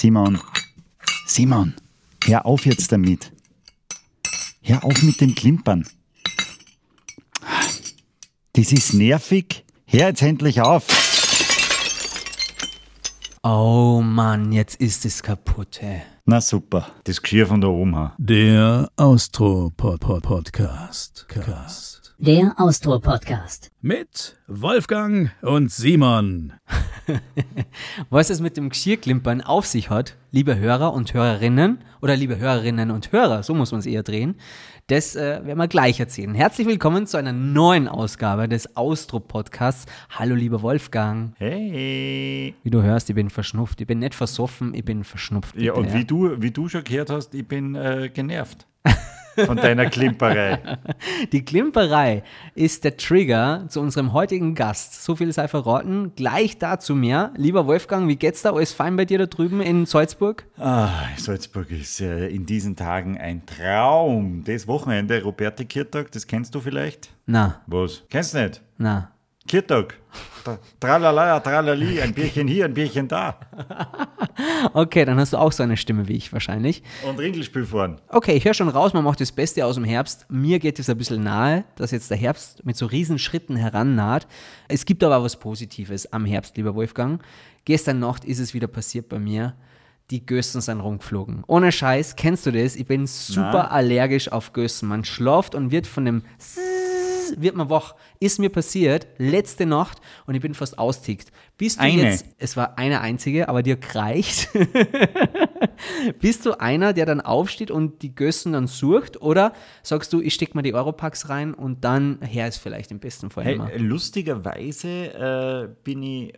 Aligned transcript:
Simon, 0.00 0.40
Simon, 1.26 1.74
hör 2.24 2.46
auf 2.46 2.64
jetzt 2.64 2.90
damit. 2.90 3.32
Hör 4.62 4.82
auf 4.82 5.02
mit 5.02 5.20
dem 5.20 5.34
Klimpern. 5.34 5.86
Das 8.54 8.72
ist 8.72 8.94
nervig. 8.94 9.66
Hör 9.84 10.08
jetzt 10.08 10.22
endlich 10.22 10.62
auf. 10.62 10.86
Oh 13.42 14.00
Mann, 14.02 14.52
jetzt 14.52 14.76
ist 14.76 15.04
es 15.04 15.22
kaputt, 15.22 15.82
hä? 15.82 16.00
Na 16.24 16.40
super. 16.40 16.86
Das 17.04 17.20
Geschirr 17.20 17.46
von 17.46 17.60
da 17.60 17.68
oben. 17.68 17.94
ha. 17.94 18.14
Der 18.16 18.90
Austro-Podcast. 18.96 21.26
Cast. 21.28 22.14
Der 22.16 22.54
Austro-Podcast. 22.56 23.70
Mit 23.82 24.38
Wolfgang 24.46 25.30
und 25.42 25.70
Simon. 25.70 26.54
Was 28.10 28.30
es 28.30 28.40
mit 28.40 28.56
dem 28.56 28.68
Geschirrklimpern 28.68 29.40
auf 29.40 29.66
sich 29.66 29.90
hat, 29.90 30.16
liebe 30.30 30.58
Hörer 30.58 30.92
und 30.92 31.12
Hörerinnen, 31.14 31.78
oder 32.00 32.16
liebe 32.16 32.38
Hörerinnen 32.38 32.90
und 32.90 33.12
Hörer, 33.12 33.42
so 33.42 33.54
muss 33.54 33.72
man 33.72 33.80
es 33.80 33.86
eher 33.86 34.02
drehen, 34.02 34.36
das 34.86 35.14
äh, 35.14 35.40
werden 35.44 35.58
wir 35.58 35.68
gleich 35.68 36.00
erzählen. 36.00 36.34
Herzlich 36.34 36.66
willkommen 36.66 37.06
zu 37.06 37.16
einer 37.16 37.32
neuen 37.32 37.86
Ausgabe 37.86 38.48
des 38.48 38.76
Austro-Podcasts. 38.76 39.86
Hallo, 40.10 40.34
lieber 40.34 40.62
Wolfgang. 40.62 41.34
Hey. 41.38 42.54
Wie 42.62 42.70
du 42.70 42.82
hörst, 42.82 43.08
ich 43.08 43.14
bin 43.14 43.30
verschnupft. 43.30 43.80
Ich 43.80 43.86
bin 43.86 44.00
nicht 44.00 44.14
versoffen, 44.14 44.74
ich 44.74 44.84
bin 44.84 45.04
verschnupft. 45.04 45.56
Ja, 45.56 45.74
und 45.74 45.94
wie 45.94 46.04
du, 46.04 46.40
wie 46.42 46.50
du 46.50 46.68
schon 46.68 46.82
gehört 46.82 47.10
hast, 47.10 47.34
ich 47.34 47.46
bin 47.46 47.74
äh, 47.76 48.10
genervt 48.12 48.66
von 49.46 49.56
deiner 49.56 49.86
Klimperei. 49.90 50.58
Die 51.32 51.44
Klimperei 51.44 52.22
ist 52.54 52.84
der 52.84 52.96
Trigger 52.96 53.64
zu 53.68 53.80
unserem 53.80 54.12
heutigen 54.12 54.54
Gast. 54.54 55.02
So 55.04 55.16
viel 55.16 55.32
sei 55.32 55.48
verraten. 55.48 56.12
Gleich 56.16 56.58
dazu 56.58 56.94
mehr. 56.94 57.32
Lieber 57.36 57.66
Wolfgang, 57.66 58.08
wie 58.08 58.16
geht's 58.16 58.42
da? 58.42 58.52
Alles 58.52 58.72
fein 58.72 58.96
bei 58.96 59.04
dir 59.04 59.18
da 59.18 59.26
drüben 59.26 59.60
in 59.60 59.86
Salzburg? 59.86 60.44
Ah, 60.58 60.90
Salzburg 61.16 61.70
ist 61.70 62.00
äh, 62.00 62.28
in 62.28 62.46
diesen 62.46 62.76
Tagen 62.76 63.18
ein 63.18 63.44
Traum. 63.46 64.44
Das 64.44 64.66
Wochenende, 64.66 65.22
Roberti 65.22 65.64
Kirtag, 65.64 66.12
das 66.12 66.26
kennst 66.26 66.54
du 66.54 66.60
vielleicht? 66.60 67.10
Na, 67.26 67.60
Was? 67.66 68.02
Kennst 68.10 68.34
du 68.34 68.42
nicht? 68.42 68.62
na. 68.78 69.10
Tra- 69.50 70.58
Tralala, 70.80 71.40
tralali, 71.40 72.00
ein 72.00 72.14
Bierchen 72.14 72.48
hier, 72.48 72.64
ein 72.64 72.72
Bierchen 72.74 73.06
da. 73.08 73.38
Okay, 74.72 75.04
dann 75.04 75.18
hast 75.18 75.32
du 75.32 75.36
auch 75.36 75.52
so 75.52 75.62
eine 75.62 75.76
Stimme 75.76 76.08
wie 76.08 76.14
ich 76.14 76.32
wahrscheinlich. 76.32 76.82
Und 77.06 77.18
Ringelspiel 77.18 77.64
fahren. 77.66 78.00
Okay, 78.08 78.32
ich 78.32 78.44
höre 78.44 78.54
schon 78.54 78.68
raus, 78.68 78.94
man 78.94 79.04
macht 79.04 79.20
das 79.20 79.32
Beste 79.32 79.66
aus 79.66 79.74
dem 79.74 79.84
Herbst. 79.84 80.24
Mir 80.30 80.58
geht 80.58 80.78
es 80.78 80.88
ein 80.88 80.96
bisschen 80.96 81.22
nahe, 81.22 81.64
dass 81.76 81.90
jetzt 81.90 82.10
der 82.10 82.16
Herbst 82.16 82.64
mit 82.64 82.76
so 82.76 82.86
riesen 82.86 83.18
Schritten 83.18 83.56
herannaht. 83.56 84.26
Es 84.68 84.86
gibt 84.86 85.04
aber 85.04 85.22
was 85.22 85.36
Positives 85.38 86.10
am 86.12 86.24
Herbst, 86.24 86.56
lieber 86.56 86.74
Wolfgang. 86.74 87.22
Gestern 87.66 87.98
Nacht 87.98 88.24
ist 88.24 88.38
es 88.38 88.54
wieder 88.54 88.66
passiert 88.68 89.08
bei 89.10 89.18
mir. 89.18 89.54
Die 90.10 90.24
Gössen 90.24 90.60
sind 90.60 90.80
rumgeflogen. 90.80 91.44
Ohne 91.46 91.70
Scheiß, 91.70 92.16
kennst 92.16 92.46
du 92.46 92.50
das? 92.50 92.74
Ich 92.74 92.86
bin 92.86 93.06
super 93.06 93.50
Na? 93.52 93.68
allergisch 93.68 94.32
auf 94.32 94.52
Gössen. 94.52 94.88
Man 94.88 95.04
schlaft 95.04 95.54
und 95.54 95.70
wird 95.70 95.86
von 95.86 96.04
dem 96.04 96.22
Wird 97.38 97.56
man 97.56 97.68
wach. 97.70 97.94
Ist 98.20 98.38
mir 98.38 98.48
passiert 98.50 99.06
letzte 99.18 99.66
Nacht 99.66 99.98
und 100.26 100.34
ich 100.34 100.40
bin 100.40 100.54
fast 100.54 100.78
austickt. 100.78 101.30
Bist 101.56 101.78
du 101.78 101.82
Eine? 101.84 102.02
jetzt, 102.04 102.26
es 102.38 102.56
war 102.56 102.78
eine 102.78 103.00
einzige, 103.00 103.48
aber 103.48 103.62
dir 103.62 103.78
reicht. 103.94 104.48
Bist 106.20 106.46
du 106.46 106.58
einer, 106.60 106.92
der 106.92 107.06
dann 107.06 107.20
aufsteht 107.20 107.70
und 107.70 108.02
die 108.02 108.14
Gössen 108.14 108.52
dann 108.52 108.66
sucht? 108.66 109.20
Oder 109.22 109.52
sagst 109.82 110.12
du, 110.12 110.20
ich 110.20 110.34
stecke 110.34 110.54
mal 110.54 110.62
die 110.62 110.74
Europacks 110.74 111.28
rein 111.28 111.54
und 111.54 111.84
dann 111.84 112.18
her 112.22 112.48
ist 112.48 112.58
vielleicht 112.58 112.90
im 112.90 112.98
besten 112.98 113.30
Fall 113.30 113.44
Hey, 113.44 113.54
immer? 113.54 113.70
lustigerweise 113.78 114.88
äh, 114.88 115.68
bin 115.84 116.02
ich 116.02 116.32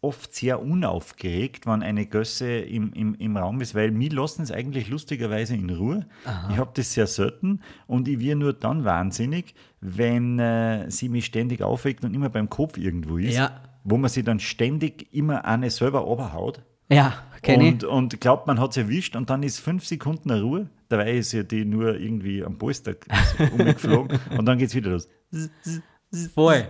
oft 0.00 0.34
sehr 0.34 0.62
unaufgeregt, 0.62 1.66
wenn 1.66 1.82
eine 1.82 2.06
Gösse 2.06 2.50
im, 2.58 2.92
im, 2.92 3.14
im 3.14 3.36
Raum 3.36 3.60
ist, 3.60 3.74
weil 3.74 3.90
mir 3.90 4.10
lassen 4.10 4.42
es 4.42 4.52
eigentlich 4.52 4.88
lustigerweise 4.88 5.54
in 5.54 5.70
Ruhe. 5.70 6.06
Ich 6.50 6.56
habe 6.56 6.70
das 6.74 6.92
sehr 6.92 7.06
selten 7.06 7.60
und 7.86 8.06
ich 8.08 8.20
werde 8.20 8.38
nur 8.40 8.52
dann 8.52 8.84
wahnsinnig, 8.84 9.54
wenn 9.80 10.38
äh, 10.38 10.90
sie 10.90 11.08
mich 11.08 11.26
ständig 11.26 11.62
aufregt 11.62 12.04
und 12.04 12.14
immer 12.14 12.28
beim 12.28 12.48
Kopf 12.48 12.78
irgendwo 12.78 13.16
ist, 13.18 13.34
Ja. 13.36 13.60
wo 13.84 13.96
man 13.98 14.08
sie 14.10 14.22
dann 14.22 14.38
ständig 14.40 15.12
immer 15.12 15.44
eine 15.44 15.70
selber 15.70 16.06
oberhaut. 16.06 16.62
Ja, 16.88 17.14
kenne 17.42 17.68
ich. 17.70 17.84
Und, 17.86 18.20
glaubt, 18.20 18.46
man 18.46 18.60
hat 18.60 18.74
sie 18.74 18.80
erwischt 18.82 19.16
und 19.16 19.30
dann 19.30 19.42
ist 19.42 19.58
fünf 19.60 19.86
Sekunden 19.86 20.30
eine 20.30 20.42
Ruhe. 20.42 20.68
Dabei 20.90 21.12
ist 21.14 21.32
ja 21.32 21.42
die 21.42 21.64
nur 21.64 21.98
irgendwie 21.98 22.44
am 22.44 22.58
Polster 22.58 22.94
umgeflogen 23.52 24.18
und 24.36 24.44
dann 24.44 24.58
geht 24.58 24.68
es 24.68 24.74
wieder 24.74 24.90
los. 24.90 25.08
Voll. 26.34 26.66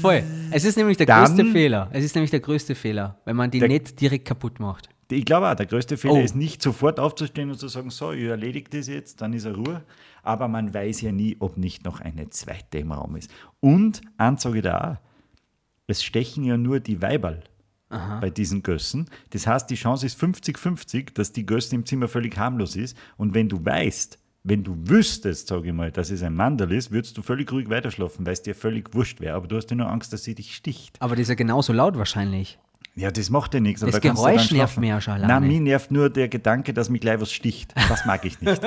Voll. 0.00 0.22
Es 0.50 0.64
ist 0.64 0.76
nämlich 0.76 0.96
der 0.96 1.06
Dann- 1.06 1.24
größte 1.26 1.44
Fehler. 1.46 1.88
Es 1.92 2.04
ist 2.04 2.14
nämlich 2.14 2.30
der 2.30 2.40
größte 2.40 2.74
Fehler, 2.74 3.18
wenn 3.24 3.36
man 3.36 3.50
die 3.50 3.58
Der- 3.58 3.68
nicht 3.68 4.00
direkt 4.00 4.26
kaputt 4.26 4.60
macht. 4.60 4.88
Ich 5.10 5.24
glaube 5.24 5.50
auch, 5.50 5.54
der 5.54 5.66
größte 5.66 5.96
Fehler 5.98 6.14
Oh. 6.14 6.20
ist 6.20 6.34
nicht 6.36 6.62
sofort 6.62 6.98
aufzustehen 6.98 7.50
und 7.50 7.58
zu 7.58 7.68
sagen, 7.68 7.90
so, 7.90 8.12
ich 8.12 8.24
erledige 8.24 8.70
das 8.78 8.86
jetzt, 8.86 9.20
dann 9.20 9.32
ist 9.34 9.44
er 9.44 9.54
Ruhe. 9.54 9.82
Aber 10.22 10.48
man 10.48 10.72
weiß 10.72 11.00
ja 11.02 11.12
nie, 11.12 11.36
ob 11.40 11.58
nicht 11.58 11.84
noch 11.84 12.00
eine 12.00 12.30
zweite 12.30 12.78
im 12.78 12.92
Raum 12.92 13.16
ist. 13.16 13.30
Und, 13.60 14.00
eins 14.16 14.42
sage 14.42 14.58
ich 14.58 14.62
da 14.64 14.92
auch, 14.92 14.96
es 15.86 16.02
stechen 16.02 16.44
ja 16.44 16.56
nur 16.56 16.80
die 16.80 17.02
Weiberl 17.02 17.42
bei 18.22 18.30
diesen 18.30 18.62
Gössen. 18.62 19.10
Das 19.30 19.46
heißt, 19.46 19.68
die 19.68 19.74
Chance 19.74 20.06
ist 20.06 20.18
50-50, 20.18 21.12
dass 21.12 21.32
die 21.32 21.44
Gössen 21.44 21.74
im 21.74 21.84
Zimmer 21.84 22.08
völlig 22.08 22.38
harmlos 22.38 22.74
ist. 22.74 22.96
Und 23.18 23.34
wenn 23.34 23.50
du 23.50 23.62
weißt, 23.62 24.18
wenn 24.44 24.64
du 24.64 24.76
wüsstest, 24.76 25.48
sage 25.48 25.68
ich 25.68 25.72
mal, 25.72 25.92
dass 25.92 26.10
es 26.10 26.22
ein 26.22 26.34
Mandel 26.34 26.72
ist, 26.72 26.90
würdest 26.90 27.16
du 27.16 27.22
völlig 27.22 27.50
ruhig 27.52 27.68
weiterschlafen, 27.68 28.26
weil 28.26 28.32
es 28.32 28.42
dir 28.42 28.54
völlig 28.54 28.92
wurscht 28.94 29.20
wäre. 29.20 29.36
Aber 29.36 29.46
du 29.46 29.56
hast 29.56 29.70
ja 29.70 29.76
nur 29.76 29.88
Angst, 29.88 30.12
dass 30.12 30.24
sie 30.24 30.34
dich 30.34 30.54
sticht. 30.54 30.96
Aber 31.00 31.14
das 31.14 31.22
ist 31.22 31.28
ja 31.28 31.34
genauso 31.36 31.72
laut 31.72 31.96
wahrscheinlich. 31.96 32.58
Ja, 32.94 33.10
das 33.10 33.30
macht 33.30 33.54
ja 33.54 33.60
nichts. 33.60 33.82
aber 33.82 33.92
Das 33.92 34.00
Geräusch 34.02 34.50
nervt 34.50 34.76
mich 34.76 34.90
ja 34.90 35.00
schon 35.00 35.14
alleine. 35.14 35.32
Nein, 35.32 35.48
mich 35.48 35.60
nervt 35.60 35.90
nur 35.90 36.10
der 36.10 36.28
Gedanke, 36.28 36.74
dass 36.74 36.90
mich 36.90 37.00
gleich 37.00 37.20
was 37.20 37.32
sticht. 37.32 37.72
Das 37.88 38.04
mag 38.04 38.24
ich 38.24 38.40
nicht. 38.40 38.60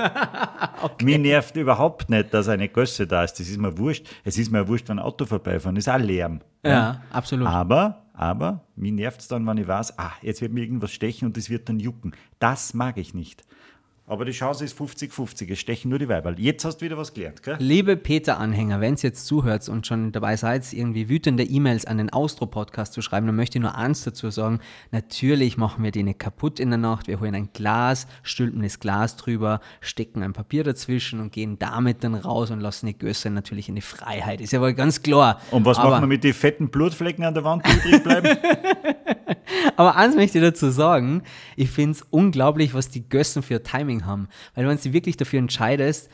Mir 1.03 1.19
nervt 1.19 1.55
überhaupt 1.55 2.09
nicht, 2.09 2.33
dass 2.33 2.47
eine 2.47 2.67
Gösse 2.67 3.05
da 3.05 3.23
ist. 3.23 3.33
Das 3.39 3.47
ist 3.47 3.57
mir 3.57 3.77
wurscht. 3.77 4.07
Es 4.23 4.37
ist 4.37 4.51
mir 4.51 4.67
wurscht, 4.67 4.89
wenn 4.89 4.97
ein 4.97 5.05
Auto 5.05 5.25
vorbeifahren. 5.25 5.75
Das 5.75 5.85
ist 5.85 5.93
auch 5.93 5.99
Lärm. 5.99 6.41
Ja, 6.63 7.01
absolut. 7.11 7.47
Aber, 7.47 8.03
aber, 8.13 8.61
mir 8.75 8.91
nervt 8.91 9.21
es 9.21 9.27
dann, 9.27 9.45
wenn 9.45 9.57
ich 9.57 9.67
weiß, 9.67 9.99
ah, 9.99 10.11
jetzt 10.21 10.41
wird 10.41 10.53
mir 10.53 10.61
irgendwas 10.61 10.91
stechen 10.91 11.27
und 11.27 11.37
das 11.37 11.49
wird 11.49 11.69
dann 11.69 11.79
jucken. 11.79 12.13
Das 12.39 12.73
mag 12.73 12.97
ich 12.97 13.13
nicht. 13.13 13.43
Aber 14.07 14.23
die 14.23 14.33
Chance 14.33 14.63
ist 14.63 14.79
50-50. 14.79 15.51
Es 15.51 15.59
stechen 15.59 15.89
nur 15.89 15.97
die 15.97 16.07
Weiberl. 16.07 16.39
Jetzt 16.39 16.63
hast 16.63 16.77
du 16.77 16.85
wieder 16.85 16.95
was 16.95 17.15
gelernt, 17.15 17.41
gell? 17.41 17.55
Liebe 17.57 17.97
Peter-Anhänger, 17.97 18.79
wenn 18.79 18.93
ihr 18.93 19.01
jetzt 19.01 19.25
zuhört 19.25 19.67
und 19.67 19.87
schon 19.87 20.11
dabei 20.11 20.37
seid, 20.37 20.71
irgendwie 20.73 21.09
wütende 21.09 21.43
E-Mails 21.43 21.85
an 21.85 21.97
den 21.97 22.11
Austro-Podcast 22.11 22.93
zu 22.93 23.01
schreiben, 23.01 23.25
dann 23.25 23.35
möchte 23.35 23.57
ich 23.57 23.63
nur 23.63 23.73
eins 23.73 24.03
dazu 24.03 24.29
sagen. 24.29 24.59
Natürlich 24.91 25.57
machen 25.57 25.83
wir 25.83 25.89
die 25.89 26.03
nicht 26.03 26.19
kaputt 26.19 26.59
in 26.59 26.69
der 26.69 26.77
Nacht. 26.77 27.07
Wir 27.07 27.19
holen 27.19 27.33
ein 27.33 27.49
Glas, 27.51 28.05
stülpen 28.21 28.61
das 28.61 28.79
Glas 28.79 29.15
drüber, 29.15 29.59
stecken 29.81 30.21
ein 30.21 30.33
Papier 30.33 30.63
dazwischen 30.63 31.19
und 31.19 31.31
gehen 31.31 31.57
damit 31.57 32.03
dann 32.03 32.13
raus 32.13 32.51
und 32.51 32.59
lassen 32.59 32.85
die 32.85 32.95
Gösse 32.95 33.31
natürlich 33.31 33.69
in 33.69 33.75
die 33.75 33.81
Freiheit. 33.81 34.39
Ist 34.39 34.53
ja 34.53 34.61
wohl 34.61 34.75
ganz 34.75 35.01
klar. 35.01 35.41
Und 35.49 35.65
was 35.65 35.79
aber, 35.79 35.89
machen 35.89 36.03
wir 36.03 36.07
mit 36.09 36.23
den 36.23 36.35
fetten 36.35 36.69
Blutflecken 36.69 37.25
an 37.25 37.33
der 37.33 37.43
Wand, 37.43 37.65
die 37.65 37.89
übrig 37.89 38.03
bleiben? 38.03 38.37
Aber 39.77 39.95
eins 39.95 40.15
möchte 40.15 40.37
ich 40.39 40.43
dazu 40.43 40.69
sagen, 40.69 41.23
ich 41.55 41.69
finde 41.69 41.91
es 41.91 42.01
unglaublich, 42.09 42.73
was 42.73 42.89
die 42.89 43.07
Gössen 43.07 43.43
für 43.43 43.61
Timing 43.63 44.05
haben. 44.05 44.27
Weil 44.53 44.67
wenn 44.67 44.77
du 44.77 44.93
wirklich 44.93 45.17
dafür 45.17 45.39
entscheidest, 45.39 46.09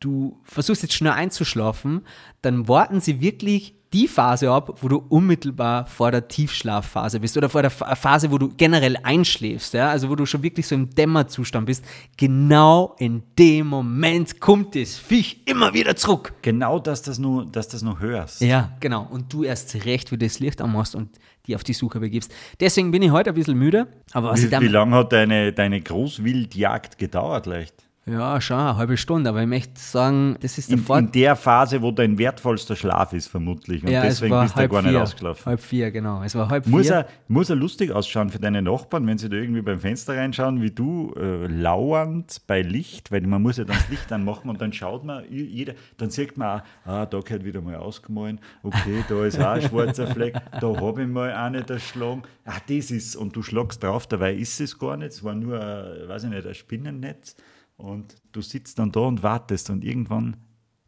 du 0.00 0.40
versuchst 0.44 0.82
jetzt 0.82 0.94
schnell 0.94 1.12
einzuschlafen, 1.12 2.02
dann 2.42 2.68
warten 2.68 3.00
sie 3.00 3.20
wirklich 3.20 3.74
die 3.92 4.08
Phase 4.08 4.50
ab, 4.50 4.78
wo 4.82 4.88
du 4.88 4.96
unmittelbar 5.08 5.86
vor 5.86 6.10
der 6.10 6.26
Tiefschlafphase 6.28 7.20
bist 7.20 7.36
oder 7.36 7.48
vor 7.48 7.62
der 7.62 7.70
Ph- 7.70 7.94
Phase, 7.96 8.30
wo 8.32 8.36
du 8.36 8.48
generell 8.54 8.96
einschläfst, 9.04 9.74
ja? 9.74 9.88
also 9.88 10.10
wo 10.10 10.16
du 10.16 10.26
schon 10.26 10.42
wirklich 10.42 10.66
so 10.66 10.74
im 10.74 10.90
Dämmerzustand 10.90 11.66
bist. 11.66 11.84
Genau 12.16 12.94
in 12.98 13.22
dem 13.38 13.68
Moment 13.68 14.40
kommt 14.40 14.74
das 14.74 14.96
Viech 14.96 15.42
immer 15.46 15.72
wieder 15.72 15.94
zurück. 15.96 16.34
genau, 16.42 16.78
dass 16.80 17.02
das 17.02 17.18
nur, 17.18 17.46
dass 17.46 17.68
das 17.68 17.82
noch 17.82 18.00
hörst. 18.00 18.40
Ja, 18.40 18.72
genau. 18.80 19.06
Und 19.08 19.32
du 19.32 19.44
erst 19.44 19.74
recht, 19.86 20.10
wie 20.10 20.18
du 20.18 20.26
das 20.26 20.40
Licht 20.40 20.60
anmachst 20.60 20.94
und 20.96 21.10
die 21.46 21.54
auf 21.54 21.64
die 21.64 21.72
Suche 21.72 22.00
begibst. 22.00 22.32
Deswegen 22.60 22.90
bin 22.90 23.02
ich 23.02 23.10
heute 23.10 23.30
ein 23.30 23.34
bisschen 23.34 23.58
müde. 23.58 23.86
Aber 24.12 24.30
was 24.30 24.42
ich 24.42 24.50
Wie, 24.50 24.60
wie 24.60 24.68
lange 24.68 24.94
hat 24.96 25.12
deine, 25.12 25.52
deine 25.52 25.80
Großwildjagd 25.80 26.98
gedauert, 26.98 27.46
leicht? 27.46 27.85
Ja, 28.08 28.40
schon 28.40 28.56
eine 28.56 28.76
halbe 28.76 28.96
Stunde, 28.96 29.30
aber 29.30 29.42
ich 29.42 29.48
möchte 29.48 29.80
sagen, 29.80 30.36
das 30.40 30.58
ist 30.58 30.70
der 30.70 30.78
In, 30.78 31.06
in 31.06 31.10
der 31.10 31.34
Phase, 31.34 31.82
wo 31.82 31.90
dein 31.90 32.16
wertvollster 32.16 32.76
Schlaf 32.76 33.12
ist, 33.12 33.26
vermutlich. 33.26 33.82
Und 33.82 33.90
ja, 33.90 34.02
deswegen 34.02 34.40
bist 34.42 34.56
du 34.56 34.68
gar 34.68 34.82
nicht 34.82 34.92
vier. 34.92 35.02
ausgelaufen. 35.02 35.44
Halb 35.44 35.60
vier, 35.60 35.90
genau. 35.90 36.22
Es 36.22 36.36
war 36.36 36.48
halb 36.48 36.68
Muss 36.68 36.86
vier. 36.86 36.94
er, 36.94 37.08
muss 37.26 37.50
er 37.50 37.56
lustig 37.56 37.90
ausschauen 37.90 38.30
für 38.30 38.38
deine 38.38 38.62
Nachbarn, 38.62 39.08
wenn 39.08 39.18
sie 39.18 39.28
da 39.28 39.34
irgendwie 39.34 39.60
beim 39.60 39.80
Fenster 39.80 40.16
reinschauen, 40.16 40.62
wie 40.62 40.70
du 40.70 41.14
äh, 41.16 41.48
lauernd 41.48 42.42
bei 42.46 42.62
Licht, 42.62 43.10
weil 43.10 43.22
man 43.22 43.42
muss 43.42 43.56
ja 43.56 43.64
dann 43.64 43.76
das 43.76 43.88
Licht 43.88 44.12
anmachen 44.12 44.50
und 44.50 44.60
dann 44.60 44.72
schaut 44.72 45.04
man, 45.04 45.24
jeder, 45.28 45.74
dann 45.96 46.10
sieht 46.10 46.36
man 46.36 46.60
auch, 46.60 46.64
ah, 46.84 47.06
da 47.06 47.18
gehört 47.18 47.44
wieder 47.44 47.60
mal 47.60 47.74
ausgemahlen, 47.74 48.38
okay, 48.62 49.04
da 49.08 49.24
ist 49.24 49.40
auch 49.40 49.54
ein 49.54 49.62
schwarzer 49.62 50.06
Fleck, 50.06 50.36
da 50.60 50.80
habe 50.80 51.02
ich 51.02 51.08
mal 51.08 51.32
eine 51.32 51.68
erschlagen, 51.68 52.22
ah, 52.44 52.52
das 52.68 52.92
ist, 52.92 53.16
und 53.16 53.34
du 53.34 53.42
schlagst 53.42 53.82
drauf, 53.82 54.06
dabei 54.06 54.32
ist 54.32 54.60
es 54.60 54.78
gar 54.78 54.96
nicht, 54.96 55.08
es 55.08 55.24
war 55.24 55.34
nur, 55.34 55.60
ein, 55.60 56.08
weiß 56.08 56.22
ich 56.22 56.30
nicht, 56.30 56.46
ein 56.46 56.54
Spinnennetz 56.54 57.34
und 57.76 58.16
du 58.32 58.40
sitzt 58.42 58.78
dann 58.78 58.92
da 58.92 59.00
und 59.00 59.22
wartest 59.22 59.70
und 59.70 59.84
irgendwann 59.84 60.36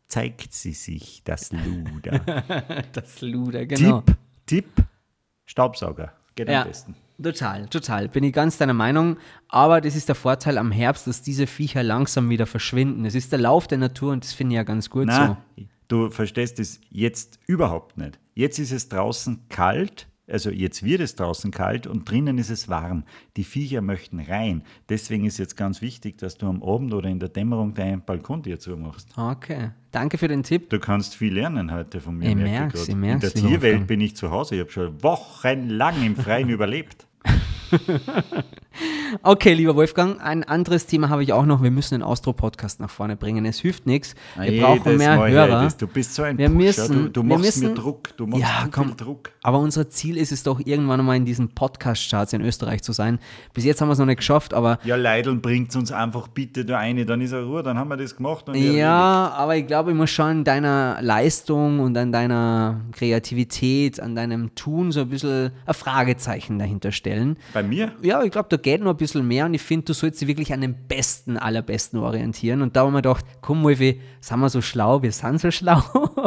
zeigt 0.06 0.52
sie 0.52 0.72
sich, 0.72 1.22
das 1.24 1.52
Luder. 1.52 2.20
das 2.92 3.20
Luder, 3.20 3.66
genau. 3.66 4.00
Tipp, 4.00 4.16
Tipp, 4.46 4.84
Staubsauger. 5.44 6.12
Geht 6.34 6.48
Ja. 6.48 6.62
am 6.62 6.68
besten. 6.68 6.94
Total, 7.22 7.66
total. 7.68 8.08
Bin 8.08 8.22
ich 8.22 8.32
ganz 8.32 8.58
deiner 8.58 8.74
Meinung. 8.74 9.16
Aber 9.48 9.80
das 9.80 9.96
ist 9.96 10.08
der 10.08 10.14
Vorteil 10.14 10.56
am 10.56 10.70
Herbst, 10.70 11.06
dass 11.08 11.20
diese 11.20 11.46
Viecher 11.48 11.82
langsam 11.82 12.30
wieder 12.30 12.46
verschwinden. 12.46 13.04
Es 13.04 13.16
ist 13.16 13.32
der 13.32 13.40
Lauf 13.40 13.66
der 13.66 13.78
Natur 13.78 14.12
und 14.12 14.22
das 14.24 14.32
finde 14.32 14.54
ich 14.54 14.56
ja 14.58 14.62
ganz 14.62 14.88
gut 14.88 15.06
Na, 15.08 15.36
so. 15.56 15.64
du 15.88 16.10
verstehst 16.10 16.60
es 16.60 16.80
jetzt 16.90 17.40
überhaupt 17.46 17.98
nicht. 17.98 18.20
Jetzt 18.34 18.60
ist 18.60 18.70
es 18.70 18.88
draußen 18.88 19.48
kalt, 19.48 20.06
also 20.28 20.50
jetzt 20.50 20.82
wird 20.82 21.00
es 21.00 21.14
draußen 21.14 21.50
kalt 21.50 21.86
und 21.86 22.10
drinnen 22.10 22.38
ist 22.38 22.50
es 22.50 22.68
warm. 22.68 23.04
Die 23.36 23.44
Viecher 23.44 23.80
möchten 23.80 24.20
rein. 24.20 24.62
Deswegen 24.88 25.24
ist 25.24 25.38
jetzt 25.38 25.56
ganz 25.56 25.80
wichtig, 25.82 26.18
dass 26.18 26.36
du 26.36 26.46
am 26.46 26.62
Abend 26.62 26.92
oder 26.94 27.08
in 27.08 27.18
der 27.18 27.28
Dämmerung 27.28 27.74
deinen 27.74 28.02
Balkon 28.02 28.42
dir 28.42 28.58
zumachst. 28.58 29.08
Okay. 29.16 29.70
Danke 29.90 30.18
für 30.18 30.28
den 30.28 30.42
Tipp. 30.42 30.68
Du 30.70 30.78
kannst 30.78 31.14
viel 31.16 31.32
lernen 31.34 31.72
heute 31.72 32.00
von 32.00 32.16
mir. 32.16 32.28
Ich 32.30 32.36
merke 32.36 32.78
ich 32.78 32.94
merk's, 32.94 33.24
In 33.24 33.30
der 33.32 33.32
Tierwelt 33.32 33.62
Wolfgang. 33.62 33.86
bin 33.86 34.00
ich 34.00 34.16
zu 34.16 34.30
Hause. 34.30 34.56
Ich 34.56 34.60
habe 34.60 34.70
schon 34.70 35.02
wochenlang 35.02 36.04
im 36.04 36.14
Freien 36.16 36.48
überlebt. 36.50 37.06
Okay, 39.22 39.54
lieber 39.54 39.74
Wolfgang, 39.74 40.20
ein 40.22 40.44
anderes 40.44 40.86
Thema 40.86 41.08
habe 41.08 41.22
ich 41.22 41.32
auch 41.32 41.46
noch. 41.46 41.62
Wir 41.62 41.70
müssen 41.70 41.94
den 41.94 42.02
Austro-Podcast 42.02 42.78
nach 42.80 42.90
vorne 42.90 43.16
bringen. 43.16 43.44
Es 43.46 43.58
hilft 43.58 43.86
nichts. 43.86 44.14
Wir 44.38 44.60
brauchen 44.62 44.82
Jedes 44.84 44.98
mehr 44.98 45.16
Mal 45.16 45.30
Hörer. 45.30 45.60
heißt 45.62 45.66
es, 45.72 45.76
Du 45.78 45.86
bist 45.86 46.14
so 46.14 46.22
ein 46.22 46.36
Wir 46.38 46.48
Pusher. 46.48 46.58
müssen- 46.58 47.04
du, 47.04 47.08
du 47.08 47.22
machst 47.22 47.44
müssen- 47.44 47.68
mir 47.68 47.74
Druck. 47.74 48.16
Du 48.16 48.26
machst 48.26 48.42
Ja, 48.42 48.68
komm. 48.70 48.96
Druck. 48.96 49.30
Aber 49.42 49.58
unser 49.58 49.88
Ziel 49.88 50.16
ist 50.18 50.30
es 50.32 50.42
doch, 50.42 50.60
irgendwann 50.64 51.00
einmal 51.00 51.16
in 51.16 51.24
diesen 51.24 51.48
Podcast-Charts 51.54 52.32
in 52.34 52.42
Österreich 52.42 52.82
zu 52.82 52.92
sein. 52.92 53.18
Bis 53.54 53.64
jetzt 53.64 53.80
haben 53.80 53.88
wir 53.88 53.94
es 53.94 53.98
noch 53.98 54.06
nicht 54.06 54.18
geschafft, 54.18 54.52
aber 54.52 54.78
Ja, 54.84 54.96
Leideln 54.96 55.40
bringt 55.40 55.74
uns 55.74 55.90
einfach 55.90 56.28
bitte 56.28 56.64
da 56.64 56.78
eine, 56.78 57.06
dann 57.06 57.20
ist 57.20 57.32
er 57.32 57.44
Ruhe, 57.44 57.62
dann 57.62 57.78
haben 57.78 57.88
wir 57.88 57.96
das 57.96 58.14
gemacht. 58.14 58.48
Und 58.48 58.54
erledigt. 58.54 58.78
Ja, 58.78 59.32
aber 59.36 59.56
ich 59.56 59.66
glaube, 59.66 59.90
ich 59.92 59.96
muss 59.96 60.10
schon 60.10 60.26
an 60.26 60.44
deiner 60.44 60.98
Leistung 61.00 61.80
und 61.80 61.96
an 61.96 62.12
deiner 62.12 62.80
Kreativität, 62.92 64.00
an 64.00 64.14
deinem 64.14 64.54
Tun 64.54 64.92
so 64.92 65.00
ein 65.00 65.08
bisschen 65.08 65.50
ein 65.66 65.74
Fragezeichen 65.74 66.58
dahinter 66.58 66.92
stellen. 66.92 67.36
Bei 67.54 67.62
mir? 67.62 67.92
Ja, 68.02 68.22
ich 68.22 68.30
glaube, 68.30 68.48
da 68.50 68.56
geht 68.68 68.82
noch 68.82 68.90
ein 68.90 68.96
bisschen 68.98 69.26
mehr 69.26 69.46
und 69.46 69.54
ich 69.54 69.62
finde, 69.62 69.86
du 69.86 69.92
sollst 69.94 70.20
dich 70.20 70.28
wirklich 70.28 70.52
an 70.52 70.60
den 70.60 70.74
Besten 70.88 71.38
aller 71.38 71.62
Besten 71.62 71.96
orientieren. 71.96 72.60
Und 72.60 72.76
da 72.76 72.84
haben 72.84 72.92
wir 72.92 72.98
gedacht, 73.00 73.24
komm, 73.40 73.62
Wolfi, 73.62 73.98
sind 74.20 74.40
wir 74.40 74.50
so 74.50 74.60
schlau, 74.60 75.02
wir 75.02 75.10
sind 75.10 75.40
so 75.40 75.50
schlau. 75.50 75.82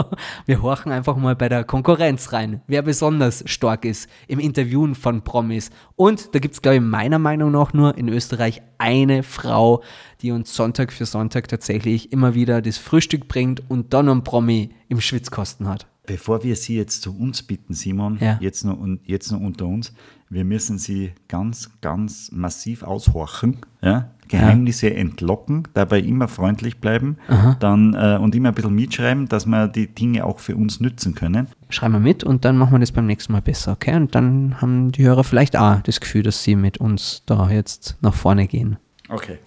wir 0.48 0.62
horchen 0.64 0.92
einfach 0.92 1.16
mal 1.18 1.36
bei 1.36 1.50
der 1.50 1.64
Konkurrenz 1.64 2.34
rein, 2.34 2.62
wer 2.66 2.82
besonders 2.82 3.44
stark 3.46 3.86
ist 3.86 4.10
im 4.28 4.40
Interviewen 4.40 4.96
von 4.96 5.24
Promis. 5.24 5.70
Und 5.96 6.34
da 6.34 6.40
gibt 6.40 6.56
es, 6.56 6.64
glaube 6.64 6.78
ich, 6.78 6.82
meiner 6.82 7.20
Meinung 7.20 7.52
nach 7.52 7.74
nur 7.74 7.96
in 7.96 8.10
Österreich 8.10 8.64
eine 8.80 9.22
Frau, 9.22 9.84
die 10.24 10.32
uns 10.32 10.56
Sonntag 10.56 10.92
für 10.92 11.06
Sonntag 11.06 11.48
tatsächlich 11.48 12.12
immer 12.12 12.34
wieder 12.34 12.64
das 12.64 12.80
Frühstück 12.80 13.28
bringt 13.28 13.70
und 13.70 13.94
dann 13.94 14.10
einen 14.10 14.24
Promi 14.24 14.72
im 14.90 15.00
Schwitzkosten 15.00 15.68
hat. 15.68 15.86
Bevor 16.08 16.44
wir 16.44 16.56
Sie 16.56 16.76
jetzt 16.76 17.04
zu 17.04 17.16
uns 17.16 17.44
bitten, 17.44 17.76
Simon, 17.76 18.18
Ja. 18.20 18.40
jetzt, 18.42 18.66
noch, 18.66 18.80
und 18.80 19.08
jetzt 19.08 19.32
noch 19.32 19.40
unter 19.40 19.68
uns, 19.68 19.94
wir 20.32 20.46
müssen 20.46 20.78
Sie 20.78 21.12
ganz, 21.28 21.70
ganz 21.82 22.32
massiv 22.32 22.84
aushorchen, 22.84 23.58
ja? 23.82 24.12
Geheimnisse 24.30 24.94
entlocken, 24.94 25.68
dabei 25.74 26.00
immer 26.00 26.30
freundlich 26.30 26.78
bleiben 26.78 27.18
dann, 27.60 27.94
äh, 27.94 28.18
und 28.18 28.34
immer 28.34 28.48
ein 28.50 28.56
bisschen 28.56 28.74
mitschreiben, 28.74 29.28
dass 29.28 29.46
wir 29.46 29.68
die 29.68 29.88
Dinge 29.88 30.26
auch 30.26 30.40
für 30.40 30.56
uns 30.56 30.80
nützen 30.80 31.16
können. 31.16 31.48
Schreiben 31.70 31.96
wir 31.96 32.00
mit 32.00 32.24
und 32.24 32.46
dann 32.46 32.58
machen 32.58 32.72
wir 32.72 32.80
das 32.80 32.94
beim 32.94 33.08
nächsten 33.08 33.34
Mal 33.34 33.42
besser, 33.42 33.74
okay? 33.74 33.94
Und 33.94 34.16
dann 34.16 34.62
haben 34.62 34.94
die 34.94 35.04
Hörer 35.04 35.26
vielleicht 35.26 35.58
auch 35.58 35.82
das 35.82 36.00
Gefühl, 36.00 36.24
dass 36.24 36.44
sie 36.44 36.56
mit 36.56 36.78
uns 36.78 37.24
da 37.26 37.50
jetzt 37.50 37.98
nach 38.00 38.14
vorne 38.14 38.48
gehen. 38.48 38.78
Okay. 39.10 39.40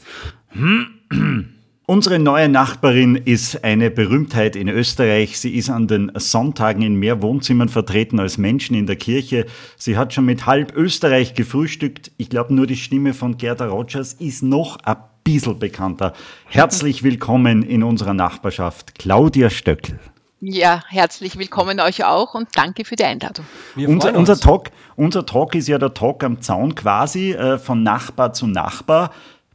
Unsere 1.87 2.19
neue 2.19 2.49
Nachbarin 2.49 3.15
ist 3.15 3.63
eine 3.63 3.91
Berühmtheit 3.91 4.57
in 4.57 4.69
Österreich. 4.69 5.39
Sie 5.39 5.55
ist 5.55 5.69
an 5.69 5.87
den 5.87 6.11
Sonntagen 6.15 6.81
in 6.81 6.95
mehr 6.95 7.21
Wohnzimmern 7.21 7.69
vertreten 7.69 8.19
als 8.19 8.39
Menschen 8.39 8.75
in 8.75 8.87
der 8.87 8.97
Kirche. 8.97 9.45
Sie 9.77 9.99
hat 9.99 10.15
schon 10.15 10.25
mit 10.25 10.47
halb 10.47 10.75
Österreich 10.75 11.35
gefrühstückt. 11.35 12.11
Ich 12.17 12.31
glaube, 12.31 12.55
nur 12.55 12.67
die 12.67 12.77
Stimme 12.77 13.13
von 13.13 13.37
Gerda 13.37 13.67
Rogers 13.67 14.15
ist 14.15 14.43
noch 14.43 14.79
ein 14.85 14.97
bisschen 15.25 15.59
bekannter. 15.59 16.15
Herzlich 16.47 17.03
willkommen 17.03 17.63
in 17.63 17.83
unserer 17.83 18.15
Nachbarschaft, 18.15 18.99
Claudia 18.99 19.51
Stöckel. 19.51 19.99
Ja, 20.41 20.83
herzlich 20.89 21.37
willkommen 21.37 21.81
euch 21.81 22.03
auch 22.05 22.33
und 22.33 22.49
danke 22.55 22.87
für 22.87 22.97
die 22.97 23.05
Einladung. 23.05 23.45
Unser, 23.77 24.17
unser, 24.17 24.33
uns. 24.33 24.41
Talk, 24.41 24.71
unser 24.97 25.27
Talk 25.27 25.55
ist 25.55 25.69
ja 25.69 25.77
der 25.77 25.93
Talk 25.93 26.25
am 26.25 26.41
Zaun 26.41 26.75
quasi, 26.75 27.33
äh, 27.33 27.59
von 27.59 27.83
Nachbar 27.83 28.33
zu 28.33 28.47
Nachbar. 28.47 29.11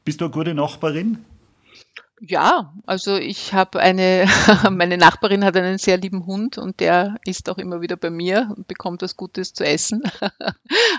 Bist 0.06 0.22
du 0.22 0.26
eine 0.26 0.32
gute 0.32 0.54
Nachbarin? 0.54 1.26
Ja, 2.22 2.74
also 2.86 3.16
ich 3.16 3.54
habe 3.54 3.80
eine, 3.80 4.26
meine 4.72 4.98
Nachbarin 4.98 5.46
hat 5.46 5.56
einen 5.56 5.78
sehr 5.78 5.98
lieben 5.98 6.26
Hund 6.26 6.58
und 6.58 6.80
der 6.80 7.18
ist 7.26 7.50
auch 7.50 7.58
immer 7.58 7.82
wieder 7.82 7.96
bei 7.96 8.10
mir 8.10 8.54
und 8.56 8.68
bekommt 8.68 9.02
was 9.02 9.16
Gutes 9.16 9.54
zu 9.54 9.66
essen. 9.66 10.04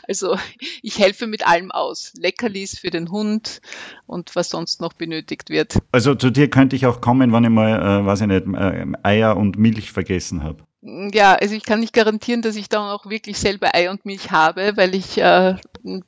Also 0.09 0.37
ich 0.83 0.99
helfe 0.99 1.29
mit 1.29 1.47
allem 1.47 1.71
aus. 1.71 2.13
Leckerlis 2.17 2.79
für 2.79 2.91
den 2.91 3.11
Hund 3.13 3.61
und 4.07 4.35
was 4.35 4.49
sonst 4.49 4.81
noch 4.81 4.93
benötigt 4.93 5.51
wird. 5.51 5.79
Also 5.93 6.17
zu 6.17 6.31
dir 6.31 6.51
könnte 6.51 6.75
ich 6.75 6.87
auch 6.87 7.01
kommen, 7.01 7.33
wenn 7.33 7.45
ich 7.45 7.51
mal, 7.51 8.01
äh, 8.01 8.07
weiß 8.07 8.23
ich 8.23 8.27
nicht, 8.27 8.47
äh, 8.47 8.87
Eier 9.05 9.37
und 9.37 9.57
Milch 9.57 9.93
vergessen 9.93 10.43
habe. 10.43 10.65
Ja, 10.83 11.35
also 11.35 11.55
ich 11.55 11.63
kann 11.63 11.81
nicht 11.81 11.93
garantieren, 11.93 12.41
dass 12.41 12.57
ich 12.57 12.71
dann 12.71 12.89
auch 12.89 13.05
wirklich 13.05 13.39
selber 13.39 13.75
Ei 13.75 13.91
und 13.91 14.07
Milch 14.07 14.31
habe, 14.31 14.73
weil 14.77 14.95
ich 14.95 15.19
äh, 15.19 15.57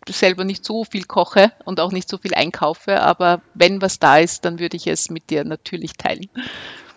selber 0.08 0.44
nicht 0.44 0.64
so 0.64 0.84
viel 0.84 1.04
koche 1.04 1.52
und 1.66 1.78
auch 1.78 1.92
nicht 1.92 2.08
so 2.08 2.16
viel 2.16 2.34
einkaufe. 2.34 3.02
Aber 3.02 3.42
wenn 3.52 3.82
was 3.82 3.98
da 3.98 4.16
ist, 4.16 4.46
dann 4.46 4.58
würde 4.58 4.78
ich 4.78 4.86
es 4.86 5.10
mit 5.10 5.28
dir 5.28 5.44
natürlich 5.44 5.92
teilen. 5.98 6.28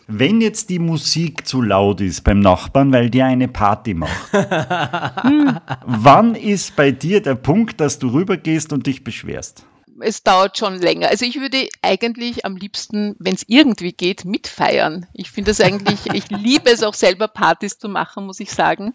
Wenn 0.08 0.40
jetzt 0.40 0.70
die 0.70 0.80
Musik 0.80 1.48
zu 1.48 1.62
laut 1.62 2.00
ist 2.00 2.24
beim 2.24 2.40
Nachbarn, 2.40 2.94
weil 2.94 3.10
der 3.10 3.26
eine 3.26 3.48
Party 3.48 3.94
macht, 3.96 4.32
wann 5.86 6.36
ist 6.36 6.76
bei 6.76 6.92
dir 6.92 7.22
der 7.22 7.36
Punkt, 7.36 7.82
dass 7.82 8.00
du 8.00 8.10
rübergehst 8.10 8.72
und 8.72 8.88
dich 8.88 9.04
beschwerst? 9.04 9.66
Es 10.00 10.24
dauert 10.24 10.58
schon 10.58 10.80
länger. 10.80 11.10
Also 11.10 11.26
ich 11.26 11.40
würde 11.40 11.70
eigentlich 11.82 12.46
am 12.46 12.56
liebsten, 12.56 13.16
wenn 13.20 13.36
es 13.36 13.46
irgendwie 13.48 13.94
geht, 13.94 14.26
mitfeiern. 14.26 15.08
Ich 15.14 15.32
finde 15.32 15.52
das 15.52 15.62
eigentlich, 15.62 16.06
ich 16.14 16.30
liebe 16.30 16.70
es 16.70 16.84
auch 16.84 16.94
selber 16.94 17.28
Partys 17.28 17.78
zu 17.78 17.88
machen, 17.88 18.26
muss 18.26 18.40
ich 18.40 18.52
sagen. 18.52 18.94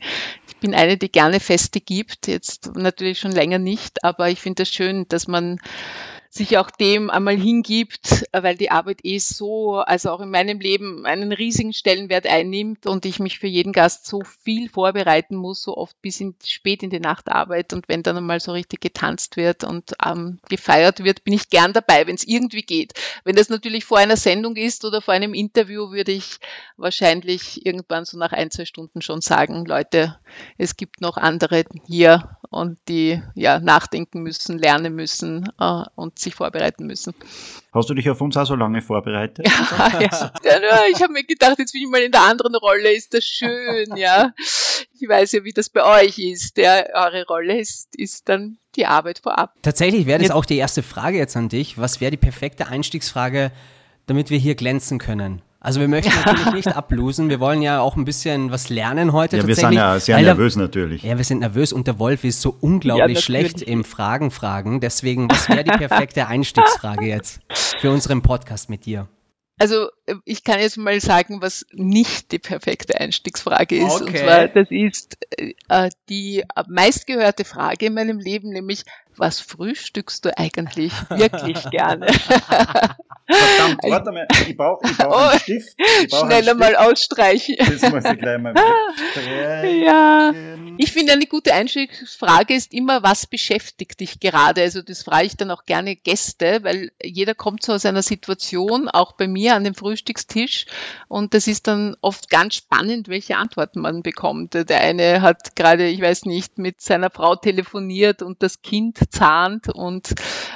Ich 0.48 0.56
bin 0.56 0.74
eine, 0.74 0.96
die 0.96 1.10
gerne 1.10 1.40
Feste 1.40 1.80
gibt, 1.80 2.26
jetzt 2.26 2.74
natürlich 2.74 3.18
schon 3.18 3.32
länger 3.32 3.58
nicht, 3.58 4.04
aber 4.04 4.28
ich 4.30 4.40
finde 4.40 4.62
es 4.62 4.68
das 4.68 4.74
schön, 4.74 5.06
dass 5.08 5.26
man 5.26 5.58
sich 6.32 6.58
auch 6.58 6.70
dem 6.70 7.10
einmal 7.10 7.36
hingibt, 7.36 8.24
weil 8.32 8.56
die 8.56 8.70
Arbeit 8.70 9.00
eh 9.02 9.18
so, 9.18 9.78
also 9.78 10.10
auch 10.10 10.20
in 10.20 10.30
meinem 10.30 10.60
Leben 10.60 11.04
einen 11.04 11.32
riesigen 11.32 11.72
Stellenwert 11.72 12.28
einnimmt 12.28 12.86
und 12.86 13.04
ich 13.04 13.18
mich 13.18 13.40
für 13.40 13.48
jeden 13.48 13.72
Gast 13.72 14.06
so 14.06 14.22
viel 14.22 14.68
vorbereiten 14.68 15.34
muss, 15.34 15.62
so 15.62 15.76
oft 15.76 16.00
bis 16.00 16.20
in, 16.20 16.36
spät 16.44 16.84
in 16.84 16.90
die 16.90 17.00
Nacht 17.00 17.28
arbeite 17.28 17.74
und 17.74 17.88
wenn 17.88 18.04
dann 18.04 18.16
einmal 18.16 18.38
so 18.38 18.52
richtig 18.52 18.80
getanzt 18.80 19.36
wird 19.36 19.64
und 19.64 19.94
ähm, 20.06 20.38
gefeiert 20.48 21.02
wird, 21.02 21.24
bin 21.24 21.34
ich 21.34 21.50
gern 21.50 21.72
dabei, 21.72 22.06
wenn 22.06 22.14
es 22.14 22.26
irgendwie 22.26 22.62
geht. 22.62 22.92
Wenn 23.24 23.34
das 23.34 23.48
natürlich 23.48 23.84
vor 23.84 23.98
einer 23.98 24.16
Sendung 24.16 24.54
ist 24.54 24.84
oder 24.84 25.02
vor 25.02 25.14
einem 25.14 25.34
Interview, 25.34 25.90
würde 25.90 26.12
ich 26.12 26.38
wahrscheinlich 26.76 27.66
irgendwann 27.66 28.04
so 28.04 28.16
nach 28.16 28.32
ein, 28.32 28.52
zwei 28.52 28.66
Stunden 28.66 29.02
schon 29.02 29.20
sagen, 29.20 29.64
Leute, 29.64 30.20
es 30.58 30.76
gibt 30.76 31.00
noch 31.00 31.16
andere 31.16 31.64
hier 31.88 32.38
und 32.50 32.78
die 32.88 33.20
ja 33.34 33.58
nachdenken 33.58 34.22
müssen, 34.22 34.58
lernen 34.58 34.94
müssen 34.94 35.50
äh, 35.58 35.82
und 35.96 36.19
sich 36.20 36.34
vorbereiten 36.34 36.86
müssen. 36.86 37.14
Hast 37.72 37.88
du 37.88 37.94
dich 37.94 38.08
auf 38.10 38.20
uns 38.20 38.36
auch 38.36 38.46
so 38.46 38.54
lange 38.54 38.82
vorbereitet? 38.82 39.46
ja, 39.46 40.32
ja, 40.44 40.80
ich 40.92 41.02
habe 41.02 41.12
mir 41.12 41.24
gedacht, 41.24 41.58
jetzt 41.58 41.72
bin 41.72 41.82
ich 41.82 41.88
mal 41.88 42.00
in 42.00 42.12
der 42.12 42.22
anderen 42.22 42.54
Rolle, 42.54 42.92
ist 42.92 43.14
das 43.14 43.24
schön, 43.24 43.96
ja. 43.96 44.32
Ich 45.00 45.08
weiß 45.08 45.32
ja, 45.32 45.44
wie 45.44 45.52
das 45.52 45.70
bei 45.70 46.02
euch 46.02 46.18
ist. 46.18 46.56
Der, 46.56 46.90
eure 46.94 47.26
Rolle 47.26 47.58
ist, 47.58 47.94
ist 47.96 48.28
dann 48.28 48.58
die 48.76 48.86
Arbeit 48.86 49.20
vorab. 49.20 49.54
Tatsächlich 49.62 50.06
wäre 50.06 50.20
das 50.20 50.30
auch 50.30 50.44
die 50.44 50.56
erste 50.56 50.82
Frage 50.82 51.18
jetzt 51.18 51.36
an 51.36 51.48
dich. 51.48 51.78
Was 51.78 52.00
wäre 52.00 52.10
die 52.10 52.16
perfekte 52.16 52.66
Einstiegsfrage, 52.66 53.52
damit 54.06 54.30
wir 54.30 54.38
hier 54.38 54.54
glänzen 54.54 54.98
können? 54.98 55.42
Also 55.60 55.80
wir 55.80 55.88
möchten 55.88 56.12
natürlich 56.24 56.52
nicht 56.52 56.68
ablosen. 56.68 57.28
Wir 57.28 57.38
wollen 57.38 57.60
ja 57.60 57.80
auch 57.80 57.96
ein 57.96 58.06
bisschen 58.06 58.50
was 58.50 58.70
lernen 58.70 59.12
heute 59.12 59.36
Ja, 59.36 59.46
wir 59.46 59.54
sind 59.54 59.72
ja 59.72 60.00
sehr 60.00 60.20
nervös 60.20 60.56
natürlich. 60.56 61.02
Ja, 61.02 61.18
wir 61.18 61.24
sind 61.24 61.40
nervös 61.40 61.72
und 61.72 61.86
der 61.86 61.98
Wolf 61.98 62.24
ist 62.24 62.40
so 62.40 62.56
unglaublich 62.60 63.18
Ja, 63.18 63.22
schlecht 63.22 63.60
im 63.60 63.84
Fragen 63.84 64.30
fragen. 64.30 64.80
Deswegen, 64.80 65.30
was 65.30 65.48
wäre 65.50 65.62
die 65.64 65.70
perfekte 65.70 66.26
Einstiegsfrage 66.26 67.06
jetzt 67.06 67.40
für 67.78 67.90
unseren 67.90 68.22
Podcast 68.22 68.70
mit 68.70 68.86
dir? 68.86 69.08
Also 69.58 69.88
äh, 70.06 70.14
ich 70.24 70.42
kann 70.42 70.58
jetzt 70.58 70.78
mal 70.78 70.98
sagen, 71.00 71.42
was 71.42 71.66
nicht 71.72 72.32
die 72.32 72.38
perfekte 72.38 72.98
Einstiegsfrage 72.98 73.76
ist. 73.76 74.00
Und 74.00 74.08
Okay. 74.08 74.24
zwar, 74.24 74.48
das 74.48 74.68
ist 74.70 75.18
äh, 75.68 75.90
die 76.08 76.44
meistgehörte 76.68 77.44
Frage 77.44 77.86
in 77.86 77.94
meinem 77.94 78.18
Leben, 78.18 78.48
nämlich 78.48 78.84
was 79.16 79.40
frühstückst 79.40 80.24
du 80.24 80.36
eigentlich 80.38 80.92
wirklich 81.10 81.68
gerne? 81.70 82.06
Verdammt, 83.32 83.80
warte 83.84 84.10
mal, 84.12 84.26
ich 84.48 84.56
brauche 84.56 84.84
ich 84.86 84.96
brauch 84.96 85.12
Oh, 85.12 85.28
einen 85.28 85.38
Stift. 85.40 85.76
Schneller 86.08 86.54
mal 86.54 86.74
ausstreichen. 86.74 87.54
Das 87.58 87.90
muss 87.90 88.04
ich 88.04 88.18
gleich 88.18 88.38
mal 88.40 88.54
wegstreichen. 88.54 89.80
Ja. 89.84 90.32
Ich 90.78 90.92
finde, 90.92 91.12
eine 91.12 91.26
gute 91.26 91.52
Einstiegsfrage 91.54 92.54
ist 92.54 92.72
immer, 92.72 93.02
was 93.02 93.26
beschäftigt 93.26 94.00
dich 94.00 94.18
gerade? 94.20 94.62
Also 94.62 94.82
das 94.82 95.02
frage 95.02 95.26
ich 95.26 95.36
dann 95.36 95.50
auch 95.50 95.64
gerne 95.64 95.94
Gäste, 95.96 96.60
weil 96.62 96.90
jeder 97.02 97.34
kommt 97.34 97.62
so 97.62 97.72
aus 97.74 97.84
einer 97.84 98.02
Situation, 98.02 98.88
auch 98.88 99.12
bei 99.12 99.28
mir 99.28 99.54
an 99.54 99.64
dem 99.64 99.74
Frühstückstisch. 99.74 100.66
Und 101.08 101.34
das 101.34 101.46
ist 101.46 101.66
dann 101.66 101.96
oft 102.00 102.30
ganz 102.30 102.54
spannend, 102.56 103.08
welche 103.08 103.36
Antworten 103.36 103.80
man 103.80 104.02
bekommt. 104.02 104.54
Der 104.54 104.80
eine 104.80 105.22
hat 105.22 105.54
gerade, 105.54 105.86
ich 105.86 106.00
weiß 106.00 106.24
nicht, 106.24 106.58
mit 106.58 106.80
seiner 106.80 107.10
Frau 107.10 107.36
telefoniert 107.36 108.22
und 108.22 108.42
das 108.42 108.62
Kind 108.62 108.98
zahnt 109.08 109.68
und 109.68 110.14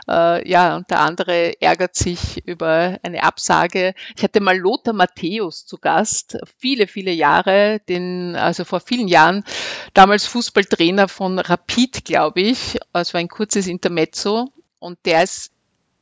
äh, 0.09 0.49
ja, 0.49 0.77
und 0.77 0.91
der 0.91 1.01
andere 1.01 1.61
ärgert 1.61 1.95
sich 1.95 2.47
über 2.47 2.99
eine 3.03 3.23
Absage. 3.23 3.95
Ich 4.17 4.23
hatte 4.23 4.41
mal 4.41 4.59
Lothar 4.59 4.93
Matthäus 4.95 5.67
zu 5.67 5.79
Gast, 5.79 6.39
viele, 6.59 6.87
viele 6.87 7.13
Jahre, 7.13 7.81
den, 7.89 8.37
also 8.37 8.65
vor 8.65 8.81
vielen 8.81 9.09
Jahren, 9.09 9.45
damals 9.95 10.27
Fußballtrainer 10.27 11.09
von 11.09 11.39
Rapid, 11.39 12.05
glaube 12.05 12.43
ich. 12.43 12.79
Es 12.93 13.15
war 13.15 13.21
ein 13.21 13.29
kurzes 13.29 13.67
Intermezzo 13.67 14.53
und 14.79 14.99
der 15.07 15.23
ist 15.23 15.54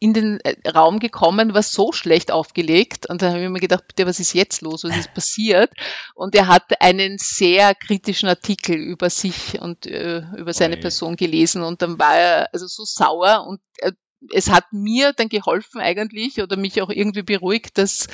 in 0.02 0.14
den 0.14 0.40
äh, 0.40 0.68
Raum 0.68 0.98
gekommen, 0.98 1.54
war 1.54 1.62
so 1.62 1.92
schlecht 1.92 2.32
aufgelegt. 2.32 3.08
Und 3.08 3.22
da 3.22 3.30
habe 3.30 3.44
ich 3.44 3.48
mir 3.48 3.60
gedacht, 3.60 3.86
bitte, 3.86 4.04
was 4.04 4.18
ist 4.18 4.32
jetzt 4.32 4.60
los? 4.60 4.82
Was 4.82 4.96
ist 4.96 5.14
passiert? 5.14 5.70
Und 6.16 6.34
er 6.34 6.48
hat 6.48 6.80
einen 6.80 7.18
sehr 7.18 7.76
kritischen 7.76 8.28
Artikel 8.28 8.74
über 8.74 9.10
sich 9.10 9.60
und 9.60 9.86
äh, 9.86 10.22
über 10.36 10.52
seine 10.52 10.74
Oi. 10.74 10.80
Person 10.80 11.14
gelesen. 11.14 11.62
Und 11.62 11.82
dann 11.82 12.00
war 12.00 12.16
er 12.16 12.48
also 12.52 12.66
so 12.66 12.82
sauer 12.84 13.46
und 13.46 13.60
äh, 13.76 13.92
es 14.32 14.50
hat 14.50 14.72
mir 14.72 15.12
dann 15.12 15.28
geholfen 15.28 15.80
eigentlich 15.80 16.42
oder 16.42 16.56
mich 16.56 16.82
auch 16.82 16.90
irgendwie 16.90 17.22
beruhigt, 17.22 17.78
dass 17.78 18.08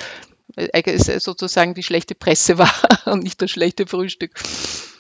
äh, 0.57 0.83
es 0.85 1.07
sozusagen 1.25 1.73
die 1.73 1.83
schlechte 1.83 2.15
Presse 2.15 2.59
war 2.59 2.71
und 3.07 3.23
nicht 3.23 3.41
das 3.41 3.51
schlechte 3.51 3.87
Frühstück. 3.87 4.39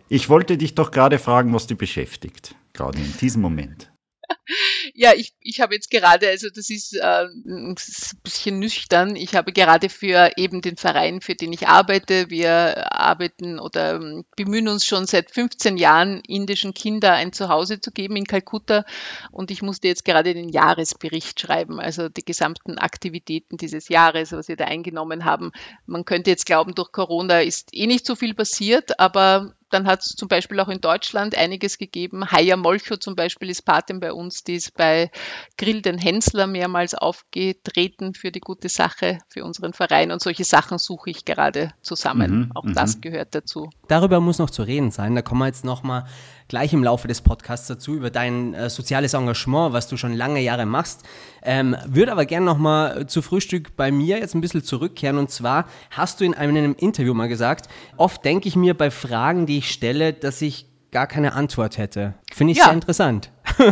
Ich 0.09 0.31
wollte 0.31 0.57
dich 0.57 0.75
doch 0.75 0.91
gerade 0.91 1.19
fragen, 1.19 1.53
was 1.53 1.67
dich 1.67 1.77
beschäftigt, 1.77 2.55
gerade 2.73 2.97
in 2.97 3.15
diesem 3.19 3.43
Moment. 3.43 3.93
Ja, 5.01 5.13
ich, 5.15 5.33
ich 5.41 5.61
habe 5.61 5.77
jetzt 5.77 5.93
gerade, 5.93 6.29
also 6.29 6.49
das 6.53 6.71
ist, 6.71 6.97
äh, 6.97 7.29
ein 7.47 7.77
bisschen 8.25 8.59
nüchtern, 8.59 9.15
ich 9.15 9.37
habe 9.37 9.53
gerade 9.53 9.91
für 9.91 10.33
eben 10.37 10.61
den 10.61 10.77
Verein, 10.77 11.21
für 11.21 11.37
den 11.37 11.53
ich 11.53 11.69
arbeite, 11.69 12.31
wir 12.31 12.93
arbeiten 12.93 13.61
oder 13.61 13.95
ähm, 13.95 14.25
bemühen 14.35 14.67
uns 14.67 14.85
schon 14.85 15.07
seit 15.07 15.31
15 15.31 15.77
Jahren, 15.77 16.21
indischen 16.27 16.75
Kinder 16.75 17.13
ein 17.13 17.33
Zuhause 17.33 17.81
zu 17.81 17.93
geben 17.93 18.17
in 18.17 18.25
Kalkutta. 18.25 18.85
Und 19.31 19.53
ich 19.53 19.63
musste 19.63 19.87
jetzt 19.87 20.05
gerade 20.05 20.35
den 20.35 20.49
Jahresbericht 20.49 21.39
schreiben, 21.39 21.79
also 21.79 22.09
die 22.09 22.25
gesamten 22.25 22.77
Aktivitäten 22.79 23.57
dieses 23.57 23.89
Jahres, 23.89 24.33
was 24.33 24.49
wir 24.49 24.57
da 24.57 24.65
eingenommen 24.65 25.25
haben. 25.25 25.53
Man 25.87 26.07
könnte 26.07 26.31
jetzt 26.31 26.45
glauben, 26.45 26.75
durch 26.75 26.91
Corona 26.91 27.41
ist 27.41 27.69
eh 27.73 27.87
nicht 27.87 28.05
so 28.05 28.17
viel 28.17 28.35
passiert, 28.35 28.99
aber 28.99 29.55
dann 29.71 29.87
hat 29.87 30.01
es 30.01 30.09
zum 30.09 30.29
Beispiel 30.29 30.59
auch 30.61 30.69
in 30.69 30.81
Deutschland 30.81 31.37
einiges 31.37 31.79
gegeben. 31.79 32.31
Haya 32.31 32.57
Molcho 32.57 32.97
zum 32.97 33.17
Beispiel 33.17 33.51
ist 33.51 33.63
Patin 33.63 34.01
bei 34.01 34.13
uns, 34.13 34.45
die 34.45 34.55
ist 34.55 34.75
bei 34.75 35.11
Grill 35.57 35.83
den 35.83 35.99
Hensler 35.99 36.47
mehrmals 36.47 36.95
aufgetreten 36.95 38.15
für 38.15 38.33
die 38.33 38.41
gute 38.41 38.69
Sache, 38.69 39.19
für 39.29 39.45
unseren 39.45 39.73
Verein 39.73 40.11
und 40.11 40.23
solche 40.23 40.45
Sachen 40.45 40.79
suche 40.79 41.11
ich 41.11 41.25
gerade 41.25 41.73
zusammen. 41.83 42.31
Mhm, 42.31 42.53
auch 42.55 42.65
mhm. 42.65 42.75
das 42.75 43.01
gehört 43.01 43.35
dazu. 43.35 43.71
Darüber 43.89 44.21
muss 44.21 44.39
noch 44.39 44.51
zu 44.51 44.63
reden 44.63 44.91
sein. 44.91 45.15
Da 45.15 45.23
kommen 45.23 45.41
wir 45.41 45.47
jetzt 45.47 45.65
nochmal 45.65 46.07
gleich 46.49 46.73
im 46.73 46.83
Laufe 46.83 47.07
des 47.09 47.21
Podcasts 47.21 47.67
dazu, 47.69 47.95
über 47.95 48.11
dein 48.11 48.55
äh, 48.55 48.71
soziales 48.71 49.15
Engagement, 49.15 49.73
was 49.73 49.87
du 49.89 49.97
schon 49.97 50.15
lange 50.15 50.41
Jahre 50.41 50.67
machst. 50.67 51.03
Ähm, 51.43 51.77
Würde 51.87 52.11
aber 52.13 52.25
gerne 52.27 52.47
nochmal 52.47 53.07
zu 53.07 53.23
Frühstück 53.23 53.77
bei 53.77 53.91
mir 53.93 54.19
jetzt 54.19 54.35
ein 54.35 54.41
bisschen 54.41 54.65
zurückkehren. 54.65 55.19
Und 55.19 55.31
zwar 55.31 55.67
hast 55.91 56.21
du 56.21 56.25
in 56.25 56.35
einem 56.35 56.75
Interview 56.79 57.15
mal 57.15 57.29
gesagt, 57.29 57.69
oft 57.97 58.25
denke 58.25 58.49
ich 58.49 58.57
mir 58.57 58.75
bei 58.75 58.91
Fragen, 58.91 59.47
die 59.47 59.59
ich 59.59 59.71
stelle, 59.71 60.13
dass 60.13 60.41
ich 60.43 60.67
gar 60.91 61.07
keine 61.07 61.35
Antwort 61.35 61.77
hätte. 61.77 62.15
Finde 62.33 62.53
ich 62.53 62.59
Ja. 62.59 62.65
sehr 62.65 62.73
interessant. 62.75 63.31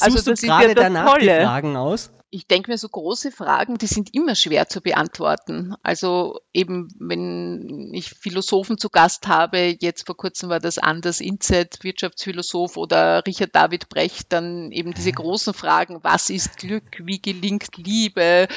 Also 0.00 0.16
Suchst 0.18 0.26
du 0.26 0.32
ist 0.32 0.42
ja 0.42 0.58
gerade 0.60 0.74
danach 0.74 1.18
die 1.18 1.26
Tolle. 1.26 1.42
Fragen 1.44 1.76
aus? 1.76 2.10
Ich 2.36 2.46
denke 2.46 2.70
mir, 2.70 2.76
so 2.76 2.90
große 2.90 3.32
Fragen, 3.32 3.78
die 3.78 3.86
sind 3.86 4.12
immer 4.12 4.34
schwer 4.34 4.68
zu 4.68 4.82
beantworten. 4.82 5.74
Also 5.82 6.38
eben, 6.52 6.90
wenn 6.98 7.94
ich 7.94 8.10
Philosophen 8.10 8.76
zu 8.76 8.90
Gast 8.90 9.26
habe, 9.26 9.74
jetzt 9.80 10.04
vor 10.04 10.18
kurzem 10.18 10.50
war 10.50 10.60
das 10.60 10.76
Anders 10.76 11.22
Inzet, 11.22 11.82
Wirtschaftsphilosoph 11.82 12.76
oder 12.76 13.24
Richard 13.26 13.54
David 13.54 13.88
Brecht, 13.88 14.34
dann 14.34 14.70
eben 14.70 14.92
diese 14.92 15.12
großen 15.12 15.54
Fragen, 15.54 16.04
was 16.04 16.28
ist 16.28 16.58
Glück, 16.58 17.00
wie 17.02 17.22
gelingt 17.22 17.74
Liebe, 17.78 18.48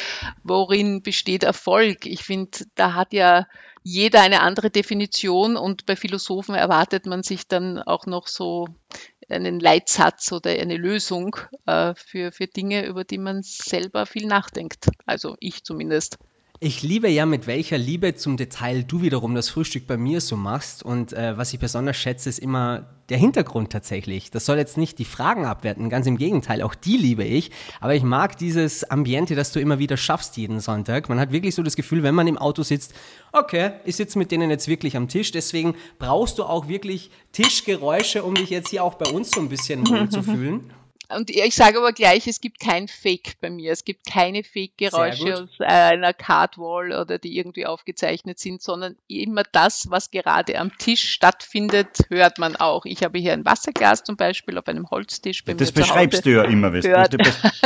worin 0.44 1.02
besteht 1.02 1.44
Erfolg? 1.46 2.06
Ich 2.06 2.24
finde, 2.24 2.66
da 2.76 2.96
hat 2.96 3.14
ja 3.14 3.48
jeder 3.82 4.20
eine 4.20 4.42
andere 4.42 4.72
Definition 4.72 5.56
und 5.56 5.86
bei 5.86 5.96
Philosophen 5.96 6.54
erwartet 6.54 7.06
man 7.06 7.24
sich 7.24 7.48
dann 7.48 7.82
auch 7.82 8.08
noch 8.08 8.28
so 8.28 8.68
einen 9.30 9.60
Leitsatz 9.60 10.32
oder 10.32 10.52
eine 10.52 10.78
Lösung 10.78 11.36
äh, 11.66 11.94
für, 11.96 12.32
für 12.32 12.48
Dinge, 12.48 12.86
über 12.86 13.04
die 13.04 13.18
man 13.18 13.42
selber 13.44 14.06
viel 14.06 14.28
nachdenkt. 14.28 14.90
Also 15.06 15.36
ich 15.40 15.64
zumindest. 15.64 16.18
Ich 16.62 16.84
liebe 16.84 17.08
ja, 17.08 17.26
mit 17.26 17.48
welcher 17.48 17.78
Liebe 17.78 18.16
zum 18.16 18.36
Detail 18.36 18.84
du 18.84 19.02
wiederum 19.02 19.34
das 19.34 19.48
Frühstück 19.48 19.88
bei 19.88 19.96
mir 19.96 20.20
so 20.20 20.36
machst. 20.36 20.84
Und 20.84 21.14
äh, 21.14 21.38
was 21.38 21.54
ich 21.54 21.60
besonders 21.60 21.96
schätze, 21.96 22.28
ist 22.28 22.38
immer 22.38 22.86
der 23.08 23.18
Hintergrund 23.18 23.72
tatsächlich. 23.72 24.30
Das 24.30 24.46
soll 24.46 24.58
jetzt 24.58 24.78
nicht 24.78 25.00
die 25.00 25.06
Fragen 25.06 25.46
abwerten, 25.46 25.90
ganz 25.90 26.06
im 26.06 26.18
Gegenteil, 26.18 26.62
auch 26.62 26.76
die 26.76 26.98
liebe 26.98 27.24
ich. 27.24 27.52
Aber 27.80 27.96
ich 27.96 28.04
mag 28.04 28.38
dieses 28.38 28.84
Ambiente, 28.84 29.36
das 29.36 29.54
du 29.54 29.62
immer 29.62 29.80
wieder 29.80 29.96
schaffst 29.96 30.36
jeden 30.36 30.60
Sonntag. 30.60 31.08
Man 31.08 31.18
hat 31.18 31.32
wirklich 31.32 31.56
so 31.56 31.64
das 31.64 31.78
Gefühl, 31.78 32.04
wenn 32.04 32.14
man 32.14 32.28
im 32.28 32.38
Auto 32.38 32.62
sitzt, 32.62 32.94
okay, 33.32 33.72
ich 33.86 33.96
sitze 33.96 34.20
mit 34.20 34.30
denen 34.30 34.50
jetzt 34.50 34.68
wirklich 34.68 34.98
am 34.98 35.08
Tisch. 35.08 35.32
Deswegen 35.32 35.76
brauchst 35.98 36.40
du 36.40 36.44
auch 36.44 36.68
wirklich 36.68 37.10
Tischgeräusche, 37.32 38.24
um 38.24 38.36
dich 38.36 38.50
jetzt 38.50 38.70
hier 38.70 38.84
auch 38.84 38.96
bei 38.96 39.10
uns 39.10 39.32
so 39.32 39.40
ein 39.40 39.48
bisschen 39.48 39.88
wohl 39.88 40.10
zu 40.10 40.24
fühlen. 40.24 40.74
Und 41.16 41.30
ich 41.32 41.56
sage 41.56 41.80
aber 41.80 41.92
gleich, 41.92 42.28
es 42.28 42.40
gibt 42.40 42.60
kein 42.60 42.88
Fake 42.88 43.34
bei 43.42 43.50
mir. 43.50 43.72
Es 43.72 43.84
gibt 43.84 44.06
keine 44.06 44.44
Fake-Geräusche 44.44 45.44
aus 45.44 45.50
einer 45.60 46.14
Cardwall 46.14 46.92
oder 46.92 47.18
die 47.18 47.36
irgendwie 47.38 47.66
aufgezeichnet 47.66 48.38
sind, 48.40 48.62
sondern 48.62 48.96
immer 49.08 49.44
das, 49.52 49.90
was 49.90 50.12
gerade 50.12 50.60
am 50.60 50.76
Tisch 50.78 51.10
stattfindet, 51.12 52.06
hört 52.10 52.38
man 52.38 52.56
auch. 52.56 52.86
Ich 52.86 53.04
habe 53.04 53.18
hier 53.18 53.34
ein 53.34 53.44
Wasserglas 53.46 54.04
zum 54.04 54.18
Beispiel 54.18 54.58
auf 54.58 54.68
einem 54.68 54.90
Holztisch 54.92 55.44
bei 55.44 55.54
Das 55.54 55.72
beschreibst 55.72 56.26
du 56.26 56.30
ja 56.32 56.44
immer, 56.44 56.74
weißt 56.74 56.86
du. 56.88 57.18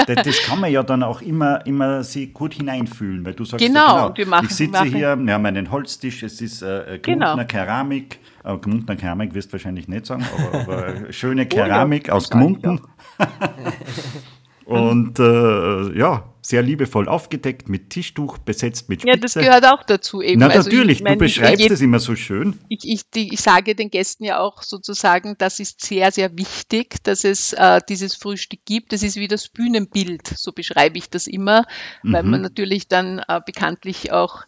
Das, 0.24 0.42
kann 0.44 0.60
man 0.60 0.72
ja 0.72 0.84
dann 0.84 1.04
auch 1.04 1.22
immer, 1.22 1.66
immer 1.66 2.04
sich 2.04 2.34
gut 2.34 2.54
hineinfühlen, 2.54 3.26
weil 3.26 3.34
du 3.34 3.46
sagst, 3.46 3.66
Genau, 3.66 4.10
ja, 4.10 4.18
wir 4.18 4.26
machen- 4.28 4.48
ich 4.50 4.56
sitze 4.56 4.72
machen- 4.72 4.94
hier, 4.94 5.16
wir 5.18 5.34
haben 5.34 5.46
einen 5.46 5.72
Holztisch, 5.72 6.24
es 6.24 6.40
ist 6.42 6.62
äh, 6.62 7.00
Genau. 7.02 7.26
Gmundner 7.36 7.46
Keramik, 7.46 8.20
äh, 8.44 8.58
Gmundner 8.58 8.96
Keramik 8.96 9.34
wirst 9.34 9.50
du 9.50 9.54
wahrscheinlich 9.54 9.88
nicht 9.88 10.06
sagen, 10.06 10.26
aber, 10.34 10.60
aber 10.62 11.14
schöne 11.14 11.44
Oh 11.44 11.56
ja, 11.56 11.66
Keramik 11.66 12.10
aus 12.10 12.30
Gmunden. 12.30 12.82
Und 14.66 15.20
äh, 15.20 15.98
ja, 15.98 16.24
sehr 16.46 16.62
liebevoll 16.62 17.08
aufgedeckt, 17.08 17.70
mit 17.70 17.90
Tischtuch 17.90 18.38
besetzt 18.38 18.90
mit 18.90 19.04
Ja, 19.04 19.14
Spitze. 19.14 19.40
das 19.40 19.46
gehört 19.46 19.66
auch 19.66 19.84
dazu 19.84 20.22
eben. 20.22 20.40
Na 20.40 20.48
Also 20.48 20.70
ich 20.70 20.76
natürlich, 20.76 21.02
meine, 21.02 21.18
du 21.18 21.26
ich- 21.26 21.36
beschreibst 21.40 21.72
es 21.72 21.82
immer 21.82 22.00
so 22.00 22.16
schön. 22.16 22.60
ich, 22.70 22.80
ich, 22.84 23.02
ich 23.16 23.40
sage 23.42 23.76
den 23.76 23.90
Gästen 23.90 24.26
ja 24.26 24.40
auch 24.40 24.62
sozusagen, 24.62 25.36
das 25.38 25.60
ist 25.60 25.84
sehr, 25.86 26.12
sehr 26.12 26.38
wichtig, 26.38 27.04
dass 27.04 27.24
es 27.24 27.54
äh, 27.54 27.80
dieses 27.88 28.16
Frühstück 28.16 28.60
gibt. 28.66 28.92
Das 28.92 29.04
ist 29.04 29.16
wie 29.16 29.28
das 29.28 29.48
Bühnenbild, 29.48 30.28
so 30.28 30.52
beschreibe 30.52 30.98
ich 30.98 31.10
das 31.10 31.28
immer, 31.28 31.66
weil 32.04 32.24
Mhm. 32.24 32.30
man 32.32 32.42
natürlich 32.42 32.88
dann 32.88 33.20
äh, 33.28 33.40
bekanntlich 33.46 34.12
auch 34.12 34.44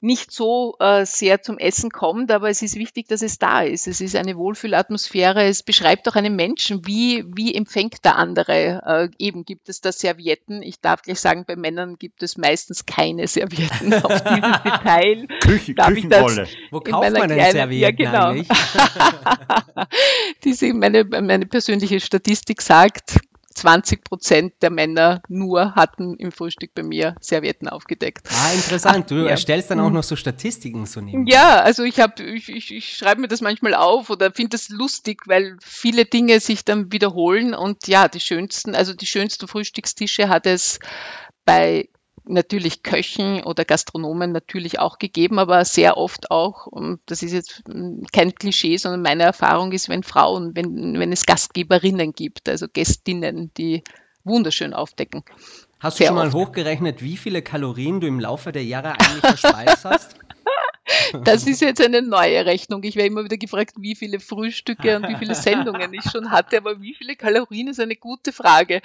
nicht 0.00 0.32
so 0.32 0.74
äh, 0.80 1.06
sehr 1.06 1.42
zum 1.42 1.58
Essen 1.58 1.90
kommt, 1.90 2.30
aber 2.32 2.50
es 2.50 2.62
ist 2.62 2.74
wichtig, 2.76 3.06
dass 3.08 3.22
es 3.22 3.38
da 3.38 3.60
ist. 3.62 3.86
Es 3.86 4.00
ist 4.00 4.16
eine 4.16 4.36
Wohlfühlatmosphäre, 4.36 5.44
es 5.44 5.62
beschreibt 5.62 6.08
auch 6.08 6.16
einen 6.16 6.34
Menschen, 6.36 6.86
wie, 6.86 7.24
wie 7.36 7.54
empfängt 7.54 8.04
der 8.04 8.16
andere. 8.16 8.82
Äh, 8.84 9.08
eben 9.24 9.44
gibt 9.44 9.68
es 9.68 9.80
da 9.80 9.92
Servietten. 9.92 10.62
Ich 10.62 10.80
darf 10.80 11.02
gleich 11.02 11.20
sagen, 11.20 11.35
bei 11.44 11.56
Männern 11.56 11.96
gibt 11.98 12.22
es 12.22 12.36
meistens 12.38 12.86
keine 12.86 13.26
Servietten 13.26 13.92
auf 13.94 14.20
dieses 14.22 14.62
Detail. 14.64 15.26
Küche, 15.40 15.74
Darf 15.74 15.88
Küchenrolle. 15.88 16.46
Wo 16.70 16.80
kauft 16.80 17.12
man 17.12 17.28
denn 17.28 17.38
kleinen- 17.38 17.52
Servietten 17.52 17.80
ja, 17.82 17.90
genau. 18.10 18.26
eigentlich? 18.30 18.48
Diese, 20.44 20.72
meine, 20.74 21.04
meine 21.04 21.46
persönliche 21.46 22.00
Statistik 22.00 22.62
sagt, 22.62 23.18
20 23.54 24.04
Prozent 24.04 24.52
der 24.60 24.68
Männer 24.68 25.22
nur 25.28 25.74
hatten 25.76 26.14
im 26.16 26.30
Frühstück 26.30 26.74
bei 26.74 26.82
mir 26.82 27.14
Servietten 27.22 27.68
aufgedeckt. 27.70 28.28
Ah, 28.30 28.52
interessant. 28.52 29.10
Du 29.10 29.14
Ja. 29.14 29.28
erstellst 29.28 29.70
dann 29.70 29.80
auch 29.80 29.88
noch 29.88 30.02
so 30.02 30.14
Statistiken 30.14 30.84
so 30.84 31.00
nebenbei. 31.00 31.32
Ja, 31.32 31.60
also 31.62 31.82
ich 31.82 31.98
habe, 31.98 32.22
ich, 32.22 32.50
ich, 32.50 32.74
ich 32.74 32.96
schreibe 32.98 33.22
mir 33.22 33.28
das 33.28 33.40
manchmal 33.40 33.72
auf 33.74 34.10
oder 34.10 34.30
finde 34.30 34.50
das 34.50 34.68
lustig, 34.68 35.22
weil 35.24 35.56
viele 35.62 36.04
Dinge 36.04 36.38
sich 36.40 36.66
dann 36.66 36.92
wiederholen 36.92 37.54
und 37.54 37.88
ja, 37.88 38.08
die 38.08 38.20
schönsten, 38.20 38.74
also 38.74 38.92
die 38.92 39.06
schönsten 39.06 39.48
Frühstückstische 39.48 40.28
hat 40.28 40.44
es 40.44 40.78
bei 41.46 41.88
natürlich 42.28 42.82
Köchen 42.82 43.42
oder 43.44 43.64
Gastronomen 43.64 44.32
natürlich 44.32 44.78
auch 44.78 44.98
gegeben, 44.98 45.38
aber 45.38 45.64
sehr 45.64 45.96
oft 45.96 46.30
auch, 46.30 46.66
und 46.66 47.00
das 47.06 47.22
ist 47.22 47.32
jetzt 47.32 47.62
kein 48.12 48.34
Klischee, 48.34 48.76
sondern 48.76 49.02
meine 49.02 49.22
Erfahrung 49.22 49.72
ist, 49.72 49.88
wenn 49.88 50.02
Frauen, 50.02 50.54
wenn, 50.54 50.98
wenn 50.98 51.12
es 51.12 51.24
Gastgeberinnen 51.24 52.12
gibt, 52.12 52.48
also 52.48 52.66
Gästinnen, 52.70 53.52
die 53.56 53.84
wunderschön 54.24 54.74
aufdecken. 54.74 55.22
Hast 55.78 56.00
du 56.00 56.04
schon 56.04 56.16
mal 56.16 56.26
oft. 56.26 56.34
hochgerechnet, 56.34 57.00
wie 57.02 57.16
viele 57.16 57.42
Kalorien 57.42 58.00
du 58.00 58.06
im 58.06 58.18
Laufe 58.18 58.50
der 58.50 58.64
Jahre 58.64 58.92
eigentlich 58.92 59.20
verspeist 59.20 59.84
hast? 59.84 60.16
Das 61.24 61.46
ist 61.46 61.60
jetzt 61.60 61.80
eine 61.80 62.02
neue 62.02 62.46
Rechnung. 62.46 62.82
Ich 62.84 62.96
werde 62.96 63.08
immer 63.08 63.24
wieder 63.24 63.36
gefragt, 63.36 63.74
wie 63.78 63.96
viele 63.96 64.20
Frühstücke 64.20 64.96
und 64.96 65.08
wie 65.08 65.16
viele 65.16 65.34
Sendungen 65.34 65.92
ich 65.92 66.10
schon 66.10 66.30
hatte, 66.30 66.58
aber 66.58 66.80
wie 66.80 66.94
viele 66.94 67.16
Kalorien 67.16 67.68
ist 67.68 67.80
eine 67.80 67.96
gute 67.96 68.32
Frage. 68.32 68.80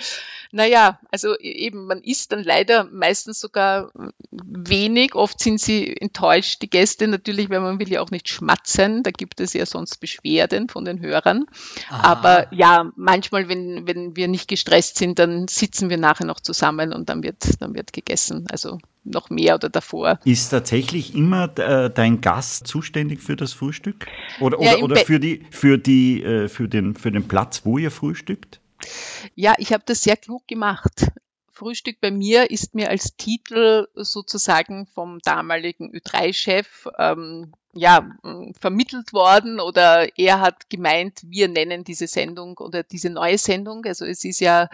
Naja, 0.51 0.99
also 1.11 1.35
e-, 1.39 1.51
eben, 1.51 1.85
man 1.85 2.01
isst 2.01 2.31
dann 2.31 2.43
leider 2.43 2.85
meistens 2.85 3.39
sogar 3.39 3.91
wenig. 4.31 5.15
Oft 5.15 5.39
sind 5.39 5.59
sie 5.59 5.95
enttäuscht, 5.95 6.61
die 6.61 6.69
Gäste 6.69 7.07
natürlich, 7.07 7.49
weil 7.49 7.59
man 7.59 7.79
will 7.79 7.91
ja 7.91 8.01
auch 8.01 8.11
nicht 8.11 8.29
schmatzen. 8.29 9.03
Da 9.03 9.11
gibt 9.11 9.39
es 9.39 9.53
ja 9.53 9.65
sonst 9.65 9.97
Beschwerden 9.97 10.69
von 10.69 10.85
den 10.85 11.01
Hörern. 11.01 11.45
Aha. 11.89 12.11
Aber 12.11 12.47
ja, 12.53 12.91
manchmal, 12.95 13.47
wenn, 13.47 13.87
wenn 13.87 14.15
wir 14.15 14.27
nicht 14.27 14.47
gestresst 14.47 14.97
sind, 14.97 15.19
dann 15.19 15.47
sitzen 15.47 15.89
wir 15.89 15.97
nachher 15.97 16.25
noch 16.25 16.39
zusammen 16.39 16.93
und 16.93 17.09
dann 17.09 17.23
wird, 17.23 17.61
dann 17.61 17.75
wird 17.75 17.93
gegessen. 17.93 18.47
Also 18.51 18.79
noch 19.03 19.29
mehr 19.29 19.55
oder 19.55 19.69
davor. 19.69 20.19
Ist 20.25 20.49
tatsächlich 20.49 21.15
immer 21.15 21.57
äh, 21.57 21.89
dein 21.97 22.21
Gast 22.21 22.67
zuständig 22.67 23.21
für 23.21 23.35
das 23.35 23.53
Frühstück? 23.53 24.07
Oder, 24.39 24.61
ja, 24.61 24.75
oder, 24.75 24.83
oder 24.83 24.95
für, 24.97 25.19
die, 25.19 25.45
für, 25.51 25.77
die, 25.77 26.23
äh, 26.23 26.47
für, 26.47 26.67
den, 26.67 26.95
für 26.95 27.11
den 27.11 27.27
Platz, 27.27 27.61
wo 27.65 27.77
ihr 27.77 27.91
frühstückt? 27.91 28.59
Ja, 29.35 29.53
ich 29.57 29.73
habe 29.73 29.83
das 29.85 30.01
sehr 30.01 30.17
klug 30.17 30.47
gemacht. 30.47 31.11
Frühstück 31.51 32.01
bei 32.01 32.09
mir 32.09 32.49
ist 32.49 32.73
mir 32.73 32.89
als 32.89 33.15
Titel 33.17 33.87
sozusagen 33.93 34.87
vom 34.87 35.19
damaligen 35.19 35.93
Ö3-Chef 35.93 36.87
ähm, 36.97 37.53
ja, 37.73 38.09
vermittelt 38.59 39.13
worden 39.13 39.59
oder 39.61 40.07
er 40.17 40.41
hat 40.41 40.69
gemeint, 40.69 41.21
wir 41.23 41.47
nennen 41.47 41.83
diese 41.85 42.07
Sendung 42.07 42.57
oder 42.57 42.83
diese 42.83 43.09
neue 43.09 43.37
Sendung. 43.37 43.85
Also 43.85 44.05
es 44.05 44.25
ist 44.25 44.41
ja, 44.41 44.67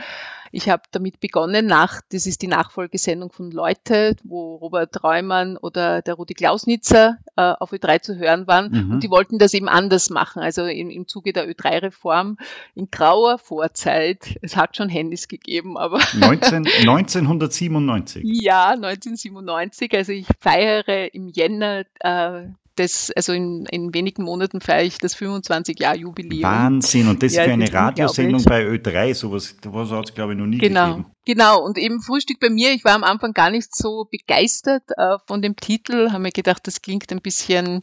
ich 0.52 0.70
habe 0.70 0.82
damit 0.92 1.20
begonnen, 1.20 1.68
nach, 1.68 2.02
das 2.12 2.26
ist 2.26 2.42
die 2.42 2.48
Nachfolgesendung 2.48 3.32
von 3.32 3.52
Leute, 3.52 4.16
wo 4.24 4.56
Robert 4.56 5.04
Reumann 5.04 5.58
oder 5.58 6.02
der 6.02 6.16
Rudi 6.16 6.34
Klausnitzer 6.34 7.20
äh, 7.36 7.54
auf 7.60 7.72
Ö3 7.72 8.02
zu 8.02 8.18
hören 8.18 8.48
waren 8.48 8.72
mhm. 8.72 8.92
und 8.94 9.04
die 9.04 9.12
wollten 9.12 9.38
das 9.38 9.54
eben 9.54 9.70
anders 9.70 10.10
machen. 10.10 10.42
Also 10.42 10.66
im, 10.66 10.90
im 10.90 11.08
Zuge 11.08 11.34
der 11.34 11.48
Ö3-Reform 11.48 12.38
in 12.74 12.90
grauer 12.90 13.38
Vorzeit. 13.38 14.38
Es 14.42 14.56
hat 14.56 14.76
schon 14.76 14.90
Handys 14.90 15.28
gegeben, 15.28 15.78
aber 15.78 16.00
19, 16.14 16.66
1997. 16.66 18.24
Ja, 18.26 18.70
1997. 18.70 19.94
Also 19.94 20.14
ich 20.14 20.26
feiere 20.40 21.14
im 21.14 21.28
Jänner 21.28 21.86
äh, 22.00 22.48
das, 22.80 23.12
also 23.16 23.34
in, 23.34 23.66
in 23.66 23.94
wenigen 23.94 24.24
Monaten 24.24 24.62
feiere 24.62 24.84
ich 24.84 24.98
das 24.98 25.16
25-Jahr-Jubiläum. 25.18 26.44
Wahnsinn, 26.44 27.08
und 27.08 27.22
das 27.22 27.34
ja, 27.34 27.44
für 27.44 27.52
eine 27.52 27.72
Radiosendung 27.72 28.44
bei 28.44 28.66
Ö3, 28.66 29.14
sowas, 29.14 29.56
sowas 29.64 29.92
hat 29.92 30.10
es, 30.10 30.16
glaube 30.16 30.34
ich, 30.34 30.40
noch 30.40 30.46
nie 30.46 30.58
genau. 30.60 30.96
gegeben. 30.96 31.12
Genau, 31.26 31.62
und 31.62 31.78
eben 31.78 32.02
Frühstück 32.02 32.40
bei 32.40 32.50
mir, 32.50 32.72
ich 32.72 32.86
war 32.86 32.94
am 32.94 33.04
Anfang 33.04 33.34
gar 33.34 33.50
nicht 33.50 33.76
so 33.76 34.08
begeistert 34.10 34.84
äh, 34.96 35.18
von 35.28 35.42
dem 35.42 35.56
Titel, 35.58 36.12
habe 36.12 36.24
mir 36.24 36.32
gedacht, 36.32 36.66
das 36.66 36.82
klingt 36.82 37.12
ein 37.12 37.22
bisschen 37.22 37.82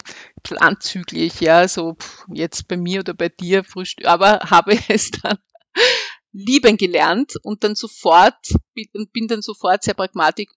anzüglich, 0.57 1.41
ja, 1.41 1.67
so 1.67 1.93
pff, 1.93 2.25
jetzt 2.33 2.67
bei 2.67 2.77
mir 2.77 3.01
oder 3.01 3.13
bei 3.13 3.29
dir 3.29 3.63
Frühstück, 3.63 4.07
aber 4.07 4.39
habe 4.49 4.77
es 4.87 5.11
dann 5.11 5.37
lieben 6.31 6.77
gelernt 6.77 7.33
und 7.43 7.63
dann 7.63 7.75
sofort, 7.75 8.35
bin 8.73 9.27
dann 9.27 9.41
sofort 9.41 9.83
sehr 9.83 9.93
pragmatisch 9.93 10.47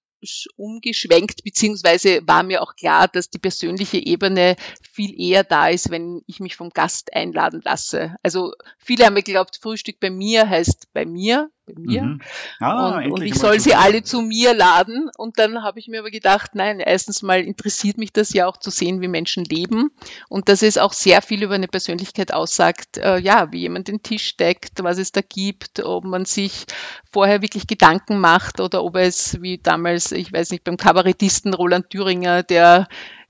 umgeschwenkt, 0.57 1.45
beziehungsweise 1.45 2.21
war 2.27 2.43
mir 2.43 2.63
auch 2.63 2.75
klar, 2.77 3.09
dass 3.09 3.31
die 3.31 3.39
persönliche 3.39 3.99
Ebene 3.99 4.57
viel 4.93 5.19
eher 5.19 5.45
da 5.45 5.69
ist, 5.69 5.91
wenn 5.91 6.23
ich 6.27 6.41
mich 6.41 6.57
vom 6.57 6.71
Gast 6.71 7.15
einladen 7.15 7.61
lasse. 7.65 8.17
Also 8.23 8.53
viele 8.79 9.07
haben 9.07 9.15
mir 9.15 9.23
geglaubt, 9.23 9.59
Frühstück 9.61 10.01
bei 10.01 10.11
mir 10.11 10.49
heißt 10.49 10.93
bei 10.93 11.05
mir, 11.05 11.51
bei 11.69 11.81
mir. 11.81 12.03
Mhm. 12.03 12.21
Ah, 12.61 12.99
und, 12.99 13.13
und, 13.13 13.23
ich 13.23 13.35
soll 13.35 13.61
sie 13.61 13.75
alle 13.75 14.03
zu 14.03 14.21
mir 14.21 14.55
laden. 14.55 15.11
Und 15.17 15.39
dann 15.39 15.63
habe 15.63 15.79
ich 15.79 15.89
mir 15.89 16.01
aber 16.01 16.11
gedacht, 16.11 16.55
nein, 16.55 16.81
erstens 16.81 17.23
mal 17.23 17.41
interessiert 17.41 17.99
mich 17.99 18.13
das 18.13 18.33
ja 18.33 18.47
auch 18.47 18.57
zu 18.57 18.71
sehen, 18.71 19.01
wie 19.01 19.09
Menschen 19.09 19.45
leben 19.45 19.91
und 20.29 20.49
dass 20.49 20.63
es 20.63 20.79
auch 20.79 20.93
sehr 20.93 21.23
viel 21.23 21.43
über 21.43 21.55
eine 21.55 21.69
Persönlichkeit 21.69 22.33
aussagt, 22.33 22.99
äh, 22.99 23.19
ja, 23.19 23.53
wie 23.53 23.61
jemand 23.61 23.89
den 23.89 24.03
Tisch 24.03 24.37
deckt, 24.37 24.83
was 24.83 24.99
es 24.99 25.13
da 25.13 25.21
gibt, 25.21 25.85
ob 25.85 26.05
man 26.05 26.25
sich 26.25 26.67
vorher 27.11 27.43
wirklich 27.43 27.67
Gedanken 27.67 28.21
macht 28.21 28.61
oder 28.61 28.83
ob 28.85 28.97
es 28.97 29.41
wie 29.43 29.59
damals, 29.59 30.13
ich 30.13 30.33
weiß 30.33 30.51
nicht, 30.51 30.65
beim 30.65 30.77
Kabarettisten 30.77 31.55
Roland 31.55 31.91
Thüringer, 31.91 32.43
der 32.43 32.89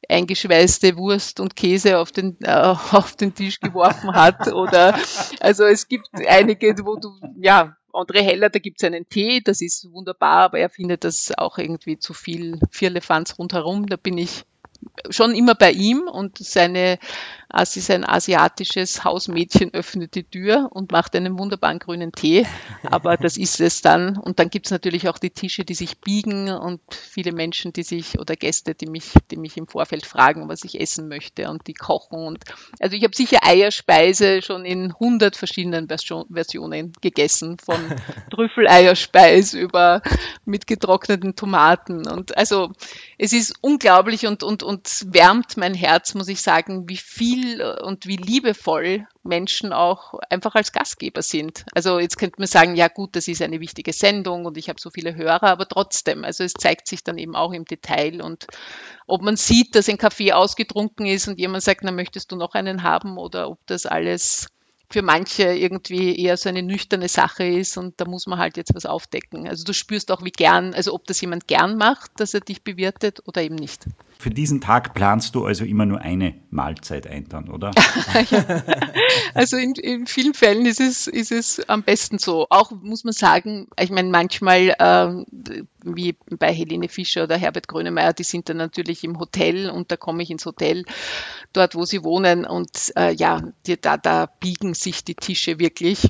eingeschweißte 0.09 0.97
Wurst 0.97 1.41
und 1.41 1.57
Käse 1.57 1.99
auf 1.99 2.13
den, 2.13 2.37
äh, 2.43 2.53
auf 2.53 3.17
den 3.17 3.35
Tisch 3.35 3.61
geworfen 3.61 4.15
hat. 4.15 4.53
Oder 4.53 4.99
also 5.41 5.65
es 5.65 5.89
gibt 5.89 6.09
einige, 6.27 6.75
wo 6.85 6.97
du, 6.97 7.11
ja, 7.41 7.77
André 7.99 8.23
Heller, 8.23 8.49
da 8.49 8.59
gibt 8.59 8.81
es 8.81 8.87
einen 8.87 9.09
Tee, 9.09 9.41
das 9.41 9.61
ist 9.61 9.91
wunderbar, 9.93 10.45
aber 10.45 10.59
er 10.59 10.71
findet 10.71 11.05
das 11.05 11.37
auch 11.37 11.59
irgendwie 11.59 11.99
zu 11.99 12.15
viel 12.15 12.59
Vierlefanz 12.71 13.39
rundherum. 13.39 13.87
Da 13.87 13.97
bin 13.97 14.19
ich 14.19 14.45
schon 15.11 15.35
immer 15.35 15.55
bei 15.55 15.73
ihm 15.73 16.09
und 16.09 16.39
seine 16.39 16.99
sie 17.65 17.81
ist 17.81 17.91
ein 17.91 18.05
asiatisches 18.05 19.05
Hausmädchen, 19.05 19.73
öffnet 19.73 20.15
die 20.15 20.25
Tür 20.25 20.69
und 20.71 20.93
macht 20.93 21.17
einen 21.17 21.39
wunderbaren 21.39 21.79
grünen 21.79 22.13
Tee. 22.13 22.47
Aber 22.83 23.17
das 23.17 23.37
ist 23.37 23.61
es 23.61 23.81
dann. 23.81 24.19
Und 24.19 24.39
dann 24.39 24.51
gibt 24.51 24.67
es 24.67 24.73
natürlich 24.73 25.09
auch 25.09 25.19
die 25.19 25.31
Tische, 25.31 25.65
die 25.65 25.75
sich 25.75 25.99
biegen 25.99 26.51
und 26.51 26.81
viele 26.91 27.33
Menschen, 27.33 27.73
die 27.73 27.83
sich 27.83 28.19
oder 28.19 28.37
Gäste, 28.37 28.75
die 28.75 28.87
mich, 28.87 29.13
die 29.31 29.37
mich 29.37 29.57
im 29.57 29.67
Vorfeld 29.67 30.05
fragen, 30.05 30.49
was 30.49 30.63
ich 30.65 30.79
essen 30.79 31.09
möchte 31.09 31.49
und 31.49 31.67
die 31.67 31.75
kochen. 31.75 32.27
Und 32.27 32.45
also 32.81 32.95
ich 32.95 33.05
habe 33.05 33.17
sicher 33.17 33.39
Eierspeise 33.43 34.43
schon 34.43 34.65
in 34.65 34.93
100 34.93 35.35
verschiedenen 35.35 35.89
Versionen 35.89 36.93
gegessen, 37.01 37.57
von 37.59 37.77
Trüffeleierspeis 38.31 39.55
über 39.55 40.03
mit 40.45 40.67
getrockneten 40.67 41.35
Tomaten. 41.35 42.07
Und 42.07 42.37
also 42.37 42.73
es 43.17 43.33
ist 43.33 43.55
unglaublich 43.63 44.27
und, 44.27 44.43
und, 44.43 44.63
und 44.69 45.07
wärmt 45.15 45.57
mein 45.57 45.73
Herz, 45.73 46.13
muss 46.13 46.29
ich 46.29 46.43
sagen, 46.43 46.91
wie 46.91 46.99
viel 46.99 47.63
und 47.63 48.05
wie 48.05 48.17
liebevoll 48.17 49.07
Menschen 49.23 49.73
auch 49.73 50.13
einfach 50.29 50.55
als 50.57 50.73
Gastgeber 50.73 51.23
sind. 51.23 51.65
Also 51.73 51.99
jetzt 51.99 52.19
könnte 52.19 52.35
man 52.37 52.49
sagen, 52.49 52.77
ja 52.77 52.89
gut, 52.89 53.17
das 53.17 53.29
ist 53.29 53.41
eine 53.41 53.61
wichtige 53.61 53.95
Sendung 53.95 54.45
und 54.45 54.59
ich 54.59 54.69
habe 54.69 54.79
so 54.79 54.91
viele 54.91 55.15
Hörer, 55.15 55.45
aber 55.45 55.67
trotzdem, 55.67 56.23
also 56.23 56.45
es 56.45 56.53
zeigt 56.53 56.87
sich 56.87 57.03
dann 57.03 57.17
eben 57.17 57.35
auch 57.35 57.55
im 57.55 57.65
Detail 57.65 58.21
und 58.21 58.47
ob 59.07 59.23
man 59.23 59.37
sieht, 59.37 59.75
dass 59.75 59.89
ein 59.89 59.97
Kaffee 59.97 60.35
ausgetrunken 60.35 61.07
ist 61.07 61.29
und 61.29 61.39
jemand 61.39 61.65
sagt, 61.65 61.81
na 61.83 61.91
möchtest 61.91 62.31
du 62.31 62.37
noch 62.37 62.53
einen 62.53 62.83
haben 62.83 63.17
oder 63.17 63.49
ob 63.49 63.67
das 63.69 63.87
alles 63.87 64.49
für 64.91 65.01
manche 65.01 65.45
irgendwie 65.45 66.19
eher 66.19 66.37
so 66.37 66.51
eine 66.51 66.63
nüchterne 66.63 67.09
Sache 67.09 67.45
ist 67.45 67.79
und 67.79 67.99
da 68.03 68.05
muss 68.05 68.27
man 68.27 68.39
halt 68.39 68.59
jetzt 68.59 68.75
was 68.75 68.85
aufdecken. 68.85 69.49
Also 69.49 69.65
du 69.65 69.73
spürst 69.73 70.11
auch, 70.11 70.25
wie 70.25 70.31
gern, 70.31 70.75
also 70.75 70.93
ob 70.93 71.07
das 71.07 71.23
jemand 71.23 71.49
gern 71.49 71.79
macht, 71.79 72.11
dass 72.21 72.35
er 72.35 72.41
dich 72.41 72.63
bewirtet 72.63 73.23
oder 73.27 73.41
eben 73.41 73.55
nicht. 73.55 73.87
Für 74.21 74.31
diesen 74.31 74.61
Tag 74.61 74.95
planst 74.95 75.37
du 75.37 75.45
also 75.45 75.65
immer 75.65 75.87
nur 75.87 76.01
eine 76.01 76.35
Mahlzeit 76.51 77.07
ein 77.07 77.29
dann, 77.29 77.49
oder? 77.49 77.71
ja. 78.31 78.65
Also 79.33 79.57
in, 79.57 79.75
in, 79.75 80.09
vielen 80.09 80.35
Fällen 80.35 80.67
ist 80.67 80.81
es, 80.81 81.07
ist 81.07 81.31
es 81.31 81.69
am 81.69 81.85
besten 81.85 82.19
so. 82.19 82.49
Auch 82.51 82.73
muss 82.73 83.05
man 83.05 83.13
sagen, 83.13 83.69
ich 83.79 83.91
meine, 83.91 84.09
manchmal, 84.09 84.75
äh, 84.77 85.25
wie 85.85 86.17
bei 86.37 86.53
Helene 86.53 86.89
Fischer 86.89 87.23
oder 87.25 87.37
Herbert 87.37 87.69
Grönemeyer, 87.69 88.13
die 88.13 88.25
sind 88.25 88.49
dann 88.49 88.57
natürlich 88.57 89.05
im 89.05 89.21
Hotel 89.21 89.71
und 89.71 89.93
da 89.93 89.97
komme 89.97 90.25
ich 90.25 90.31
ins 90.31 90.47
Hotel, 90.47 90.85
dort 91.53 91.77
wo 91.77 91.85
sie 91.85 92.03
wohnen 92.03 92.45
und 92.45 92.93
äh, 92.97 93.13
ja, 93.13 93.43
die, 93.67 93.81
da, 93.81 93.97
da 93.97 94.27
biegen 94.27 94.75
sich 94.75 95.05
die 95.05 95.15
Tische 95.15 95.61
wirklich. 95.61 96.09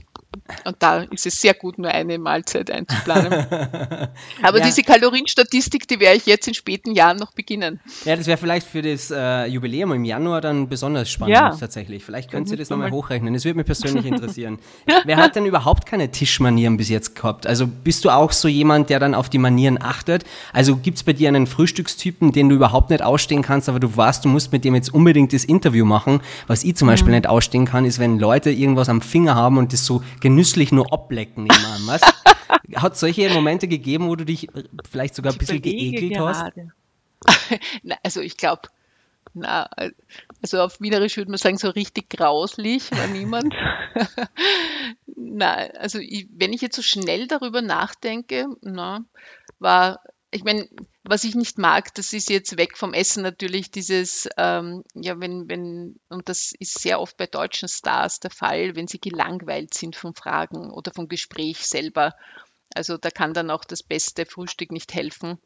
Und 0.64 0.82
da 0.82 1.02
ist 1.02 1.26
es 1.26 1.40
sehr 1.40 1.54
gut, 1.54 1.78
nur 1.78 1.90
eine 1.90 2.18
Mahlzeit 2.18 2.70
einzuplanen. 2.70 3.32
Aber 4.42 4.58
ja. 4.58 4.64
diese 4.64 4.82
Kalorienstatistik, 4.82 5.88
die 5.88 6.00
werde 6.00 6.16
ich 6.16 6.26
jetzt 6.26 6.48
in 6.48 6.54
späten 6.54 6.92
Jahren 6.92 7.16
noch 7.16 7.32
beginnen. 7.32 7.80
Ja, 8.04 8.16
das 8.16 8.26
wäre 8.26 8.38
vielleicht 8.38 8.66
für 8.66 8.82
das 8.82 9.11
äh, 9.11 9.46
Jubiläum 9.46 9.92
im 9.92 10.04
Januar 10.04 10.40
dann 10.40 10.68
besonders 10.68 11.11
spannend 11.11 11.34
ja. 11.37 11.50
tatsächlich. 11.50 12.04
Vielleicht 12.04 12.30
könnt 12.30 12.50
ihr 12.50 12.56
das 12.56 12.70
nochmal 12.70 12.90
hochrechnen. 12.90 13.34
Das 13.34 13.44
würde 13.44 13.56
mich 13.56 13.66
persönlich 13.66 14.04
interessieren. 14.06 14.58
Wer 15.04 15.16
hat 15.16 15.37
denn 15.37 15.46
überhaupt 15.46 15.87
keine 15.87 16.11
Tischmanieren 16.11 16.76
bis 16.76 16.88
jetzt 16.88 17.14
gehabt? 17.16 17.46
Also 17.46 17.66
bist 17.66 18.04
du 18.04 18.11
auch 18.11 18.32
so 18.32 18.48
jemand, 18.48 18.90
der 18.90 19.00
dann 19.00 19.14
auf 19.14 19.28
die 19.28 19.38
Manieren 19.38 19.80
achtet? 19.82 20.24
Also 20.52 20.76
gibt 20.76 20.98
es 20.98 21.02
bei 21.02 21.12
dir 21.12 21.28
einen 21.28 21.46
Frühstückstypen, 21.46 22.32
den 22.32 22.48
du 22.48 22.54
überhaupt 22.54 22.90
nicht 22.90 23.02
ausstehen 23.02 23.42
kannst, 23.42 23.68
aber 23.68 23.80
du 23.80 23.94
weißt, 23.94 24.24
du 24.24 24.28
musst 24.28 24.52
mit 24.52 24.64
dem 24.64 24.74
jetzt 24.74 24.94
unbedingt 24.94 25.32
das 25.32 25.44
Interview 25.44 25.84
machen. 25.84 26.20
Was 26.46 26.64
ich 26.64 26.76
zum 26.76 26.88
Beispiel 26.88 27.11
mhm. 27.11 27.16
nicht 27.16 27.28
ausstehen 27.28 27.64
kann, 27.64 27.84
ist, 27.84 27.98
wenn 27.98 28.18
Leute 28.18 28.50
irgendwas 28.50 28.88
am 28.88 29.00
Finger 29.00 29.34
haben 29.34 29.58
und 29.58 29.72
das 29.72 29.84
so 29.84 30.02
genüsslich 30.20 30.72
nur 30.72 30.92
ablecken 30.92 31.48
was? 31.87 32.02
Hat 32.76 32.94
es 32.94 33.00
solche 33.00 33.30
Momente 33.30 33.68
gegeben, 33.68 34.08
wo 34.08 34.16
du 34.16 34.24
dich 34.24 34.48
vielleicht 34.88 35.14
sogar 35.14 35.32
ein 35.32 35.38
bisschen 35.38 35.62
geekelt 35.62 36.14
gerade. 36.14 36.38
hast? 36.38 36.77
also 38.02 38.20
ich 38.20 38.37
glaube, 38.37 38.68
na, 39.35 39.68
also 40.42 40.61
auf 40.61 40.81
Wienerisch 40.81 41.16
würde 41.16 41.31
man 41.31 41.38
sagen, 41.38 41.59
so 41.59 41.68
richtig 41.70 42.11
grauslich 42.11 42.90
war 42.92 43.07
niemand. 43.09 43.54
na, 45.07 45.54
also 45.54 45.98
ich, 45.98 46.28
wenn 46.33 46.52
ich 46.52 46.61
jetzt 46.61 46.76
so 46.76 46.83
schnell 46.83 47.26
darüber 47.26 47.62
nachdenke, 47.62 48.46
na, 48.62 49.04
war 49.59 50.00
ich 50.31 50.44
meine, 50.44 50.68
was 51.04 51.24
ich 51.24 51.35
nicht 51.35 51.59
mag, 51.59 51.94
das 51.94 52.12
ist 52.12 52.28
jetzt 52.28 52.59
weg 52.59 52.76
vom 52.76 52.92
Essen 52.92 53.22
natürlich 53.22 53.70
dieses, 53.70 54.28
ähm, 54.37 54.85
ja, 54.94 55.18
wenn, 55.20 55.48
wenn, 55.48 55.98
und 56.11 56.28
das 56.28 56.52
ist 56.59 56.81
sehr 56.81 57.00
oft 57.00 57.16
bei 57.16 57.26
deutschen 57.26 57.68
Stars 57.68 58.20
der 58.20 58.31
Fall, 58.31 58.76
wenn 58.76 58.88
sie 58.88 59.00
gelangweilt 59.00 59.72
sind 59.72 59.96
von 59.96 60.14
Fragen 60.14 60.70
oder 60.70 60.92
vom 60.92 61.09
Gespräch 61.09 61.66
selber. 61.66 62.14
Also 62.74 62.98
da 62.98 63.11
kann 63.11 63.33
dann 63.33 63.50
auch 63.50 63.64
das 63.64 63.83
beste 63.83 64.26
Frühstück 64.26 64.70
nicht 64.70 64.92
helfen. 64.92 65.38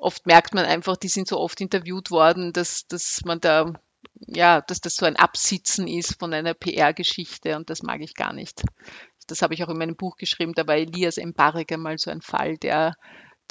Oft 0.00 0.26
merkt 0.26 0.54
man 0.54 0.64
einfach, 0.64 0.96
die 0.96 1.08
sind 1.08 1.28
so 1.28 1.38
oft 1.38 1.60
interviewt 1.60 2.10
worden, 2.10 2.52
dass, 2.54 2.86
dass 2.86 3.20
man 3.24 3.38
da, 3.38 3.74
ja, 4.26 4.62
dass 4.62 4.80
das 4.80 4.96
so 4.96 5.04
ein 5.04 5.16
Absitzen 5.16 5.86
ist 5.86 6.18
von 6.18 6.32
einer 6.32 6.54
PR-Geschichte 6.54 7.56
und 7.56 7.68
das 7.68 7.82
mag 7.82 8.00
ich 8.00 8.14
gar 8.14 8.32
nicht. 8.32 8.62
Das 9.26 9.42
habe 9.42 9.52
ich 9.52 9.62
auch 9.62 9.68
in 9.68 9.76
meinem 9.76 9.96
Buch 9.96 10.16
geschrieben, 10.16 10.54
da 10.54 10.66
war 10.66 10.76
Elias 10.76 11.18
Mbarek 11.18 11.72
einmal 11.72 11.98
so 11.98 12.10
ein 12.10 12.22
Fall, 12.22 12.56
der 12.56 12.94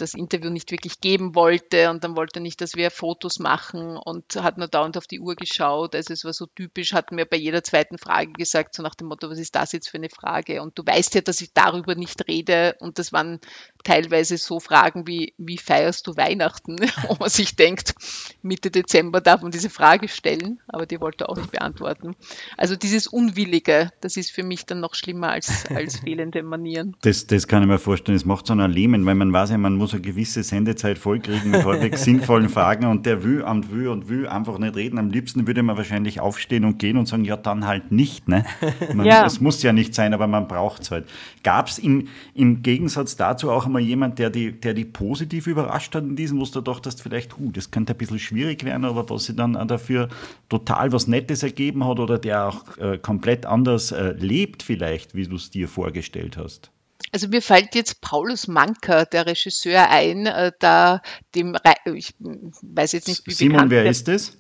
das 0.01 0.13
Interview 0.13 0.49
nicht 0.49 0.71
wirklich 0.71 1.01
geben 1.01 1.35
wollte 1.35 1.89
und 1.89 2.03
dann 2.03 2.15
wollte 2.15 2.39
er 2.39 2.41
nicht, 2.41 2.61
dass 2.61 2.75
wir 2.75 2.91
Fotos 2.91 3.39
machen 3.39 3.97
und 3.97 4.35
hat 4.35 4.57
nur 4.57 4.67
dauernd 4.67 4.97
auf 4.97 5.07
die 5.07 5.19
Uhr 5.19 5.35
geschaut. 5.35 5.95
Also 5.95 6.13
es 6.13 6.23
war 6.23 6.33
so 6.33 6.45
typisch, 6.45 6.93
hat 6.93 7.11
mir 7.11 7.25
bei 7.25 7.37
jeder 7.37 7.63
zweiten 7.63 7.97
Frage 7.97 8.33
gesagt, 8.33 8.75
so 8.75 8.83
nach 8.83 8.95
dem 8.95 9.07
Motto, 9.07 9.29
was 9.29 9.39
ist 9.39 9.55
das 9.55 9.71
jetzt 9.71 9.89
für 9.89 9.97
eine 9.97 10.09
Frage? 10.09 10.61
Und 10.61 10.77
du 10.77 10.85
weißt 10.85 11.15
ja, 11.15 11.21
dass 11.21 11.41
ich 11.41 11.53
darüber 11.53 11.95
nicht 11.95 12.27
rede 12.27 12.75
und 12.79 12.99
das 12.99 13.13
waren 13.13 13.39
teilweise 13.83 14.37
so 14.37 14.59
Fragen 14.59 15.07
wie, 15.07 15.33
wie 15.37 15.57
feierst 15.57 16.07
du 16.07 16.15
Weihnachten? 16.15 16.77
Wo 17.07 17.15
man 17.19 17.29
sich 17.29 17.55
denkt, 17.55 17.95
Mitte 18.41 18.71
Dezember 18.71 19.21
darf 19.21 19.41
man 19.41 19.51
diese 19.51 19.69
Frage 19.69 20.07
stellen, 20.07 20.59
aber 20.67 20.85
die 20.85 20.99
wollte 20.99 21.25
er 21.25 21.29
auch 21.29 21.37
nicht 21.37 21.51
beantworten. 21.51 22.15
Also 22.57 22.75
dieses 22.75 23.07
Unwillige, 23.07 23.91
das 24.01 24.17
ist 24.17 24.31
für 24.31 24.43
mich 24.43 24.65
dann 24.65 24.79
noch 24.79 24.95
schlimmer 24.95 25.29
als, 25.29 25.65
als 25.67 25.97
fehlende 26.03 26.43
Manieren. 26.43 26.95
Das, 27.01 27.27
das 27.27 27.47
kann 27.47 27.63
ich 27.63 27.69
mir 27.69 27.79
vorstellen, 27.79 28.15
es 28.15 28.25
macht 28.25 28.47
so 28.47 28.53
ein 28.53 28.71
Lähmen, 28.71 29.05
weil 29.05 29.15
man 29.15 29.31
weiß 29.31 29.51
ja, 29.51 29.57
man 29.57 29.75
muss 29.75 29.88
eine 29.93 30.01
gewisse 30.01 30.43
Sendezeit 30.43 30.97
vollkriegen 30.97 31.51
mit 31.51 31.65
halbwegs 31.65 32.03
sinnvollen 32.05 32.49
Fragen 32.49 32.85
und 32.85 33.05
der 33.05 33.23
will 33.23 33.41
und 33.41 33.71
will 33.71 33.87
und 33.89 34.09
will 34.09 34.27
einfach 34.27 34.57
nicht 34.57 34.75
reden. 34.75 34.97
Am 34.97 35.09
liebsten 35.09 35.47
würde 35.47 35.63
man 35.63 35.77
wahrscheinlich 35.77 36.19
aufstehen 36.19 36.65
und 36.65 36.79
gehen 36.79 36.97
und 36.97 37.07
sagen, 37.07 37.25
ja, 37.25 37.37
dann 37.37 37.65
halt 37.65 37.91
nicht. 37.91 38.27
Ne? 38.27 38.45
Man, 38.93 39.05
Ja. 39.09 39.25
Es 39.25 39.41
muss 39.41 39.63
ja 39.63 39.73
nicht 39.73 39.95
sein, 39.95 40.13
aber 40.13 40.27
man 40.27 40.47
braucht 40.47 40.83
es 40.83 40.91
halt. 40.91 41.09
Gab 41.43 41.67
es 41.67 41.79
im, 41.79 42.07
im 42.35 42.61
Gegensatz 42.61 43.15
dazu 43.15 43.49
auch 43.49 43.65
einmal 43.65 43.81
jemand, 43.81 44.19
der 44.19 44.29
die, 44.29 44.51
der 44.51 44.73
die 44.73 44.85
positiv 44.85 45.47
überrascht 45.47 45.95
hat 45.95 46.03
in 46.03 46.15
diesem, 46.15 46.39
wo 46.39 46.45
du 46.45 46.61
dachtest, 46.61 47.01
vielleicht, 47.01 47.39
uh, 47.39 47.51
das 47.51 47.71
könnte 47.71 47.93
ein 47.93 47.97
bisschen 47.97 48.19
schwierig 48.19 48.63
werden, 48.63 48.85
aber 48.85 49.09
was 49.09 49.25
sich 49.25 49.35
dann 49.35 49.55
auch 49.55 49.65
dafür 49.65 50.09
total 50.47 50.91
was 50.91 51.07
Nettes 51.07 51.43
ergeben 51.43 51.85
hat 51.87 51.99
oder 51.99 52.17
der 52.17 52.47
auch 52.47 52.77
äh, 52.77 52.97
komplett 52.97 53.45
anders 53.45 53.91
äh, 53.91 54.13
lebt 54.17 54.63
vielleicht, 54.63 55.15
wie 55.15 55.25
du 55.25 55.35
es 55.35 55.49
dir 55.49 55.67
vorgestellt 55.67 56.37
hast? 56.37 56.71
Also 57.11 57.27
mir 57.27 57.41
fällt 57.41 57.75
jetzt 57.75 58.01
Paulus 58.01 58.47
Manker, 58.47 59.05
der 59.05 59.25
Regisseur, 59.25 59.89
ein, 59.89 60.25
äh, 60.25 60.51
da 60.59 61.01
dem, 61.35 61.55
Rei- 61.55 61.93
ich 61.95 62.13
weiß 62.19 62.91
jetzt 62.93 63.07
nicht, 63.07 63.25
wie 63.27 63.31
Simon, 63.31 63.69
wer 63.69 63.85
ist 63.85 64.07
das? 64.07 64.37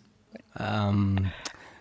Ähm, 0.59 1.31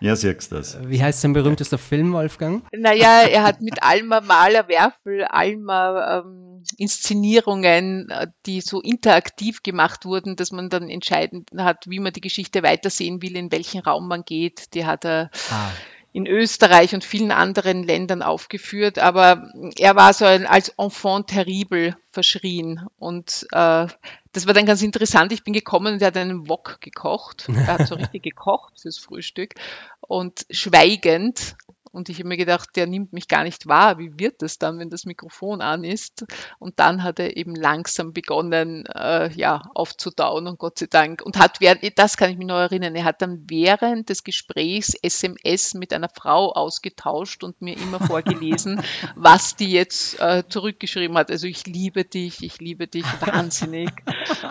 Ja, 0.01 0.15
siehst 0.15 0.51
du 0.51 0.55
das. 0.55 0.77
wie 0.87 1.01
heißt 1.03 1.21
sein 1.21 1.33
berühmtester 1.33 1.77
Film, 1.77 2.13
Wolfgang? 2.13 2.63
Naja, 2.71 3.21
er 3.23 3.43
hat 3.43 3.59
mit 3.61 3.83
Alma 3.83 4.21
Mahler-Werfel, 4.21 5.25
Alma 5.25 6.19
ähm, 6.25 6.63
Inszenierungen, 6.77 8.09
äh, 8.09 8.27
die 8.45 8.61
so 8.61 8.81
interaktiv 8.81 9.61
gemacht 9.63 10.05
wurden, 10.05 10.35
dass 10.35 10.51
man 10.51 10.69
dann 10.69 10.89
entscheiden 10.89 11.45
hat, 11.57 11.85
wie 11.87 11.99
man 11.99 12.13
die 12.13 12.21
Geschichte 12.21 12.63
weitersehen 12.63 13.21
will, 13.21 13.35
in 13.35 13.51
welchen 13.51 13.81
Raum 13.81 14.07
man 14.07 14.23
geht. 14.23 14.73
Die 14.73 14.85
hat 14.85 15.05
er 15.05 15.29
Ah, 15.51 15.71
in 16.11 16.25
Österreich 16.25 16.95
und 16.95 17.03
vielen 17.03 17.31
anderen 17.31 17.83
Ländern 17.83 18.23
aufgeführt, 18.23 18.97
aber 18.97 19.51
er 19.77 19.95
war 19.95 20.13
so 20.13 20.25
ein, 20.25 20.47
als 20.47 20.69
Enfant 20.69 21.27
terrible 21.27 21.95
verschrien. 22.11 22.87
Und 22.97 23.45
äh, 23.51 23.87
das 24.31 24.47
war 24.47 24.53
dann 24.53 24.65
ganz 24.65 24.81
interessant. 24.81 25.31
Ich 25.31 25.43
bin 25.43 25.53
gekommen 25.53 25.93
und 25.93 26.01
er 26.01 26.07
hat 26.07 26.17
einen 26.17 26.49
Wok 26.49 26.81
gekocht. 26.81 27.47
Er 27.47 27.67
hat 27.67 27.87
so 27.87 27.95
richtig 27.95 28.23
gekocht 28.23 28.81
fürs 28.81 28.97
Frühstück 28.97 29.53
und 30.01 30.45
schweigend. 30.49 31.55
Und 31.91 32.09
ich 32.09 32.19
habe 32.19 32.29
mir 32.29 32.37
gedacht, 32.37 32.69
der 32.75 32.87
nimmt 32.87 33.13
mich 33.13 33.27
gar 33.27 33.43
nicht 33.43 33.67
wahr. 33.67 33.97
Wie 33.97 34.11
wird 34.19 34.41
das 34.41 34.59
dann, 34.59 34.79
wenn 34.79 34.89
das 34.89 35.05
Mikrofon 35.05 35.61
an 35.61 35.83
ist? 35.83 36.25
Und 36.59 36.79
dann 36.79 37.03
hat 37.03 37.19
er 37.19 37.35
eben 37.35 37.55
langsam 37.55 38.13
begonnen, 38.13 38.85
äh, 38.85 39.31
ja, 39.33 39.63
aufzutauen 39.73 40.47
und 40.47 40.59
Gott 40.59 40.79
sei 40.79 40.85
Dank. 40.87 41.21
Und 41.23 41.37
hat 41.37 41.59
während, 41.61 41.97
das 41.97 42.15
kann 42.15 42.29
ich 42.29 42.37
mich 42.37 42.47
noch 42.47 42.59
erinnern, 42.59 42.95
er 42.95 43.05
hat 43.05 43.21
dann 43.21 43.43
während 43.47 44.09
des 44.09 44.23
Gesprächs 44.23 44.93
SMS 45.01 45.73
mit 45.73 45.91
einer 45.93 46.09
Frau 46.09 46.51
ausgetauscht 46.51 47.43
und 47.43 47.61
mir 47.61 47.75
immer 47.75 47.99
vorgelesen, 47.99 48.81
was 49.15 49.55
die 49.55 49.71
jetzt 49.71 50.19
äh, 50.19 50.43
zurückgeschrieben 50.47 51.17
hat. 51.17 51.31
Also 51.31 51.47
ich 51.47 51.65
liebe 51.65 52.05
dich, 52.05 52.43
ich 52.43 52.59
liebe 52.59 52.87
dich 52.87 53.05
wahnsinnig. 53.19 53.89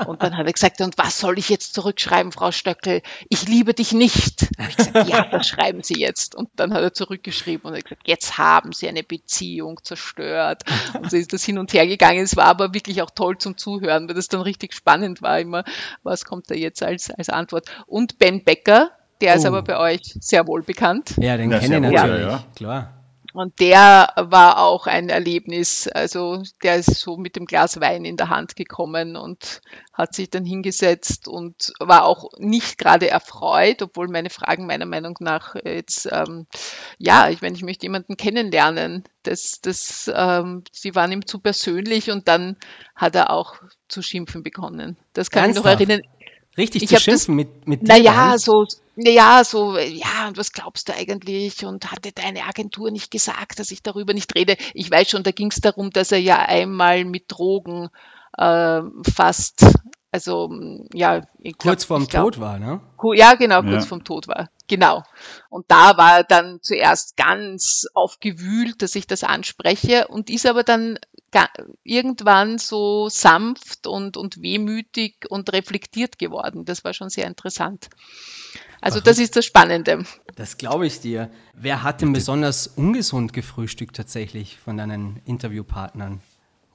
Und 0.06 0.22
dann 0.22 0.36
hat 0.36 0.46
er 0.46 0.52
gesagt, 0.52 0.80
und 0.80 0.98
was 0.98 1.20
soll 1.20 1.38
ich 1.38 1.48
jetzt 1.48 1.74
zurückschreiben, 1.74 2.32
Frau 2.32 2.50
Stöckel? 2.50 3.02
Ich 3.28 3.46
liebe 3.46 3.74
dich 3.74 3.92
nicht. 3.92 4.48
Hab 4.58 4.68
ich 4.70 4.76
gesagt, 4.76 5.08
ja, 5.08 5.24
das 5.24 5.46
schreiben 5.48 5.82
Sie 5.82 6.00
jetzt. 6.00 6.34
Und 6.34 6.48
dann 6.56 6.74
hat 6.74 6.82
er 6.82 6.92
zurückgeschrieben 6.92 7.27
und 7.64 7.74
hat 7.76 7.84
gesagt, 7.84 8.02
jetzt 8.06 8.38
haben 8.38 8.72
Sie 8.72 8.88
eine 8.88 9.02
Beziehung 9.02 9.80
zerstört. 9.82 10.62
Und 10.94 11.10
so 11.10 11.16
ist 11.16 11.32
das 11.32 11.44
hin 11.44 11.58
und 11.58 11.72
her 11.72 11.86
gegangen. 11.86 12.20
Es 12.20 12.36
war 12.36 12.46
aber 12.46 12.74
wirklich 12.74 13.02
auch 13.02 13.10
toll 13.10 13.38
zum 13.38 13.56
Zuhören, 13.56 14.08
weil 14.08 14.14
das 14.14 14.28
dann 14.28 14.40
richtig 14.40 14.74
spannend 14.74 15.22
war 15.22 15.38
immer, 15.40 15.64
was 16.02 16.24
kommt 16.24 16.50
da 16.50 16.54
jetzt 16.54 16.82
als, 16.82 17.10
als 17.10 17.28
Antwort. 17.28 17.66
Und 17.86 18.18
Ben 18.18 18.44
Becker, 18.44 18.90
der 19.20 19.34
ist 19.34 19.44
Oh. 19.44 19.48
aber 19.48 19.62
bei 19.62 19.78
euch 19.78 20.14
sehr 20.20 20.46
wohl 20.46 20.62
bekannt. 20.62 21.14
ja, 21.18 21.36
den 21.36 21.50
Ja, 21.50 21.58
kenne 21.58 21.76
ich 21.76 21.82
natürlich. 21.82 22.20
ja, 22.22 22.30
ja. 22.30 22.44
Klar. 22.56 22.94
Und 23.38 23.60
der 23.60 24.12
war 24.16 24.58
auch 24.58 24.88
ein 24.88 25.10
Erlebnis. 25.10 25.86
Also 25.86 26.42
der 26.64 26.74
ist 26.74 26.98
so 26.98 27.16
mit 27.16 27.36
dem 27.36 27.46
Glas 27.46 27.80
Wein 27.80 28.04
in 28.04 28.16
der 28.16 28.30
Hand 28.30 28.56
gekommen 28.56 29.14
und 29.14 29.60
hat 29.92 30.12
sich 30.12 30.28
dann 30.28 30.44
hingesetzt 30.44 31.28
und 31.28 31.72
war 31.78 32.04
auch 32.04 32.32
nicht 32.38 32.78
gerade 32.78 33.08
erfreut, 33.08 33.80
obwohl 33.80 34.08
meine 34.08 34.28
Fragen 34.28 34.66
meiner 34.66 34.86
Meinung 34.86 35.14
nach 35.20 35.54
jetzt, 35.54 36.08
ähm, 36.10 36.48
ja, 36.98 37.28
ich 37.28 37.40
meine, 37.40 37.54
ich 37.54 37.62
möchte 37.62 37.86
jemanden 37.86 38.16
kennenlernen. 38.16 39.04
Das, 39.22 39.60
das, 39.60 40.10
ähm, 40.12 40.64
sie 40.72 40.96
waren 40.96 41.12
ihm 41.12 41.24
zu 41.24 41.38
persönlich 41.38 42.10
und 42.10 42.26
dann 42.26 42.56
hat 42.96 43.14
er 43.14 43.30
auch 43.30 43.54
zu 43.86 44.02
schimpfen 44.02 44.42
begonnen. 44.42 44.96
Das 45.12 45.30
kann 45.30 45.50
ich 45.50 45.56
noch 45.56 45.64
Ernsthaft? 45.64 45.90
erinnern. 45.90 46.17
Richtig 46.58 46.82
Ich 46.82 46.88
zu 46.88 46.94
hab 46.96 46.98
das- 46.98 47.04
schimpfen 47.04 47.36
mit, 47.36 47.66
mit 47.68 47.82
dir 47.82 47.86
Naja, 47.86 48.36
so, 48.36 48.66
naja, 48.96 49.44
so, 49.44 49.78
ja, 49.78 50.26
und 50.26 50.36
was 50.36 50.52
glaubst 50.52 50.88
du 50.88 50.92
eigentlich? 50.94 51.64
Und 51.64 51.90
hatte 51.92 52.10
deine 52.12 52.44
Agentur 52.44 52.90
nicht 52.90 53.10
gesagt, 53.12 53.60
dass 53.60 53.70
ich 53.70 53.82
darüber 53.82 54.12
nicht 54.12 54.34
rede? 54.34 54.56
Ich 54.74 54.90
weiß 54.90 55.08
schon, 55.08 55.22
da 55.22 55.30
ging 55.30 55.50
es 55.52 55.60
darum, 55.60 55.90
dass 55.90 56.10
er 56.12 56.18
ja 56.18 56.40
einmal 56.40 57.04
mit 57.04 57.26
Drogen 57.28 57.88
äh, 58.36 58.80
fast, 59.14 59.64
also 60.10 60.50
ja, 60.92 61.22
ich 61.38 61.56
glaub, 61.56 61.72
kurz 61.74 61.84
vorm 61.84 62.02
ich 62.02 62.08
glaub, 62.08 62.24
Tod 62.32 62.40
war, 62.40 62.58
ne? 62.58 62.80
Ja, 63.14 63.34
genau, 63.36 63.62
kurz 63.62 63.84
Ja. 63.84 63.88
vorm 63.88 64.04
Tod 64.04 64.26
war. 64.28 64.48
Genau. 64.68 65.02
Und 65.48 65.64
da 65.68 65.96
war 65.96 66.18
er 66.18 66.24
dann 66.24 66.60
zuerst 66.62 67.16
ganz 67.16 67.86
aufgewühlt, 67.94 68.82
dass 68.82 68.94
ich 68.94 69.06
das 69.06 69.24
anspreche 69.24 70.08
und 70.08 70.30
ist 70.30 70.46
aber 70.46 70.62
dann 70.62 70.98
irgendwann 71.82 72.58
so 72.58 73.08
sanft 73.08 73.86
und, 73.86 74.16
und 74.16 74.40
wehmütig 74.40 75.26
und 75.28 75.52
reflektiert 75.52 76.18
geworden. 76.18 76.64
Das 76.64 76.84
war 76.84 76.94
schon 76.94 77.10
sehr 77.10 77.26
interessant. 77.26 77.88
Also 78.80 79.00
das 79.00 79.18
ist 79.18 79.36
das 79.36 79.44
Spannende. 79.44 80.04
Das 80.36 80.56
glaube 80.56 80.86
ich 80.86 81.00
dir. 81.00 81.30
Wer 81.54 81.82
hat 81.82 82.00
denn 82.00 82.12
besonders 82.12 82.66
ungesund 82.68 83.32
gefrühstückt 83.32 83.96
tatsächlich 83.96 84.58
von 84.58 84.76
deinen 84.76 85.20
Interviewpartnern? 85.24 86.20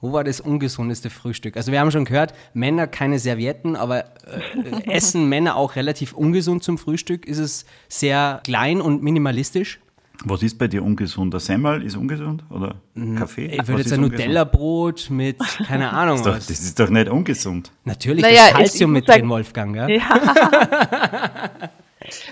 Wo 0.04 0.12
war 0.12 0.22
das 0.22 0.38
ungesundeste 0.38 1.08
Frühstück? 1.08 1.56
Also 1.56 1.72
wir 1.72 1.80
haben 1.80 1.90
schon 1.90 2.04
gehört, 2.04 2.34
Männer 2.52 2.86
keine 2.86 3.18
Servietten, 3.18 3.74
aber 3.74 4.00
äh, 4.04 4.90
essen 4.90 5.30
Männer 5.30 5.56
auch 5.56 5.76
relativ 5.76 6.12
ungesund 6.12 6.62
zum 6.62 6.76
Frühstück? 6.76 7.24
Ist 7.26 7.38
es 7.38 7.64
sehr 7.88 8.42
klein 8.44 8.82
und 8.82 9.02
minimalistisch? 9.02 9.80
Was 10.26 10.42
ist 10.42 10.58
bei 10.58 10.68
dir 10.68 10.84
ungesund? 10.84 11.32
Der 11.32 11.40
Semmel 11.40 11.82
ist 11.82 11.96
ungesund? 11.96 12.44
Oder 12.50 12.74
Kaffee? 13.16 13.48
Mhm. 13.48 13.52
Ich 13.62 13.66
würde 13.68 13.80
jetzt 13.82 13.92
ein? 13.94 14.00
Nutella-Brot 14.02 15.08
mit, 15.08 15.38
keine 15.66 15.90
Ahnung 15.94 16.18
Das, 16.18 16.26
was. 16.36 16.46
das 16.48 16.60
ist 16.60 16.78
doch 16.78 16.90
nicht 16.90 17.08
ungesund. 17.08 17.72
Natürlich, 17.84 18.22
Naja, 18.22 18.34
das 18.42 18.50
es- 18.50 18.56
Kalzium 18.58 18.92
mit 18.92 19.06
sagen- 19.06 19.20
drin, 19.22 19.30
Wolfgang, 19.30 19.74
ja? 19.74 19.86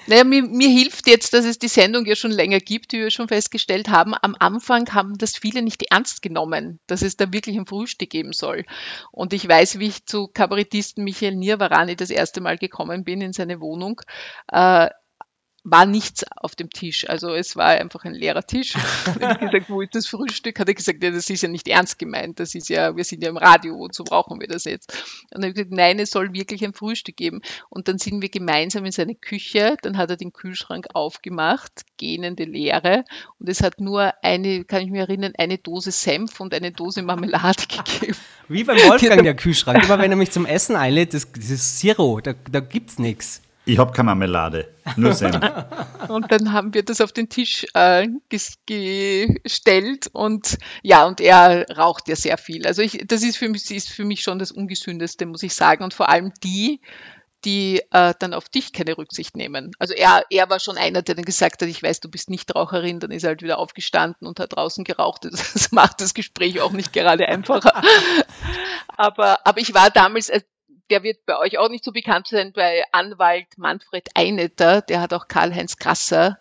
Naja, 0.07 0.25
mir, 0.25 0.43
mir 0.43 0.69
hilft 0.69 1.07
jetzt, 1.07 1.33
dass 1.33 1.45
es 1.45 1.59
die 1.59 1.69
Sendung 1.69 2.05
ja 2.05 2.15
schon 2.15 2.31
länger 2.31 2.59
gibt, 2.59 2.93
wie 2.93 3.01
wir 3.01 3.11
schon 3.11 3.29
festgestellt 3.29 3.89
haben. 3.89 4.15
Am 4.21 4.37
Anfang 4.39 4.93
haben 4.93 5.17
das 5.19 5.37
viele 5.37 5.63
nicht 5.63 5.85
ernst 5.91 6.23
genommen, 6.23 6.81
dass 6.87 7.03
es 7.03 7.17
da 7.17 7.33
wirklich 7.33 7.57
ein 7.57 7.67
Frühstück 7.67 8.11
geben 8.11 8.33
soll. 8.33 8.65
Und 9.11 9.33
ich 9.33 9.49
weiß, 9.49 9.79
wie 9.79 9.89
ich 9.89 10.07
zu 10.07 10.29
Kabarettisten 10.29 11.05
Michael 11.05 11.37
Nirvarani 11.37 11.97
das 11.97 12.11
erste 12.11 12.41
Mal 12.41 12.59
gekommen 12.59 13.05
bin 13.05 13.21
in 13.21 13.33
seine 13.33 13.61
Wohnung. 13.61 14.01
Äh, 14.51 14.91
war 15.65 15.87
nichts 15.87 16.25
auf 16.37 16.57
dem 16.57 16.71
Tisch. 16.71 17.09
Also 17.09 17.35
es 17.35 17.55
war 17.55 17.69
einfach 17.69 18.05
ein 18.05 18.15
leerer 18.15 18.45
Tisch. 18.45 18.75
Habe 19.07 19.35
ich 19.35 19.51
gesagt, 19.51 19.71
wo 19.71 19.81
ist 19.81 19.95
das 19.95 20.07
Frühstück? 20.09 20.59
Hat 20.59 20.69
er 20.69 20.75
gesagt, 20.75 21.03
ja, 21.03 21.11
das 21.11 21.31
ist 21.31 21.43
ja 21.43 21.49
nicht 21.49 21.69
ernst 21.69 21.99
gemeint. 21.99 22.41
Das 22.41 22.55
ist 22.55 22.69
ja, 22.69 22.97
wir 22.97 23.05
sind 23.05 23.23
ja 23.23 23.31
im 23.31 23.37
Radio, 23.37 23.79
wozu 23.79 24.03
brauchen 24.03 24.41
wir 24.41 24.49
das 24.49 24.65
jetzt? 24.65 24.93
Und 24.93 25.35
dann 25.35 25.43
habe 25.43 25.49
ich 25.51 25.55
gesagt, 25.55 25.73
nein, 25.73 25.99
es 26.01 26.11
soll 26.11 26.33
wirklich 26.33 26.65
ein 26.65 26.75
Frühstück 26.75 27.17
geben. 27.17 27.43
Und 27.69 27.87
dann 27.87 27.99
sind 27.99 28.23
wir 28.23 28.29
gemeinsam 28.29 28.85
in 28.85 28.93
seine 28.93 29.15
Küche. 29.15 29.77
Dann 29.83 29.99
hat 29.99 30.11
er 30.11 30.17
den 30.17 30.33
Kühlschrank 30.33 30.89
aufgemacht, 30.95 31.83
gähnende 31.97 32.45
Leere. 32.45 33.05
Und 33.39 33.49
es 33.49 33.63
hat 33.63 33.81
nur 33.81 34.13
eine, 34.23 34.65
kann 34.65 34.83
ich 34.83 34.91
mich 34.91 35.01
erinnern, 35.01 35.33
eine 35.39 35.59
Dose 35.59 35.93
Senf 35.93 36.41
und 36.41 36.55
eine 36.55 36.73
Dose 36.73 37.03
Marmelade 37.03 37.63
gegeben. 37.69 38.17
Wie 38.49 38.65
beim 38.65 38.79
Wolfgang 38.79 39.23
der 39.23 39.37
Kühlschrank. 39.37 39.85
Immer 39.85 40.01
wenn 40.01 40.11
er 40.11 40.17
mich 40.17 40.33
zum 40.33 40.45
Essen 40.45 40.75
einlädt, 40.75 41.15
das, 41.15 41.31
das 41.31 41.51
ist 41.51 41.79
Zero, 41.79 42.21
da, 42.21 42.33
da 42.51 42.59
gibt's 42.59 42.99
nichts. 42.99 43.43
Ich 43.65 43.79
habe 43.79 43.93
keine 43.93 44.07
Marmelade, 44.07 44.75
nur 44.97 45.13
Senf. 45.13 45.39
Und 46.09 46.33
dann 46.33 46.53
haben 46.53 46.75
wir 46.75 46.85
das 46.85 47.01
auf 47.01 47.13
den 47.13 47.29
Tisch 47.29 47.65
äh, 47.75 48.09
ges- 48.31 48.59
gestellt 48.67 50.09
und 50.13 50.59
ja, 50.83 51.07
und 51.07 51.21
er 51.21 51.67
raucht 51.71 52.09
ja 52.09 52.17
sehr 52.17 52.37
viel. 52.39 52.67
Also 52.67 52.83
ich, 52.83 53.05
das 53.07 53.23
ist 53.23 53.37
für 53.37 53.49
mich, 53.49 53.71
ist 53.71 53.89
für 53.89 54.05
mich 54.05 54.23
schon 54.23 54.39
das 54.41 54.51
Ungesündeste, 54.51 55.25
muss 55.27 55.45
ich 55.45 55.55
sagen. 55.55 55.85
Und 55.85 55.95
vor 55.95 56.09
allem 56.09 56.33
die, 56.43 56.81
die 57.45 57.81
äh, 57.93 58.15
dann 58.19 58.35
auf 58.35 58.49
dich 58.49 58.73
keine 58.73 58.99
Rücksicht 58.99 59.37
nehmen. 59.37 59.71
Also 59.79 59.95
er, 59.95 60.25
er 60.31 60.51
war 60.51 60.61
schon 60.61 60.77
einer, 60.77 61.03
der 61.03 61.15
dann 61.15 61.25
gesagt 61.25 61.63
hat, 61.63 61.69
ich 61.69 61.83
weiß, 61.83 62.01
du 62.01 62.11
bist 62.11 62.31
nicht 62.31 62.55
Raucherin, 62.55 63.01
dann 63.01 63.11
ist 63.13 63.23
er 63.23 63.29
halt 63.31 63.43
wieder 63.43 63.59
aufgestanden 63.59 64.27
und 64.27 64.41
hat 64.41 64.55
draußen 64.55 64.85
geraucht. 64.85 65.25
Das, 65.25 65.53
das 65.53 65.73
macht 65.73 66.01
das 66.01 66.15
Gespräch 66.15 66.61
auch 66.61 66.73
nicht 66.73 66.93
gerade 66.93 67.29
einfacher. 67.29 67.81
aber, 68.97 69.47
aber 69.47 69.61
ich 69.61 69.73
war 69.73 69.91
damals, 69.91 70.29
äh, 70.29 70.41
der 70.91 71.03
wird 71.03 71.25
bei 71.27 71.39
euch 71.39 71.59
auch 71.59 71.69
nicht 71.69 71.85
so 71.85 71.93
bekannt 71.93 72.29
sein, 72.29 72.53
bei 72.53 72.83
Anwalt 72.93 73.47
Manfred 73.57 74.09
Einetter, 74.15 74.83
der 74.83 75.01
hat 75.01 75.13
auch 75.13 75.29
Karl-Heinz 75.29 75.77
Krasser 75.77 76.39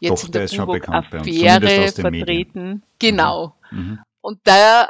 jetzt 0.00 0.22
Doch, 0.22 0.26
in 0.26 0.32
der 0.32 0.40
der 0.40 0.44
ist 0.44 0.54
schon 0.54 0.66
bekannt 0.66 1.10
bei 1.10 1.18
uns, 1.18 1.28
Affäre 1.28 1.60
zumindest 1.60 1.88
aus 1.88 1.94
den 1.94 2.14
vertreten. 2.14 2.82
Genau. 2.98 3.54
Mhm. 3.70 4.00
Und 4.20 4.40
da 4.44 4.88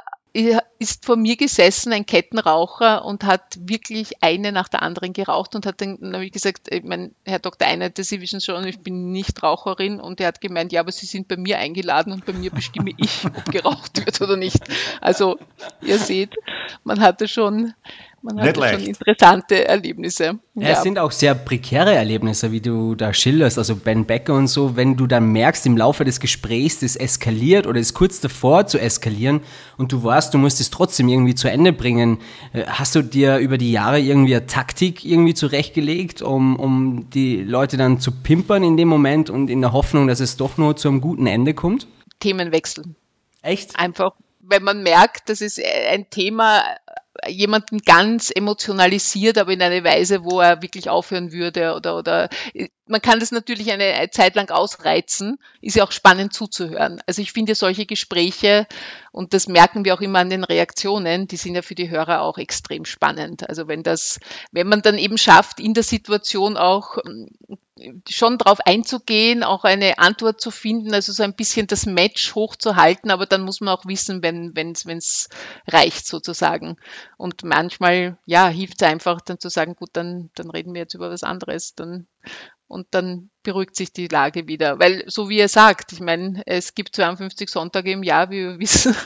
ist 0.80 1.04
vor 1.04 1.14
mir 1.14 1.36
gesessen 1.36 1.92
ein 1.92 2.06
Kettenraucher 2.06 3.04
und 3.04 3.22
hat 3.22 3.56
wirklich 3.60 4.20
eine 4.20 4.50
nach 4.50 4.66
der 4.66 4.82
anderen 4.82 5.12
geraucht 5.12 5.54
und 5.54 5.64
hat 5.64 5.80
dann, 5.80 5.96
dann 6.00 6.12
habe 6.12 6.24
ich 6.24 6.32
gesagt, 6.32 6.72
ich 6.72 6.82
mein, 6.82 7.14
Herr 7.24 7.38
Dr. 7.38 7.68
Einheit, 7.68 7.96
Sie 7.98 8.20
wissen 8.20 8.40
schon, 8.40 8.66
ich 8.66 8.80
bin 8.80 9.12
nicht 9.12 9.44
Raucherin 9.44 10.00
und 10.00 10.20
er 10.20 10.26
hat 10.26 10.40
gemeint, 10.40 10.72
ja, 10.72 10.80
aber 10.80 10.90
Sie 10.90 11.06
sind 11.06 11.28
bei 11.28 11.36
mir 11.36 11.58
eingeladen 11.58 12.12
und 12.12 12.26
bei 12.26 12.32
mir 12.32 12.50
bestimme 12.50 12.90
ich, 12.96 13.24
ob 13.24 13.44
geraucht 13.52 14.04
wird 14.04 14.20
oder 14.20 14.36
nicht. 14.36 14.58
Also 15.00 15.38
ihr 15.82 16.00
seht, 16.00 16.34
man 16.82 17.00
hatte 17.00 17.28
schon, 17.28 17.72
man 18.24 18.36
Nicht 18.36 18.56
hatte 18.56 18.74
schon 18.74 18.86
interessante 18.88 19.68
Erlebnisse. 19.68 20.38
Ja, 20.54 20.68
es 20.68 20.82
sind 20.82 20.98
auch 20.98 21.10
sehr 21.10 21.34
prekäre 21.34 21.94
Erlebnisse, 21.94 22.50
wie 22.52 22.60
du 22.60 22.94
da 22.94 23.12
schilderst, 23.12 23.58
also 23.58 23.76
Ben 23.76 24.06
Becker 24.06 24.34
und 24.34 24.46
so, 24.46 24.76
wenn 24.76 24.96
du 24.96 25.06
dann 25.06 25.30
merkst 25.30 25.66
im 25.66 25.76
Laufe 25.76 26.04
des 26.04 26.20
Gesprächs, 26.20 26.80
das 26.80 26.96
eskaliert 26.96 27.66
oder 27.66 27.78
ist 27.78 27.92
kurz 27.92 28.20
davor 28.20 28.66
zu 28.66 28.78
eskalieren 28.78 29.42
und 29.76 29.92
du 29.92 30.02
weißt, 30.02 30.32
du 30.32 30.38
musst 30.38 30.60
es 30.60 30.70
trotzdem 30.70 31.08
irgendwie 31.08 31.34
zu 31.34 31.50
Ende 31.50 31.72
bringen. 31.72 32.18
Äh, 32.52 32.64
Hast 32.66 32.94
du 32.94 33.02
dir 33.02 33.36
über 33.38 33.58
die 33.58 33.72
Jahre 33.72 34.00
irgendwie 34.00 34.34
eine 34.34 34.46
Taktik 34.46 35.04
irgendwie 35.04 35.34
zurechtgelegt, 35.34 36.22
um, 36.22 36.56
um 36.56 37.10
die 37.10 37.42
Leute 37.42 37.76
dann 37.76 38.00
zu 38.00 38.10
pimpern 38.10 38.64
in 38.64 38.76
dem 38.78 38.88
Moment 38.88 39.28
und 39.28 39.50
in 39.50 39.60
der 39.60 39.72
Hoffnung, 39.72 40.08
dass 40.08 40.20
es 40.20 40.38
doch 40.38 40.56
nur 40.56 40.76
zu 40.76 40.88
einem 40.88 41.02
guten 41.02 41.26
Ende 41.26 41.52
kommt? 41.52 41.86
Themenwechsel. 42.20 42.84
Echt? 43.42 43.78
einfach, 43.78 44.12
wenn 44.40 44.62
man 44.62 44.82
merkt, 44.82 45.28
dass 45.28 45.42
es 45.42 45.60
ein 45.90 46.08
Thema 46.08 46.62
jemanden 47.28 47.78
ganz 47.78 48.30
emotionalisiert, 48.34 49.38
aber 49.38 49.52
in 49.52 49.62
eine 49.62 49.84
Weise, 49.84 50.24
wo 50.24 50.40
er 50.40 50.62
wirklich 50.62 50.90
aufhören 50.90 51.32
würde 51.32 51.74
oder, 51.74 51.96
oder 51.96 52.28
man 52.86 53.00
kann 53.00 53.20
das 53.20 53.30
natürlich 53.30 53.72
eine 53.72 54.10
Zeit 54.10 54.34
lang 54.34 54.50
ausreizen, 54.50 55.38
ist 55.60 55.76
ja 55.76 55.84
auch 55.84 55.92
spannend 55.92 56.32
zuzuhören. 56.32 57.00
Also 57.06 57.22
ich 57.22 57.32
finde 57.32 57.54
solche 57.54 57.86
Gespräche, 57.86 58.66
und 59.12 59.32
das 59.32 59.48
merken 59.48 59.84
wir 59.84 59.94
auch 59.94 60.00
immer 60.00 60.18
an 60.18 60.30
den 60.30 60.44
Reaktionen, 60.44 61.28
die 61.28 61.36
sind 61.36 61.54
ja 61.54 61.62
für 61.62 61.74
die 61.74 61.90
Hörer 61.90 62.22
auch 62.22 62.38
extrem 62.38 62.84
spannend. 62.84 63.48
Also 63.48 63.68
wenn 63.68 63.82
das, 63.82 64.18
wenn 64.52 64.68
man 64.68 64.82
dann 64.82 64.98
eben 64.98 65.18
schafft, 65.18 65.60
in 65.60 65.74
der 65.74 65.84
Situation 65.84 66.56
auch 66.56 66.98
schon 68.08 68.38
drauf 68.38 68.58
einzugehen, 68.64 69.42
auch 69.42 69.64
eine 69.64 69.98
Antwort 69.98 70.40
zu 70.40 70.50
finden, 70.50 70.94
also 70.94 71.12
so 71.12 71.22
ein 71.22 71.34
bisschen 71.34 71.66
das 71.66 71.86
Match 71.86 72.34
hochzuhalten, 72.34 73.10
aber 73.10 73.26
dann 73.26 73.42
muss 73.42 73.60
man 73.60 73.74
auch 73.74 73.84
wissen, 73.86 74.22
wenn 74.22 74.72
es 74.72 74.86
wenn's 74.86 75.28
reicht 75.66 76.06
sozusagen. 76.06 76.76
Und 77.16 77.44
manchmal, 77.44 78.18
ja, 78.26 78.48
hilft 78.48 78.82
es 78.82 78.88
einfach 78.88 79.20
dann 79.20 79.40
zu 79.40 79.48
sagen, 79.48 79.76
gut, 79.76 79.90
dann, 79.92 80.30
dann 80.34 80.50
reden 80.50 80.74
wir 80.74 80.82
jetzt 80.82 80.94
über 80.94 81.10
was 81.10 81.22
anderes. 81.22 81.74
Dann, 81.74 82.06
und 82.66 82.86
dann 82.90 83.30
beruhigt 83.42 83.76
sich 83.76 83.92
die 83.92 84.08
Lage 84.08 84.48
wieder. 84.48 84.80
Weil, 84.80 85.04
so 85.06 85.28
wie 85.28 85.38
ihr 85.38 85.48
sagt, 85.48 85.92
ich 85.92 86.00
meine, 86.00 86.42
es 86.46 86.74
gibt 86.74 86.96
52 86.96 87.48
Sonntage 87.48 87.92
im 87.92 88.02
Jahr, 88.02 88.30
wie 88.30 88.42
wir 88.42 88.58
wissen. 88.58 88.96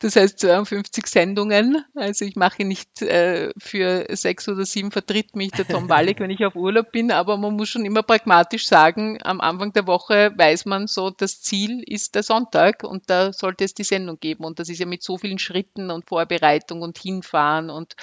das 0.00 0.16
heißt 0.16 0.40
52 0.40 1.06
Sendungen. 1.06 1.84
Also 1.94 2.24
ich 2.24 2.36
mache 2.36 2.64
nicht 2.64 3.00
äh, 3.00 3.50
für 3.56 4.04
sechs 4.10 4.48
oder 4.48 4.66
sieben 4.66 4.90
vertritt 4.90 5.36
mich 5.36 5.52
der 5.52 5.66
Tom 5.66 5.88
Wallig, 5.88 6.18
wenn 6.20 6.30
ich 6.30 6.44
auf 6.44 6.56
Urlaub 6.56 6.90
bin, 6.90 7.12
aber 7.12 7.36
man 7.36 7.54
muss 7.54 7.68
schon 7.68 7.86
immer 7.86 8.02
pragmatisch 8.02 8.66
sagen, 8.66 9.18
am 9.22 9.40
Anfang 9.40 9.72
der 9.72 9.86
Woche 9.86 10.32
weiß 10.36 10.66
man 10.66 10.88
so, 10.88 11.10
das 11.10 11.40
Ziel 11.40 11.82
ist 11.86 12.16
der 12.16 12.24
Sonntag 12.24 12.82
und 12.82 13.08
da 13.08 13.32
sollte 13.32 13.64
es 13.64 13.74
die 13.74 13.84
Sendung 13.84 14.18
geben. 14.18 14.44
Und 14.44 14.58
das 14.58 14.68
ist 14.68 14.80
ja 14.80 14.86
mit 14.86 15.04
so 15.04 15.18
vielen 15.18 15.38
Schritten 15.38 15.90
und 15.90 16.08
Vorbereitung 16.08 16.82
und 16.82 16.98
hinfahren 16.98 17.70
und 17.70 17.94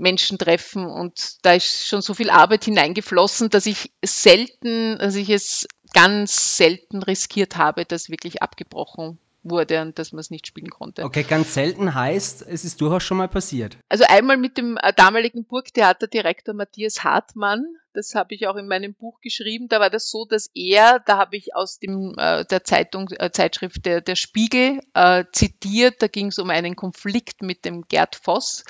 Menschen 0.00 0.38
treffen 0.38 0.86
und 0.86 1.44
da 1.44 1.52
ist 1.52 1.86
schon 1.86 2.00
so 2.00 2.14
viel 2.14 2.30
Arbeit 2.30 2.64
hineingeflossen, 2.64 3.50
dass 3.50 3.66
ich 3.66 3.92
selten, 4.04 4.98
dass 4.98 5.14
ich 5.14 5.30
es 5.30 5.68
ganz 5.92 6.56
selten 6.56 7.02
riskiert 7.02 7.56
habe, 7.56 7.84
dass 7.84 8.10
wirklich 8.10 8.42
abgebrochen 8.42 9.18
wurde 9.42 9.80
und 9.80 9.98
dass 9.98 10.12
man 10.12 10.20
es 10.20 10.30
nicht 10.30 10.46
spielen 10.46 10.70
konnte. 10.70 11.04
Okay, 11.04 11.22
ganz 11.22 11.54
selten 11.54 11.94
heißt, 11.94 12.46
es 12.46 12.64
ist 12.64 12.80
durchaus 12.80 13.02
schon 13.02 13.16
mal 13.16 13.28
passiert. 13.28 13.78
Also 13.88 14.04
einmal 14.08 14.36
mit 14.36 14.58
dem 14.58 14.76
äh, 14.76 14.92
damaligen 14.94 15.44
Burgtheaterdirektor 15.44 16.54
Matthias 16.54 17.04
Hartmann, 17.04 17.64
das 17.92 18.14
habe 18.14 18.34
ich 18.34 18.46
auch 18.46 18.56
in 18.56 18.68
meinem 18.68 18.94
Buch 18.94 19.20
geschrieben, 19.20 19.68
da 19.68 19.80
war 19.80 19.90
das 19.90 20.10
so, 20.10 20.26
dass 20.26 20.50
er, 20.54 21.00
da 21.00 21.16
habe 21.16 21.36
ich 21.36 21.54
aus 21.54 21.78
dem, 21.78 22.14
äh, 22.18 22.44
der 22.44 22.64
Zeitung, 22.64 23.08
äh, 23.18 23.30
Zeitschrift 23.32 23.84
der, 23.86 24.00
der 24.00 24.16
Spiegel 24.16 24.80
äh, 24.94 25.24
zitiert, 25.32 26.02
da 26.02 26.06
ging 26.06 26.26
es 26.26 26.38
um 26.38 26.50
einen 26.50 26.76
Konflikt 26.76 27.42
mit 27.42 27.64
dem 27.64 27.82
Gerd 27.88 28.16
Voss, 28.16 28.64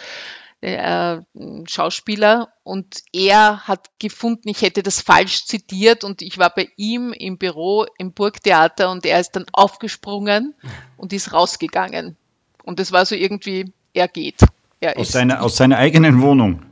äh, 0.63 1.19
Schauspieler 1.67 2.53
und 2.63 3.03
er 3.13 3.67
hat 3.67 3.89
gefunden, 3.99 4.49
ich 4.49 4.63
hätte 4.63 4.83
das 4.83 5.01
falsch 5.01 5.47
zitiert 5.47 6.05
und 6.05 6.23
ich 6.23 6.39
war 6.39 6.51
bei 6.51 6.69
ihm 6.77 7.13
im 7.13 7.39
Büro 7.39 7.87
im 7.99 8.13
Burgtheater 8.13 8.91
und 8.91 9.07
er 9.07 9.21
ist 9.21 9.33
dann 9.33 9.47
aufgesprungen 9.53 10.55
und 10.97 11.13
ist 11.13 11.33
rausgegangen. 11.33 12.17
Und 12.63 12.79
das 12.79 12.93
war 12.93 13.07
so 13.07 13.15
irgendwie, 13.15 13.73
er 13.95 14.09
geht. 14.09 14.41
Er 14.81 14.97
Aus, 14.99 15.09
ist 15.09 15.13
seiner, 15.13 15.43
aus 15.43 15.57
seiner 15.57 15.79
eigenen 15.79 16.21
Wohnung. 16.21 16.63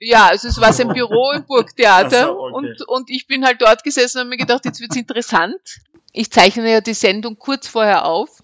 ja, 0.00 0.26
also 0.26 0.48
es 0.48 0.60
war 0.60 0.72
sein 0.72 0.88
Büro 0.88 1.32
im 1.32 1.44
Burgtheater 1.44 2.26
so, 2.26 2.40
okay. 2.40 2.54
und, 2.54 2.88
und 2.88 3.10
ich 3.10 3.26
bin 3.26 3.44
halt 3.44 3.60
dort 3.62 3.82
gesessen 3.82 4.18
und 4.18 4.20
habe 4.20 4.30
mir 4.30 4.36
gedacht, 4.36 4.64
jetzt 4.64 4.80
wird's 4.80 4.96
interessant. 4.96 5.80
Ich 6.12 6.30
zeichne 6.30 6.70
ja 6.70 6.80
die 6.80 6.94
Sendung 6.94 7.38
kurz 7.38 7.68
vorher 7.68 8.04
auf. 8.04 8.40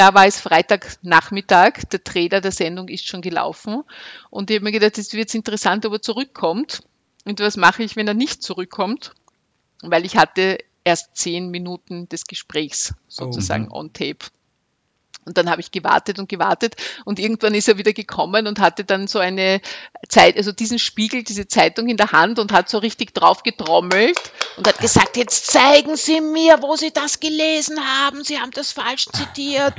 Da 0.00 0.14
war 0.14 0.24
es 0.24 0.40
Freitagnachmittag, 0.40 1.84
der 1.92 2.02
Trailer 2.02 2.40
der 2.40 2.52
Sendung 2.52 2.88
ist 2.88 3.06
schon 3.06 3.20
gelaufen 3.20 3.82
und 4.30 4.50
ich 4.50 4.56
habe 4.56 4.64
mir 4.64 4.72
gedacht, 4.72 4.96
jetzt 4.96 5.12
wird's 5.12 5.34
interessant, 5.34 5.84
ob 5.84 5.92
er 5.92 6.00
zurückkommt. 6.00 6.84
Und 7.26 7.38
was 7.40 7.58
mache 7.58 7.82
ich, 7.82 7.96
wenn 7.96 8.08
er 8.08 8.14
nicht 8.14 8.42
zurückkommt? 8.42 9.12
Weil 9.82 10.06
ich 10.06 10.16
hatte 10.16 10.56
erst 10.84 11.18
zehn 11.18 11.50
Minuten 11.50 12.08
des 12.08 12.24
Gesprächs 12.24 12.94
sozusagen 13.08 13.70
on 13.70 13.92
tape. 13.92 14.24
Und 15.26 15.36
dann 15.36 15.50
habe 15.50 15.60
ich 15.60 15.70
gewartet 15.70 16.18
und 16.18 16.28
gewartet 16.28 16.76
und 17.04 17.18
irgendwann 17.18 17.54
ist 17.54 17.68
er 17.68 17.76
wieder 17.76 17.92
gekommen 17.92 18.46
und 18.46 18.58
hatte 18.58 18.84
dann 18.84 19.06
so 19.06 19.18
eine 19.18 19.60
Zeit, 20.08 20.36
also 20.36 20.50
diesen 20.50 20.78
Spiegel, 20.78 21.22
diese 21.22 21.46
Zeitung 21.46 21.88
in 21.88 21.98
der 21.98 22.12
Hand 22.12 22.38
und 22.38 22.52
hat 22.52 22.68
so 22.68 22.78
richtig 22.78 23.14
drauf 23.14 23.42
getrommelt 23.42 24.18
und 24.56 24.66
hat 24.66 24.78
gesagt, 24.78 25.16
jetzt 25.16 25.46
zeigen 25.46 25.96
Sie 25.96 26.20
mir, 26.20 26.62
wo 26.62 26.76
Sie 26.76 26.90
das 26.90 27.20
gelesen 27.20 27.78
haben. 27.78 28.24
Sie 28.24 28.38
haben 28.38 28.50
das 28.52 28.72
falsch 28.72 29.06
zitiert. 29.12 29.74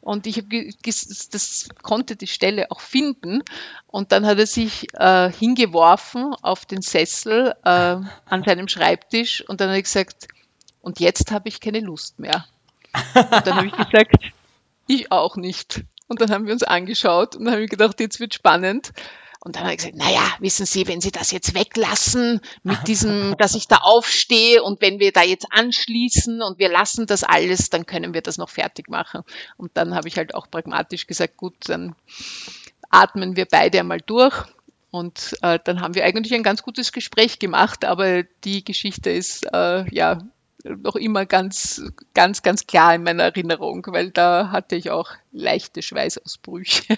Und 0.00 0.26
ich 0.26 0.38
habe 0.38 0.70
das 0.82 1.68
konnte 1.82 2.16
die 2.16 2.26
Stelle 2.26 2.70
auch 2.70 2.80
finden. 2.80 3.42
Und 3.86 4.10
dann 4.12 4.24
hat 4.24 4.38
er 4.38 4.46
sich 4.46 4.86
äh, 4.94 5.30
hingeworfen 5.30 6.34
auf 6.40 6.64
den 6.64 6.80
Sessel 6.80 7.54
äh, 7.64 7.68
an 7.68 8.42
seinem 8.44 8.68
Schreibtisch 8.68 9.44
und 9.46 9.60
dann 9.60 9.68
hat 9.68 9.76
er 9.76 9.82
gesagt, 9.82 10.28
und 10.80 11.00
jetzt 11.00 11.30
habe 11.30 11.48
ich 11.48 11.60
keine 11.60 11.80
Lust 11.80 12.18
mehr. 12.18 12.46
Und 13.14 13.46
dann 13.46 13.56
habe 13.56 13.66
ich 13.66 13.72
gesagt, 13.76 14.14
ich 14.88 15.12
auch 15.12 15.36
nicht. 15.36 15.84
Und 16.08 16.20
dann 16.20 16.30
haben 16.30 16.46
wir 16.46 16.52
uns 16.52 16.62
angeschaut 16.62 17.36
und 17.36 17.44
dann 17.44 17.54
habe 17.54 17.64
ich 17.64 17.70
gedacht, 17.70 18.00
jetzt 18.00 18.18
wird 18.18 18.34
spannend. 18.34 18.92
Und 19.40 19.54
dann 19.54 19.62
habe 19.62 19.72
ich 19.72 19.78
gesagt, 19.78 19.96
naja, 19.96 20.22
wissen 20.40 20.66
Sie, 20.66 20.88
wenn 20.88 21.00
Sie 21.00 21.12
das 21.12 21.30
jetzt 21.30 21.54
weglassen 21.54 22.40
mit 22.64 22.88
diesem, 22.88 23.36
dass 23.38 23.54
ich 23.54 23.68
da 23.68 23.76
aufstehe 23.76 24.62
und 24.62 24.80
wenn 24.80 24.98
wir 24.98 25.12
da 25.12 25.22
jetzt 25.22 25.46
anschließen 25.50 26.42
und 26.42 26.58
wir 26.58 26.68
lassen 26.68 27.06
das 27.06 27.22
alles, 27.22 27.70
dann 27.70 27.86
können 27.86 28.14
wir 28.14 28.22
das 28.22 28.36
noch 28.36 28.48
fertig 28.48 28.88
machen. 28.88 29.22
Und 29.56 29.76
dann 29.76 29.94
habe 29.94 30.08
ich 30.08 30.16
halt 30.16 30.34
auch 30.34 30.50
pragmatisch 30.50 31.06
gesagt, 31.06 31.36
gut, 31.36 31.54
dann 31.66 31.94
atmen 32.90 33.36
wir 33.36 33.44
beide 33.44 33.78
einmal 33.78 34.00
durch 34.00 34.44
Und 34.90 35.36
äh, 35.42 35.60
dann 35.62 35.82
haben 35.82 35.94
wir 35.94 36.04
eigentlich 36.04 36.34
ein 36.34 36.42
ganz 36.42 36.62
gutes 36.62 36.90
Gespräch 36.92 37.38
gemacht, 37.38 37.84
aber 37.84 38.24
die 38.44 38.64
Geschichte 38.64 39.10
ist 39.10 39.46
äh, 39.52 39.88
ja 39.94 40.18
noch 40.76 40.96
immer 40.96 41.26
ganz, 41.26 41.82
ganz, 42.14 42.42
ganz 42.42 42.66
klar 42.66 42.94
in 42.94 43.02
meiner 43.02 43.24
Erinnerung, 43.24 43.86
weil 43.88 44.10
da 44.10 44.50
hatte 44.50 44.76
ich 44.76 44.90
auch 44.90 45.10
leichte 45.32 45.82
Schweißausbrüche. 45.82 46.96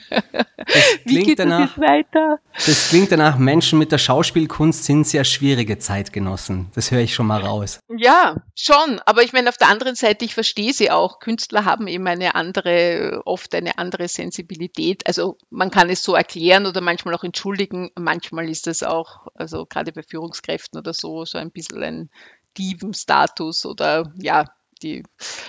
Das 0.56 0.84
Wie 1.04 1.22
geht 1.22 1.38
danach, 1.38 1.76
das? 1.76 2.38
Das 2.66 2.88
klingt 2.88 3.12
danach, 3.12 3.38
Menschen 3.38 3.78
mit 3.78 3.92
der 3.92 3.98
Schauspielkunst 3.98 4.84
sind 4.84 5.06
sehr 5.06 5.24
schwierige 5.24 5.78
Zeitgenossen. 5.78 6.70
Das 6.74 6.90
höre 6.90 7.00
ich 7.00 7.14
schon 7.14 7.26
mal 7.26 7.40
raus. 7.40 7.80
Ja, 7.96 8.36
schon. 8.54 9.00
Aber 9.04 9.22
ich 9.22 9.32
meine, 9.32 9.48
auf 9.48 9.56
der 9.56 9.68
anderen 9.68 9.94
Seite, 9.94 10.24
ich 10.24 10.34
verstehe 10.34 10.72
sie 10.72 10.90
auch. 10.90 11.20
Künstler 11.20 11.64
haben 11.64 11.86
eben 11.86 12.06
eine 12.06 12.34
andere, 12.34 13.22
oft 13.24 13.54
eine 13.54 13.78
andere 13.78 14.08
Sensibilität. 14.08 15.06
Also 15.06 15.36
man 15.50 15.70
kann 15.70 15.90
es 15.90 16.02
so 16.02 16.14
erklären 16.14 16.66
oder 16.66 16.80
manchmal 16.80 17.14
auch 17.14 17.24
entschuldigen. 17.24 17.90
Manchmal 17.98 18.48
ist 18.48 18.66
es 18.66 18.82
auch, 18.82 19.26
also 19.34 19.66
gerade 19.66 19.92
bei 19.92 20.02
Führungskräften 20.02 20.78
oder 20.78 20.94
so, 20.94 21.24
so 21.24 21.38
ein 21.38 21.50
bisschen 21.50 21.82
ein 21.82 22.10
Diven-Status 22.60 23.64
oder 23.64 24.12
ja, 24.20 24.44
die, 24.82 25.02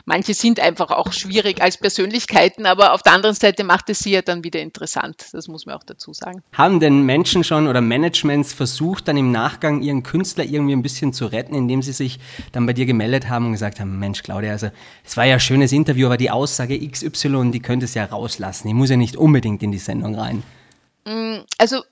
manche 0.06 0.34
sind 0.34 0.60
einfach 0.60 0.92
auch 0.92 1.14
schwierig 1.14 1.62
als 1.62 1.78
Persönlichkeiten, 1.78 2.66
aber 2.66 2.94
auf 2.94 3.02
der 3.02 3.14
anderen 3.14 3.36
Seite 3.36 3.64
macht 3.64 3.90
es 3.90 4.00
sie 4.00 4.12
ja 4.12 4.22
dann 4.22 4.44
wieder 4.44 4.60
interessant. 4.60 5.28
Das 5.32 5.48
muss 5.48 5.66
man 5.66 5.76
auch 5.76 5.84
dazu 5.84 6.14
sagen. 6.14 6.44
Haben 6.52 6.80
denn 6.80 7.04
Menschen 7.04 7.44
schon 7.44 7.68
oder 7.68 7.82
Managements 7.82 8.54
versucht, 8.54 9.08
dann 9.08 9.18
im 9.18 9.32
Nachgang 9.32 9.82
ihren 9.82 10.04
Künstler 10.04 10.44
irgendwie 10.44 10.74
ein 10.74 10.82
bisschen 10.82 11.14
zu 11.14 11.28
retten, 11.28 11.56
indem 11.56 11.82
sie 11.82 11.94
sich 11.94 12.20
dann 12.52 12.66
bei 12.66 12.74
dir 12.74 12.86
gemeldet 12.86 13.30
haben 13.30 13.46
und 13.46 13.52
gesagt 13.54 13.80
haben, 13.80 14.00
Mensch, 14.00 14.24
Claudia, 14.24 14.52
also 14.52 14.70
es 15.04 15.16
war 15.16 15.26
ja 15.26 15.36
ein 15.36 15.40
schönes 15.40 15.72
Interview, 15.72 16.08
aber 16.08 16.18
die 16.18 16.32
Aussage 16.32 16.78
XY, 16.78 17.52
die 17.52 17.62
könnte 17.62 17.86
es 17.86 17.94
ja 17.94 18.06
rauslassen. 18.06 18.68
Die 18.68 18.74
muss 18.74 18.90
ja 18.90 18.98
nicht 18.98 19.16
unbedingt 19.16 19.64
in 19.64 19.72
die 19.72 19.78
Sendung 19.78 20.16
rein. 20.16 20.44
Mm, 21.06 21.40
also 21.58 21.84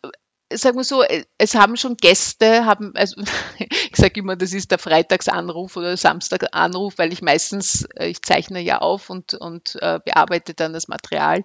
sagen 0.53 0.77
wir 0.77 0.83
so, 0.83 1.03
äh, 1.03 1.25
es 1.37 1.55
haben 1.55 1.77
schon 1.77 1.97
Gäste, 1.97 2.65
haben, 2.65 2.93
also 2.95 3.21
ich 3.59 3.95
sage 3.95 4.19
immer, 4.19 4.35
das 4.35 4.53
ist 4.53 4.71
der 4.71 4.77
Freitagsanruf 4.77 5.77
oder 5.77 5.95
Samstaganruf, 5.97 6.97
weil 6.97 7.13
ich 7.13 7.21
meistens, 7.21 7.87
äh, 7.95 8.07
ich 8.07 8.21
zeichne 8.21 8.59
ja 8.61 8.79
auf 8.79 9.09
und, 9.09 9.33
und 9.35 9.75
äh, 9.81 9.99
bearbeite 10.03 10.53
dann 10.53 10.73
das 10.73 10.87
Material. 10.87 11.43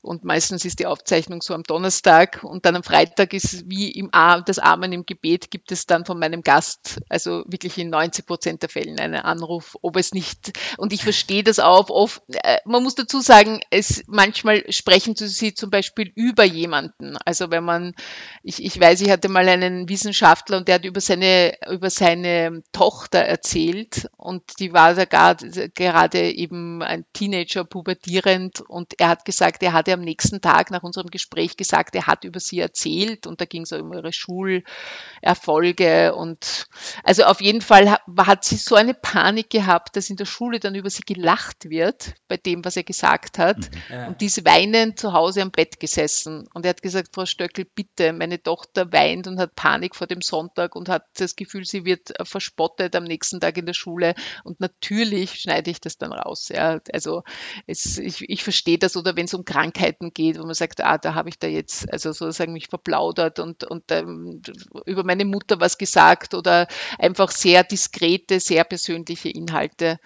Und 0.00 0.24
meistens 0.24 0.64
ist 0.64 0.78
die 0.78 0.86
Aufzeichnung 0.86 1.42
so 1.42 1.54
am 1.54 1.62
Donnerstag. 1.62 2.42
Und 2.42 2.64
dann 2.64 2.76
am 2.76 2.82
Freitag 2.82 3.32
ist 3.32 3.68
wie 3.68 3.90
im 3.90 4.08
Ar 4.12 4.42
das 4.42 4.58
Amen 4.58 4.92
im 4.92 5.06
Gebet 5.06 5.50
gibt 5.50 5.72
es 5.72 5.86
dann 5.86 6.04
von 6.04 6.18
meinem 6.18 6.42
Gast, 6.42 7.00
also 7.08 7.44
wirklich 7.46 7.76
in 7.78 7.90
90 7.90 8.26
Prozent 8.26 8.62
der 8.62 8.68
Fällen 8.68 8.98
einen 8.98 9.20
Anruf, 9.20 9.76
ob 9.82 9.96
es 9.96 10.12
nicht, 10.12 10.52
und 10.78 10.92
ich 10.92 11.02
verstehe 11.02 11.42
das 11.42 11.58
auch 11.58 11.90
oft, 11.90 12.22
äh, 12.28 12.58
man 12.64 12.82
muss 12.82 12.94
dazu 12.94 13.20
sagen, 13.20 13.60
es 13.70 14.04
manchmal 14.06 14.64
sprechen 14.70 15.14
sie 15.16 15.54
zum 15.54 15.70
Beispiel 15.70 16.12
über 16.14 16.44
jemanden, 16.44 17.16
also 17.24 17.50
wenn 17.50 17.64
man 17.64 17.94
ich, 18.42 18.64
ich 18.64 18.80
weiß, 18.80 19.00
ich 19.02 19.10
hatte 19.10 19.28
mal 19.28 19.48
einen 19.48 19.88
Wissenschaftler 19.88 20.58
und 20.58 20.68
der 20.68 20.76
hat 20.76 20.84
über 20.84 21.00
seine, 21.00 21.54
über 21.70 21.90
seine 21.90 22.62
Tochter 22.72 23.20
erzählt 23.20 24.08
und 24.16 24.42
die 24.58 24.72
war 24.72 24.94
da 24.94 25.04
gerade, 25.04 25.70
gerade 25.70 26.30
eben 26.30 26.82
ein 26.82 27.04
Teenager, 27.12 27.64
pubertierend 27.64 28.60
und 28.60 28.94
er 28.98 29.08
hat 29.08 29.24
gesagt, 29.24 29.62
er 29.62 29.72
hatte 29.72 29.92
am 29.92 30.00
nächsten 30.00 30.40
Tag 30.40 30.70
nach 30.70 30.82
unserem 30.82 31.10
Gespräch 31.10 31.56
gesagt, 31.56 31.94
er 31.94 32.06
hat 32.06 32.24
über 32.24 32.40
sie 32.40 32.60
erzählt 32.60 33.26
und 33.26 33.40
da 33.40 33.44
ging 33.44 33.62
es 33.62 33.72
um 33.72 33.92
ihre 33.92 34.12
Schulerfolge 34.12 36.14
und 36.14 36.66
also 37.04 37.24
auf 37.24 37.40
jeden 37.40 37.60
Fall 37.60 37.90
hat, 37.90 38.02
hat 38.18 38.44
sie 38.44 38.56
so 38.56 38.74
eine 38.74 38.94
Panik 38.94 39.50
gehabt, 39.50 39.96
dass 39.96 40.10
in 40.10 40.16
der 40.16 40.24
Schule 40.24 40.60
dann 40.60 40.74
über 40.74 40.90
sie 40.90 41.02
gelacht 41.02 41.68
wird 41.68 42.14
bei 42.28 42.36
dem, 42.36 42.64
was 42.64 42.76
er 42.76 42.84
gesagt 42.84 43.38
hat 43.38 43.70
Ja. 43.88 44.08
und 44.08 44.20
die 44.20 44.26
ist 44.26 44.44
weinend 44.44 44.98
zu 44.98 45.12
Hause 45.12 45.42
am 45.42 45.50
Bett 45.50 45.80
gesessen 45.80 46.48
und 46.54 46.64
er 46.64 46.70
hat 46.70 46.82
gesagt, 46.82 47.10
Frau 47.14 47.26
Stöckel, 47.26 47.64
bitte, 47.64 48.12
meine 48.20 48.42
Tochter 48.42 48.92
weint 48.92 49.26
und 49.26 49.40
hat 49.40 49.56
Panik 49.56 49.96
vor 49.96 50.06
dem 50.06 50.20
Sonntag 50.20 50.76
und 50.76 50.88
hat 50.88 51.06
das 51.16 51.34
Gefühl, 51.34 51.64
sie 51.64 51.84
wird 51.84 52.18
äh, 52.20 52.24
verspottet 52.24 52.94
am 52.94 53.04
nächsten 53.04 53.40
Tag 53.40 53.56
in 53.56 53.66
der 53.66 53.72
Schule. 53.74 54.14
Und 54.44 54.60
natürlich 54.60 55.40
schneide 55.40 55.70
ich 55.70 55.80
das 55.80 55.98
dann 55.98 56.12
raus. 56.12 56.48
Ja. 56.48 56.80
Also 56.92 57.22
es, 57.66 57.98
ich, 57.98 58.28
ich 58.28 58.44
verstehe 58.44 58.78
das 58.78 58.96
oder 58.96 59.16
wenn 59.16 59.24
es 59.24 59.34
um 59.34 59.44
Krankheiten 59.44 60.12
geht, 60.12 60.38
wo 60.38 60.44
man 60.44 60.54
sagt, 60.54 60.82
ah, 60.82 60.98
da 60.98 61.14
habe 61.14 61.30
ich 61.30 61.38
da 61.38 61.48
jetzt 61.48 61.90
also 61.92 62.12
sozusagen 62.12 62.52
mich 62.52 62.68
verplaudert 62.68 63.38
und, 63.38 63.64
und 63.64 63.90
ähm, 63.90 64.42
über 64.84 65.02
meine 65.02 65.24
Mutter 65.24 65.58
was 65.58 65.78
gesagt 65.78 66.34
oder 66.34 66.68
einfach 66.98 67.30
sehr 67.30 67.64
diskrete, 67.64 68.38
sehr 68.38 68.64
persönliche 68.64 69.30
Inhalte 69.30 69.98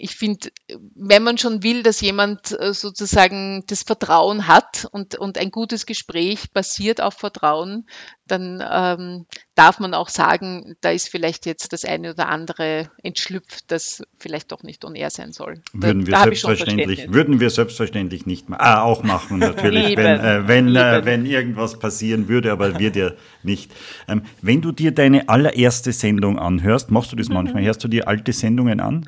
ich 0.00 0.14
finde, 0.14 0.50
wenn 0.94 1.24
man 1.24 1.38
schon 1.38 1.64
will, 1.64 1.82
dass 1.82 2.00
jemand 2.00 2.58
äh, 2.58 2.72
sozusagen 2.72 3.64
das 3.66 3.82
Vertrauen 3.82 4.46
hat 4.46 4.86
und, 4.92 5.16
und 5.16 5.38
ein 5.38 5.50
gutes 5.50 5.86
Gespräch 5.86 6.52
basiert 6.52 7.00
auf 7.00 7.14
Vertrauen, 7.14 7.84
dann 8.28 8.62
ähm, 8.70 9.26
darf 9.56 9.80
man 9.80 9.94
auch 9.94 10.08
sagen, 10.08 10.76
da 10.82 10.90
ist 10.90 11.08
vielleicht 11.08 11.46
jetzt 11.46 11.72
das 11.72 11.84
eine 11.84 12.12
oder 12.12 12.28
andere 12.28 12.90
entschlüpft, 13.02 13.72
das 13.72 14.02
vielleicht 14.18 14.52
doch 14.52 14.62
nicht 14.62 14.84
on 14.84 14.94
air 14.94 15.10
sein 15.10 15.32
soll. 15.32 15.62
Würden 15.72 16.06
wir, 16.06 16.12
da 16.12 16.18
schon 16.18 16.34
selbstverständlich, 16.34 17.12
würden 17.12 17.40
wir 17.40 17.50
selbstverständlich 17.50 18.24
nicht 18.24 18.48
ma 18.48 18.56
ah, 18.58 18.82
auch 18.82 19.02
machen, 19.02 19.38
natürlich, 19.38 19.88
wenn, 19.96 20.20
äh, 20.20 20.46
wenn, 20.46 20.76
äh, 20.76 21.04
wenn 21.04 21.26
irgendwas 21.26 21.80
passieren 21.80 22.28
würde, 22.28 22.52
aber 22.52 22.78
wird 22.78 22.94
ja 22.94 23.12
nicht. 23.42 23.72
Ähm, 24.06 24.22
wenn 24.42 24.60
du 24.60 24.70
dir 24.70 24.92
deine 24.92 25.28
allererste 25.28 25.92
Sendung 25.92 26.38
anhörst, 26.38 26.92
machst 26.92 27.10
du 27.10 27.16
das 27.16 27.28
manchmal, 27.28 27.64
hörst 27.64 27.82
du 27.82 27.88
dir 27.88 28.06
alte 28.06 28.32
Sendungen 28.32 28.78
an? 28.78 29.04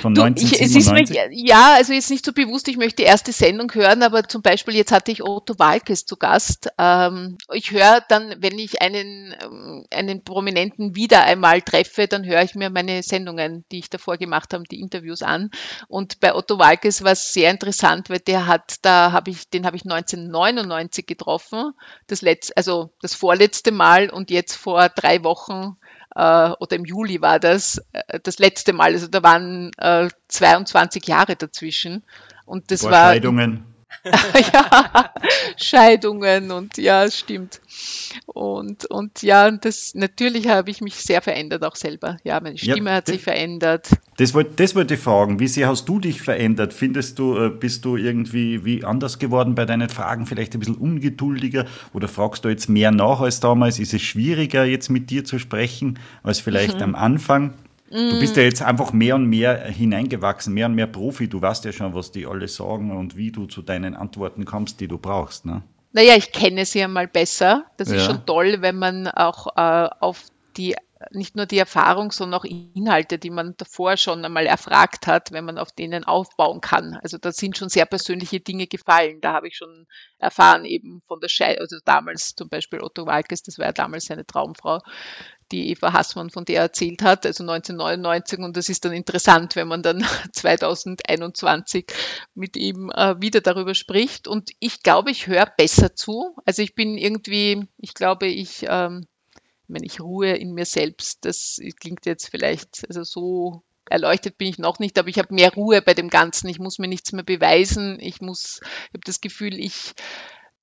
Von. 0.00 0.14
Du, 0.14 0.26
ich, 0.26 0.60
es 0.60 0.74
ist 0.74 0.90
mir, 0.90 0.98
1997? 0.98 1.48
ja, 1.48 1.74
also 1.74 1.92
jetzt 1.92 2.10
nicht 2.10 2.24
so 2.24 2.32
bewusst, 2.32 2.66
ich 2.68 2.76
möchte 2.76 2.96
die 2.96 3.08
erste 3.08 3.32
Sendung 3.32 3.72
hören, 3.72 4.02
aber 4.02 4.24
zum 4.24 4.42
Beispiel 4.42 4.74
jetzt 4.74 4.90
hatte 4.90 5.12
ich 5.12 5.22
Otto 5.22 5.58
Walkes 5.58 6.06
zu 6.06 6.16
Gast. 6.16 6.68
Ähm, 6.76 7.38
ich 7.52 7.70
höre 7.70 8.02
dann, 8.08 8.34
wenn 8.38 8.58
ich 8.58 8.82
einen, 8.82 9.34
ähm, 9.42 9.84
einen 9.90 10.24
Prominenten 10.24 10.96
wieder 10.96 11.24
einmal 11.24 11.62
treffe, 11.62 12.08
dann 12.08 12.24
höre 12.24 12.42
ich 12.42 12.54
mir 12.54 12.70
meine 12.70 13.02
Sendungen, 13.02 13.64
die 13.70 13.78
ich 13.78 13.90
davor 13.90 14.16
gemacht 14.16 14.52
habe, 14.54 14.64
die 14.64 14.80
Interviews 14.80 15.22
an. 15.22 15.50
Und 15.88 16.20
bei 16.20 16.34
Otto 16.34 16.58
Walkes 16.58 17.04
war 17.04 17.12
es 17.12 17.32
sehr 17.32 17.50
interessant, 17.50 18.10
weil 18.10 18.18
der 18.18 18.46
hat, 18.46 18.76
da 18.82 19.12
habe 19.12 19.30
ich, 19.30 19.48
den 19.50 19.66
habe 19.66 19.76
ich 19.76 19.84
1999 19.84 21.06
getroffen, 21.06 21.72
das 22.08 22.22
letzte, 22.22 22.56
also 22.56 22.90
das 23.02 23.14
vorletzte 23.14 23.70
Mal 23.70 24.10
und 24.10 24.30
jetzt 24.30 24.56
vor 24.56 24.88
drei 24.88 25.22
Wochen 25.22 25.76
äh, 26.16 26.50
oder 26.58 26.76
im 26.76 26.84
Juli 26.84 27.20
war 27.20 27.38
das 27.38 27.82
äh, 27.92 28.18
das 28.22 28.38
letzte 28.38 28.72
Mal. 28.72 28.92
Also 28.92 29.06
da 29.06 29.22
waren 29.22 29.70
äh, 29.76 30.08
22 30.28 31.06
Jahre 31.06 31.36
dazwischen. 31.36 32.02
Und 32.46 32.70
das 32.70 32.80
Vor 32.80 32.90
war 32.90 33.10
Scheidungen. 33.10 33.64
ja, 34.52 35.10
Scheidungen 35.56 36.50
und 36.50 36.76
ja, 36.78 37.04
es 37.04 37.18
stimmt. 37.18 37.60
Und, 38.26 38.86
und 38.86 39.22
ja, 39.22 39.50
das 39.50 39.94
natürlich 39.94 40.48
habe 40.48 40.70
ich 40.70 40.80
mich 40.80 40.94
sehr 40.94 41.22
verändert, 41.22 41.62
auch 41.64 41.76
selber. 41.76 42.16
Ja, 42.24 42.40
meine 42.40 42.56
Ja, 42.56 42.72
Stimme 42.74 42.92
hat 42.92 43.08
das- 43.08 43.14
sich 43.14 43.22
verändert. 43.24 43.88
Das 44.18 44.32
wollte 44.32 44.52
das 44.56 44.74
wollte 44.74 44.94
ich 44.94 45.00
fragen. 45.00 45.40
Wie 45.40 45.48
sehr 45.48 45.68
hast 45.68 45.86
du 45.88 45.98
dich 45.98 46.22
verändert? 46.22 46.72
Findest 46.72 47.18
du, 47.18 47.36
äh, 47.36 47.50
bist 47.50 47.84
du 47.84 47.96
irgendwie 47.96 48.64
wie 48.64 48.82
anders 48.84 49.18
geworden 49.18 49.54
bei 49.54 49.66
deinen 49.66 49.90
Fragen? 49.90 50.26
Vielleicht 50.26 50.54
ein 50.54 50.60
bisschen 50.60 50.76
ungeduldiger? 50.76 51.66
Oder 51.92 52.08
fragst 52.08 52.44
du 52.44 52.48
jetzt 52.48 52.68
mehr 52.70 52.90
nach 52.92 53.20
als 53.20 53.40
damals? 53.40 53.78
Ist 53.78 53.92
es 53.92 54.00
schwieriger, 54.02 54.64
jetzt 54.64 54.88
mit 54.88 55.10
dir 55.10 55.24
zu 55.24 55.38
sprechen, 55.38 55.98
als 56.22 56.38
Mhm. 56.40 56.44
vielleicht 56.44 56.80
am 56.82 56.94
Anfang? 56.94 57.52
Du 57.90 58.18
bist 58.18 58.36
ja 58.36 58.42
jetzt 58.42 58.62
einfach 58.62 58.92
mehr 58.92 59.14
und 59.14 59.26
mehr 59.26 59.64
hineingewachsen, 59.66 60.52
mehr 60.52 60.66
und 60.66 60.74
mehr 60.74 60.88
Profi. 60.88 61.28
Du 61.28 61.40
weißt 61.40 61.64
ja 61.64 61.72
schon, 61.72 61.94
was 61.94 62.10
die 62.10 62.26
alle 62.26 62.48
sagen 62.48 62.90
und 62.96 63.16
wie 63.16 63.30
du 63.30 63.46
zu 63.46 63.62
deinen 63.62 63.94
Antworten 63.94 64.44
kommst, 64.44 64.80
die 64.80 64.88
du 64.88 64.98
brauchst. 64.98 65.46
Ne? 65.46 65.62
Naja, 65.92 66.14
ich 66.16 66.32
kenne 66.32 66.64
sie 66.64 66.82
einmal 66.82 67.06
besser. 67.06 67.64
Das 67.76 67.88
ist 67.88 67.94
Ja. 67.94 68.06
schon 68.06 68.26
toll, 68.26 68.56
wenn 68.60 68.76
man 68.76 69.06
auch 69.08 69.46
äh, 69.56 69.88
auf 70.00 70.24
die 70.56 70.74
nicht 71.10 71.36
nur 71.36 71.46
die 71.46 71.58
Erfahrung, 71.58 72.12
sondern 72.12 72.40
auch 72.40 72.44
Inhalte, 72.44 73.18
die 73.18 73.30
man 73.30 73.54
davor 73.56 73.96
schon 73.96 74.24
einmal 74.24 74.46
erfragt 74.46 75.06
hat, 75.06 75.32
wenn 75.32 75.44
man 75.44 75.58
auf 75.58 75.72
denen 75.72 76.04
aufbauen 76.04 76.60
kann. 76.60 76.98
Also 77.02 77.18
da 77.18 77.32
sind 77.32 77.56
schon 77.56 77.68
sehr 77.68 77.86
persönliche 77.86 78.40
Dinge 78.40 78.66
gefallen. 78.66 79.20
Da 79.20 79.32
habe 79.32 79.48
ich 79.48 79.56
schon 79.56 79.86
erfahren, 80.18 80.64
eben 80.64 81.02
von 81.06 81.20
der 81.20 81.28
Scheidung, 81.28 81.60
also 81.60 81.76
damals 81.84 82.34
zum 82.34 82.48
Beispiel 82.48 82.80
Otto 82.80 83.06
Walkes, 83.06 83.42
das 83.42 83.58
war 83.58 83.66
ja 83.66 83.72
damals 83.72 84.06
seine 84.06 84.26
Traumfrau, 84.26 84.80
die 85.52 85.70
Eva 85.70 85.92
Hassmann, 85.92 86.30
von 86.30 86.44
der 86.44 86.56
er 86.56 86.62
erzählt 86.62 87.02
hat, 87.02 87.26
also 87.26 87.44
1999. 87.44 88.38
Und 88.40 88.56
das 88.56 88.68
ist 88.68 88.84
dann 88.84 88.92
interessant, 88.92 89.56
wenn 89.56 89.68
man 89.68 89.82
dann 89.82 90.04
2021 90.32 91.86
mit 92.34 92.56
ihm 92.56 92.90
äh, 92.90 93.20
wieder 93.20 93.40
darüber 93.40 93.74
spricht. 93.74 94.28
Und 94.28 94.50
ich 94.58 94.82
glaube, 94.82 95.10
ich 95.10 95.26
höre 95.26 95.46
besser 95.46 95.94
zu. 95.94 96.36
Also 96.44 96.62
ich 96.62 96.74
bin 96.74 96.98
irgendwie, 96.98 97.68
ich 97.78 97.94
glaube, 97.94 98.26
ich, 98.26 98.64
ähm, 98.68 99.06
wenn 99.68 99.82
ich 99.82 100.00
ruhe 100.00 100.32
in 100.32 100.52
mir 100.52 100.64
selbst, 100.64 101.24
das 101.24 101.58
klingt 101.80 102.06
jetzt 102.06 102.28
vielleicht, 102.30 102.84
also 102.88 103.02
so 103.04 103.62
erleuchtet 103.88 104.38
bin 104.38 104.48
ich 104.48 104.58
noch 104.58 104.78
nicht, 104.78 104.98
aber 104.98 105.08
ich 105.08 105.18
habe 105.18 105.34
mehr 105.34 105.52
Ruhe 105.54 105.80
bei 105.82 105.94
dem 105.94 106.10
Ganzen. 106.10 106.48
Ich 106.48 106.58
muss 106.58 106.78
mir 106.78 106.88
nichts 106.88 107.12
mehr 107.12 107.24
beweisen. 107.24 107.98
Ich 108.00 108.20
muss, 108.20 108.60
ich 108.62 108.94
habe 108.94 109.04
das 109.04 109.20
Gefühl, 109.20 109.58
ich 109.58 109.94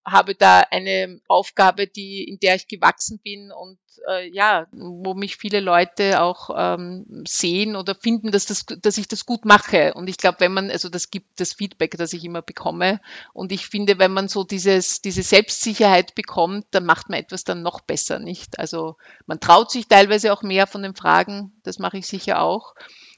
habe 0.06 0.36
da 0.36 0.62
eine 0.72 1.20
Aufgabe, 1.28 1.88
die, 1.88 2.24
in 2.24 2.40
der 2.40 2.56
ich 2.56 2.68
gewachsen 2.68 3.20
bin 3.20 3.52
und 3.52 3.78
äh, 4.08 4.30
ja, 4.30 4.68
wo 4.72 5.14
mich 5.14 5.38
viele 5.38 5.60
Leute 5.60 6.22
auch 6.22 6.50
ähm, 6.56 7.24
sehen 7.28 7.76
oder 7.76 7.96
finden, 7.96 8.32
dass, 8.32 8.46
das, 8.46 8.66
dass 8.66 8.98
ich 8.98 9.08
das 9.08 9.26
gut 9.26 9.46
mache. 9.46 9.94
Und 9.94 10.10
ich 10.10 10.18
glaube, 10.18 10.40
wenn 10.40 10.54
man, 10.54 10.70
also 10.70 10.90
das 10.90 11.10
gibt 11.10 11.40
das 11.40 11.54
Feedback, 11.54 11.98
das 11.98 12.14
ich 12.14 12.24
immer 12.24 12.42
bekomme. 12.42 13.00
Und 13.34 13.52
ich 13.52 13.68
finde, 13.68 14.00
wenn 14.00 14.12
man 14.12 14.28
so 14.28 14.44
dieses, 14.44 15.02
diese 15.02 15.24
Selbstsicherheit 15.24 16.16
bekommt, 16.16 16.66
dann 16.72 16.86
macht 16.86 17.10
man 17.10 17.20
etwas 17.20 17.44
dann 17.44 17.62
noch 17.62 17.82
besser, 17.82 18.20
nicht? 18.20 18.60
Also 18.60 18.98
man 19.26 19.40
traut 19.40 19.72
sich 19.72 19.88
teilweise 19.88 20.34
auch 20.34 20.42
mehr 20.42 20.68
von 20.68 20.84
den 20.84 20.96
Fragen, 20.96 21.54
das 21.64 21.80
mache 21.80 21.98
ich 21.98 22.08
sicher 22.08 22.42
auch 22.42 22.74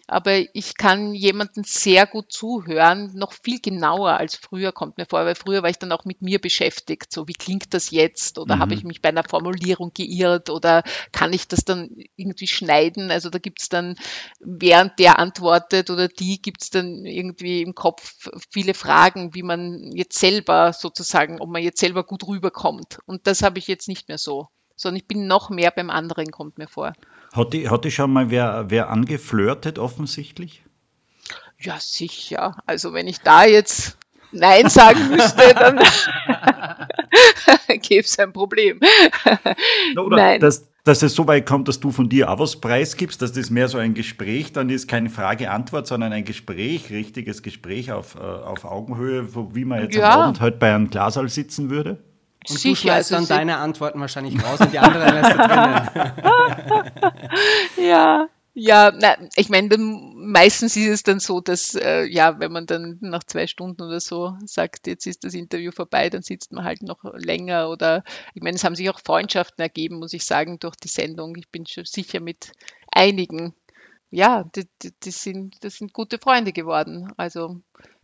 aber 0.07 0.55
ich 0.55 0.77
kann 0.77 1.13
jemanden 1.13 1.63
sehr 1.63 2.05
gut 2.05 2.31
zuhören, 2.31 3.11
noch 3.15 3.33
viel 3.33 3.59
genauer 3.59 4.11
als 4.11 4.35
früher 4.35 4.71
kommt 4.71 4.97
mir 4.97 5.05
vor, 5.05 5.25
weil 5.25 5.33
früher 5.35 5.63
war 5.63 5.69
ich 5.69 5.79
dann 5.79 5.91
auch 5.91 6.05
mit 6.05 6.21
mir 6.21 6.39
beschäftigt, 6.39 7.11
so 7.11 7.27
wie 7.27 7.33
klingt 7.33 7.73
das 7.73 7.89
jetzt 7.89 8.37
oder 8.37 8.57
mhm. 8.57 8.59
habe 8.59 8.73
ich 8.75 8.83
mich 8.83 9.01
bei 9.01 9.09
einer 9.09 9.23
Formulierung 9.23 9.91
geirrt 9.93 10.51
oder 10.51 10.83
kann 11.11 11.33
ich 11.33 11.47
das 11.47 11.65
dann 11.65 11.89
irgendwie 12.15 12.47
schneiden? 12.47 13.09
Also 13.09 13.31
da 13.31 13.39
gibt 13.39 13.61
es 13.61 13.69
dann, 13.69 13.95
während 14.39 14.99
der 14.99 15.17
antwortet 15.17 15.89
oder 15.89 16.07
die 16.07 16.39
gibt 16.39 16.61
es 16.61 16.69
dann 16.69 17.05
irgendwie 17.05 17.63
im 17.63 17.73
Kopf 17.73 18.29
viele 18.51 18.75
Fragen, 18.75 19.33
wie 19.33 19.43
man 19.43 19.91
jetzt 19.95 20.19
selber 20.19 20.73
sozusagen, 20.73 21.41
ob 21.41 21.49
man 21.49 21.63
jetzt 21.63 21.79
selber 21.79 22.03
gut 22.03 22.27
rüberkommt. 22.27 22.99
Und 23.07 23.25
das 23.25 23.41
habe 23.41 23.57
ich 23.57 23.67
jetzt 23.67 23.87
nicht 23.87 24.07
mehr 24.07 24.19
so, 24.19 24.49
sondern 24.75 24.97
ich 24.97 25.07
bin 25.07 25.25
noch 25.25 25.49
mehr 25.49 25.71
beim 25.71 25.89
anderen, 25.89 26.29
kommt 26.29 26.59
mir 26.59 26.67
vor. 26.67 26.93
Hat 27.35 27.53
die, 27.53 27.69
hat 27.69 27.83
die 27.83 27.91
schon 27.91 28.13
mal 28.13 28.29
wer, 28.29 28.65
wer 28.69 28.89
angeflirtet, 28.89 29.77
offensichtlich? 29.77 30.63
Ja, 31.59 31.77
sicher. 31.79 32.57
Also 32.65 32.93
wenn 32.93 33.07
ich 33.07 33.19
da 33.19 33.45
jetzt 33.45 33.97
Nein 34.31 34.69
sagen 34.69 35.09
müsste, 35.09 35.53
dann 35.55 35.79
gäbe 37.81 38.05
es 38.05 38.17
ein 38.19 38.31
Problem. 38.31 38.79
Oder 39.97 40.15
Nein. 40.15 40.39
Dass, 40.39 40.67
dass 40.83 41.01
es 41.01 41.15
so 41.15 41.27
weit 41.27 41.45
kommt, 41.45 41.67
dass 41.67 41.79
du 41.79 41.91
von 41.91 42.09
dir 42.09 42.29
auch 42.29 42.39
was 42.39 42.57
preisgibst, 42.57 43.21
dass 43.21 43.31
das 43.31 43.49
mehr 43.49 43.67
so 43.67 43.77
ein 43.77 43.93
Gespräch 43.93 44.53
dann 44.53 44.69
ist, 44.69 44.87
keine 44.87 45.09
Frage-Antwort, 45.09 45.87
sondern 45.87 46.13
ein 46.13 46.25
Gespräch, 46.25 46.89
richtiges 46.89 47.43
Gespräch 47.43 47.91
auf, 47.91 48.15
äh, 48.15 48.19
auf 48.19 48.65
Augenhöhe, 48.65 49.27
wie 49.53 49.65
man 49.65 49.81
jetzt 49.81 49.95
ja. 49.95 50.13
am 50.13 50.21
Abend 50.21 50.41
halt 50.41 50.59
bei 50.59 50.73
einem 50.73 50.89
Glasal 50.89 51.29
sitzen 51.29 51.69
würde? 51.69 51.97
Und 52.49 52.59
Sicher, 52.59 52.69
du 52.69 52.75
schmeißt 52.75 53.13
also 53.13 53.27
dann 53.27 53.37
deine 53.37 53.57
Antworten 53.57 53.99
wahrscheinlich 53.99 54.41
raus 54.43 54.59
und 54.59 54.71
die 54.71 54.79
anderen 54.79 55.13
lässt 55.13 55.31
du 55.31 55.37
drinnen. 55.37 56.91
ja, 57.87 58.29
ja, 58.57 58.93
na, 58.97 59.17
ich 59.35 59.49
meine, 59.49 59.75
meistens 59.77 60.77
ist 60.77 60.87
es 60.87 61.03
dann 61.03 61.19
so, 61.19 61.41
dass, 61.41 61.75
äh, 61.75 62.05
ja, 62.05 62.39
wenn 62.39 62.53
man 62.53 62.65
dann 62.65 62.97
nach 63.01 63.25
zwei 63.25 63.47
Stunden 63.47 63.81
oder 63.81 63.99
so 63.99 64.37
sagt, 64.45 64.87
jetzt 64.87 65.05
ist 65.07 65.25
das 65.25 65.33
Interview 65.33 65.71
vorbei, 65.71 66.09
dann 66.09 66.21
sitzt 66.21 66.53
man 66.53 66.63
halt 66.63 66.81
noch 66.81 67.03
länger 67.15 67.69
oder, 67.69 68.05
ich 68.33 68.41
meine, 68.41 68.55
es 68.55 68.63
haben 68.63 68.75
sich 68.75 68.89
auch 68.89 69.01
Freundschaften 69.05 69.61
ergeben, 69.61 69.99
muss 69.99 70.13
ich 70.13 70.23
sagen, 70.23 70.57
durch 70.59 70.77
die 70.77 70.87
Sendung. 70.87 71.35
Ich 71.35 71.49
bin 71.49 71.65
schon 71.65 71.83
sicher 71.83 72.21
mit 72.21 72.53
einigen, 72.89 73.53
ja, 74.09 74.45
die, 74.55 74.69
die, 74.81 74.93
die 75.03 75.11
sind, 75.11 75.57
das 75.61 75.75
sind 75.75 75.91
gute 75.91 76.17
Freunde 76.17 76.53
geworden. 76.53 77.11
Also, 77.17 77.59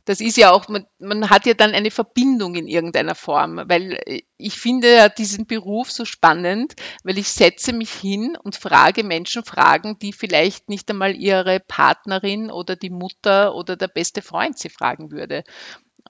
das 0.05 0.19
ist 0.19 0.37
ja 0.37 0.51
auch, 0.51 0.67
man, 0.67 0.85
man, 0.99 1.29
hat 1.29 1.45
ja 1.45 1.53
dann 1.53 1.73
eine 1.73 1.91
Verbindung 1.91 2.55
in 2.55 2.67
irgendeiner 2.67 3.15
Form, 3.15 3.61
weil 3.67 3.99
äh, 4.05 4.21
ich 4.37 4.59
finde 4.59 4.93
ja 4.93 5.09
diesen 5.09 5.45
Beruf 5.45 5.91
so 5.91 6.05
spannend, 6.05 6.73
weil 7.03 7.17
ich 7.17 7.29
setze 7.29 7.73
mich 7.73 7.91
hin 7.91 8.37
und 8.41 8.55
frage 8.55 9.03
Menschen 9.03 9.43
Fragen, 9.43 9.99
die 9.99 10.13
vielleicht 10.13 10.69
nicht 10.69 10.89
einmal 10.89 11.15
ihre 11.15 11.59
Partnerin 11.59 12.49
oder 12.49 12.75
die 12.75 12.89
Mutter 12.89 13.55
oder 13.55 13.75
der 13.75 13.87
beste 13.87 14.21
Freund 14.21 14.57
sie 14.57 14.69
fragen 14.69 15.11
würde. 15.11 15.43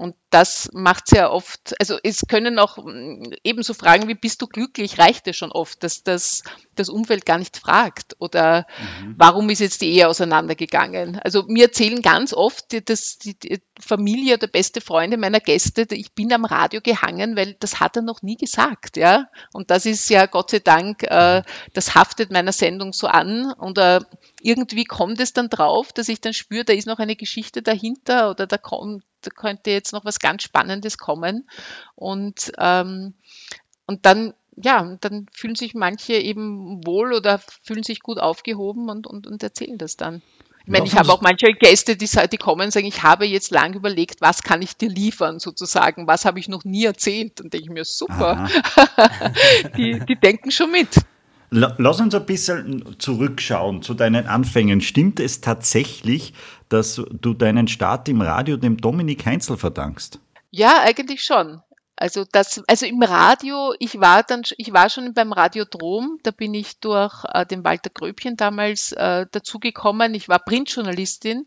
Und 0.01 0.15
das 0.31 0.67
macht 0.73 1.03
es 1.05 1.11
ja 1.15 1.29
oft, 1.29 1.75
also 1.79 1.99
es 2.01 2.21
können 2.27 2.57
auch 2.57 2.77
mm, 2.77 3.33
ebenso 3.43 3.75
Fragen 3.75 4.07
wie 4.07 4.15
bist 4.15 4.41
du 4.41 4.47
glücklich, 4.47 4.97
reicht 4.97 5.27
es 5.27 5.37
schon 5.37 5.51
oft, 5.51 5.83
dass 5.83 6.01
das, 6.01 6.41
das 6.75 6.89
Umfeld 6.89 7.23
gar 7.23 7.37
nicht 7.37 7.55
fragt 7.57 8.15
oder 8.17 8.65
mhm. 9.03 9.13
warum 9.19 9.47
ist 9.51 9.59
jetzt 9.59 9.79
die 9.83 9.91
Ehe 9.91 10.07
auseinandergegangen. 10.07 11.19
Also 11.23 11.43
mir 11.43 11.65
erzählen 11.65 12.01
ganz 12.01 12.33
oft 12.33 12.89
dass 12.89 13.19
die, 13.19 13.61
Familie 13.79 14.37
oder 14.37 14.47
beste 14.47 14.81
Freunde 14.81 15.17
meiner 15.17 15.39
Gäste, 15.39 15.85
ich 15.91 16.13
bin 16.13 16.33
am 16.33 16.45
Radio 16.45 16.81
gehangen, 16.81 17.35
weil 17.35 17.53
das 17.59 17.79
hat 17.79 17.95
er 17.95 18.01
noch 18.01 18.23
nie 18.23 18.37
gesagt, 18.37 18.97
ja. 18.97 19.27
Und 19.53 19.69
das 19.69 19.85
ist 19.85 20.09
ja 20.09 20.25
Gott 20.25 20.49
sei 20.49 20.59
Dank, 20.59 21.03
äh, 21.03 21.43
das 21.73 21.93
haftet 21.93 22.31
meiner 22.31 22.53
Sendung 22.53 22.91
so 22.91 23.05
an 23.05 23.53
und 23.53 23.77
äh, 23.77 23.99
irgendwie 24.41 24.85
kommt 24.85 25.19
es 25.19 25.33
dann 25.33 25.49
drauf, 25.49 25.93
dass 25.93 26.09
ich 26.09 26.21
dann 26.21 26.33
spüre, 26.33 26.65
da 26.65 26.73
ist 26.73 26.87
noch 26.87 26.97
eine 26.97 27.15
Geschichte 27.15 27.61
dahinter 27.61 28.31
oder 28.31 28.47
da 28.47 28.57
kommt 28.57 29.03
könnte 29.29 29.71
jetzt 29.71 29.93
noch 29.93 30.05
was 30.05 30.19
ganz 30.19 30.43
Spannendes 30.43 30.97
kommen. 30.97 31.47
Und, 31.95 32.51
ähm, 32.57 33.13
und 33.85 34.05
dann, 34.05 34.33
ja, 34.55 34.97
dann 35.01 35.27
fühlen 35.31 35.55
sich 35.55 35.73
manche 35.75 36.13
eben 36.13 36.85
wohl 36.85 37.13
oder 37.13 37.39
fühlen 37.63 37.83
sich 37.83 38.01
gut 38.01 38.17
aufgehoben 38.17 38.89
und, 38.89 39.05
und, 39.07 39.27
und 39.27 39.43
erzählen 39.43 39.77
das 39.77 39.97
dann. 39.97 40.21
Ich 40.63 40.71
meine, 40.71 40.85
ich 40.85 40.95
habe 40.95 41.11
auch 41.11 41.21
manche 41.21 41.47
Gäste, 41.53 41.95
die, 41.95 42.07
die 42.31 42.37
kommen 42.37 42.65
und 42.65 42.71
sagen, 42.71 42.85
ich 42.85 43.01
habe 43.01 43.25
jetzt 43.25 43.51
lang 43.51 43.73
überlegt, 43.73 44.21
was 44.21 44.43
kann 44.43 44.61
ich 44.61 44.77
dir 44.77 44.89
liefern, 44.89 45.39
sozusagen, 45.39 46.05
was 46.05 46.25
habe 46.25 46.39
ich 46.39 46.47
noch 46.47 46.63
nie 46.63 46.85
erzählt. 46.85 47.39
Dann 47.39 47.49
denke 47.49 47.65
ich 47.65 47.71
mir, 47.71 47.83
super, 47.83 48.47
die, 49.77 49.99
die 50.07 50.15
denken 50.15 50.51
schon 50.51 50.71
mit. 50.71 50.97
Lass 51.49 51.99
uns 51.99 52.15
ein 52.15 52.25
bisschen 52.25 52.95
zurückschauen 52.97 53.81
zu 53.81 53.93
deinen 53.93 54.27
Anfängen. 54.27 54.79
Stimmt 54.79 55.19
es 55.19 55.41
tatsächlich, 55.41 56.33
dass 56.71 57.01
du 57.11 57.33
deinen 57.33 57.67
Start 57.67 58.07
im 58.09 58.21
Radio 58.21 58.57
dem 58.57 58.77
Dominik 58.77 59.25
Heinzel 59.25 59.57
verdankst? 59.57 60.19
Ja, 60.51 60.81
eigentlich 60.81 61.23
schon. 61.23 61.61
Also 61.95 62.25
das, 62.31 62.63
also 62.67 62.85
im 62.87 63.03
Radio, 63.03 63.75
ich 63.77 63.99
war 63.99 64.23
dann, 64.23 64.41
ich 64.57 64.73
war 64.73 64.89
schon 64.89 65.13
beim 65.13 65.33
Radiodrom, 65.33 66.17
da 66.23 66.31
bin 66.31 66.53
ich 66.55 66.79
durch 66.79 67.23
äh, 67.25 67.45
den 67.45 67.63
Walter 67.63 67.91
Gröbchen 67.91 68.37
damals 68.37 68.91
äh, 68.93 69.27
dazugekommen. 69.31 70.15
Ich 70.15 70.27
war 70.27 70.39
Printjournalistin 70.39 71.45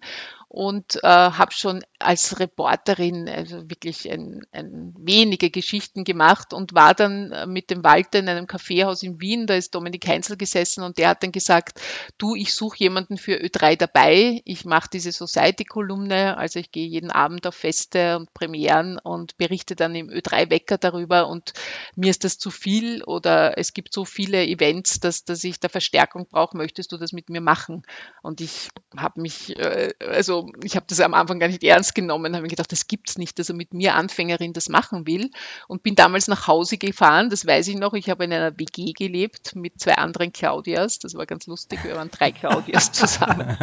und 0.55 1.01
äh, 1.03 1.09
habe 1.09 1.51
schon 1.51 1.83
als 1.99 2.39
Reporterin 2.39 3.29
also 3.29 3.69
wirklich 3.69 4.09
ein, 4.09 4.47
ein 4.53 4.95
wenige 4.97 5.51
Geschichten 5.51 6.05
gemacht 6.05 6.53
und 6.55 6.75
war 6.75 6.95
dann 6.95 7.33
äh, 7.33 7.47
mit 7.49 7.71
dem 7.71 7.83
Walter 7.83 8.21
in 8.21 8.29
einem 8.29 8.47
Kaffeehaus 8.47 9.03
in 9.03 9.21
Wien, 9.21 9.49
da 9.49 9.57
ist 9.57 9.75
Dominik 9.75 10.07
Heinzel 10.07 10.37
gesessen 10.37 10.85
und 10.85 10.97
der 10.97 11.09
hat 11.09 11.25
dann 11.25 11.33
gesagt, 11.33 11.81
du, 12.19 12.37
ich 12.37 12.55
suche 12.55 12.77
jemanden 12.79 13.17
für 13.17 13.33
Ö3 13.33 13.77
dabei, 13.77 14.43
ich 14.45 14.65
mache 14.65 14.91
diese 14.93 15.11
Society-Kolumne, 15.11 16.37
also 16.37 16.61
ich 16.61 16.71
gehe 16.71 16.87
jeden 16.87 17.11
Abend 17.11 17.49
auf 17.49 17.57
Feste 17.57 18.17
und 18.17 18.33
Premieren 18.33 19.01
und 19.01 19.37
berichte 19.37 19.75
dann 19.75 19.97
im 19.97 20.09
Ö3-Wecker 20.09 20.79
darüber 20.79 21.27
und 21.27 21.53
mir 21.97 22.11
ist 22.11 22.23
das 22.23 22.39
zu 22.39 22.53
viel 22.53 23.03
oder 23.03 23.59
es 23.59 23.73
gibt 23.73 23.93
so 23.93 24.05
viele 24.05 24.47
Events, 24.47 25.01
dass, 25.01 25.25
dass 25.25 25.43
ich 25.43 25.59
da 25.59 25.69
Verstärkung 25.69 26.29
brauche, 26.31 26.57
möchtest 26.57 26.93
du 26.93 26.97
das 26.97 27.11
mit 27.11 27.29
mir 27.29 27.41
machen? 27.41 27.83
Und 28.23 28.41
ich 28.41 28.69
habe 28.97 29.21
mich, 29.21 29.59
äh, 29.59 29.93
also 29.99 30.44
ich 30.63 30.77
habe 30.77 30.87
das 30.89 31.01
am 31.01 31.15
Anfang 31.15 31.39
gar 31.39 31.49
nicht 31.49 31.65
ernst 31.65 31.95
genommen, 31.95 32.35
habe 32.35 32.43
mir 32.43 32.49
gedacht, 32.49 32.73
das 32.73 32.87
gibt's 32.87 33.19
nicht, 33.19 33.39
dass 33.39 33.49
er 33.49 33.55
mit 33.55 33.75
mir 33.75 33.95
Anfängerin 33.95 34.53
das 34.53 34.69
machen 34.69 35.07
will. 35.07 35.31
Und 35.69 35.83
bin 35.83 35.95
damals 35.95 36.29
nach 36.29 36.47
Hause 36.47 36.79
gefahren, 36.79 37.31
das 37.31 37.47
weiß 37.47 37.69
ich 37.69 37.77
noch, 37.77 37.95
ich 37.95 38.11
habe 38.11 38.25
in 38.25 38.33
einer 38.33 38.59
WG 38.59 38.93
gelebt 38.93 39.57
mit 39.57 39.81
zwei 39.81 39.95
anderen 39.95 40.33
Claudias, 40.33 40.99
das 40.99 41.15
war 41.15 41.27
ganz 41.27 41.47
lustig, 41.47 41.81
wir 41.85 41.97
waren 41.97 42.11
drei 42.11 42.33
Claudias 42.33 42.93
zusammen. 42.93 43.57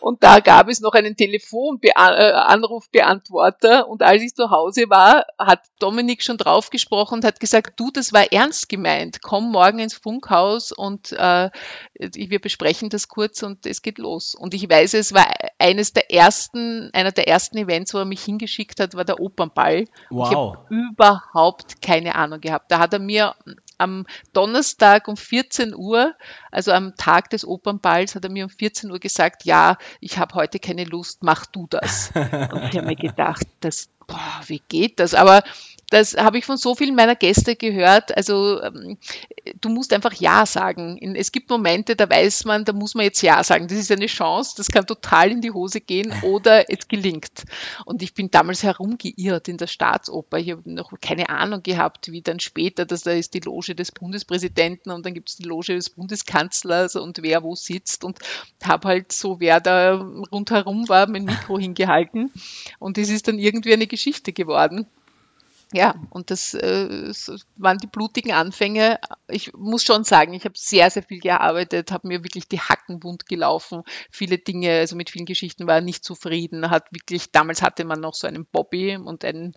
Und 0.00 0.22
da 0.22 0.40
gab 0.40 0.68
es 0.68 0.80
noch 0.80 0.94
einen 0.94 1.16
Telefonanrufbeantworter. 1.16 3.88
Und 3.88 4.02
als 4.02 4.22
ich 4.22 4.34
zu 4.34 4.50
Hause 4.50 4.84
war, 4.88 5.26
hat 5.38 5.60
Dominik 5.78 6.22
schon 6.22 6.38
drauf 6.38 6.70
gesprochen 6.70 7.14
und 7.14 7.24
hat 7.24 7.40
gesagt, 7.40 7.80
du, 7.80 7.90
das 7.90 8.12
war 8.12 8.30
ernst 8.32 8.68
gemeint. 8.68 9.22
Komm 9.22 9.50
morgen 9.50 9.78
ins 9.78 9.94
Funkhaus 9.94 10.72
und 10.72 11.12
äh, 11.12 11.48
wir 11.94 12.40
besprechen 12.40 12.90
das 12.90 13.08
kurz 13.08 13.42
und 13.42 13.64
es 13.66 13.82
geht 13.82 13.98
los. 13.98 14.34
Und 14.34 14.54
ich 14.54 14.68
weiß, 14.68 14.94
es 14.94 15.14
war 15.14 15.26
eines 15.58 15.92
der 15.92 16.12
ersten, 16.12 16.90
einer 16.92 17.12
der 17.12 17.28
ersten 17.28 17.58
Events, 17.58 17.94
wo 17.94 17.98
er 17.98 18.04
mich 18.04 18.22
hingeschickt 18.22 18.80
hat, 18.80 18.94
war 18.94 19.04
der 19.04 19.20
Opernball. 19.20 19.86
Wow. 20.10 20.30
Ich 20.30 20.36
habe 20.36 20.58
überhaupt 20.68 21.80
keine 21.82 22.14
Ahnung 22.14 22.40
gehabt. 22.40 22.70
Da 22.70 22.78
hat 22.78 22.92
er 22.92 22.98
mir 22.98 23.34
am 23.78 24.06
Donnerstag 24.32 25.08
um 25.08 25.16
14 25.16 25.74
Uhr, 25.74 26.14
also 26.50 26.72
am 26.72 26.94
Tag 26.96 27.30
des 27.30 27.46
Opernballs, 27.46 28.14
hat 28.14 28.24
er 28.24 28.30
mir 28.30 28.44
um 28.44 28.50
14 28.50 28.90
Uhr 28.90 28.98
gesagt, 28.98 29.44
ja, 29.44 29.78
ich 30.00 30.18
habe 30.18 30.34
heute 30.34 30.58
keine 30.58 30.84
Lust, 30.84 31.22
mach 31.22 31.46
du 31.46 31.66
das. 31.70 32.10
Und 32.14 32.64
ich 32.64 32.76
habe 32.76 32.86
mir 32.86 32.96
gedacht, 32.96 33.46
das, 33.60 33.88
boah, 34.06 34.40
wie 34.46 34.62
geht 34.68 35.00
das? 35.00 35.14
Aber 35.14 35.42
das 35.90 36.16
habe 36.16 36.38
ich 36.38 36.44
von 36.44 36.58
so 36.58 36.74
vielen 36.74 36.94
meiner 36.94 37.16
Gäste 37.16 37.56
gehört. 37.56 38.14
Also 38.16 38.60
ähm, 38.62 38.98
du 39.60 39.70
musst 39.70 39.92
einfach 39.92 40.12
Ja 40.12 40.44
sagen. 40.44 40.98
Es 41.16 41.32
gibt 41.32 41.48
Momente, 41.48 41.96
da 41.96 42.08
weiß 42.08 42.44
man, 42.44 42.64
da 42.64 42.72
muss 42.74 42.94
man 42.94 43.04
jetzt 43.04 43.22
Ja 43.22 43.42
sagen. 43.42 43.68
Das 43.68 43.78
ist 43.78 43.90
eine 43.90 44.06
Chance, 44.06 44.54
das 44.56 44.68
kann 44.68 44.86
total 44.86 45.30
in 45.30 45.40
die 45.40 45.50
Hose 45.50 45.80
gehen 45.80 46.12
oder 46.22 46.70
es 46.70 46.88
gelingt. 46.88 47.44
Und 47.86 48.02
ich 48.02 48.12
bin 48.12 48.30
damals 48.30 48.62
herumgeirrt 48.62 49.48
in 49.48 49.56
der 49.56 49.66
Staatsoper. 49.66 50.38
Ich 50.38 50.50
habe 50.50 50.70
noch 50.70 50.92
keine 51.00 51.30
Ahnung 51.30 51.62
gehabt, 51.62 52.12
wie 52.12 52.20
dann 52.20 52.40
später, 52.40 52.84
dass 52.84 53.02
da 53.02 53.12
ist 53.12 53.32
die 53.32 53.40
Loge 53.40 53.74
des 53.74 53.92
Bundespräsidenten 53.92 54.90
und 54.90 55.06
dann 55.06 55.14
gibt 55.14 55.30
es 55.30 55.36
die 55.36 55.44
Loge 55.44 55.74
des 55.74 55.90
Bundeskanzlers 55.90 56.96
und 56.96 57.22
wer 57.22 57.42
wo 57.42 57.54
sitzt 57.54 58.04
und 58.04 58.18
habe 58.62 58.88
halt 58.88 59.12
so, 59.12 59.40
wer 59.40 59.60
da 59.60 59.94
rundherum 60.30 60.88
war, 60.88 61.08
mein 61.08 61.24
Mikro 61.24 61.58
hingehalten. 61.58 62.30
Und 62.78 62.98
es 62.98 63.08
ist 63.08 63.28
dann 63.28 63.38
irgendwie 63.38 63.72
eine 63.72 63.86
Geschichte 63.86 64.32
geworden. 64.32 64.86
Ja, 65.74 65.96
und 66.08 66.30
das 66.30 66.54
äh, 66.54 67.12
waren 67.56 67.76
die 67.76 67.88
blutigen 67.88 68.32
Anfänge. 68.32 68.98
Ich 69.28 69.52
muss 69.52 69.82
schon 69.82 70.02
sagen, 70.02 70.32
ich 70.32 70.44
habe 70.46 70.54
sehr, 70.56 70.88
sehr 70.88 71.02
viel 71.02 71.20
gearbeitet, 71.20 71.92
habe 71.92 72.08
mir 72.08 72.24
wirklich 72.24 72.48
die 72.48 72.60
Hacken 72.60 73.02
wund 73.02 73.26
gelaufen. 73.26 73.82
Viele 74.10 74.38
Dinge, 74.38 74.78
also 74.78 74.96
mit 74.96 75.10
vielen 75.10 75.26
Geschichten 75.26 75.66
war 75.66 75.76
er 75.76 75.80
nicht 75.82 76.04
zufrieden. 76.04 76.70
Hat 76.70 76.86
wirklich, 76.90 77.32
damals 77.32 77.60
hatte 77.60 77.84
man 77.84 78.00
noch 78.00 78.14
so 78.14 78.26
einen 78.26 78.46
Bobby 78.46 78.96
und 78.96 79.26
einen 79.26 79.52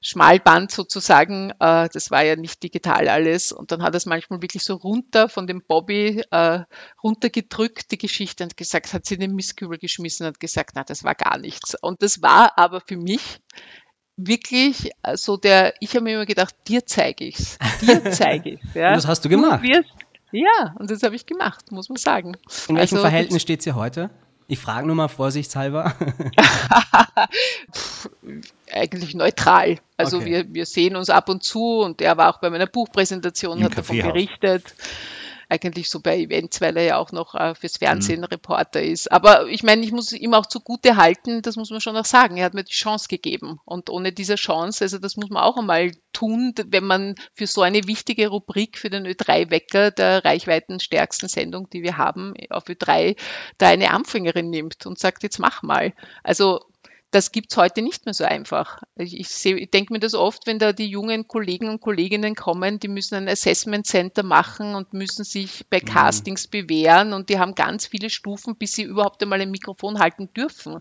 Schmalband 0.00 0.72
sozusagen. 0.72 1.52
Äh, 1.60 1.90
das 1.92 2.10
war 2.10 2.24
ja 2.24 2.34
nicht 2.34 2.64
digital 2.64 3.08
alles. 3.08 3.52
Und 3.52 3.70
dann 3.70 3.84
hat 3.84 3.94
er 3.94 3.98
es 3.98 4.06
manchmal 4.06 4.42
wirklich 4.42 4.64
so 4.64 4.74
runter 4.74 5.28
von 5.28 5.46
dem 5.46 5.62
Bobby 5.64 6.24
äh, 6.32 6.64
runtergedrückt, 7.04 7.92
die 7.92 7.98
Geschichte, 7.98 8.42
und 8.42 8.56
gesagt, 8.56 8.92
hat 8.92 9.06
sie 9.06 9.14
in 9.14 9.20
den 9.20 9.36
Mistkübel 9.36 9.78
geschmissen 9.78 10.26
und 10.26 10.40
gesagt, 10.40 10.72
na, 10.74 10.82
das 10.82 11.04
war 11.04 11.14
gar 11.14 11.38
nichts. 11.38 11.76
Und 11.80 12.02
das 12.02 12.20
war 12.20 12.58
aber 12.58 12.80
für 12.80 12.96
mich 12.96 13.40
wirklich 14.16 14.90
so 15.14 15.36
der, 15.36 15.74
ich 15.80 15.90
habe 15.94 16.02
mir 16.04 16.14
immer 16.14 16.26
gedacht, 16.26 16.54
dir 16.68 16.84
zeige 16.86 17.24
ich's, 17.24 17.58
dir 17.82 18.02
zeige 18.10 18.50
ich's. 18.50 18.74
Ja. 18.74 18.88
Und 18.88 18.96
das 18.96 19.06
hast 19.06 19.24
du 19.24 19.28
gemacht. 19.28 19.62
wirst, 19.62 19.90
ja, 20.32 20.74
und 20.78 20.90
das 20.90 21.02
habe 21.02 21.14
ich 21.16 21.26
gemacht, 21.26 21.70
muss 21.72 21.88
man 21.88 21.96
sagen. 21.96 22.36
In 22.68 22.76
welchem 22.76 22.96
Also, 22.96 23.08
Verhältnis 23.08 23.42
steht 23.42 23.62
sie 23.62 23.72
heute? 23.72 24.10
Ich 24.48 24.58
frage 24.60 24.86
nur 24.86 24.94
mal 24.96 25.08
vorsichtshalber. 25.08 25.94
Pff, 27.74 28.08
eigentlich 28.72 29.14
neutral. 29.14 29.78
Also 29.96 30.18
Okay. 30.18 30.26
wir, 30.26 30.54
wir 30.54 30.66
sehen 30.66 30.96
uns 30.96 31.10
ab 31.10 31.28
und 31.28 31.42
zu 31.42 31.80
und 31.80 32.00
er 32.00 32.16
war 32.16 32.30
auch 32.34 32.38
bei 32.40 32.50
meiner 32.50 32.66
Buchpräsentation, 32.66 33.58
Im 33.58 33.64
hat 33.64 33.76
davon 33.76 33.98
berichtet. 33.98 34.74
Eigentlich 35.48 35.90
so 35.90 36.00
bei 36.00 36.18
Events, 36.18 36.60
weil 36.60 36.76
er 36.76 36.82
ja 36.84 36.96
auch 36.98 37.12
noch 37.12 37.34
äh, 37.34 37.54
fürs 37.54 37.76
Fernsehen 37.78 38.20
Mhm. 38.20 38.24
Reporter 38.26 38.82
ist. 38.82 39.10
Aber 39.12 39.46
ich 39.46 39.62
meine, 39.62 39.82
ich 39.84 39.92
muss 39.92 40.12
ihm 40.12 40.34
auch 40.34 40.46
zugute 40.46 40.96
halten, 40.96 41.42
das 41.42 41.56
muss 41.56 41.70
man 41.70 41.80
schon 41.80 41.96
auch 41.96 42.04
sagen. 42.04 42.36
Er 42.36 42.46
hat 42.46 42.54
mir 42.54 42.64
die 42.64 42.72
Chance 42.72 43.08
gegeben. 43.08 43.60
Und 43.64 43.90
ohne 43.90 44.12
diese 44.12 44.34
Chance, 44.36 44.84
also 44.84 44.98
das 44.98 45.16
muss 45.16 45.30
man 45.30 45.42
auch 45.42 45.56
einmal 45.56 45.92
tun, 46.12 46.52
wenn 46.66 46.84
man 46.84 47.14
für 47.34 47.46
so 47.46 47.62
eine 47.62 47.86
wichtige 47.86 48.28
Rubrik 48.28 48.78
für 48.78 48.90
den 48.90 49.06
Ö3-Wecker 49.06 49.90
der 49.90 50.24
reichweitenstärksten 50.24 51.28
Sendung, 51.28 51.68
die 51.70 51.82
wir 51.82 51.96
haben, 51.96 52.34
auf 52.50 52.64
Ö3, 52.64 53.16
da 53.58 53.68
eine 53.68 53.90
Anfängerin 53.90 54.50
nimmt 54.50 54.86
und 54.86 54.98
sagt, 54.98 55.22
jetzt 55.22 55.38
mach 55.38 55.62
mal. 55.62 55.92
Also 56.22 56.60
das 57.16 57.32
gibt's 57.32 57.56
heute 57.56 57.82
nicht 57.82 58.04
mehr 58.04 58.14
so 58.14 58.24
einfach. 58.24 58.82
Ich, 58.96 59.18
ich, 59.18 59.28
seh- 59.28 59.54
ich 59.54 59.70
denke 59.70 59.92
mir 59.92 59.98
das 60.00 60.14
oft, 60.14 60.46
wenn 60.46 60.58
da 60.58 60.72
die 60.72 60.86
jungen 60.88 61.26
Kollegen 61.28 61.68
und 61.70 61.80
Kolleginnen 61.80 62.34
kommen, 62.34 62.78
die 62.80 62.88
müssen 62.88 63.14
ein 63.16 63.28
Assessment 63.28 63.86
Center 63.86 64.22
machen 64.22 64.74
und 64.74 64.92
müssen 64.92 65.24
sich 65.24 65.66
bei 65.70 65.80
Castings 65.80 66.48
bewähren 66.48 67.12
und 67.12 67.28
die 67.30 67.38
haben 67.38 67.54
ganz 67.54 67.86
viele 67.86 68.10
Stufen, 68.10 68.56
bis 68.56 68.72
sie 68.72 68.82
überhaupt 68.84 69.22
einmal 69.22 69.40
ein 69.40 69.50
Mikrofon 69.50 69.98
halten 69.98 70.32
dürfen. 70.34 70.80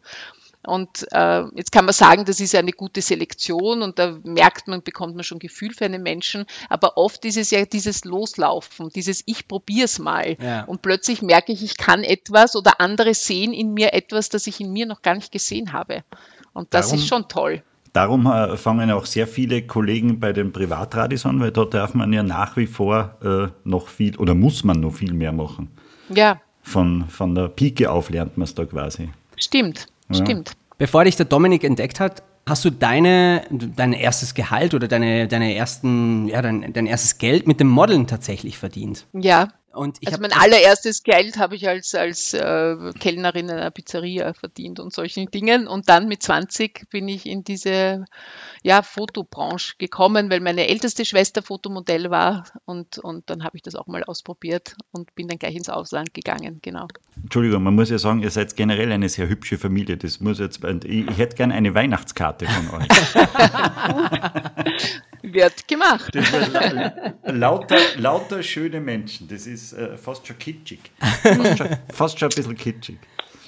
Und 0.66 1.08
äh, 1.12 1.44
jetzt 1.56 1.72
kann 1.72 1.86
man 1.86 1.94
sagen, 1.94 2.26
das 2.26 2.40
ist 2.40 2.56
eine 2.56 2.72
gute 2.72 3.02
Selektion 3.02 3.82
und 3.82 4.00
da 4.00 4.18
merkt 4.24 4.68
man, 4.68 4.82
bekommt 4.84 5.16
man 5.16 5.24
schon 5.24 5.40
Gefühl 5.40 5.74
für 5.74 5.86
einen 5.86 6.04
Menschen. 6.04 6.46
Aber 6.70 6.98
oft 6.98 7.24
ist 7.26 7.38
es 7.38 7.52
ja 7.52 7.66
dieses 7.66 8.06
Loslaufen, 8.06 8.90
dieses 8.90 9.24
Ich 9.26 9.48
probier's 9.48 10.00
mal. 10.00 10.38
Ja. 10.42 10.64
Und 10.66 10.82
plötzlich 10.82 11.22
merke 11.22 11.52
ich, 11.52 11.64
ich 11.64 11.78
kann 11.78 12.04
etwas 12.04 12.56
oder 12.56 12.80
andere 12.82 13.14
sehen 13.14 13.54
in 13.54 13.74
mir 13.74 13.94
etwas, 13.94 14.30
das 14.30 14.48
ich 14.48 14.60
in 14.60 14.72
mir 14.74 14.86
noch 14.86 15.02
gar 15.02 15.16
nicht 15.16 15.32
gesehen 15.32 15.74
habe. 15.74 16.04
Und 16.54 16.74
das 16.74 16.88
Darum- 16.88 17.00
ist 17.00 17.08
schon 17.08 17.28
toll. 17.28 17.64
Darum 17.94 18.26
äh, 18.26 18.58
fangen 18.58 18.92
auch 18.92 19.06
sehr 19.06 19.26
viele 19.26 19.62
Kollegen 19.66 20.20
bei 20.20 20.34
den 20.34 20.52
Privatradios 20.52 21.26
an, 21.26 21.40
weil 21.40 21.52
dort 21.52 21.74
darf 21.74 21.94
man 21.94 22.12
ja 22.12 22.24
nach 22.24 22.58
wie 22.58 22.68
vor 22.68 23.16
äh, 23.24 23.48
noch 23.64 23.88
viel 23.88 24.18
oder 24.18 24.36
muss 24.36 24.66
man 24.66 24.82
noch 24.82 24.92
viel 24.94 25.14
mehr 25.14 25.32
machen. 25.32 25.70
Ja, 26.10 26.42
Von, 26.62 27.08
von 27.08 27.34
der 27.36 27.48
Pike 27.48 27.90
auf 27.90 28.10
lernt 28.10 28.36
man 28.38 28.44
es 28.44 28.54
da 28.54 28.66
quasi. 28.66 29.12
stimmt. 29.38 29.88
Stimmt. 30.12 30.52
Bevor 30.78 31.06
dich 31.06 31.16
der 31.16 31.26
Dominik 31.26 31.64
entdeckt 31.64 32.00
hat, 32.00 32.24
hast 32.48 32.66
du 32.66 32.70
deine, 32.70 33.44
dein 33.50 33.94
erstes 33.94 34.34
Gehalt 34.34 34.74
oder 34.74 34.88
deine, 34.88 35.28
deine 35.28 35.56
ersten, 35.56 36.28
ja, 36.28 36.42
dein, 36.42 36.74
dein 36.74 36.86
erstes 36.86 37.18
Geld 37.18 37.48
mit 37.48 37.60
dem 37.60 37.68
Modeln 37.68 38.08
tatsächlich 38.08 38.58
verdient. 38.58 39.08
Ja. 39.14 39.48
Und 39.76 39.98
ich 40.00 40.08
also 40.08 40.22
mein 40.22 40.32
allererstes 40.32 41.04
Geld 41.04 41.38
habe 41.38 41.56
ich 41.56 41.68
als, 41.68 41.94
als 41.94 42.34
äh, 42.34 42.76
Kellnerin 43.00 43.50
in 43.50 43.56
einer 43.56 43.72
Pizzeria 43.72 44.34
verdient 44.34 44.80
und 44.80 44.94
solchen 44.94 45.28
Dingen. 45.28 45.68
Und 45.68 45.90
dann 45.90 46.08
mit 46.08 46.24
20 46.24 46.90
bin 46.90 47.08
ich 47.08 47.26
in 47.26 47.44
diese 47.44 48.06
ja, 48.64 48.82
Fotobranche 48.82 49.76
gekommen, 49.78 50.30
weil 50.30 50.40
meine 50.40 50.68
älteste 50.68 51.06
Schwester 51.06 51.42
Fotomodell 51.42 52.10
war. 52.10 52.46
Und, 52.66 52.98
und 53.00 53.30
dann 53.30 53.44
habe 53.44 53.58
ich 53.58 53.64
das 53.64 53.76
auch 53.76 53.88
mal 53.88 54.04
ausprobiert 54.04 54.76
und 54.92 55.14
bin 55.16 55.28
dann 55.28 55.38
gleich 55.38 55.56
ins 55.56 55.70
Ausland 55.70 56.14
gegangen. 56.14 56.60
Genau. 56.62 56.88
Entschuldigung, 57.22 57.64
man 57.64 57.76
muss 57.76 57.90
ja 57.90 57.98
sagen, 57.98 58.24
ihr 58.24 58.32
seid 58.32 58.56
generell 58.56 58.92
eine 58.92 59.10
sehr 59.10 59.28
hübsche 59.28 59.58
Familie. 59.58 59.98
Das 59.98 60.20
muss 60.20 60.40
jetzt, 60.40 60.64
ich, 60.64 61.10
ich 61.10 61.18
hätte 61.18 61.36
gerne 61.36 61.54
eine 61.54 61.74
Weihnachtskarte 61.74 62.46
von 62.46 62.82
euch. 62.82 62.88
Wird 65.22 65.68
gemacht. 65.68 66.14
Lauter, 67.24 67.78
lauter 67.98 68.44
schöne 68.44 68.80
Menschen. 68.80 69.28
Das 69.28 69.48
ist 69.48 69.65
äh, 69.74 69.98
fast 69.98 70.28
schon 70.28 70.38
kitschig. 70.38 70.80
Fast 71.00 71.58
schon, 71.58 71.70
fast 71.92 72.20
schon 72.20 72.30
ein 72.30 72.36
bisschen 72.36 72.56
kitschig. 72.56 73.00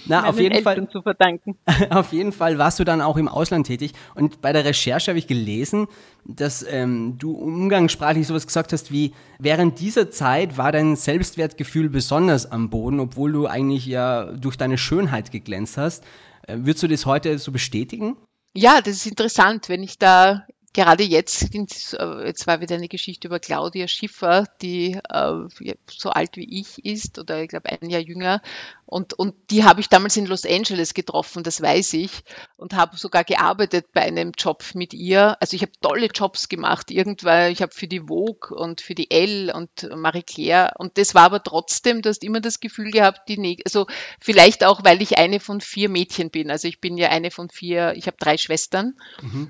Na, 0.07 0.26
auf 0.26 0.39
jeden 0.39 0.63
Fall. 0.63 0.88
Zu 0.89 1.01
verdanken. 1.01 1.57
Auf 1.89 2.13
jeden 2.13 2.32
Fall 2.32 2.57
warst 2.57 2.80
du 2.80 2.84
dann 2.84 3.01
auch 3.01 3.18
im 3.18 3.28
Ausland 3.28 3.68
tätig. 3.68 3.91
Und 4.15 4.41
bei 4.41 4.53
der 4.53 4.63
Recherche 4.63 5.11
habe 5.11 5.20
ich 5.20 5.28
gelesen, 5.28 5.88
dass 6.24 6.65
ähm, 6.68 7.18
du 7.18 7.32
umgangssprachlich 7.32 8.28
sowas 8.28 8.47
gesagt 8.47 8.74
hast 8.74 8.91
wie, 8.91 9.13
während 9.39 9.80
dieser 9.80 10.09
Zeit 10.09 10.57
war 10.57 10.72
dein 10.72 10.95
Selbstwertgefühl 10.95 11.89
besonders 11.89 12.49
am 12.49 12.70
Boden, 12.70 12.99
obwohl 12.99 13.32
du 13.32 13.47
eigentlich 13.47 13.86
ja 13.86 14.32
durch 14.32 14.57
deine 14.57 14.78
Schönheit 14.78 15.32
geglänzt 15.32 15.78
hast. 15.78 16.05
Äh, 16.47 16.57
würdest 16.59 16.84
du 16.84 16.88
das 16.88 17.05
heute 17.05 17.38
so 17.38 17.51
bestätigen? 17.51 18.15
Ja, 18.55 18.82
das 18.82 18.95
ist 18.95 19.07
interessant, 19.07 19.70
wenn 19.70 19.84
ich 19.84 19.99
da 19.99 20.47
gerade 20.78 21.03
jetzt, 21.03 21.53
äh, 21.95 22.25
jetzt 22.28 22.45
war 22.45 22.61
wieder 22.61 22.75
eine 22.75 22.88
Geschichte 22.88 23.28
über 23.28 23.39
Claudia 23.39 23.88
Schiffer, 23.88 24.45
die 24.61 24.99
äh, 25.09 25.75
so 25.89 26.11
alt 26.11 26.38
wie 26.38 26.59
ich 26.59 26.86
ist 26.86 27.17
oder 27.17 27.41
ich 27.41 27.49
glaube 27.49 27.69
ein 27.69 27.89
Jahr 27.89 28.01
jünger. 28.01 28.41
Und, 28.89 29.13
und 29.13 29.35
die 29.51 29.65
habe 29.65 29.81
ich 29.81 29.89
damals 29.89 30.15
in 30.15 30.25
Los 30.25 30.45
Angeles 30.45 30.93
getroffen, 30.93 31.43
das 31.43 31.61
weiß 31.61 31.93
ich. 31.93 32.09
Und 32.55 32.73
habe 32.73 32.95
sogar 32.97 33.25
gearbeitet 33.25 33.88
bei 33.93 34.01
einem 34.01 34.31
Job 34.38 34.63
mit 34.73 34.93
ihr. 34.93 35.35
Also 35.41 35.55
ich 35.55 35.61
habe 35.61 35.73
tolle 35.81 36.07
Jobs 36.07 36.47
gemacht. 36.47 36.89
Irgendwann, 36.89 37.51
ich 37.51 37.61
habe 37.61 37.73
für 37.73 37.88
die 37.88 37.99
Vogue 38.07 38.57
und 38.57 38.79
für 38.79 38.95
die 38.95 39.11
Elle 39.11 39.53
und 39.53 39.69
Marie 39.95 40.23
Claire. 40.23 40.71
Und 40.77 40.97
das 40.97 41.13
war 41.15 41.23
aber 41.23 41.43
trotzdem, 41.43 42.01
du 42.01 42.07
hast 42.09 42.23
immer 42.23 42.39
das 42.39 42.61
Gefühl 42.61 42.89
gehabt, 42.91 43.27
die, 43.27 43.38
ne- 43.38 43.57
also 43.65 43.88
vielleicht 44.21 44.63
auch, 44.63 44.85
weil 44.85 45.01
ich 45.01 45.17
eine 45.17 45.41
von 45.41 45.59
vier 45.59 45.89
Mädchen 45.89 46.29
bin. 46.31 46.49
Also 46.49 46.69
ich 46.69 46.79
bin 46.79 46.97
ja 46.97 47.09
eine 47.09 47.29
von 47.29 47.49
vier, 47.49 47.93
ich 47.97 48.07
habe 48.07 48.17
drei 48.17 48.38
Schwestern. 48.38 48.95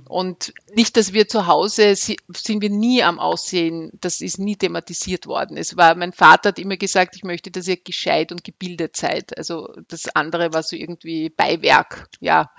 Und 0.09 0.51
nicht, 0.73 0.97
dass 0.97 1.13
wir 1.13 1.27
zu 1.27 1.45
Hause 1.45 1.95
si- 1.95 2.17
sind 2.35 2.61
wir 2.63 2.71
nie 2.71 3.03
am 3.03 3.19
Aussehen, 3.19 3.91
das 4.01 4.21
ist 4.21 4.39
nie 4.39 4.55
thematisiert 4.55 5.27
worden. 5.27 5.57
Es 5.57 5.77
war, 5.77 5.93
mein 5.95 6.11
Vater 6.11 6.49
hat 6.49 6.59
immer 6.59 6.77
gesagt, 6.77 7.15
ich 7.15 7.23
möchte, 7.23 7.51
dass 7.51 7.67
ihr 7.67 7.77
gescheit 7.77 8.31
und 8.31 8.43
gebildet 8.43 8.97
seid. 8.97 9.26
Also 9.35 9.73
das 9.87 10.07
andere 10.15 10.53
war 10.53 10.63
so 10.63 10.75
irgendwie 10.75 11.29
Beiwerk. 11.29 12.07
Ja, 12.19 12.51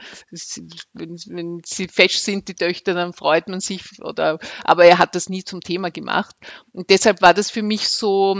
wenn, 0.92 1.16
wenn 1.28 1.60
sie 1.64 1.88
fesch 1.88 2.18
sind, 2.18 2.48
die 2.48 2.54
Töchter, 2.54 2.94
dann 2.94 3.12
freut 3.12 3.48
man 3.48 3.60
sich. 3.60 3.82
Oder, 4.02 4.38
aber 4.64 4.84
er 4.84 4.98
hat 4.98 5.14
das 5.14 5.28
nie 5.28 5.44
zum 5.44 5.60
Thema 5.60 5.90
gemacht. 5.90 6.34
Und 6.72 6.90
deshalb 6.90 7.22
war 7.22 7.34
das 7.34 7.50
für 7.50 7.62
mich 7.62 7.88
so 7.88 8.36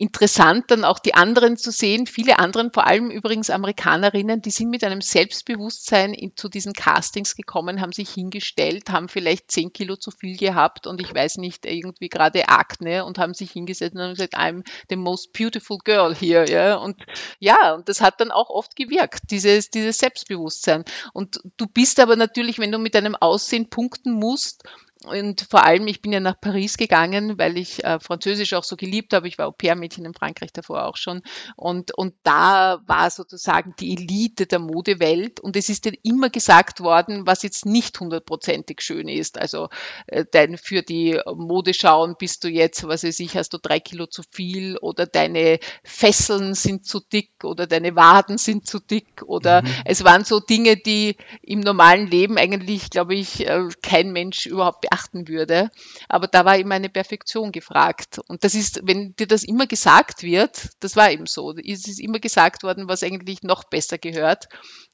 interessant, 0.00 0.70
dann 0.70 0.84
auch 0.84 0.98
die 0.98 1.12
anderen 1.12 1.58
zu 1.58 1.70
sehen. 1.70 2.06
Viele 2.06 2.38
anderen, 2.38 2.72
vor 2.72 2.86
allem 2.86 3.10
übrigens 3.10 3.50
Amerikanerinnen, 3.50 4.40
die 4.40 4.50
sind 4.50 4.70
mit 4.70 4.82
einem 4.82 5.02
Selbstbewusstsein 5.02 6.14
in, 6.14 6.34
zu 6.36 6.48
diesen 6.48 6.72
Castings 6.72 7.36
gekommen, 7.36 7.82
haben 7.82 7.92
sich 7.92 8.08
hingestellt, 8.08 8.88
haben 8.88 9.10
vielleicht 9.10 9.50
zehn 9.50 9.74
Kilo 9.74 9.96
zu 9.96 10.10
viel 10.10 10.38
gehabt 10.38 10.86
und 10.86 11.02
ich 11.02 11.14
weiß 11.14 11.36
nicht, 11.36 11.66
irgendwie 11.66 12.08
gerade 12.08 12.48
Akne 12.48 13.04
und 13.04 13.18
haben 13.18 13.34
sich 13.34 13.50
hingesetzt 13.50 13.94
und 13.94 14.00
haben 14.00 14.14
gesagt, 14.14 14.38
I'm 14.38 14.66
the 14.88 14.96
most 14.96 15.34
beautiful 15.34 15.76
girl 15.84 16.14
here. 16.14 16.50
Ja? 16.50 16.76
Und 16.76 16.96
ja, 17.38 17.74
und 17.74 17.90
das 17.90 18.00
hat 18.00 18.22
dann 18.22 18.30
auch 18.30 18.48
oft 18.48 18.76
gewirkt, 18.76 19.30
dieses, 19.30 19.68
dieses 19.68 19.98
Selbstbewusstsein. 19.98 20.84
Und 21.12 21.42
du 21.58 21.66
bist 21.66 22.00
aber 22.00 22.16
natürlich, 22.16 22.58
wenn 22.58 22.72
du 22.72 22.78
mit 22.78 22.94
deinem 22.94 23.16
Aussehen 23.16 23.68
punkten 23.68 24.12
musst, 24.12 24.64
und 25.06 25.46
vor 25.50 25.64
allem, 25.64 25.86
ich 25.86 26.02
bin 26.02 26.12
ja 26.12 26.20
nach 26.20 26.38
Paris 26.38 26.76
gegangen, 26.76 27.38
weil 27.38 27.56
ich 27.56 27.82
äh, 27.84 27.98
Französisch 28.00 28.52
auch 28.52 28.64
so 28.64 28.76
geliebt 28.76 29.14
habe. 29.14 29.28
Ich 29.28 29.38
war 29.38 29.46
Au-pair-Mädchen 29.46 30.04
in 30.04 30.12
Frankreich 30.12 30.52
davor 30.52 30.84
auch 30.84 30.98
schon. 30.98 31.22
Und, 31.56 31.96
und 31.96 32.14
da 32.22 32.82
war 32.86 33.10
sozusagen 33.10 33.74
die 33.80 33.94
Elite 33.94 34.46
der 34.46 34.58
Modewelt. 34.58 35.40
Und 35.40 35.56
es 35.56 35.70
ist 35.70 35.86
dann 35.86 35.94
immer 36.02 36.28
gesagt 36.28 36.80
worden, 36.80 37.26
was 37.26 37.42
jetzt 37.42 37.64
nicht 37.64 37.98
hundertprozentig 37.98 38.82
schön 38.82 39.08
ist. 39.08 39.38
Also 39.38 39.70
äh, 40.06 40.26
dein, 40.30 40.58
für 40.58 40.82
die 40.82 41.18
Modeschauen 41.34 42.16
bist 42.18 42.44
du 42.44 42.48
jetzt, 42.48 42.86
was 42.86 43.02
weiß 43.02 43.20
ich, 43.20 43.38
hast 43.38 43.54
du 43.54 43.58
drei 43.58 43.80
Kilo 43.80 44.06
zu 44.06 44.22
viel 44.30 44.76
oder 44.76 45.06
deine 45.06 45.60
Fesseln 45.82 46.52
sind 46.52 46.84
zu 46.84 47.00
dick 47.00 47.42
oder 47.42 47.66
deine 47.66 47.96
Waden 47.96 48.36
sind 48.36 48.66
zu 48.66 48.80
dick 48.80 49.22
oder 49.24 49.62
es 49.86 50.04
waren 50.04 50.24
so 50.24 50.40
Dinge, 50.40 50.76
die 50.76 51.16
im 51.40 51.60
normalen 51.60 52.06
Leben 52.06 52.36
eigentlich, 52.36 52.90
glaube 52.90 53.14
ich, 53.14 53.46
äh, 53.46 53.68
kein 53.82 54.12
Mensch 54.12 54.44
überhaupt 54.44 54.89
beachten 54.90 55.28
würde. 55.28 55.70
Aber 56.08 56.26
da 56.26 56.44
war 56.44 56.58
immer 56.58 56.74
eine 56.74 56.88
Perfektion 56.88 57.52
gefragt. 57.52 58.20
Und 58.28 58.44
das 58.44 58.54
ist, 58.54 58.80
wenn 58.84 59.14
dir 59.16 59.26
das 59.26 59.44
immer 59.44 59.66
gesagt 59.66 60.22
wird, 60.22 60.70
das 60.80 60.96
war 60.96 61.10
eben 61.10 61.26
so, 61.26 61.54
es 61.56 61.86
ist 61.86 62.00
immer 62.00 62.18
gesagt 62.18 62.62
worden, 62.62 62.88
was 62.88 63.02
eigentlich 63.02 63.42
noch 63.42 63.64
besser 63.64 63.98
gehört. 63.98 64.48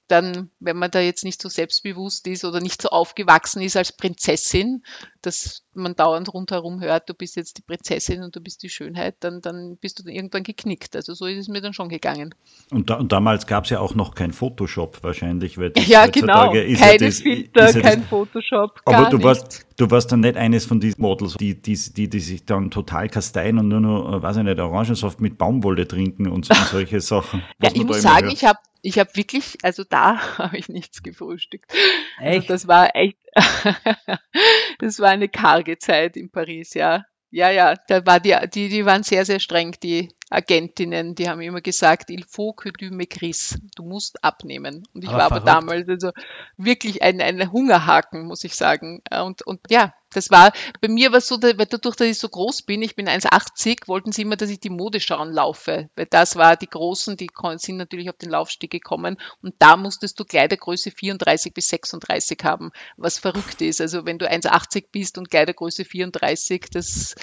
Dann, 0.09 0.51
wenn 0.61 0.77
man 0.77 0.91
da 0.91 1.01
jetzt 1.01 1.25
nicht 1.25 1.43
so 1.43 1.49
selbstbewusst 1.49 2.27
ist 2.27 2.45
oder 2.45 2.61
nicht 2.61 2.81
so 2.83 2.91
aufgewachsen 2.91 3.61
ist 3.63 3.77
als 3.77 3.93
Prinzessin, 3.97 4.83
dass 5.23 5.65
man 5.75 5.95
dauernd 5.95 6.33
rundherum 6.33 6.81
hört, 6.81 7.09
du 7.09 7.15
bist 7.15 7.37
jetzt 7.37 7.59
die 7.59 7.63
Prinzessin 7.63 8.23
und 8.23 8.35
du 8.37 8.41
bist 8.41 8.63
die 8.63 8.69
Schönheit, 8.69 9.17
dann, 9.21 9.41
dann 9.41 9.77
bist 9.81 9.99
du 9.99 10.05
dann 10.05 10.13
irgendwann 10.13 10.45
geknickt. 10.45 10.95
Also 10.97 11.15
so 11.15 11.27
ist 11.27 11.39
es 11.39 11.49
mir 11.49 11.61
dann 11.61 11.73
schon 11.73 11.89
gegangen. 11.89 12.35
Und, 12.71 12.89
da, 12.89 12.97
und 12.97 13.13
damals 13.13 13.47
gab 13.47 13.65
es 13.65 13.71
ja 13.71 13.81
auch 13.81 13.95
noch 13.95 14.15
kein 14.15 14.33
Photoshop 14.33 15.03
wahrscheinlich. 15.03 15.59
Weil 15.59 15.71
das 15.71 15.87
Ja, 15.87 16.07
genau. 16.07 16.53
ist 16.53 16.81
Keine 16.81 16.93
ja 16.93 16.99
das, 16.99 17.21
Filter, 17.21 17.71
ja 17.71 17.81
kein 17.81 18.01
das, 18.01 18.09
Photoshop, 18.09 18.81
Aber 18.85 19.11
du 19.11 19.23
warst, 19.23 19.67
du 19.77 19.91
warst 19.91 20.13
dann 20.13 20.21
nicht 20.21 20.37
eines 20.37 20.65
von 20.65 20.81
diesen 20.81 21.03
Models, 21.03 21.35
die, 21.35 21.61
die, 21.61 21.75
die, 21.75 22.09
die 22.09 22.21
sich 22.21 22.45
dann 22.45 22.71
total 22.71 23.09
kasteien 23.09 23.59
und 23.59 23.69
nur 23.69 23.81
noch, 23.81 24.19
äh, 24.19 24.23
weiß 24.23 24.37
ich 24.39 24.45
nicht, 24.45 24.61
Orangensaft 24.61 25.21
mit 25.21 25.37
Baumwolle 25.37 25.89
trinken 25.89 26.29
und, 26.29 26.49
und 26.49 26.57
solche 26.71 27.01
Sachen. 27.03 27.43
Ja, 27.61 27.71
ich 27.75 27.85
muss 27.85 28.03
sagen, 28.03 28.27
hört. 28.27 28.33
ich 28.33 28.45
habe 28.45 28.59
ich 28.87 29.01
hab 29.01 29.16
wirklich, 29.16 29.59
also 29.62 29.82
da 29.82 30.16
habe 30.39 30.57
ich 30.57 30.68
nichts 30.68 31.03
gefrühstückt. 31.03 31.72
Also 32.18 32.39
Echt? 32.39 32.51
das 32.51 32.68
war 32.68 32.95
echt, 32.95 33.18
das 34.78 35.01
war 35.01 35.11
eine 35.11 35.28
karge 35.28 35.78
Zeit 35.78 36.16
in 36.16 36.30
Paris, 36.30 36.74
ja. 36.74 37.05
Ja, 37.30 37.51
ja, 37.51 37.74
da 37.89 38.07
war 38.07 38.20
die, 38.20 38.37
die, 38.55 38.68
die 38.68 38.87
waren 38.87 39.03
sehr, 39.03 39.24
sehr 39.24 39.41
streng, 39.41 39.76
die 39.82 40.11
Agentinnen, 40.37 41.14
die 41.14 41.30
haben 41.30 41.41
immer 41.41 41.62
gesagt, 41.62 42.11
il 42.11 42.24
faut 42.24 42.55
que 42.55 42.70
tu 42.70 42.95
maigrisses, 42.95 43.59
du 43.74 43.84
musst 43.84 44.22
abnehmen. 44.22 44.87
Und 44.93 45.03
ich 45.03 45.09
Aber 45.09 45.18
war 45.18 45.24
aber 45.24 45.37
verrückt. 45.37 45.49
damals 45.49 45.89
also 45.89 46.11
wirklich 46.59 47.01
ein, 47.03 47.22
ein 47.22 47.51
Hungerhaken, 47.51 48.26
muss 48.26 48.45
ich 48.45 48.55
sagen. 48.55 49.03
Und, 49.11 49.41
und 49.47 49.61
ja, 49.70 49.95
das 50.12 50.30
war, 50.30 50.53
bei 50.82 50.89
mir 50.89 51.11
war 51.11 51.18
es 51.18 51.26
so, 51.26 51.43
weil 51.43 51.55
dadurch, 51.55 51.97
dass 51.97 52.07
ich 52.07 52.18
so 52.18 52.28
groß 52.28 52.62
bin, 52.62 52.82
ich 52.82 52.97
bin 52.97 53.09
1,80, 53.09 53.89
wollten 53.89 54.12
sie 54.12 54.22
immer, 54.22 54.37
dass 54.37 54.51
ich 54.51 54.61
die 54.61 54.68
Mode 54.68 55.01
schauen 55.01 55.32
laufe. 55.32 55.89
Weil 55.97 56.07
das 56.07 56.37
war 56.37 56.57
die 56.57 56.68
Großen, 56.68 57.16
die 57.16 57.30
sind 57.57 57.78
natürlich 57.78 58.11
auf 58.11 58.18
den 58.18 58.28
Laufsteg 58.28 58.70
gekommen. 58.70 59.16
Und 59.41 59.55
da 59.59 59.78
musstest 59.78 60.20
du 60.20 60.24
Kleidergröße 60.26 60.91
34 60.91 61.55
bis 61.55 61.68
36 61.68 62.39
haben, 62.45 62.72
was 62.99 63.18
verrückt 63.18 63.62
ist. 63.62 63.80
Also 63.80 64.05
wenn 64.05 64.18
du 64.18 64.30
1,80 64.30 64.89
bist 64.93 65.16
und 65.16 65.30
Kleidergröße 65.30 65.87
34, 65.87 66.66
das 66.70 67.14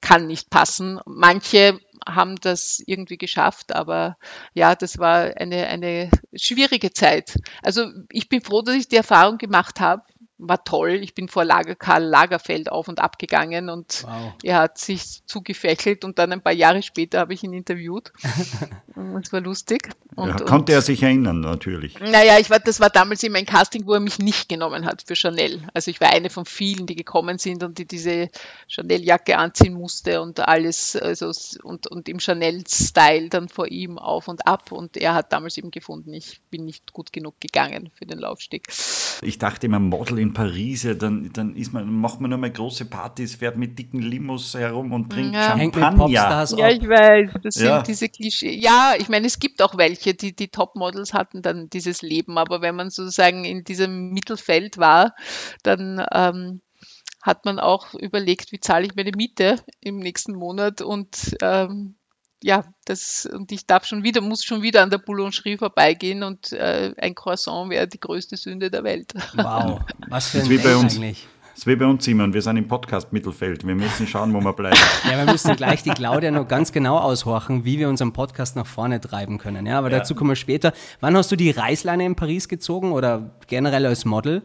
kann 0.00 0.26
nicht 0.26 0.50
passen. 0.50 1.00
Manche 1.06 1.78
haben 2.08 2.36
das 2.36 2.82
irgendwie 2.86 3.18
geschafft, 3.18 3.74
aber 3.74 4.16
ja, 4.54 4.74
das 4.74 4.98
war 4.98 5.36
eine, 5.36 5.66
eine 5.66 6.10
schwierige 6.34 6.92
Zeit. 6.92 7.36
Also 7.62 7.86
ich 8.10 8.28
bin 8.28 8.40
froh, 8.40 8.62
dass 8.62 8.74
ich 8.76 8.88
die 8.88 8.96
Erfahrung 8.96 9.38
gemacht 9.38 9.80
habe. 9.80 10.02
War 10.42 10.64
toll. 10.64 10.92
Ich 11.02 11.14
bin 11.14 11.28
vor 11.28 11.44
Lager, 11.44 11.74
Karl 11.74 12.02
Lagerfeld 12.02 12.72
auf 12.72 12.88
und 12.88 12.98
ab 12.98 13.18
gegangen 13.18 13.68
und 13.68 14.04
Wow. 14.06 14.32
er 14.42 14.56
hat 14.58 14.78
sich 14.78 15.20
zugefächelt 15.26 16.02
und 16.02 16.18
dann 16.18 16.32
ein 16.32 16.40
paar 16.42 16.54
Jahre 16.54 16.82
später 16.82 17.18
habe 17.20 17.34
ich 17.34 17.42
ihn 17.42 17.52
interviewt. 17.52 18.10
Und 18.96 19.24
es 19.26 19.32
war 19.32 19.40
lustig. 19.40 19.88
Und, 20.16 20.28
Ja, 20.28 20.34
und 20.36 20.46
konnte 20.46 20.72
er 20.72 20.82
sich 20.82 21.02
erinnern, 21.02 21.40
natürlich. 21.40 21.98
naja, 22.00 22.38
ich 22.40 22.50
war, 22.50 22.58
das 22.58 22.80
war 22.80 22.90
damals 22.90 23.22
eben 23.22 23.36
ein 23.36 23.46
Casting, 23.46 23.86
wo 23.86 23.94
er 23.94 24.00
mich 24.00 24.18
nicht 24.18 24.48
genommen 24.48 24.84
hat 24.84 25.04
für 25.06 25.14
Chanel. 25.14 25.60
Also 25.74 25.90
ich 25.90 26.00
war 26.00 26.10
eine 26.12 26.28
von 26.28 26.44
vielen, 26.44 26.86
die 26.86 26.96
gekommen 26.96 27.38
sind 27.38 27.62
und 27.62 27.78
die 27.78 27.86
diese 27.86 28.28
Chanel-Jacke 28.68 29.38
anziehen 29.38 29.74
musste 29.74 30.20
und 30.20 30.40
alles, 30.40 30.96
also 30.96 31.30
und, 31.62 31.86
und 31.86 32.08
im 32.08 32.18
Chanel-Style 32.18 33.28
dann 33.28 33.48
vor 33.48 33.68
ihm 33.68 33.96
auf 33.98 34.26
und 34.28 34.46
ab. 34.46 34.72
Und 34.72 34.96
er 34.96 35.14
hat 35.14 35.32
damals 35.32 35.56
eben 35.56 35.70
gefunden, 35.70 36.12
ich 36.12 36.40
bin 36.50 36.64
nicht 36.64 36.92
gut 36.92 37.12
genug 37.12 37.40
gegangen 37.40 37.90
für 37.94 38.06
den 38.06 38.18
Laufsteg. 38.18 38.66
Ich 39.22 39.38
dachte 39.38 39.66
immer, 39.66 39.78
Model 39.78 40.18
in 40.18 40.32
Paris, 40.34 40.82
ja, 40.82 40.94
dann, 40.94 41.30
dann 41.32 41.54
ist 41.54 41.72
man, 41.72 41.92
macht 41.92 42.20
man 42.20 42.30
nur 42.30 42.38
mal 42.38 42.50
große 42.50 42.86
Partys, 42.86 43.36
fährt 43.36 43.56
mit 43.56 43.78
dicken 43.78 44.00
Limos 44.00 44.54
herum 44.54 44.92
und 44.92 45.10
trinkt 45.10 45.34
Ja. 45.36 45.56
Champagner. 45.58 46.46
Ja, 46.56 46.68
ich 46.70 46.88
weiß, 46.88 47.30
das 47.42 47.54
Ja. 47.56 47.76
sind 47.76 47.88
diese 47.88 48.08
Klischee. 48.08 48.58
Ja, 48.58 48.79
ich 48.98 49.08
meine, 49.08 49.26
es 49.26 49.38
gibt 49.38 49.62
auch 49.62 49.76
welche, 49.76 50.14
die, 50.14 50.34
die 50.34 50.48
Topmodels 50.48 51.12
hatten 51.14 51.42
dann 51.42 51.68
dieses 51.70 52.02
Leben, 52.02 52.38
aber 52.38 52.60
wenn 52.60 52.76
man 52.76 52.90
sozusagen 52.90 53.44
in 53.44 53.64
diesem 53.64 54.10
Mittelfeld 54.10 54.78
war, 54.78 55.14
dann 55.62 56.04
ähm, 56.12 56.60
hat 57.22 57.44
man 57.44 57.58
auch 57.58 57.94
überlegt, 57.94 58.52
wie 58.52 58.60
zahle 58.60 58.86
ich 58.86 58.94
meine 58.94 59.12
Miete 59.14 59.56
im 59.80 59.98
nächsten 59.98 60.34
Monat 60.34 60.80
und 60.80 61.36
ähm, 61.42 61.96
ja, 62.42 62.64
das, 62.86 63.26
und 63.26 63.52
ich 63.52 63.66
darf 63.66 63.84
schon 63.84 64.02
wieder, 64.02 64.22
muss 64.22 64.44
schon 64.44 64.62
wieder 64.62 64.82
an 64.82 64.88
der 64.90 64.98
Boulangerie 64.98 65.58
vorbeigehen 65.58 66.22
und 66.22 66.52
äh, 66.52 66.94
ein 66.96 67.14
Croissant 67.14 67.68
wäre 67.70 67.86
die 67.86 68.00
größte 68.00 68.36
Sünde 68.38 68.70
der 68.70 68.82
Welt. 68.82 69.12
Wow. 69.34 69.80
Was 70.08 70.28
für 70.28 70.38
Das 70.38 70.46
ein 70.46 70.52
ist 70.52 70.58
wie 70.58 70.64
bei 70.64 70.76
uns. 70.76 70.94
eigentlich. 70.94 71.28
Das 71.60 71.66
ist 71.66 71.72
wie 71.72 71.76
bei 71.76 71.84
uns, 71.84 72.06
Simon. 72.06 72.32
Wir 72.32 72.40
sind 72.40 72.56
im 72.56 72.66
Podcast 72.66 73.12
Mittelfeld. 73.12 73.66
Wir 73.66 73.74
müssen 73.74 74.06
schauen, 74.06 74.32
wo 74.32 74.40
wir 74.40 74.54
bleiben. 74.54 74.78
Ja, 75.04 75.18
wir 75.22 75.30
müssen 75.30 75.54
gleich 75.56 75.82
die 75.82 75.90
Claudia 75.90 76.30
noch 76.30 76.48
ganz 76.48 76.72
genau 76.72 76.96
aushorchen, 76.96 77.66
wie 77.66 77.78
wir 77.78 77.90
unseren 77.90 78.14
Podcast 78.14 78.56
nach 78.56 78.64
vorne 78.64 78.98
treiben 78.98 79.36
können. 79.36 79.66
Ja, 79.66 79.76
aber 79.76 79.90
Ja. 79.90 79.98
dazu 79.98 80.14
kommen 80.14 80.30
wir 80.30 80.36
später. 80.36 80.72
Wann 81.00 81.14
hast 81.18 81.30
du 81.30 81.36
die 81.36 81.50
Reißleine 81.50 82.06
in 82.06 82.14
Paris 82.14 82.48
gezogen 82.48 82.92
oder 82.92 83.32
generell 83.46 83.84
als 83.84 84.06
Model? 84.06 84.40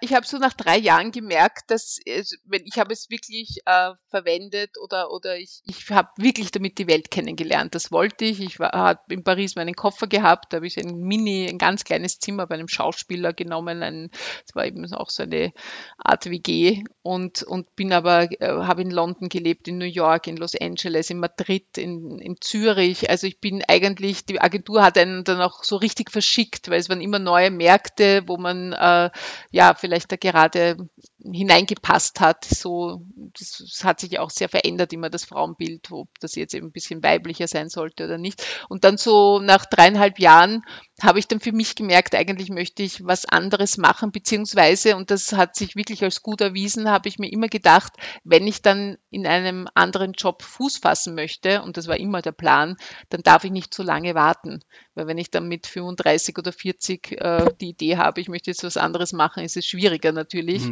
Ich 0.00 0.14
habe 0.14 0.26
so 0.26 0.38
nach 0.38 0.54
drei 0.54 0.78
Jahren 0.78 1.12
gemerkt, 1.12 1.70
dass 1.70 1.98
wenn 2.44 2.64
ich 2.64 2.78
habe 2.78 2.92
es 2.92 3.10
wirklich 3.10 3.58
äh, 3.66 3.90
verwendet 4.08 4.78
oder 4.82 5.10
oder 5.10 5.36
ich, 5.36 5.60
ich 5.64 5.90
habe 5.90 6.08
wirklich 6.16 6.50
damit 6.52 6.78
die 6.78 6.86
Welt 6.86 7.10
kennengelernt. 7.10 7.74
Das 7.74 7.92
wollte 7.92 8.24
ich. 8.24 8.40
Ich 8.40 8.58
habe 8.60 9.00
in 9.10 9.24
Paris 9.24 9.54
meinen 9.54 9.74
Koffer 9.74 10.06
gehabt, 10.06 10.52
da 10.52 10.56
habe 10.56 10.66
ich 10.66 10.78
ein 10.78 11.00
Mini, 11.00 11.48
ein 11.48 11.58
ganz 11.58 11.84
kleines 11.84 12.18
Zimmer 12.18 12.46
bei 12.46 12.54
einem 12.54 12.68
Schauspieler 12.68 13.34
genommen. 13.34 13.82
Ein, 13.82 14.10
das 14.46 14.54
war 14.54 14.64
eben 14.64 14.90
auch 14.94 15.10
so 15.10 15.22
eine 15.24 15.52
Art 15.98 16.30
WG 16.30 16.84
und 17.02 17.42
und 17.42 17.76
bin 17.76 17.92
aber 17.92 18.30
äh, 18.40 18.46
habe 18.46 18.80
in 18.80 18.90
London 18.90 19.28
gelebt, 19.28 19.68
in 19.68 19.76
New 19.76 19.84
York, 19.84 20.28
in 20.28 20.38
Los 20.38 20.58
Angeles, 20.58 21.10
in 21.10 21.18
Madrid, 21.18 21.76
in, 21.76 22.18
in 22.20 22.36
Zürich. 22.40 23.10
Also 23.10 23.26
ich 23.26 23.38
bin 23.38 23.62
eigentlich 23.68 24.24
die 24.24 24.40
Agentur 24.40 24.82
hat 24.82 24.96
einen 24.96 25.24
dann 25.24 25.42
auch 25.42 25.62
so 25.62 25.76
richtig 25.76 26.10
verschickt, 26.10 26.70
weil 26.70 26.80
es 26.80 26.88
waren 26.88 27.02
immer 27.02 27.18
neue 27.18 27.50
Märkte, 27.50 28.22
wo 28.26 28.38
man 28.38 28.72
äh, 28.72 29.10
ja, 29.50 29.74
vielleicht 29.74 30.12
da 30.12 30.16
gerade 30.16 30.76
hineingepasst 31.18 32.20
hat. 32.20 32.44
So, 32.44 33.02
das, 33.38 33.80
hat 33.84 34.00
sich 34.00 34.18
auch 34.18 34.30
sehr 34.30 34.48
verändert, 34.48 34.92
immer 34.92 35.10
das 35.10 35.24
Frauenbild, 35.24 35.90
ob 35.90 36.08
das 36.20 36.34
jetzt 36.34 36.54
eben 36.54 36.68
ein 36.68 36.72
bisschen 36.72 37.02
weiblicher 37.02 37.48
sein 37.48 37.68
sollte 37.68 38.04
oder 38.04 38.18
nicht. 38.18 38.44
Und 38.68 38.84
dann 38.84 38.96
so 38.96 39.38
nach 39.38 39.66
dreieinhalb 39.66 40.18
Jahren 40.18 40.62
habe 41.02 41.18
ich 41.18 41.28
dann 41.28 41.40
für 41.40 41.52
mich 41.52 41.74
gemerkt, 41.74 42.14
eigentlich 42.14 42.48
möchte 42.48 42.82
ich 42.82 43.04
was 43.04 43.24
anderes 43.24 43.76
machen, 43.76 44.12
beziehungsweise, 44.12 44.96
und 44.96 45.10
das 45.10 45.32
hat 45.32 45.56
sich 45.56 45.74
wirklich 45.74 46.04
als 46.04 46.22
gut 46.22 46.40
erwiesen, 46.40 46.90
habe 46.90 47.08
ich 47.08 47.18
mir 47.18 47.30
immer 47.30 47.48
gedacht, 47.48 47.92
wenn 48.24 48.46
ich 48.46 48.62
dann 48.62 48.98
in 49.10 49.26
einem 49.26 49.68
anderen 49.74 50.12
Job 50.12 50.42
Fuß 50.42 50.78
fassen 50.78 51.14
möchte, 51.14 51.62
und 51.62 51.76
das 51.76 51.88
war 51.88 51.98
immer 51.98 52.22
der 52.22 52.32
Plan, 52.32 52.76
dann 53.08 53.22
darf 53.22 53.44
ich 53.44 53.50
nicht 53.50 53.74
zu 53.74 53.82
lange 53.82 54.14
warten. 54.14 54.60
Weil 54.94 55.06
wenn 55.06 55.18
ich 55.18 55.30
dann 55.30 55.48
mit 55.48 55.66
35 55.66 56.38
oder 56.38 56.52
40 56.52 57.12
äh, 57.12 57.46
die 57.60 57.70
Idee 57.70 57.96
habe, 57.96 58.20
ich 58.20 58.28
möchte 58.28 58.50
jetzt 58.50 58.62
was 58.62 58.76
anderes 58.76 59.12
machen, 59.12 59.31
ist 59.40 59.56
es 59.56 59.66
schwieriger 59.66 60.12
natürlich. 60.12 60.62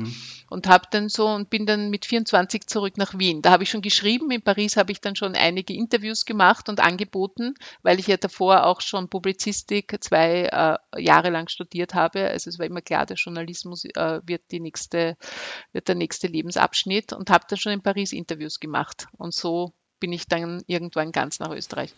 Und 0.51 0.67
habe 0.67 0.87
dann 0.91 1.09
so 1.09 1.29
und 1.29 1.49
bin 1.49 1.67
dann 1.67 1.91
mit 1.91 2.07
24 2.07 2.67
zurück 2.67 2.97
nach 2.97 3.19
Wien. 3.19 3.43
Da 3.43 3.51
habe 3.51 3.63
ich 3.63 3.71
schon 3.71 3.83
geschrieben. 3.83 4.31
In 4.31 4.43
Paris 4.43 4.77
habe 4.77 4.93
ich 4.93 5.01
dann 5.01 5.17
schon 5.17 5.35
einige 5.35 5.75
Interviews 5.75 6.25
gemacht 6.25 6.69
und 6.69 6.81
angeboten, 6.81 7.55
weil 7.83 7.99
ich 7.99 8.07
ja 8.07 8.17
davor 8.17 8.67
auch 8.67 8.81
schon 8.81 9.09
Publizistik 9.09 9.97
zwei 10.01 10.45
äh, 10.45 11.03
Jahre 11.03 11.31
lang 11.31 11.49
studiert 11.49 11.95
habe. 11.95 12.29
Also 12.29 12.51
es 12.51 12.59
war 12.59 12.67
immer 12.67 12.83
klar, 12.83 13.07
der 13.07 13.17
Journalismus 13.17 13.85
äh, 13.85 14.21
wird 14.25 14.43
die 14.51 14.61
nächste, 14.61 15.17
wird 15.73 15.89
der 15.89 15.95
nächste 15.95 16.27
Lebensabschnitt 16.27 17.13
und 17.13 17.31
habe 17.31 17.45
dann 17.49 17.59
schon 17.59 17.73
in 17.73 17.83
Paris 17.83 18.13
Interviews 18.13 18.61
gemacht. 18.61 19.07
Und 19.17 19.35
so 19.35 19.73
bin 20.01 20.13
ich 20.13 20.27
dann 20.27 20.63
irgendwann 20.67 21.13
ganz 21.13 21.39
nach 21.39 21.51
Österreich. 21.51 21.95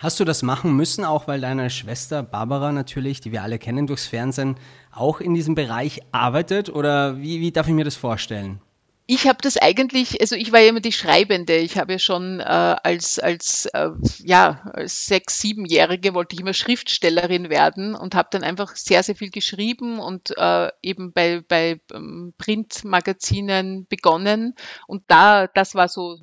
Hast 0.00 0.20
du 0.20 0.24
das 0.24 0.44
machen 0.44 0.76
müssen, 0.76 1.04
auch 1.04 1.26
weil 1.26 1.40
deine 1.40 1.70
Schwester 1.70 2.22
Barbara 2.22 2.70
natürlich, 2.70 3.20
die 3.20 3.32
wir 3.32 3.42
alle 3.42 3.58
kennen 3.58 3.88
durchs 3.88 4.06
Fernsehen, 4.06 4.54
auch 4.92 5.20
in 5.20 5.34
diesem 5.34 5.56
Bereich 5.56 6.02
arbeitet? 6.12 6.70
Oder 6.70 7.20
wie, 7.20 7.40
wie 7.40 7.50
darf 7.50 7.66
ich 7.66 7.74
mir 7.74 7.84
das 7.84 7.96
vorstellen? 7.96 8.60
Ich 9.08 9.26
habe 9.26 9.38
das 9.42 9.56
eigentlich, 9.56 10.20
also 10.20 10.36
ich 10.36 10.52
war 10.52 10.60
ja 10.60 10.68
immer 10.68 10.78
die 10.78 10.92
Schreibende. 10.92 11.56
Ich 11.56 11.78
habe 11.78 11.94
ja 11.94 11.98
schon 11.98 12.38
äh, 12.38 12.44
als, 12.44 13.18
als, 13.18 13.66
äh, 13.72 13.88
ja, 14.22 14.70
als 14.72 15.06
sechs-, 15.06 15.40
siebenjährige 15.40 16.14
wollte 16.14 16.34
ich 16.34 16.42
immer 16.42 16.52
Schriftstellerin 16.52 17.50
werden 17.50 17.96
und 17.96 18.14
habe 18.14 18.28
dann 18.30 18.44
einfach 18.44 18.76
sehr, 18.76 19.02
sehr 19.02 19.16
viel 19.16 19.30
geschrieben 19.30 19.98
und 19.98 20.32
äh, 20.36 20.70
eben 20.80 21.12
bei, 21.12 21.40
bei 21.40 21.80
ähm, 21.92 22.34
Printmagazinen 22.38 23.88
begonnen. 23.88 24.54
Und 24.86 25.02
da, 25.08 25.48
das 25.48 25.74
war 25.74 25.88
so 25.88 26.18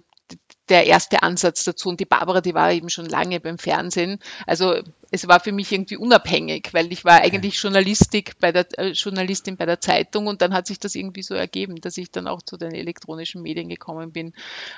der 0.69 0.87
erste 0.87 1.23
Ansatz 1.23 1.63
dazu. 1.63 1.89
Und 1.89 1.99
die 1.99 2.05
Barbara, 2.05 2.41
die 2.41 2.53
war 2.53 2.71
eben 2.71 2.89
schon 2.89 3.05
lange 3.05 3.39
beim 3.39 3.57
Fernsehen. 3.57 4.19
Also 4.45 4.75
es 5.15 5.27
war 5.27 5.39
für 5.39 5.53
mich 5.53 5.71
irgendwie 5.71 5.97
unabhängig, 5.97 6.73
weil 6.73 6.91
ich 6.91 7.05
war 7.05 7.21
eigentlich 7.21 7.55
Journalistik 7.61 8.37
bei 8.39 8.51
der, 8.51 8.67
äh, 8.77 8.89
Journalistin 8.89 9.55
bei 9.55 9.65
der 9.65 9.79
Zeitung 9.79 10.27
und 10.27 10.41
dann 10.41 10.53
hat 10.53 10.67
sich 10.67 10.77
das 10.77 10.93
irgendwie 10.93 11.23
so 11.23 11.33
ergeben, 11.33 11.77
dass 11.77 11.97
ich 11.97 12.11
dann 12.11 12.27
auch 12.27 12.41
zu 12.41 12.57
den 12.57 12.73
elektronischen 12.73 13.41
Medien 13.41 13.69
gekommen 13.69 14.11
bin. 14.11 14.33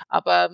Aber 0.08 0.52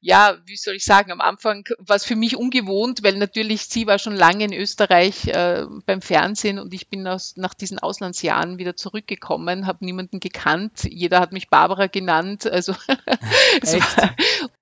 ja, 0.00 0.38
wie 0.46 0.56
soll 0.56 0.74
ich 0.74 0.84
sagen, 0.84 1.12
am 1.12 1.20
Anfang 1.20 1.64
war 1.78 1.96
es 1.96 2.04
für 2.04 2.16
mich 2.16 2.36
ungewohnt, 2.36 3.02
weil 3.02 3.16
natürlich 3.18 3.66
sie 3.66 3.86
war 3.86 3.98
schon 3.98 4.16
lange 4.16 4.44
in 4.44 4.52
Österreich 4.54 5.28
äh, 5.28 5.66
beim 5.84 6.00
Fernsehen 6.00 6.58
und 6.58 6.72
ich 6.72 6.88
bin 6.88 7.06
aus, 7.06 7.36
nach 7.36 7.52
diesen 7.52 7.78
Auslandsjahren 7.78 8.58
wieder 8.58 8.76
zurückgekommen, 8.76 9.66
habe 9.66 9.84
niemanden 9.84 10.20
gekannt. 10.20 10.84
Jeder 10.84 11.20
hat 11.20 11.32
mich 11.32 11.50
Barbara 11.50 11.86
genannt. 11.86 12.46
Also 12.46 12.74
es 13.60 13.74
war, 13.74 14.14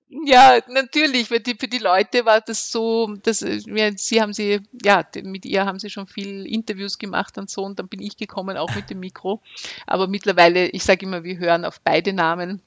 Ja, 0.09 0.59
natürlich, 0.69 1.29
weil 1.31 1.41
die, 1.41 1.55
für 1.55 1.67
die 1.67 1.79
Leute 1.79 2.25
war 2.25 2.39
das 2.39 2.71
so, 2.71 3.15
dass 3.23 3.41
ja, 3.41 3.91
sie 3.95 4.21
haben 4.21 4.33
sie, 4.33 4.56
ja, 4.83 5.03
mit 5.23 5.45
ihr 5.45 5.65
haben 5.65 5.79
sie 5.79 5.89
schon 5.89 6.07
viel 6.07 6.45
Interviews 6.45 6.97
gemacht 6.97 7.37
und 7.37 7.49
so 7.49 7.63
und 7.63 7.79
dann 7.79 7.87
bin 7.87 8.01
ich 8.01 8.17
gekommen, 8.17 8.57
auch 8.57 8.73
mit 8.75 8.89
dem 8.89 8.99
Mikro. 8.99 9.41
Aber 9.85 10.07
mittlerweile, 10.07 10.67
ich 10.69 10.83
sage 10.83 11.05
immer, 11.05 11.23
wir 11.23 11.37
hören 11.37 11.65
auf 11.65 11.81
beide 11.81 12.13
Namen. 12.13 12.61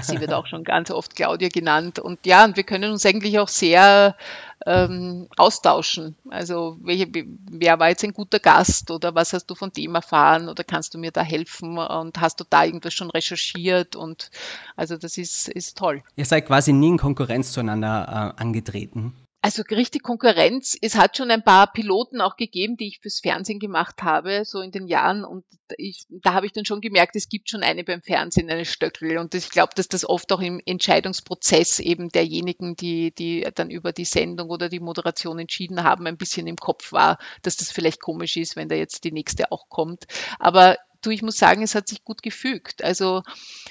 Sie 0.00 0.20
wird 0.20 0.32
auch 0.32 0.46
schon 0.46 0.64
ganz 0.64 0.90
oft 0.90 1.16
Claudia 1.16 1.48
genannt. 1.48 1.98
Und 1.98 2.24
ja, 2.24 2.44
und 2.44 2.56
wir 2.56 2.64
können 2.64 2.92
uns 2.92 3.04
eigentlich 3.04 3.38
auch 3.38 3.48
sehr 3.48 4.16
ähm, 4.64 5.28
austauschen. 5.36 6.16
Also, 6.30 6.78
welche, 6.80 7.06
wer 7.50 7.78
war 7.78 7.88
jetzt 7.90 8.04
ein 8.04 8.12
guter 8.12 8.38
Gast 8.38 8.90
oder 8.90 9.14
was 9.14 9.32
hast 9.32 9.46
du 9.46 9.54
von 9.54 9.72
dem 9.72 9.94
erfahren 9.94 10.48
oder 10.48 10.64
kannst 10.64 10.94
du 10.94 10.98
mir 10.98 11.10
da 11.10 11.22
helfen 11.22 11.78
und 11.78 12.20
hast 12.20 12.40
du 12.40 12.44
da 12.48 12.64
irgendwas 12.64 12.94
schon 12.94 13.10
recherchiert? 13.10 13.96
Und 13.96 14.30
also, 14.76 14.96
das 14.96 15.18
ist, 15.18 15.48
ist 15.48 15.76
toll. 15.76 16.02
Ihr 16.16 16.24
seid 16.24 16.46
quasi 16.46 16.72
nie 16.72 16.88
in 16.88 16.98
Konkurrenz 16.98 17.52
zueinander 17.52 18.34
äh, 18.36 18.40
angetreten. 18.40 19.14
Also 19.46 19.62
richtig 19.70 20.02
Konkurrenz. 20.02 20.76
Es 20.82 20.96
hat 20.96 21.16
schon 21.16 21.30
ein 21.30 21.44
paar 21.44 21.72
Piloten 21.72 22.20
auch 22.20 22.34
gegeben, 22.34 22.76
die 22.76 22.88
ich 22.88 22.98
fürs 22.98 23.20
Fernsehen 23.20 23.60
gemacht 23.60 24.02
habe, 24.02 24.44
so 24.44 24.60
in 24.60 24.72
den 24.72 24.88
Jahren. 24.88 25.24
Und 25.24 25.44
ich, 25.78 26.04
da 26.08 26.34
habe 26.34 26.46
ich 26.46 26.52
dann 26.52 26.64
schon 26.64 26.80
gemerkt, 26.80 27.14
es 27.14 27.28
gibt 27.28 27.48
schon 27.48 27.62
eine 27.62 27.84
beim 27.84 28.02
Fernsehen, 28.02 28.50
eine 28.50 28.64
Stöckel. 28.64 29.18
Und 29.18 29.36
ich 29.36 29.50
glaube, 29.50 29.70
dass 29.76 29.86
das 29.86 30.04
oft 30.04 30.32
auch 30.32 30.40
im 30.40 30.60
Entscheidungsprozess 30.66 31.78
eben 31.78 32.08
derjenigen, 32.08 32.74
die, 32.74 33.14
die 33.14 33.46
dann 33.54 33.70
über 33.70 33.92
die 33.92 34.04
Sendung 34.04 34.50
oder 34.50 34.68
die 34.68 34.80
Moderation 34.80 35.38
entschieden 35.38 35.84
haben, 35.84 36.08
ein 36.08 36.16
bisschen 36.16 36.48
im 36.48 36.56
Kopf 36.56 36.90
war, 36.90 37.16
dass 37.42 37.56
das 37.56 37.70
vielleicht 37.70 38.00
komisch 38.00 38.36
ist, 38.36 38.56
wenn 38.56 38.68
da 38.68 38.74
jetzt 38.74 39.04
die 39.04 39.12
nächste 39.12 39.52
auch 39.52 39.68
kommt. 39.68 40.08
Aber 40.40 40.76
du, 41.06 41.10
ich 41.10 41.22
muss 41.22 41.36
sagen, 41.36 41.62
es 41.62 41.74
hat 41.74 41.88
sich 41.88 42.04
gut 42.04 42.22
gefügt. 42.22 42.82
Also 42.82 43.22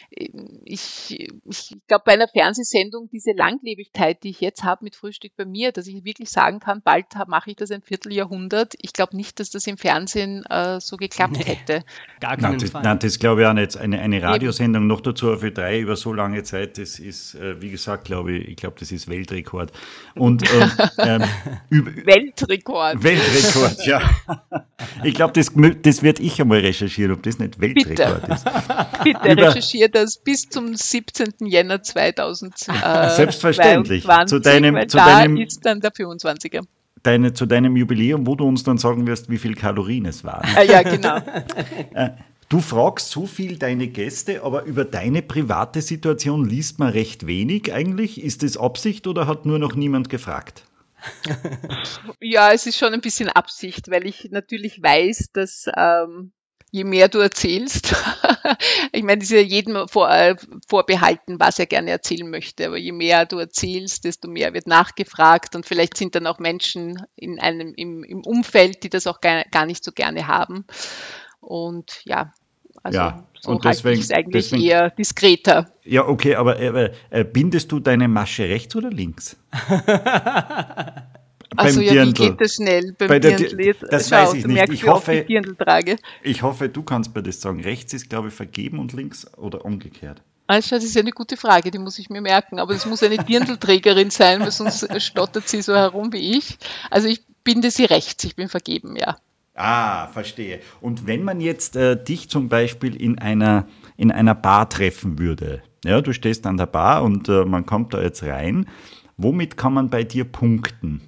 ich, 0.10 1.30
ich 1.46 1.78
glaube, 1.88 2.04
bei 2.06 2.14
einer 2.14 2.28
Fernsehsendung, 2.28 3.10
diese 3.12 3.32
Langlebigkeit, 3.34 4.24
die 4.24 4.30
ich 4.30 4.40
jetzt 4.40 4.64
habe 4.64 4.84
mit 4.84 4.96
Frühstück 4.96 5.34
bei 5.36 5.46
mir, 5.46 5.72
dass 5.72 5.88
ich 5.88 6.04
wirklich 6.06 6.30
sagen 6.30 6.60
kann, 6.60 6.82
bald 6.82 7.08
mache 7.28 7.52
ich 7.52 7.58
das 7.58 7.72
ein 7.72 7.82
Vierteljahrhundert. 7.82 8.76
Ich 8.82 8.94
glaube 8.94 9.16
nicht, 9.16 9.40
dass 9.40 9.50
das 9.50 9.68
im 9.68 9.78
Fernsehen 9.78 10.46
äh, 10.50 10.80
so 10.80 10.96
geklappt 10.98 11.38
nee, 11.38 11.44
hätte. 11.44 11.84
Gar 12.22 12.38
keinen 12.38 12.58
nein, 12.58 12.68
Fall. 12.68 12.84
Nein, 12.84 13.00
das 13.00 13.20
glaube 13.20 13.42
ich 13.42 13.48
auch 13.48 13.54
nicht. 13.54 13.78
Eine, 13.78 14.00
eine 14.00 14.22
Radiosendung 14.22 14.84
Eben. 14.84 14.88
noch 14.88 15.02
dazu 15.02 15.36
für 15.38 15.52
drei 15.52 15.80
über 15.80 15.96
so 15.96 16.14
lange 16.14 16.44
Zeit, 16.44 16.78
das 16.78 17.00
ist, 17.00 17.36
äh, 17.36 17.62
wie 17.62 17.70
gesagt, 17.70 18.06
glaube 18.06 18.34
ich, 18.34 18.48
ich 18.50 18.56
glaube, 18.56 18.78
das 18.80 18.92
ist 18.92 19.10
Weltrekord. 19.10 19.72
Und, 20.16 20.44
äh, 20.44 20.68
ähm, 21.00 21.24
Weltrekord. 22.06 23.04
Weltrekord, 23.04 23.86
ja. 23.86 24.02
Ich 25.04 25.14
glaube, 25.14 25.34
das, 25.34 25.52
das 25.82 26.04
werde 26.04 26.22
ich 26.22 26.40
einmal 26.42 26.60
recherchieren, 26.60 27.14
ob 27.14 27.24
das 27.26 27.40
nicht 27.40 27.60
Weltrekord 27.60 28.22
Bitte. 28.22 28.34
ist. 28.34 29.04
Bitte 29.04 29.38
recherchiere 29.38 29.90
das 29.90 30.18
bis 30.18 30.50
zum 30.50 30.76
17. 30.76 31.34
Jänner 31.46 31.82
2022. 31.84 33.16
Selbstverständlich. 33.16 34.08
zu 34.28 34.40
deinem, 34.40 34.88
zu 34.90 34.98
da 34.98 35.06
deinem, 35.06 35.38
ist 35.38 35.66
dann 35.66 35.82
der 35.82 35.92
25er. 35.92 36.66
Deine, 37.04 37.34
zu 37.34 37.46
deinem 37.46 37.76
Jubiläum, 37.76 38.26
wo 38.26 38.36
du 38.36 38.46
uns 38.48 38.64
dann 38.64 38.78
sagen 38.78 39.06
wirst, 39.06 39.30
wie 39.30 39.38
viel 39.38 39.54
Kalorien 39.56 40.06
es 40.06 40.24
waren. 40.24 40.48
Ah, 40.56 40.64
ja, 40.64 40.82
genau. 40.82 41.18
Äh, 41.94 42.10
du 42.50 42.60
fragst 42.60 43.10
so 43.12 43.26
viel 43.26 43.58
deine 43.58 43.88
Gäste, 43.88 44.44
aber 44.44 44.64
über 44.64 44.84
deine 44.86 45.22
private 45.22 45.82
Situation 45.82 46.48
liest 46.48 46.80
man 46.80 46.90
recht 46.90 47.28
wenig 47.28 47.72
eigentlich. 47.74 48.22
Ist 48.22 48.44
das 48.44 48.58
Absicht 48.58 49.08
oder 49.08 49.28
hat 49.28 49.46
nur 49.46 49.60
noch 49.60 49.76
niemand 49.76 50.10
gefragt? 50.10 50.64
Ja, 52.20 52.52
es 52.52 52.66
ist 52.66 52.78
schon 52.78 52.94
ein 52.94 53.02
bisschen 53.02 53.30
Absicht, 53.30 53.90
weil 53.92 54.06
ich 54.08 54.30
natürlich 54.32 54.82
weiß, 54.82 55.30
dass 55.34 55.68
ähm, 55.78 56.32
je 56.76 56.84
mehr 56.84 57.08
du 57.08 57.20
erzählst, 57.20 57.96
ich 58.92 59.02
meine, 59.02 59.22
es 59.22 59.30
ist 59.30 59.36
ja 59.36 59.40
jedem 59.40 59.88
vor, 59.88 60.12
äh, 60.12 60.36
vorbehalten, 60.68 61.40
was 61.40 61.58
er 61.58 61.68
gerne 61.68 61.90
erzählen 61.90 62.30
möchte, 62.30 62.68
aber 62.68 62.78
je 62.78 62.92
mehr 62.92 63.26
du 63.26 63.40
erzählst, 63.40 64.04
desto 64.04 64.28
mehr 64.28 64.54
wird 64.54 64.68
nachgefragt 64.68 65.56
und 65.56 65.66
vielleicht 65.66 65.96
sind 65.96 66.16
dann 66.16 66.28
auch 66.28 66.38
Menschen 66.38 67.02
in 67.16 67.40
einem, 67.40 67.74
im, 67.78 68.04
im 68.04 68.26
Umfeld, 68.26 68.84
die 68.84 68.90
das 68.90 69.08
auch 69.08 69.22
gar, 69.22 69.46
gar 69.52 69.66
nicht 69.66 69.86
so 69.86 69.94
gerne 69.94 70.28
haben. 70.28 70.66
Und 71.40 72.02
ja, 72.04 72.34
also 72.84 72.98
ja, 72.98 73.24
so 73.40 73.52
und 73.52 73.64
deswegen, 73.64 74.02
ist 74.02 74.14
eigentlich 74.14 74.50
deswegen, 74.50 74.64
eher 74.64 74.90
diskreter. 74.90 75.72
Ja, 75.86 76.06
okay, 76.06 76.36
aber 76.36 76.60
äh, 76.60 76.92
äh, 77.10 77.24
bindest 77.24 77.72
du 77.72 77.80
deine 77.80 78.10
Masche 78.10 78.44
rechts 78.44 78.76
oder 78.76 78.90
links? 78.90 79.38
Also 81.58 81.82
ja, 81.82 81.94
Dirndl. 81.94 82.24
wie 82.24 82.30
geht 82.30 82.42
das 82.42 82.56
schnell 82.56 82.96
beim 82.98 83.08
Bei 83.08 83.20
Dirndl? 83.20 83.76
das 83.90 84.10
Schau, 84.10 84.16
weiß 84.16 84.34
ich 84.34 84.46
nicht. 84.48 84.70
ich 84.70 84.88
hoffe, 84.88 85.26
ich, 85.28 85.42
ich 86.24 86.42
hoffe, 86.42 86.70
du 86.70 86.84
kannst 86.84 87.16
mir 87.16 87.24
das 87.24 87.42
sagen. 87.42 87.62
Rechts 87.62 87.94
ist, 87.94 88.10
glaube 88.10 88.30
ich, 88.30 88.34
vergeben 88.34 88.80
und 88.80 88.94
links 88.94 89.26
oder 89.38 89.66
umgekehrt. 89.66 90.22
Also, 90.48 90.76
das 90.76 90.84
ist 90.84 90.96
ja 90.96 91.02
eine 91.02 91.12
gute 91.12 91.38
Frage, 91.38 91.72
die 91.72 91.80
muss 91.80 91.98
ich 91.98 92.10
mir 92.10 92.22
merken. 92.22 92.60
Aber 92.60 92.74
es 92.74 92.86
muss 92.86 93.02
eine 93.02 93.18
Dirndlträgerin 93.18 94.12
sein, 94.12 94.40
weil 94.42 94.52
sonst 94.52 94.88
stottert 95.02 95.48
sie 95.48 95.62
so 95.62 95.74
herum 95.74 96.14
wie 96.14 96.38
ich. 96.38 96.58
Also 96.92 97.08
ich 97.08 97.24
binde 97.44 97.72
sie 97.72 97.86
rechts, 97.86 98.24
ich 98.24 98.36
bin 98.36 98.50
vergeben, 98.50 98.96
ja. 98.96 99.18
Ah, 99.56 100.08
verstehe. 100.08 100.60
Und 100.82 101.08
wenn 101.08 101.24
man 101.24 101.40
jetzt 101.40 101.78
äh, 101.78 101.96
dich 102.02 102.30
zum 102.30 102.50
Beispiel 102.50 102.96
in 102.96 103.18
einer, 103.20 103.68
in 103.96 104.12
einer 104.12 104.36
Bar 104.36 104.70
treffen 104.70 105.18
würde, 105.18 105.64
ja, 105.86 106.02
du 106.02 106.12
stehst 106.12 106.46
an 106.46 106.58
der 106.58 106.66
Bar 106.66 107.04
und 107.04 107.30
äh, 107.30 107.46
man 107.46 107.66
kommt 107.66 107.94
da 107.94 108.02
jetzt 108.02 108.22
rein, 108.24 108.68
womit 109.16 109.56
kann 109.56 109.74
man 109.74 109.90
bei 109.90 110.04
dir 110.04 110.26
punkten? 110.26 111.02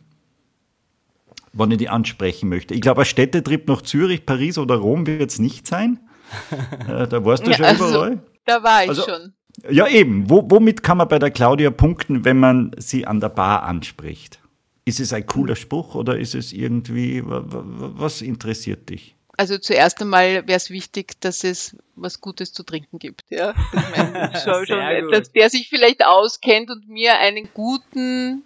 Wenn 1.57 1.71
ich 1.71 1.77
die 1.77 1.89
ansprechen 1.89 2.49
möchte. 2.49 2.73
Ich 2.73 2.81
glaube, 2.81 3.01
ein 3.01 3.05
Städtetrip 3.05 3.67
nach 3.67 3.81
Zürich, 3.81 4.25
Paris 4.25 4.57
oder 4.57 4.75
Rom 4.75 5.07
wird 5.07 5.29
es 5.29 5.39
nicht 5.39 5.67
sein. 5.67 5.99
Äh, 6.89 7.07
da 7.07 7.23
warst 7.23 7.47
du 7.47 7.53
schon 7.53 7.65
also, 7.65 7.87
überall. 7.87 8.21
Da 8.45 8.61
war 8.61 8.83
ich 8.83 8.89
also, 8.89 9.03
schon. 9.03 9.33
Ja, 9.69 9.87
eben. 9.87 10.29
Wo, 10.29 10.45
womit 10.49 10.83
kann 10.83 10.97
man 10.97 11.07
bei 11.07 11.19
der 11.19 11.31
Claudia 11.31 11.69
punkten, 11.69 12.25
wenn 12.25 12.37
man 12.37 12.71
sie 12.77 13.07
an 13.07 13.19
der 13.19 13.29
Bar 13.29 13.63
anspricht? 13.63 14.39
Ist 14.85 14.99
es 14.99 15.13
ein 15.13 15.25
cooler 15.25 15.55
Spruch 15.55 15.95
oder 15.95 16.17
ist 16.17 16.35
es 16.35 16.53
irgendwie, 16.53 17.21
was 17.25 18.21
interessiert 18.21 18.89
dich? 18.89 19.15
Also 19.37 19.57
zuerst 19.59 20.01
einmal 20.01 20.47
wäre 20.47 20.57
es 20.57 20.69
wichtig, 20.71 21.21
dass 21.21 21.43
es 21.43 21.77
was 21.95 22.21
Gutes 22.21 22.53
zu 22.53 22.63
trinken 22.63 22.97
gibt. 22.97 23.23
Ja? 23.29 23.53
Ich 23.71 23.97
meine, 23.97 24.31
schon, 24.43 24.65
schon, 24.65 25.11
dass 25.11 25.31
der 25.31 25.49
sich 25.49 25.69
vielleicht 25.69 26.05
auskennt 26.05 26.71
und 26.71 26.89
mir 26.89 27.19
einen 27.19 27.49
guten 27.53 28.43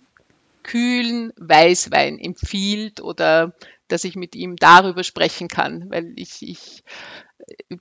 kühlen 0.64 1.34
Weißwein 1.38 2.20
empfiehlt 2.20 3.02
oder 3.02 3.54
dass 3.88 4.04
ich 4.04 4.16
mit 4.16 4.36
ihm 4.36 4.56
darüber 4.56 5.04
sprechen 5.04 5.48
kann, 5.48 5.90
weil 5.90 6.14
ich, 6.16 6.42
ich 6.42 6.84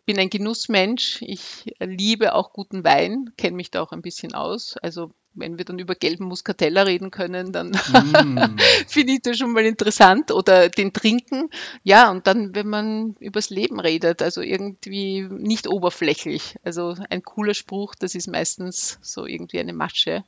bin 0.04 0.18
ein 0.18 0.30
Genussmensch. 0.30 1.22
Ich 1.22 1.72
liebe 1.78 2.34
auch 2.34 2.52
guten 2.52 2.84
Wein, 2.84 3.30
kenne 3.36 3.56
mich 3.56 3.70
da 3.70 3.82
auch 3.82 3.92
ein 3.92 4.02
bisschen 4.02 4.34
aus. 4.34 4.76
Also 4.82 5.12
wenn 5.32 5.58
wir 5.58 5.64
dann 5.64 5.78
über 5.78 5.94
gelben 5.94 6.24
Muscatella 6.24 6.82
reden 6.82 7.10
können, 7.10 7.52
dann 7.52 7.70
mm. 7.70 8.58
finde 8.88 9.12
ich 9.12 9.22
das 9.22 9.38
schon 9.38 9.52
mal 9.52 9.64
interessant. 9.64 10.32
Oder 10.32 10.68
den 10.68 10.92
Trinken. 10.92 11.50
Ja, 11.84 12.10
und 12.10 12.26
dann, 12.26 12.54
wenn 12.54 12.68
man 12.68 13.16
übers 13.20 13.50
Leben 13.50 13.80
redet, 13.80 14.22
also 14.22 14.40
irgendwie 14.40 15.28
nicht 15.30 15.68
oberflächlich. 15.68 16.56
Also 16.62 16.96
ein 17.08 17.22
cooler 17.22 17.54
Spruch, 17.54 17.94
das 17.94 18.14
ist 18.14 18.28
meistens 18.28 18.98
so 19.02 19.26
irgendwie 19.26 19.60
eine 19.60 19.72
Masche. 19.72 20.24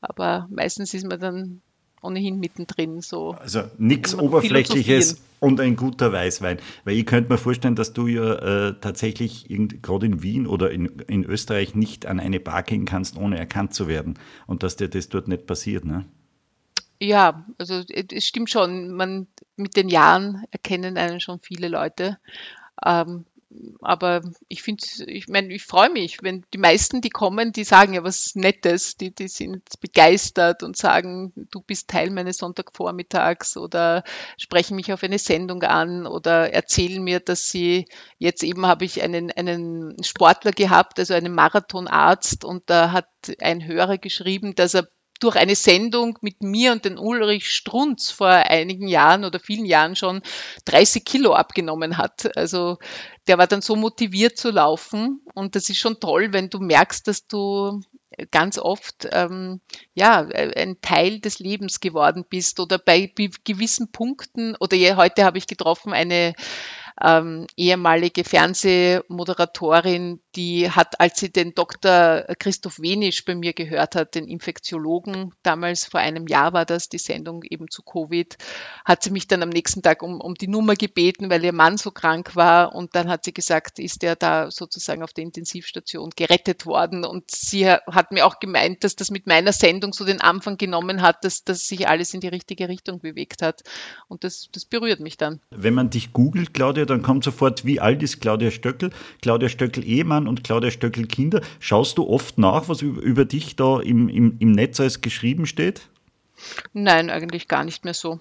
Aber 0.00 0.46
meistens 0.50 0.94
ist 0.94 1.06
man 1.06 1.18
dann 1.18 1.62
ohnehin 2.04 2.38
mittendrin. 2.38 3.00
So 3.00 3.36
also 3.40 3.62
nichts 3.78 4.14
Oberflächliches 4.14 5.22
und 5.40 5.60
ein 5.60 5.76
guter 5.76 6.12
Weißwein. 6.12 6.58
Weil 6.84 6.96
ich 6.96 7.06
könnte 7.06 7.32
mir 7.32 7.38
vorstellen, 7.38 7.76
dass 7.76 7.92
du 7.92 8.06
ja 8.06 8.68
äh, 8.68 8.74
tatsächlich 8.80 9.46
gerade 9.82 10.06
in 10.06 10.22
Wien 10.22 10.46
oder 10.46 10.70
in, 10.70 10.86
in 11.06 11.24
Österreich 11.24 11.74
nicht 11.74 12.06
an 12.06 12.20
eine 12.20 12.40
Bar 12.40 12.62
gehen 12.62 12.84
kannst, 12.84 13.16
ohne 13.16 13.38
erkannt 13.38 13.74
zu 13.74 13.88
werden. 13.88 14.14
Und 14.46 14.62
dass 14.62 14.76
dir 14.76 14.88
das 14.88 15.08
dort 15.08 15.28
nicht 15.28 15.46
passiert, 15.46 15.84
ne? 15.84 16.04
Ja, 17.00 17.44
also 17.58 17.82
es 17.88 18.24
stimmt 18.24 18.50
schon. 18.50 18.92
Man, 18.92 19.26
mit 19.56 19.76
den 19.76 19.88
Jahren 19.88 20.44
erkennen 20.50 20.96
einen 20.96 21.20
schon 21.20 21.40
viele 21.40 21.68
Leute. 21.68 22.18
Ähm, 22.84 23.24
aber 23.80 24.22
ich 24.48 24.62
finde, 24.62 24.84
ich 25.06 25.28
meine, 25.28 25.52
ich 25.52 25.64
freue 25.64 25.90
mich, 25.90 26.18
wenn 26.22 26.44
die 26.52 26.58
meisten, 26.58 27.00
die 27.00 27.10
kommen, 27.10 27.52
die 27.52 27.64
sagen 27.64 27.94
ja 27.94 28.04
was 28.04 28.34
Nettes, 28.34 28.96
die, 28.96 29.14
die 29.14 29.28
sind 29.28 29.62
begeistert 29.80 30.62
und 30.62 30.76
sagen, 30.76 31.32
du 31.50 31.60
bist 31.60 31.88
Teil 31.88 32.10
meines 32.10 32.38
Sonntagvormittags 32.38 33.56
oder 33.56 34.04
sprechen 34.38 34.76
mich 34.76 34.92
auf 34.92 35.02
eine 35.02 35.18
Sendung 35.18 35.62
an 35.62 36.06
oder 36.06 36.52
erzählen 36.52 37.02
mir, 37.02 37.20
dass 37.20 37.48
sie, 37.48 37.86
jetzt 38.18 38.42
eben 38.42 38.66
habe 38.66 38.84
ich 38.84 39.02
einen, 39.02 39.30
einen 39.30 40.02
Sportler 40.02 40.52
gehabt, 40.52 40.98
also 40.98 41.14
einen 41.14 41.34
Marathonarzt 41.34 42.44
und 42.44 42.62
da 42.66 42.92
hat 42.92 43.08
ein 43.40 43.64
Hörer 43.64 43.98
geschrieben, 43.98 44.54
dass 44.54 44.74
er 44.74 44.88
durch 45.20 45.36
eine 45.36 45.54
Sendung 45.54 46.18
mit 46.20 46.42
mir 46.42 46.72
und 46.72 46.84
den 46.84 46.98
Ulrich 46.98 47.48
Strunz 47.48 48.10
vor 48.10 48.28
einigen 48.28 48.88
Jahren 48.88 49.24
oder 49.24 49.38
vielen 49.38 49.64
Jahren 49.64 49.96
schon 49.96 50.22
30 50.64 51.04
Kilo 51.04 51.34
abgenommen 51.34 51.96
hat. 51.96 52.36
Also 52.36 52.78
der 53.26 53.38
war 53.38 53.46
dann 53.46 53.62
so 53.62 53.76
motiviert 53.76 54.36
zu 54.36 54.50
laufen 54.50 55.20
und 55.34 55.54
das 55.54 55.68
ist 55.68 55.78
schon 55.78 56.00
toll, 56.00 56.32
wenn 56.32 56.50
du 56.50 56.58
merkst, 56.58 57.06
dass 57.08 57.26
du 57.26 57.80
ganz 58.30 58.58
oft 58.58 59.08
ähm, 59.12 59.60
ja 59.94 60.20
ein 60.20 60.80
Teil 60.80 61.20
des 61.20 61.38
Lebens 61.38 61.80
geworden 61.80 62.24
bist 62.28 62.60
oder 62.60 62.78
bei 62.78 63.12
gewissen 63.44 63.90
Punkten 63.90 64.56
oder 64.60 64.76
ja, 64.76 64.96
heute 64.96 65.24
habe 65.24 65.38
ich 65.38 65.46
getroffen 65.46 65.92
eine 65.92 66.34
ähm, 67.02 67.46
ehemalige 67.56 68.24
Fernsehmoderatorin, 68.24 70.20
die 70.36 70.70
hat, 70.70 71.00
als 71.00 71.18
sie 71.18 71.30
den 71.30 71.54
Dr. 71.54 72.24
Christoph 72.38 72.80
Wenisch 72.80 73.24
bei 73.24 73.34
mir 73.34 73.52
gehört 73.52 73.96
hat, 73.96 74.14
den 74.14 74.26
Infektiologen, 74.28 75.32
damals 75.42 75.86
vor 75.86 76.00
einem 76.00 76.26
Jahr 76.26 76.52
war 76.52 76.64
das, 76.64 76.88
die 76.88 76.98
Sendung 76.98 77.42
eben 77.42 77.68
zu 77.68 77.82
Covid, 77.82 78.36
hat 78.84 79.02
sie 79.02 79.10
mich 79.10 79.26
dann 79.26 79.42
am 79.42 79.48
nächsten 79.48 79.82
Tag 79.82 80.02
um, 80.02 80.20
um 80.20 80.34
die 80.34 80.48
Nummer 80.48 80.74
gebeten, 80.74 81.30
weil 81.30 81.44
ihr 81.44 81.52
Mann 81.52 81.78
so 81.78 81.90
krank 81.90 82.36
war. 82.36 82.74
Und 82.74 82.94
dann 82.94 83.08
hat 83.08 83.24
sie 83.24 83.34
gesagt, 83.34 83.78
ist 83.78 84.04
er 84.04 84.16
da 84.16 84.50
sozusagen 84.50 85.02
auf 85.02 85.12
der 85.12 85.24
Intensivstation 85.24 86.10
gerettet 86.14 86.66
worden. 86.66 87.04
Und 87.04 87.30
sie 87.30 87.68
hat 87.68 88.12
mir 88.12 88.26
auch 88.26 88.38
gemeint, 88.38 88.84
dass 88.84 88.96
das 88.96 89.10
mit 89.10 89.26
meiner 89.26 89.52
Sendung 89.52 89.92
so 89.92 90.04
den 90.04 90.20
Anfang 90.20 90.58
genommen 90.58 91.02
hat, 91.02 91.24
dass, 91.24 91.44
dass 91.44 91.66
sich 91.66 91.88
alles 91.88 92.14
in 92.14 92.20
die 92.20 92.28
richtige 92.28 92.68
Richtung 92.68 93.00
bewegt 93.00 93.42
hat. 93.42 93.62
Und 94.08 94.24
das, 94.24 94.48
das 94.52 94.64
berührt 94.64 95.00
mich 95.00 95.16
dann. 95.16 95.40
Wenn 95.50 95.74
man 95.74 95.90
dich 95.90 96.12
googelt, 96.12 96.54
Claudia, 96.54 96.83
dann 96.86 97.02
kommt 97.02 97.24
sofort, 97.24 97.64
wie 97.64 97.80
alt 97.80 98.02
ist 98.02 98.20
Claudia 98.20 98.50
Stöckel? 98.50 98.90
Claudia 99.22 99.48
Stöckel 99.48 99.84
Ehemann 99.84 100.28
und 100.28 100.44
Claudia 100.44 100.70
Stöckel 100.70 101.06
Kinder. 101.06 101.40
Schaust 101.60 101.98
du 101.98 102.08
oft 102.08 102.38
nach, 102.38 102.68
was 102.68 102.82
über, 102.82 103.24
dich 103.24 103.56
da 103.56 103.80
im, 103.80 104.08
im, 104.08 104.36
im 104.38 104.52
Netz 104.52 104.80
als 104.80 105.00
geschrieben 105.00 105.46
steht? 105.46 105.88
Nein, 106.72 107.10
eigentlich 107.10 107.48
gar 107.48 107.64
nicht 107.64 107.84
mehr 107.84 107.94
so. 107.94 108.20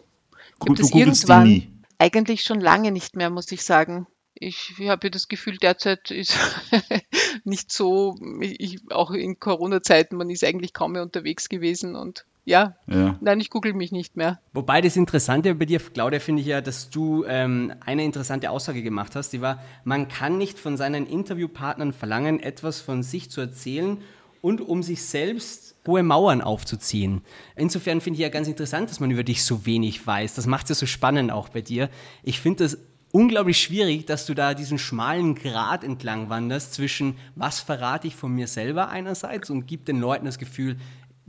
Ich 0.65 0.75
das 0.75 0.89
du 0.89 0.93
die 0.93 0.99
irgendwann 0.99 1.47
nie. 1.47 1.69
eigentlich 1.97 2.43
schon 2.43 2.61
lange 2.61 2.91
nicht 2.91 3.15
mehr, 3.15 3.29
muss 3.29 3.51
ich 3.51 3.63
sagen. 3.63 4.07
Ich 4.35 4.73
habe 4.79 5.11
das 5.11 5.27
Gefühl, 5.27 5.57
derzeit 5.57 6.11
ist 6.11 6.37
nicht 7.43 7.71
so, 7.71 8.15
ich, 8.41 8.79
auch 8.91 9.11
in 9.11 9.39
Corona-Zeiten, 9.39 10.17
man 10.17 10.29
ist 10.29 10.43
eigentlich 10.43 10.73
kaum 10.73 10.93
mehr 10.93 11.03
unterwegs 11.03 11.49
gewesen 11.49 11.95
und 11.95 12.25
ja, 12.45 12.75
Ja. 12.87 13.17
nein, 13.21 13.39
ich 13.39 13.49
google 13.49 13.73
mich 13.73 13.91
nicht 13.91 14.17
mehr. 14.17 14.39
Wobei 14.53 14.81
das 14.81 14.95
Interessante 14.95 15.55
bei 15.55 15.65
dir, 15.65 15.79
Claudia, 15.79 16.19
finde 16.19 16.41
ich 16.41 16.47
ja, 16.47 16.61
dass 16.61 16.89
du 16.89 17.23
ähm, 17.25 17.73
eine 17.85 18.03
interessante 18.03 18.49
Aussage 18.49 18.83
gemacht 18.83 19.15
hast. 19.15 19.31
Die 19.31 19.41
war, 19.41 19.61
man 19.83 20.07
kann 20.07 20.37
nicht 20.37 20.59
von 20.59 20.77
seinen 20.77 21.05
Interviewpartnern 21.07 21.93
verlangen, 21.93 22.39
etwas 22.39 22.81
von 22.81 23.03
sich 23.03 23.29
zu 23.29 23.41
erzählen 23.41 23.97
und 24.41 24.59
um 24.61 24.83
sich 24.83 25.03
selbst 25.03 25.75
hohe 25.87 26.03
Mauern 26.03 26.41
aufzuziehen. 26.41 27.21
Insofern 27.55 28.01
finde 28.01 28.15
ich 28.17 28.23
ja 28.23 28.29
ganz 28.29 28.47
interessant, 28.47 28.89
dass 28.89 28.99
man 28.99 29.11
über 29.11 29.23
dich 29.23 29.43
so 29.43 29.65
wenig 29.65 30.05
weiß. 30.05 30.35
Das 30.35 30.47
macht 30.47 30.65
es 30.65 30.69
ja 30.69 30.75
so 30.75 30.85
spannend 30.85 31.31
auch 31.31 31.49
bei 31.49 31.61
dir. 31.61 31.89
Ich 32.23 32.39
finde 32.41 32.63
das 32.63 32.77
unglaublich 33.11 33.61
schwierig, 33.61 34.05
dass 34.05 34.25
du 34.25 34.33
da 34.33 34.53
diesen 34.53 34.79
schmalen 34.79 35.35
Grat 35.35 35.83
entlang 35.83 36.29
wanderst 36.29 36.73
zwischen, 36.73 37.15
was 37.35 37.59
verrate 37.59 38.07
ich 38.07 38.15
von 38.15 38.33
mir 38.33 38.47
selber 38.47 38.89
einerseits 38.89 39.49
und 39.49 39.67
gib 39.67 39.85
den 39.85 39.99
Leuten 39.99 40.25
das 40.25 40.39
Gefühl, 40.39 40.77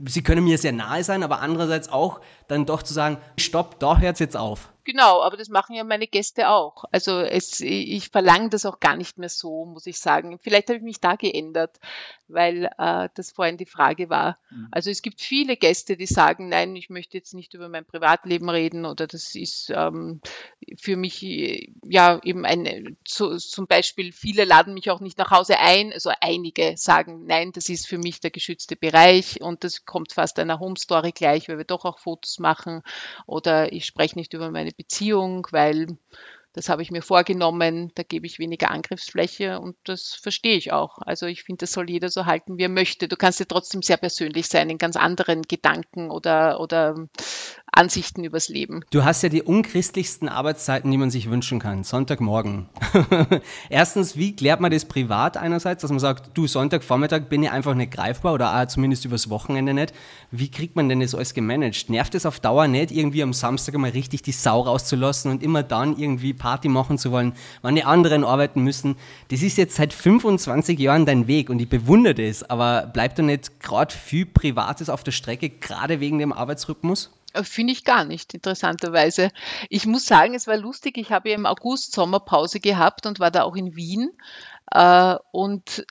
sie 0.05 0.23
können 0.23 0.43
mir 0.43 0.57
sehr 0.57 0.71
nahe 0.71 1.03
sein, 1.03 1.23
aber 1.23 1.41
andererseits 1.41 1.89
auch 1.89 2.21
dann 2.47 2.65
doch 2.65 2.83
zu 2.83 2.93
sagen, 2.93 3.17
stopp, 3.37 3.79
da 3.79 3.97
hört 3.97 4.19
jetzt 4.19 4.37
auf. 4.37 4.71
Genau, 4.85 5.23
aber 5.23 5.35
das 5.35 5.49
machen 5.49 5.75
ja 5.75 5.83
meine 5.83 6.05
Gäste 6.05 6.47
auch. 6.49 6.83
Also 6.91 7.19
es, 7.19 7.59
ich 7.59 8.09
verlange 8.09 8.49
das 8.49 8.67
auch 8.67 8.79
gar 8.79 8.95
nicht 8.95 9.17
mehr 9.17 9.29
so, 9.29 9.65
muss 9.65 9.87
ich 9.87 9.97
sagen. 9.97 10.37
Vielleicht 10.37 10.67
habe 10.69 10.77
ich 10.77 10.83
mich 10.83 10.99
da 10.99 11.15
geändert, 11.15 11.79
weil 12.27 12.69
äh, 12.77 13.09
das 13.15 13.31
vorhin 13.31 13.57
die 13.57 13.65
Frage 13.65 14.11
war. 14.11 14.37
Also 14.71 14.91
es 14.91 15.01
gibt 15.01 15.21
viele 15.21 15.57
Gäste, 15.57 15.97
die 15.97 16.05
sagen, 16.05 16.49
nein, 16.49 16.75
ich 16.75 16.91
möchte 16.91 17.17
jetzt 17.17 17.33
nicht 17.33 17.55
über 17.55 17.67
mein 17.67 17.85
Privatleben 17.85 18.47
reden 18.47 18.85
oder 18.85 19.07
das 19.07 19.33
ist 19.33 19.71
ähm, 19.75 20.21
für 20.77 20.97
mich 20.97 21.23
äh, 21.23 21.73
ja 21.83 22.19
eben 22.23 22.45
ein, 22.45 22.95
so, 23.07 23.35
zum 23.37 23.65
Beispiel 23.65 24.11
viele 24.11 24.45
laden 24.45 24.75
mich 24.75 24.91
auch 24.91 24.99
nicht 24.99 25.17
nach 25.17 25.31
Hause 25.31 25.59
ein. 25.59 25.93
Also 25.93 26.11
einige 26.21 26.77
sagen, 26.77 27.25
nein, 27.25 27.51
das 27.53 27.69
ist 27.69 27.87
für 27.87 27.97
mich 27.97 28.19
der 28.19 28.31
geschützte 28.31 28.75
Bereich 28.75 29.41
und 29.41 29.63
das 29.63 29.85
kommt 29.85 30.13
fast 30.13 30.37
einer 30.37 30.59
Home 30.59 30.77
Story 30.77 31.11
gleich, 31.11 31.49
weil 31.49 31.57
wir 31.57 31.65
doch 31.65 31.85
auch 31.85 31.97
Fotos 31.97 32.37
machen 32.37 32.83
oder 33.25 33.73
ich 33.73 33.85
spreche 33.85 34.17
nicht 34.19 34.33
über 34.33 34.51
meine 34.51 34.74
Beziehung, 34.77 35.47
weil 35.51 35.97
das 36.55 36.69
habe 36.69 36.81
ich 36.81 36.89
mir 36.89 37.01
vorgenommen, 37.01 37.91
da 37.95 38.03
gebe 38.03 38.25
ich 38.25 38.39
weniger 38.39 38.71
Angriffsfläche 38.71 39.59
und 39.59 39.75
das 39.83 40.13
verstehe 40.13 40.55
ich 40.55 40.71
auch. 40.71 40.99
Also 40.99 41.25
ich 41.25 41.43
finde, 41.43 41.59
das 41.59 41.73
soll 41.73 41.89
jeder 41.89 42.09
so 42.09 42.25
halten, 42.25 42.57
wie 42.57 42.63
er 42.63 42.69
möchte. 42.69 43.09
Du 43.09 43.17
kannst 43.17 43.41
ja 43.41 43.45
trotzdem 43.45 43.81
sehr 43.81 43.97
persönlich 43.97 44.47
sein 44.47 44.69
in 44.69 44.77
ganz 44.77 44.95
anderen 44.95 45.41
Gedanken 45.41 46.09
oder, 46.09 46.61
oder 46.61 46.95
Ansichten 47.75 48.23
übers 48.23 48.47
Leben. 48.47 48.85
Du 48.89 49.03
hast 49.03 49.21
ja 49.21 49.27
die 49.27 49.43
unchristlichsten 49.43 50.29
Arbeitszeiten, 50.29 50.89
die 50.89 50.97
man 50.97 51.11
sich 51.11 51.29
wünschen 51.29 51.59
kann. 51.59 51.83
Sonntagmorgen. 51.83 52.69
Erstens, 53.69 54.15
wie 54.15 54.33
klärt 54.33 54.61
man 54.61 54.71
das 54.71 54.85
privat 54.85 55.35
einerseits, 55.35 55.81
dass 55.81 55.91
man 55.91 55.99
sagt, 55.99 56.37
du, 56.37 56.47
Sonntagvormittag 56.47 57.27
bin 57.27 57.43
ich 57.43 57.51
einfach 57.51 57.73
nicht 57.73 57.91
greifbar 57.91 58.33
oder 58.33 58.55
auch 58.55 58.65
zumindest 58.67 59.03
übers 59.03 59.29
Wochenende 59.29 59.73
nicht. 59.73 59.93
Wie 60.31 60.49
kriegt 60.49 60.77
man 60.77 60.87
denn 60.87 61.01
das 61.01 61.13
alles 61.13 61.33
gemanagt? 61.33 61.89
Nervt 61.89 62.15
es 62.15 62.25
auf 62.25 62.39
Dauer 62.39 62.69
nicht, 62.69 62.91
irgendwie 62.91 63.23
am 63.23 63.33
Samstag 63.33 63.75
einmal 63.75 63.91
richtig 63.91 64.21
die 64.21 64.31
Sau 64.31 64.61
rauszulassen 64.61 65.29
und 65.29 65.43
immer 65.43 65.61
dann 65.61 65.97
irgendwie 65.97 66.33
Party 66.45 66.69
machen 66.69 66.99
zu 66.99 67.11
wollen, 67.11 67.33
wann 67.63 67.73
die 67.73 67.83
anderen 67.83 68.23
arbeiten 68.23 68.61
müssen? 68.61 68.97
Das 69.29 69.41
ist 69.41 69.57
jetzt 69.57 69.77
seit 69.77 69.93
25 69.93 70.77
Jahren 70.77 71.07
dein 71.07 71.25
Weg 71.25 71.49
und 71.49 71.59
ich 71.59 71.67
bewundere 71.67 72.13
das, 72.13 72.47
aber 72.47 72.85
bleibt 72.85 73.17
da 73.17 73.23
nicht 73.23 73.59
gerade 73.59 73.91
viel 73.91 74.27
Privates 74.27 74.87
auf 74.87 75.03
der 75.03 75.11
Strecke, 75.11 75.49
gerade 75.49 75.99
wegen 75.99 76.19
dem 76.19 76.31
Arbeitsrhythmus? 76.31 77.09
Äh, 77.33 77.43
Finde 77.43 77.73
ich 77.73 77.83
gar 77.83 78.05
nicht, 78.05 78.35
interessanterweise. 78.35 79.31
Ich 79.69 79.87
muss 79.87 80.05
sagen, 80.05 80.35
es 80.35 80.45
war 80.45 80.57
lustig. 80.57 80.99
Ich 80.99 81.11
habe 81.11 81.29
ja 81.29 81.35
im 81.35 81.47
August 81.47 81.93
Sommerpause 81.93 82.59
gehabt 82.59 83.07
und 83.07 83.19
war 83.19 83.31
da 83.31 83.41
auch 83.41 83.55
in 83.55 83.75
Wien. 83.75 84.11
Äh, 84.71 85.15
und 85.31 85.83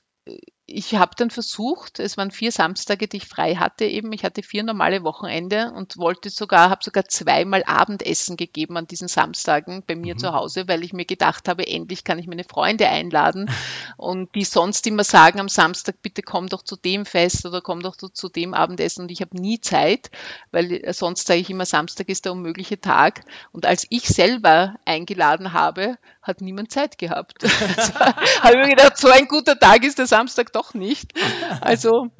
ich 0.67 0.95
habe 0.95 1.13
dann 1.17 1.29
versucht, 1.29 2.01
es 2.01 2.17
waren 2.17 2.31
vier 2.31 2.51
Samstage, 2.51 3.07
die 3.07 3.19
ich 3.19 3.27
frei 3.27 3.57
hatte 3.57 3.85
eben. 3.85 4.13
Ich 4.13 4.25
hatte 4.25 4.43
vier 4.43 4.63
normale 4.63 5.05
Wochenende 5.05 5.73
und 5.77 5.99
wollte 5.99 6.31
sogar, 6.31 6.71
habe 6.71 6.83
sogar 6.83 7.05
zweimal 7.05 7.63
Abendessen 7.67 8.39
gegeben 8.39 8.79
an 8.79 8.87
diesen 8.87 9.09
Samstagen 9.09 9.83
bei 9.87 9.95
mir 9.95 10.17
zu 10.17 10.33
Hause, 10.33 10.67
weil 10.67 10.83
ich 10.83 10.95
mir 10.95 11.05
gedacht 11.05 11.49
habe, 11.49 11.67
endlich 11.67 12.03
kann 12.03 12.19
ich 12.19 12.27
meine 12.27 12.45
Freunde 12.45 12.89
einladen 12.89 13.51
und 13.99 14.35
die 14.35 14.45
sonst 14.45 14.87
immer 14.87 15.05
sagen 15.05 15.39
am 15.39 15.51
Samstag, 15.51 15.97
bitte 16.01 16.23
komm 16.23 16.49
doch 16.49 16.63
zu 16.63 16.77
dem 16.77 17.05
Fest 17.05 17.45
oder 17.45 17.61
komm 17.61 17.81
doch 17.81 17.97
zu, 17.97 18.29
dem 18.31 18.55
Abendessen 18.55 19.03
und 19.03 19.11
ich 19.11 19.21
habe 19.21 19.37
nie 19.37 19.61
Zeit, 19.61 20.11
weil 20.51 20.83
sonst 20.95 21.27
sage 21.27 21.41
ich 21.41 21.51
immer, 21.51 21.67
Samstag 21.67 22.09
ist 22.09 22.25
der 22.25 22.33
unmögliche 22.33 22.81
Tag 22.81 23.21
und 23.53 23.67
als 23.67 23.87
ich 23.91 24.09
selber 24.09 24.77
eingeladen 24.87 25.53
habe, 25.53 25.99
hat 26.25 26.41
niemand 26.41 26.73
Zeit 26.73 26.99
gehabt. 26.99 27.45
Also, 27.45 27.95
habe 27.95 28.55
ich 28.55 28.67
mir 28.67 28.71
gedacht, 28.71 28.99
so 28.99 29.09
ein 29.09 29.29
guter 29.29 29.59
Tag 29.59 29.85
ist 29.85 29.99
der 29.99 30.07
Samstag 30.07 30.53
doch 30.53 30.75
nicht. 30.75 31.13
Also 31.61 32.11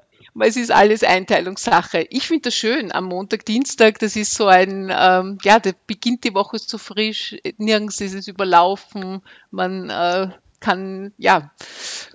es 0.41 0.57
ist 0.57 0.73
alles 0.73 1.05
Einteilungssache. 1.05 2.07
Ich 2.11 2.27
finde 2.27 2.43
das 2.43 2.55
schön 2.55 2.93
am 2.93 3.05
Montag, 3.05 3.45
Dienstag, 3.45 3.99
das 4.01 4.17
ist 4.17 4.35
so 4.35 4.47
ein, 4.47 4.93
ähm, 4.95 5.39
ja, 5.43 5.61
da 5.61 5.71
beginnt 5.87 6.25
die 6.25 6.35
Woche 6.35 6.59
so 6.59 6.79
frisch, 6.79 7.37
nirgends 7.59 8.01
ist 8.01 8.15
es 8.15 8.29
überlaufen, 8.29 9.23
man 9.51 9.91
äh, 9.91 10.29
kann, 10.61 11.13
ja, 11.19 11.53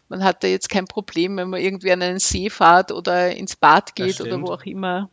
man 0.09 0.23
hat 0.23 0.43
da 0.43 0.47
jetzt 0.47 0.69
kein 0.69 0.85
Problem, 0.85 1.37
wenn 1.37 1.49
man 1.49 1.61
irgendwie 1.61 1.91
an 1.91 2.01
einen 2.01 2.19
See 2.19 2.49
fährt 2.49 2.91
oder 2.91 3.35
ins 3.35 3.55
Bad 3.55 3.95
geht 3.95 4.19
oder 4.19 4.41
wo 4.41 4.51
auch 4.51 4.63
immer. 4.63 5.09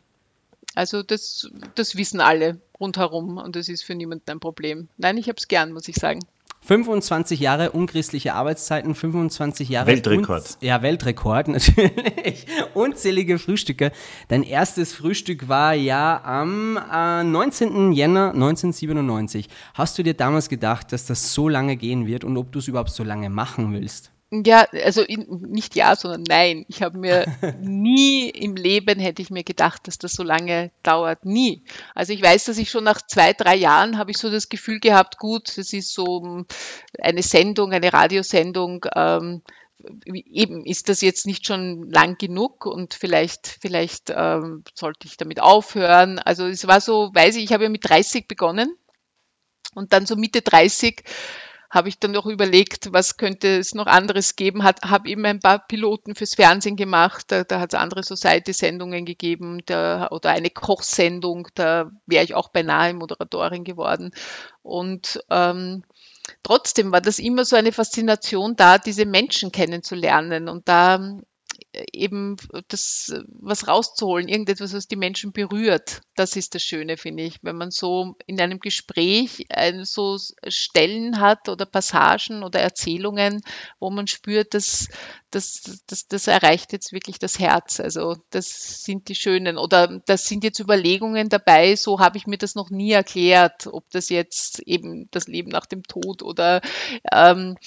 Also 0.75 1.01
das, 1.01 1.49
das 1.75 1.95
wissen 1.95 2.19
alle 2.19 2.59
rundherum 2.79 3.37
und 3.37 3.55
das 3.55 3.69
ist 3.69 3.83
für 3.83 3.95
niemanden 3.95 4.29
ein 4.29 4.39
Problem. 4.39 4.89
Nein, 4.97 5.17
ich 5.17 5.27
habe 5.27 5.37
es 5.37 5.47
gern, 5.47 5.71
muss 5.71 5.87
ich 5.87 5.95
sagen. 5.95 6.19
25 6.67 7.39
Jahre 7.39 7.71
unchristliche 7.71 8.33
Arbeitszeiten, 8.33 8.93
25 8.93 9.69
Jahre. 9.69 9.87
Weltrekord. 9.87 10.57
ja, 10.59 10.81
Weltrekord, 10.81 11.47
natürlich. 11.47 12.45
Unzählige 12.73 13.39
Frühstücke. 13.39 13.93
Dein 14.27 14.43
erstes 14.43 14.91
Frühstück 14.91 15.47
war 15.47 15.73
ja 15.73 16.21
am 16.25 16.77
äh, 16.77 17.23
19. 17.23 17.93
Jänner 17.93 18.33
1997. 18.33 19.47
Hast 19.75 19.97
du 19.97 20.03
dir 20.03 20.13
damals 20.13 20.49
gedacht, 20.49 20.91
dass 20.91 21.05
das 21.05 21.33
so 21.33 21.47
lange 21.47 21.77
gehen 21.77 22.05
wird 22.05 22.25
und 22.25 22.35
ob 22.35 22.51
du 22.51 22.59
es 22.59 22.67
überhaupt 22.67 22.89
so 22.91 23.05
lange 23.05 23.29
machen 23.29 23.71
willst? 23.71 24.11
Ja, 24.29 24.67
also 24.83 25.03
in, 25.03 25.25
nicht 25.49 25.75
ja, 25.75 25.95
sondern 25.95 26.23
nein. 26.27 26.65
Ich 26.67 26.81
habe 26.81 26.97
mir 26.97 27.25
nie 27.61 28.29
im 28.29 28.55
Leben 28.57 28.99
hätte 28.99 29.21
ich 29.21 29.29
mir 29.29 29.43
gedacht, 29.43 29.87
dass 29.87 29.97
das 29.97 30.13
so 30.13 30.23
lange 30.23 30.71
dauert. 30.83 31.23
Nie. 31.23 31.63
Also 31.95 32.11
ich 32.11 32.21
weiß, 32.21 32.45
dass 32.45 32.57
ich 32.57 32.69
schon 32.69 32.83
nach 32.83 33.01
zwei, 33.01 33.31
drei 33.31 33.55
Jahren 33.55 33.97
habe 33.97 34.11
ich 34.11 34.17
so 34.17 34.29
das 34.29 34.49
Gefühl 34.49 34.81
gehabt, 34.81 35.17
gut, 35.17 35.57
das 35.57 35.71
ist 35.71 35.93
so 35.93 36.23
ähm, 36.25 36.45
eine 36.99 37.23
Sendung, 37.23 37.71
eine 37.71 37.93
Radiosendung. 37.93 38.85
Ähm, 38.93 39.43
eben 40.05 40.65
ist 40.65 40.89
das 40.89 41.01
jetzt 41.01 41.25
nicht 41.25 41.45
schon 41.45 41.89
lang 41.89 42.17
genug 42.17 42.65
und 42.65 42.93
vielleicht, 42.93 43.47
vielleicht 43.61 44.09
ähm, 44.09 44.63
sollte 44.73 45.07
ich 45.07 45.15
damit 45.15 45.39
aufhören. 45.39 46.19
Also 46.19 46.47
es 46.47 46.67
war 46.67 46.81
so, 46.81 47.11
weiß 47.13 47.37
ich, 47.37 47.45
ich 47.45 47.53
habe 47.53 47.63
ja 47.63 47.69
mit 47.69 47.87
30 47.87 48.27
begonnen 48.27 48.75
und 49.73 49.93
dann 49.93 50.05
so 50.05 50.17
Mitte 50.17 50.41
30 50.41 51.03
habe 51.69 51.89
ich 51.89 51.99
dann 51.99 52.11
noch 52.11 52.25
überlegt, 52.25 52.93
was 52.93 53.17
könnte 53.17 53.57
es 53.57 53.75
noch 53.75 53.87
anderes 53.87 54.35
geben, 54.35 54.63
hat, 54.63 54.81
habe 54.83 55.09
eben 55.09 55.25
ein 55.25 55.39
paar 55.39 55.59
Piloten 55.67 56.15
fürs 56.15 56.35
Fernsehen 56.35 56.75
gemacht, 56.75 57.25
da, 57.27 57.43
da 57.43 57.59
hat 57.59 57.73
es 57.73 57.79
andere 57.79 58.03
Society-Sendungen 58.03 59.05
gegeben 59.05 59.61
da, 59.65 60.07
oder 60.11 60.29
eine 60.29 60.49
Kochsendung, 60.49 61.47
da 61.55 61.91
wäre 62.05 62.23
ich 62.23 62.35
auch 62.35 62.49
beinahe 62.49 62.93
Moderatorin 62.93 63.63
geworden. 63.63 64.11
Und 64.61 65.19
ähm, 65.29 65.83
trotzdem 66.43 66.91
war 66.91 67.01
das 67.01 67.19
immer 67.19 67.45
so 67.45 67.55
eine 67.55 67.71
Faszination 67.71 68.55
da, 68.55 68.77
diese 68.77 69.05
Menschen 69.05 69.51
kennenzulernen. 69.51 70.49
Und 70.49 70.67
da 70.67 71.17
eben 71.93 72.37
das 72.67 73.13
was 73.27 73.67
rauszuholen, 73.67 74.27
irgendetwas, 74.27 74.73
was 74.73 74.87
die 74.87 74.95
Menschen 74.95 75.31
berührt. 75.31 76.01
Das 76.15 76.35
ist 76.35 76.55
das 76.55 76.63
Schöne, 76.63 76.97
finde 76.97 77.23
ich, 77.23 77.39
wenn 77.41 77.57
man 77.57 77.71
so 77.71 78.15
in 78.25 78.39
einem 78.39 78.59
Gespräch 78.59 79.45
äh, 79.49 79.83
so 79.83 80.17
Stellen 80.47 81.19
hat 81.19 81.49
oder 81.49 81.65
Passagen 81.65 82.43
oder 82.43 82.59
Erzählungen, 82.59 83.41
wo 83.79 83.89
man 83.89 84.07
spürt, 84.07 84.53
dass 84.53 84.87
das, 85.31 85.81
das, 85.87 86.07
das 86.07 86.27
erreicht 86.27 86.71
jetzt 86.71 86.93
wirklich 86.93 87.19
das 87.19 87.39
Herz. 87.39 87.79
Also 87.79 88.15
das 88.29 88.83
sind 88.83 89.09
die 89.09 89.15
schönen 89.15 89.57
oder 89.57 89.99
das 90.05 90.25
sind 90.25 90.43
jetzt 90.43 90.59
Überlegungen 90.59 91.29
dabei, 91.29 91.75
so 91.75 91.99
habe 91.99 92.17
ich 92.17 92.27
mir 92.27 92.37
das 92.37 92.55
noch 92.55 92.69
nie 92.69 92.91
erklärt, 92.91 93.67
ob 93.67 93.89
das 93.91 94.09
jetzt 94.09 94.59
eben 94.59 95.09
das 95.11 95.27
Leben 95.27 95.49
nach 95.49 95.65
dem 95.65 95.83
Tod 95.83 96.23
oder 96.23 96.61
ähm, 97.11 97.57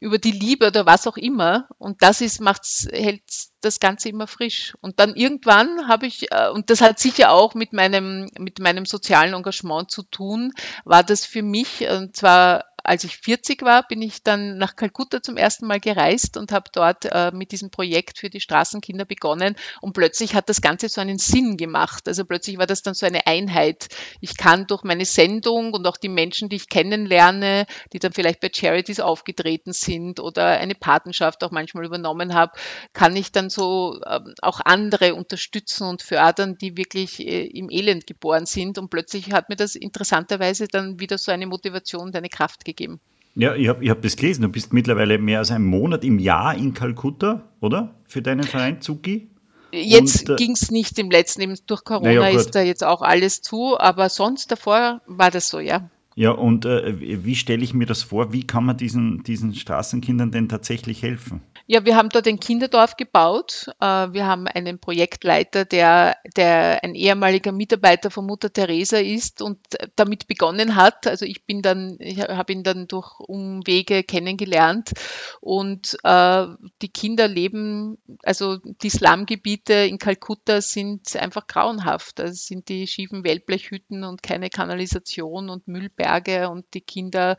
über 0.00 0.18
die 0.18 0.32
Liebe 0.32 0.66
oder 0.68 0.86
was 0.86 1.06
auch 1.06 1.16
immer. 1.16 1.68
Und 1.78 2.02
das 2.02 2.20
ist, 2.20 2.40
macht's, 2.40 2.86
hält 2.90 3.22
das 3.60 3.80
Ganze 3.80 4.08
immer 4.08 4.26
frisch. 4.26 4.74
Und 4.80 5.00
dann 5.00 5.14
irgendwann 5.14 5.88
habe 5.88 6.06
ich, 6.06 6.30
äh, 6.32 6.48
und 6.48 6.70
das 6.70 6.80
hat 6.80 6.98
sicher 6.98 7.32
auch 7.32 7.54
mit 7.54 7.72
meinem, 7.72 8.30
mit 8.38 8.58
meinem 8.58 8.86
sozialen 8.86 9.34
Engagement 9.34 9.90
zu 9.90 10.02
tun, 10.02 10.52
war 10.84 11.02
das 11.02 11.24
für 11.24 11.42
mich, 11.42 11.88
und 11.88 12.16
zwar 12.16 12.64
als 12.88 13.04
ich 13.04 13.18
40 13.18 13.62
war, 13.62 13.86
bin 13.86 14.00
ich 14.00 14.22
dann 14.22 14.56
nach 14.56 14.74
Kalkutta 14.74 15.22
zum 15.22 15.36
ersten 15.36 15.66
Mal 15.66 15.78
gereist 15.78 16.38
und 16.38 16.52
habe 16.52 16.70
dort 16.72 17.04
äh, 17.04 17.30
mit 17.32 17.52
diesem 17.52 17.70
Projekt 17.70 18.18
für 18.18 18.30
die 18.30 18.40
Straßenkinder 18.40 19.04
begonnen. 19.04 19.56
Und 19.82 19.92
plötzlich 19.92 20.34
hat 20.34 20.48
das 20.48 20.62
Ganze 20.62 20.88
so 20.88 21.02
einen 21.02 21.18
Sinn 21.18 21.58
gemacht. 21.58 22.08
Also 22.08 22.24
plötzlich 22.24 22.56
war 22.56 22.66
das 22.66 22.82
dann 22.82 22.94
so 22.94 23.04
eine 23.04 23.26
Einheit. 23.26 23.88
Ich 24.20 24.38
kann 24.38 24.66
durch 24.66 24.84
meine 24.84 25.04
Sendung 25.04 25.74
und 25.74 25.86
auch 25.86 25.98
die 25.98 26.08
Menschen, 26.08 26.48
die 26.48 26.56
ich 26.56 26.70
kennenlerne, 26.70 27.66
die 27.92 27.98
dann 27.98 28.12
vielleicht 28.12 28.40
bei 28.40 28.50
Charities 28.52 29.00
aufgetreten 29.00 29.74
sind 29.74 30.18
oder 30.18 30.46
eine 30.46 30.74
Patenschaft 30.74 31.44
auch 31.44 31.50
manchmal 31.50 31.84
übernommen 31.84 32.32
habe, 32.32 32.52
kann 32.94 33.14
ich 33.16 33.32
dann 33.32 33.50
so 33.50 34.00
äh, 34.02 34.20
auch 34.40 34.60
andere 34.64 35.14
unterstützen 35.14 35.86
und 35.86 36.00
fördern, 36.00 36.56
die 36.56 36.78
wirklich 36.78 37.20
äh, 37.20 37.44
im 37.46 37.68
Elend 37.70 38.06
geboren 38.06 38.46
sind. 38.46 38.78
Und 38.78 38.88
plötzlich 38.88 39.30
hat 39.32 39.50
mir 39.50 39.56
das 39.56 39.74
interessanterweise 39.74 40.68
dann 40.68 41.00
wieder 41.00 41.18
so 41.18 41.30
eine 41.30 41.46
Motivation 41.46 42.04
und 42.04 42.16
eine 42.16 42.30
Kraft 42.30 42.64
gegeben 42.64 42.77
gegeben. 42.78 43.00
Ja, 43.34 43.54
ich 43.54 43.68
habe 43.68 43.84
ich 43.84 43.90
hab 43.90 44.02
das 44.02 44.16
gelesen. 44.16 44.42
Du 44.42 44.48
bist 44.48 44.72
mittlerweile 44.72 45.18
mehr 45.18 45.40
als 45.40 45.50
einen 45.50 45.66
Monat 45.66 46.04
im 46.04 46.18
Jahr 46.18 46.54
in 46.54 46.74
Kalkutta, 46.74 47.42
oder? 47.60 47.94
Für 48.06 48.22
deinen 48.22 48.44
Verein 48.44 48.80
Zuki? 48.80 49.28
Jetzt 49.70 50.28
äh, 50.28 50.36
ging 50.36 50.52
es 50.52 50.70
nicht 50.70 50.98
im 50.98 51.10
letzten, 51.10 51.42
eben 51.42 51.54
durch 51.66 51.84
Corona 51.84 52.10
ja, 52.10 52.28
ist 52.28 52.54
da 52.54 52.62
jetzt 52.62 52.82
auch 52.82 53.02
alles 53.02 53.42
zu, 53.42 53.78
aber 53.78 54.08
sonst 54.08 54.50
davor 54.50 55.02
war 55.06 55.30
das 55.30 55.48
so, 55.48 55.60
ja. 55.60 55.90
Ja, 56.18 56.32
und 56.32 56.64
äh, 56.64 57.24
wie 57.24 57.36
stelle 57.36 57.62
ich 57.62 57.74
mir 57.74 57.86
das 57.86 58.02
vor? 58.02 58.32
Wie 58.32 58.44
kann 58.44 58.64
man 58.64 58.76
diesen, 58.76 59.22
diesen 59.22 59.54
Straßenkindern 59.54 60.32
denn 60.32 60.48
tatsächlich 60.48 61.00
helfen? 61.00 61.42
Ja, 61.68 61.84
wir 61.84 61.94
haben 61.94 62.08
dort 62.08 62.26
ein 62.26 62.40
Kinderdorf 62.40 62.96
gebaut. 62.96 63.66
Äh, 63.80 63.84
wir 63.84 64.26
haben 64.26 64.48
einen 64.48 64.80
Projektleiter, 64.80 65.64
der, 65.64 66.16
der 66.36 66.82
ein 66.82 66.96
ehemaliger 66.96 67.52
Mitarbeiter 67.52 68.10
von 68.10 68.26
Mutter 68.26 68.52
Teresa 68.52 68.96
ist 68.96 69.42
und 69.42 69.60
damit 69.94 70.26
begonnen 70.26 70.74
hat. 70.74 71.06
Also 71.06 71.24
ich 71.24 71.46
bin 71.46 71.62
dann, 71.62 71.94
ich 72.00 72.18
habe 72.18 72.52
ihn 72.52 72.64
dann 72.64 72.88
durch 72.88 73.20
Umwege 73.20 74.02
kennengelernt 74.02 74.94
und 75.40 75.96
äh, 76.02 76.46
die 76.82 76.88
Kinder 76.88 77.28
leben, 77.28 77.98
also 78.24 78.56
die 78.56 78.90
Slumgebiete 78.90 79.74
in 79.74 79.98
Kalkutta 79.98 80.62
sind 80.62 81.14
einfach 81.14 81.46
grauenhaft. 81.46 82.18
Das 82.18 82.46
sind 82.46 82.68
die 82.70 82.88
schiefen 82.88 83.22
Wellblechhütten 83.22 84.02
und 84.02 84.24
keine 84.24 84.50
Kanalisation 84.50 85.48
und 85.48 85.68
Müllberge 85.68 86.07
und 86.50 86.66
die 86.74 86.80
Kinder 86.80 87.36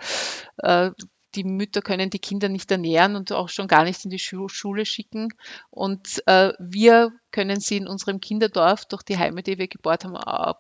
äh, 0.58 0.92
die 1.36 1.44
Mütter 1.44 1.82
können 1.82 2.10
die 2.10 2.20
Kinder 2.20 2.50
nicht 2.50 2.72
ernähren 2.72 3.16
und 3.16 3.32
auch 3.32 3.50
schon 3.50 3.68
gar 3.68 3.84
nicht 3.84 4.04
in 4.04 4.12
die 4.12 4.20
Schule 4.20 4.86
schicken. 4.86 5.34
Und 5.70 6.24
äh, 6.28 6.54
wir 6.60 7.12
können 7.32 7.60
sie 7.60 7.78
in 7.78 7.88
unserem 7.88 8.20
Kinderdorf 8.20 8.86
durch 8.86 9.04
die 9.04 9.18
Heime, 9.18 9.44
die 9.44 9.58
wir 9.58 9.68
gebaut 9.68 10.04
haben, 10.04 10.18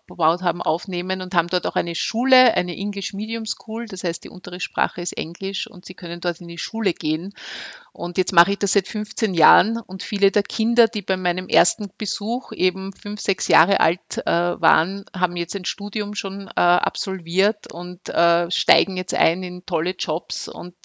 gebaut 0.07 0.41
haben, 0.41 0.61
aufnehmen 0.61 1.21
und 1.21 1.33
haben 1.33 1.47
dort 1.47 1.65
auch 1.65 1.75
eine 1.75 1.95
Schule, 1.95 2.53
eine 2.55 2.75
English 2.75 3.13
Medium 3.13 3.45
School. 3.45 3.87
Das 3.87 4.03
heißt, 4.03 4.23
die 4.23 4.29
untere 4.29 4.59
Sprache 4.59 5.01
ist 5.01 5.17
Englisch 5.17 5.67
und 5.67 5.85
sie 5.85 5.95
können 5.95 6.21
dort 6.21 6.41
in 6.41 6.47
die 6.47 6.57
Schule 6.57 6.93
gehen. 6.93 7.33
Und 7.91 8.17
jetzt 8.17 8.33
mache 8.33 8.51
ich 8.51 8.59
das 8.59 8.73
seit 8.73 8.87
15 8.87 9.33
Jahren 9.33 9.77
und 9.77 10.03
viele 10.03 10.31
der 10.31 10.43
Kinder, 10.43 10.87
die 10.87 11.01
bei 11.01 11.17
meinem 11.17 11.47
ersten 11.47 11.89
Besuch 11.97 12.51
eben 12.53 12.93
fünf, 12.93 13.19
sechs 13.19 13.47
Jahre 13.47 13.79
alt 13.79 14.19
äh, 14.25 14.31
waren, 14.31 15.05
haben 15.15 15.35
jetzt 15.35 15.55
ein 15.55 15.65
Studium 15.65 16.13
schon 16.13 16.47
äh, 16.47 16.61
absolviert 16.61 17.71
und 17.71 18.07
äh, 18.09 18.49
steigen 18.51 18.95
jetzt 18.95 19.15
ein 19.15 19.43
in 19.43 19.65
tolle 19.65 19.95
Jobs 19.97 20.47
und 20.59 20.75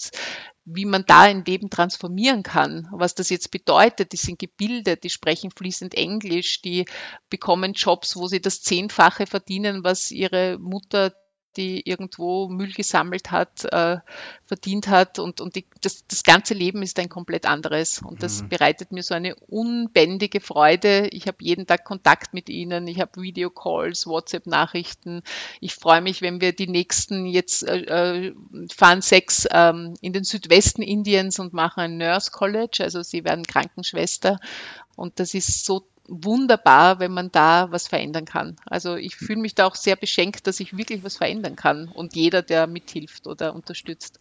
wie 0.64 0.87
man 0.87 1.05
da 1.07 1.22
ein 1.22 1.45
Leben 1.45 1.68
transformieren 1.68 2.43
kann, 2.43 2.89
was 2.91 3.14
das 3.14 3.29
jetzt 3.29 3.51
bedeutet. 3.51 4.12
Die 4.12 4.16
sind 4.16 4.39
gebildet, 4.39 5.05
die 5.05 5.11
sprechen 5.11 5.51
fließend 5.51 5.95
Englisch, 5.95 6.62
die 6.62 6.87
bekommen 7.29 7.75
Jobs, 7.75 8.16
wo 8.16 8.29
sie 8.29 8.41
das 8.41 8.62
Zehnfache 8.62 9.27
verdienen, 9.27 9.85
was 9.85 10.11
ihre 10.11 10.59
Mutter 10.59 11.12
die 11.57 11.89
irgendwo 11.89 12.49
Müll 12.49 12.73
gesammelt 12.73 13.31
hat, 13.31 13.65
äh, 13.73 13.99
verdient 14.47 14.89
hat 14.89 15.19
und, 15.19 15.41
und 15.41 15.57
die, 15.57 15.67
das, 15.81 16.07
das 16.07 16.23
ganze 16.23 16.55
Leben 16.55 16.83
ist 16.83 16.99
ein 16.99 17.09
komplett 17.09 17.47
anderes 17.47 18.03
und 18.03 18.23
das 18.23 18.43
mhm. 18.43 18.49
bereitet 18.49 18.93
mir 18.93 19.03
so 19.03 19.15
eine 19.15 19.35
unbändige 19.37 20.41
Freude. 20.41 21.09
Ich 21.09 21.27
habe 21.27 21.39
jeden 21.41 21.67
Tag 21.67 21.85
Kontakt 21.85 22.35
mit 22.35 22.49
ihnen, 22.49 22.87
ich 22.87 23.01
habe 23.01 23.23
Videocalls, 23.23 24.07
WhatsApp-Nachrichten. 24.07 25.23
Ich 25.61 25.75
freue 25.75 26.01
mich, 26.01 26.23
wenn 26.23 26.41
wir 26.41 26.53
die 26.53 26.69
nächsten 26.69 27.27
jetzt 27.27 27.67
äh, 27.67 28.29
äh, 28.29 28.35
fahren 28.73 29.01
sechs 29.01 29.47
ähm, 29.51 29.95
in 30.01 30.13
den 30.13 30.25
Südwesten 30.25 30.83
Indiens 30.83 31.39
und 31.39 31.53
machen 31.53 31.81
ein 31.81 31.97
Nurse 31.97 32.31
College, 32.31 32.79
also 32.83 33.03
sie 33.03 33.25
werden 33.25 33.45
Krankenschwester 33.45 34.39
und 34.97 35.21
das 35.21 35.35
ist 35.35 35.65
so 35.65 35.87
wunderbar, 36.07 36.99
wenn 36.99 37.13
man 37.13 37.33
da 37.33 37.71
was 37.71 37.89
verändern 37.89 38.25
kann. 38.25 38.57
Also 38.67 38.97
ich 38.97 39.17
fühle 39.17 39.41
mich 39.41 39.55
da 39.55 39.67
auch 39.67 39.75
sehr 39.75 39.97
beschenkt, 39.97 40.47
dass 40.47 40.61
ich 40.61 40.77
wirklich 40.77 41.03
was 41.03 41.17
verändern 41.17 41.57
kann 41.57 41.89
und 41.89 42.15
jeder, 42.15 42.43
der 42.43 42.67
mithilft 42.67 43.27
oder 43.27 43.55
unterstützt. 43.55 44.21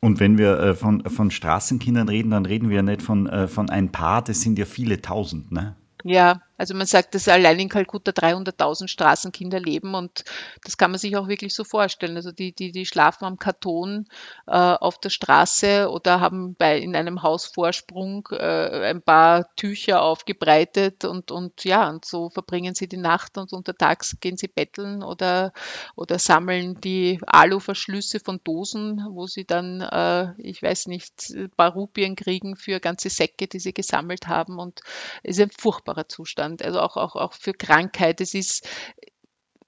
Und 0.00 0.20
wenn 0.20 0.38
wir 0.38 0.58
äh, 0.58 0.74
von, 0.74 1.02
von 1.08 1.30
Straßenkindern 1.30 2.08
reden, 2.08 2.30
dann 2.30 2.46
reden 2.46 2.68
wir 2.68 2.76
ja 2.76 2.82
nicht 2.82 3.02
von, 3.02 3.26
äh, 3.26 3.48
von 3.48 3.70
ein 3.70 3.90
paar, 3.90 4.22
das 4.22 4.42
sind 4.42 4.58
ja 4.58 4.66
viele 4.66 5.00
tausend, 5.00 5.50
ne? 5.50 5.76
Ja, 6.04 6.42
also 6.56 6.74
man 6.74 6.86
sagt, 6.86 7.14
dass 7.14 7.28
allein 7.28 7.58
in 7.58 7.68
Kalkutta 7.68 8.12
300.000 8.12 8.88
Straßenkinder 8.88 9.60
leben 9.60 9.94
und 9.94 10.24
das 10.62 10.76
kann 10.76 10.90
man 10.90 10.98
sich 10.98 11.16
auch 11.16 11.26
wirklich 11.26 11.54
so 11.54 11.64
vorstellen. 11.64 12.16
Also 12.16 12.30
die, 12.30 12.52
die, 12.52 12.70
die 12.70 12.86
schlafen 12.86 13.24
am 13.24 13.38
Karton 13.38 14.06
äh, 14.46 14.52
auf 14.52 14.98
der 14.98 15.10
Straße 15.10 15.90
oder 15.90 16.20
haben 16.20 16.54
bei, 16.54 16.78
in 16.78 16.94
einem 16.94 17.22
Hausvorsprung 17.22 18.28
äh, 18.30 18.90
ein 18.90 19.02
paar 19.02 19.54
Tücher 19.56 20.02
aufgebreitet 20.02 21.04
und, 21.04 21.30
und 21.30 21.64
ja, 21.64 21.88
und 21.88 22.04
so 22.04 22.30
verbringen 22.30 22.74
sie 22.74 22.88
die 22.88 22.98
Nacht 22.98 23.36
und 23.36 23.52
untertags 23.52 24.16
gehen 24.20 24.36
sie 24.36 24.48
betteln 24.48 25.02
oder, 25.02 25.52
oder 25.96 26.18
sammeln 26.18 26.80
die 26.80 27.18
Aluverschlüsse 27.26 28.20
von 28.20 28.40
Dosen, 28.44 29.04
wo 29.10 29.26
sie 29.26 29.44
dann, 29.44 29.80
äh, 29.80 30.32
ich 30.38 30.62
weiß 30.62 30.86
nicht, 30.86 31.30
ein 31.30 31.50
paar 31.50 31.72
Rupien 31.72 32.14
kriegen 32.14 32.56
für 32.56 32.78
ganze 32.78 33.10
Säcke, 33.10 33.48
die 33.48 33.58
sie 33.58 33.74
gesammelt 33.74 34.28
haben 34.28 34.58
und 34.58 34.80
es 35.22 35.38
ist 35.38 35.42
ein 35.42 35.50
furchtbarer 35.50 36.08
Zustand. 36.08 36.43
Zustand, 36.44 36.62
also 36.62 36.80
auch, 36.80 36.96
auch, 36.96 37.16
auch 37.16 37.32
für 37.32 37.52
Krankheit. 37.52 38.20
Es 38.20 38.34
ist, 38.34 38.68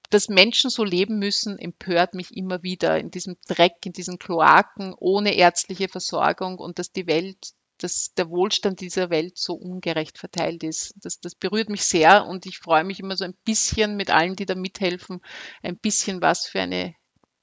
dass 0.09 0.29
Menschen 0.29 0.69
so 0.69 0.83
leben 0.83 1.19
müssen, 1.19 1.59
empört 1.59 2.13
mich 2.13 2.35
immer 2.35 2.63
wieder 2.63 2.97
in 2.97 3.11
diesem 3.11 3.37
Dreck, 3.47 3.85
in 3.85 3.93
diesen 3.93 4.19
Kloaken, 4.19 4.93
ohne 4.97 5.35
ärztliche 5.35 5.89
Versorgung 5.89 6.59
und 6.59 6.79
dass 6.79 6.91
die 6.91 7.07
Welt 7.07 7.37
dass 7.79 8.11
der 8.15 8.31
Wohlstand 8.31 8.81
dieser 8.81 9.11
Welt 9.11 9.37
so 9.37 9.53
ungerecht 9.53 10.17
verteilt 10.17 10.63
ist. 10.63 10.95
Das, 10.95 11.19
das 11.19 11.35
berührt 11.35 11.69
mich 11.69 11.83
sehr 11.83 12.25
und 12.25 12.47
ich 12.47 12.57
freue 12.57 12.83
mich 12.83 12.99
immer 12.99 13.15
so 13.15 13.23
ein 13.23 13.35
bisschen 13.45 13.95
mit 13.95 14.09
allen, 14.09 14.35
die 14.35 14.47
da 14.47 14.55
mithelfen, 14.55 15.21
ein 15.61 15.77
bisschen 15.77 16.19
was 16.19 16.47
für 16.47 16.59
eine 16.59 16.95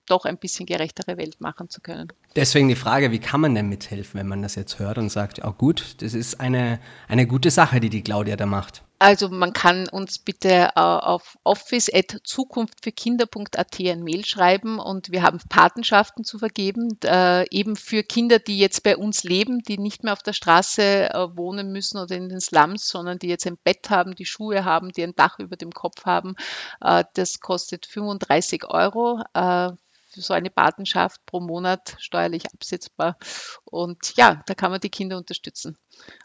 doch 0.06 0.24
ein 0.24 0.38
bisschen 0.38 0.66
gerechtere 0.66 1.16
Welt 1.16 1.40
machen 1.40 1.68
zu 1.68 1.80
können. 1.80 2.08
Deswegen 2.36 2.68
die 2.68 2.74
Frage, 2.74 3.10
wie 3.10 3.20
kann 3.20 3.40
man 3.40 3.54
denn 3.54 3.68
mithelfen, 3.68 4.18
wenn 4.18 4.26
man 4.26 4.42
das 4.42 4.54
jetzt 4.54 4.78
hört 4.78 4.98
und 4.98 5.08
sagt, 5.08 5.38
ja 5.38 5.50
gut, 5.50 6.02
das 6.02 6.14
ist 6.14 6.40
eine, 6.40 6.80
eine 7.08 7.26
gute 7.26 7.50
Sache, 7.50 7.80
die 7.80 7.90
die 7.90 8.02
Claudia 8.02 8.36
da 8.36 8.46
macht. 8.46 8.82
Also 9.04 9.28
man 9.28 9.52
kann 9.52 9.86
uns 9.86 10.18
bitte 10.18 10.48
äh, 10.48 10.80
auf 10.80 11.36
office.zukunftfürkinder.at 11.44 13.80
ein 13.80 14.02
Mail 14.02 14.24
schreiben 14.24 14.78
und 14.78 15.12
wir 15.12 15.22
haben 15.22 15.40
Patenschaften 15.46 16.24
zu 16.24 16.38
vergeben, 16.38 16.98
äh, 17.04 17.44
eben 17.50 17.76
für 17.76 18.02
Kinder, 18.02 18.38
die 18.38 18.58
jetzt 18.58 18.82
bei 18.82 18.96
uns 18.96 19.22
leben, 19.22 19.60
die 19.60 19.76
nicht 19.76 20.04
mehr 20.04 20.14
auf 20.14 20.22
der 20.22 20.32
Straße 20.32 21.10
äh, 21.10 21.36
wohnen 21.36 21.70
müssen 21.70 21.98
oder 21.98 22.16
in 22.16 22.30
den 22.30 22.40
Slums, 22.40 22.88
sondern 22.88 23.18
die 23.18 23.28
jetzt 23.28 23.46
ein 23.46 23.58
Bett 23.62 23.90
haben, 23.90 24.14
die 24.14 24.24
Schuhe 24.24 24.64
haben, 24.64 24.90
die 24.90 25.02
ein 25.02 25.14
Dach 25.14 25.38
über 25.38 25.56
dem 25.56 25.72
Kopf 25.72 26.06
haben. 26.06 26.34
Das 26.80 27.40
kostet 27.40 27.84
35 27.84 28.64
Euro 28.70 29.22
äh, 29.34 29.68
so 30.12 30.32
eine 30.32 30.48
Patenschaft 30.48 31.20
pro 31.26 31.40
Monat 31.40 31.94
steuerlich 31.98 32.46
absetzbar. 32.54 33.18
Und 33.66 34.16
ja, 34.16 34.42
da 34.46 34.54
kann 34.54 34.70
man 34.70 34.80
die 34.80 34.88
Kinder 34.88 35.18
unterstützen. 35.18 35.76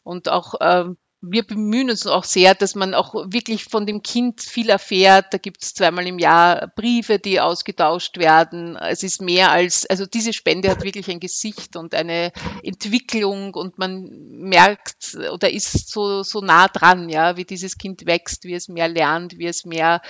Und 0.03 0.29
auch 0.29 0.53
ähm, 0.61 0.97
wir 1.21 1.43
bemühen 1.43 1.89
uns 1.89 2.07
auch 2.07 2.23
sehr, 2.23 2.55
dass 2.55 2.75
man 2.75 2.93
auch 2.93 3.13
wirklich 3.13 3.65
von 3.65 3.85
dem 3.85 4.01
Kind 4.03 4.41
viel 4.41 4.69
erfährt. 4.69 5.27
Da 5.31 5.37
gibt 5.37 5.61
es 5.63 5.73
zweimal 5.73 6.07
im 6.07 6.17
Jahr 6.17 6.71
Briefe, 6.75 7.19
die 7.19 7.41
ausgetauscht 7.41 8.17
werden. 8.17 8.77
Es 8.77 9.03
ist 9.03 9.21
mehr 9.21 9.51
als, 9.51 9.85
also 9.85 10.05
diese 10.05 10.31
Spende 10.31 10.69
hat 10.69 10.83
wirklich 10.83 11.09
ein 11.09 11.19
Gesicht 11.19 11.75
und 11.75 11.93
eine 11.93 12.31
Entwicklung 12.63 13.53
und 13.53 13.77
man 13.77 14.09
merkt 14.29 15.17
oder 15.33 15.51
ist 15.51 15.89
so, 15.89 16.23
so 16.23 16.39
nah 16.39 16.69
dran, 16.69 17.09
ja, 17.09 17.35
wie 17.35 17.45
dieses 17.45 17.77
Kind 17.77 18.05
wächst, 18.05 18.45
wie 18.45 18.53
es 18.53 18.69
mehr 18.69 18.87
lernt, 18.87 19.37
wie 19.37 19.47
es 19.47 19.65
mehr 19.65 20.01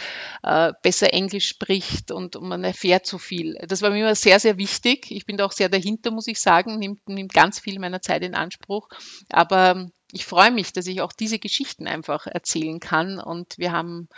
äh, 0.43 0.74
besser 0.84 1.12
Englisch 1.12 1.47
spricht 1.47 2.12
und, 2.12 2.36
und 2.36 2.47
man 2.47 2.64
erfährt 2.64 3.07
so 3.07 3.18
viel. 3.18 3.57
Das 3.68 3.82
war 3.82 3.89
mir 3.89 4.01
immer 4.01 4.16
sehr, 4.16 4.39
sehr 4.39 4.60
wichtig. 4.60 5.10
Ich 5.10 5.26
bin 5.26 5.38
da 5.38 5.45
auch 5.45 5.53
sehr 5.53 5.70
dahinter, 5.70 6.12
muss 6.12 6.28
ich 6.28 6.39
sagen, 6.39 6.78
nimmt, 6.78 7.10
nimmt 7.10 7.34
ganz 7.34 7.60
viel 7.60 7.80
meiner 7.80 8.01
Zeit 8.01 8.22
in 8.22 8.36
Anspruch. 8.36 8.89
Aber 9.30 9.89
ich 10.12 10.26
freue 10.26 10.51
mich, 10.51 10.74
dass 10.74 10.88
ich 10.88 11.01
auch 11.01 11.14
diese 11.14 11.39
Geschichten 11.39 11.88
einfach 11.88 12.26
erzählen 12.26 12.80
kann. 12.80 13.20
Und 13.20 13.57
wir 13.60 13.72
haben, 13.72 14.10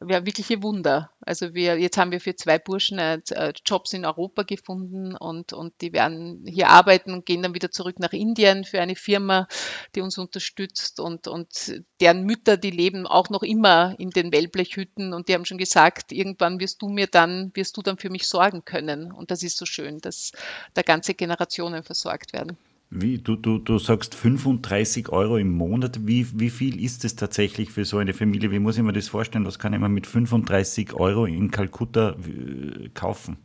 wir 0.00 0.16
haben 0.16 0.26
wirkliche 0.26 0.62
Wunder. 0.64 1.12
Also 1.20 1.54
wir, 1.54 1.78
jetzt 1.78 1.96
haben 1.96 2.10
wir 2.10 2.20
für 2.20 2.34
zwei 2.34 2.58
Burschen 2.58 2.98
äh, 2.98 3.20
äh, 3.30 3.52
Jobs 3.64 3.92
in 3.92 4.04
Europa 4.04 4.42
gefunden 4.42 5.14
und, 5.14 5.52
und 5.52 5.74
die 5.80 5.92
werden 5.92 6.44
hier 6.44 6.70
arbeiten 6.70 7.12
und 7.12 7.24
gehen 7.24 7.42
dann 7.42 7.54
wieder 7.54 7.70
zurück 7.70 8.00
nach 8.00 8.12
Indien 8.12 8.64
für 8.64 8.80
eine 8.80 8.96
Firma, 8.96 9.46
die 9.94 10.00
uns 10.00 10.18
unterstützt 10.18 10.98
und, 10.98 11.28
und 11.28 11.82
deren 12.00 12.24
Mütter, 12.24 12.56
die 12.56 12.70
leben 12.70 13.06
auch 13.06 13.30
noch 13.30 13.44
immer 13.44 13.94
in 13.98 14.10
den 14.10 14.32
Wellblechhütten 14.32 15.12
und 15.14 15.28
die 15.28 15.34
haben 15.34 15.44
schon 15.44 15.58
gesagt, 15.58 16.10
irgendwann 16.10 16.58
wirst 16.58 16.82
du 16.82 16.88
mir 16.88 17.06
dann, 17.06 17.52
wirst 17.54 17.76
du 17.76 17.82
dann 17.82 17.98
für 17.98 18.10
mich 18.10 18.26
sorgen 18.26 18.64
können. 18.64 19.12
Und 19.12 19.30
das 19.30 19.44
ist 19.44 19.56
so 19.56 19.66
schön, 19.66 20.00
dass 20.00 20.32
da 20.74 20.82
ganze 20.82 21.14
Generationen 21.14 21.84
versorgt 21.84 22.32
werden. 22.32 22.58
Wie, 22.90 23.18
du, 23.18 23.36
du, 23.36 23.58
du 23.58 23.78
sagst 23.78 24.14
35 24.14 25.10
Euro 25.10 25.36
im 25.36 25.50
Monat. 25.50 26.06
Wie, 26.06 26.26
wie 26.40 26.48
viel 26.48 26.82
ist 26.82 27.04
es 27.04 27.16
tatsächlich 27.16 27.70
für 27.70 27.84
so 27.84 27.98
eine 27.98 28.14
Familie? 28.14 28.50
Wie 28.50 28.58
muss 28.58 28.78
ich 28.78 28.82
mir 28.82 28.94
das 28.94 29.08
vorstellen? 29.08 29.44
Was 29.44 29.58
kann 29.58 29.74
ich 29.74 29.80
mir 29.80 29.90
mit 29.90 30.06
35 30.06 30.94
Euro 30.94 31.26
in 31.26 31.50
Kalkutta 31.50 32.16
äh, 32.26 32.88
kaufen? 32.94 33.36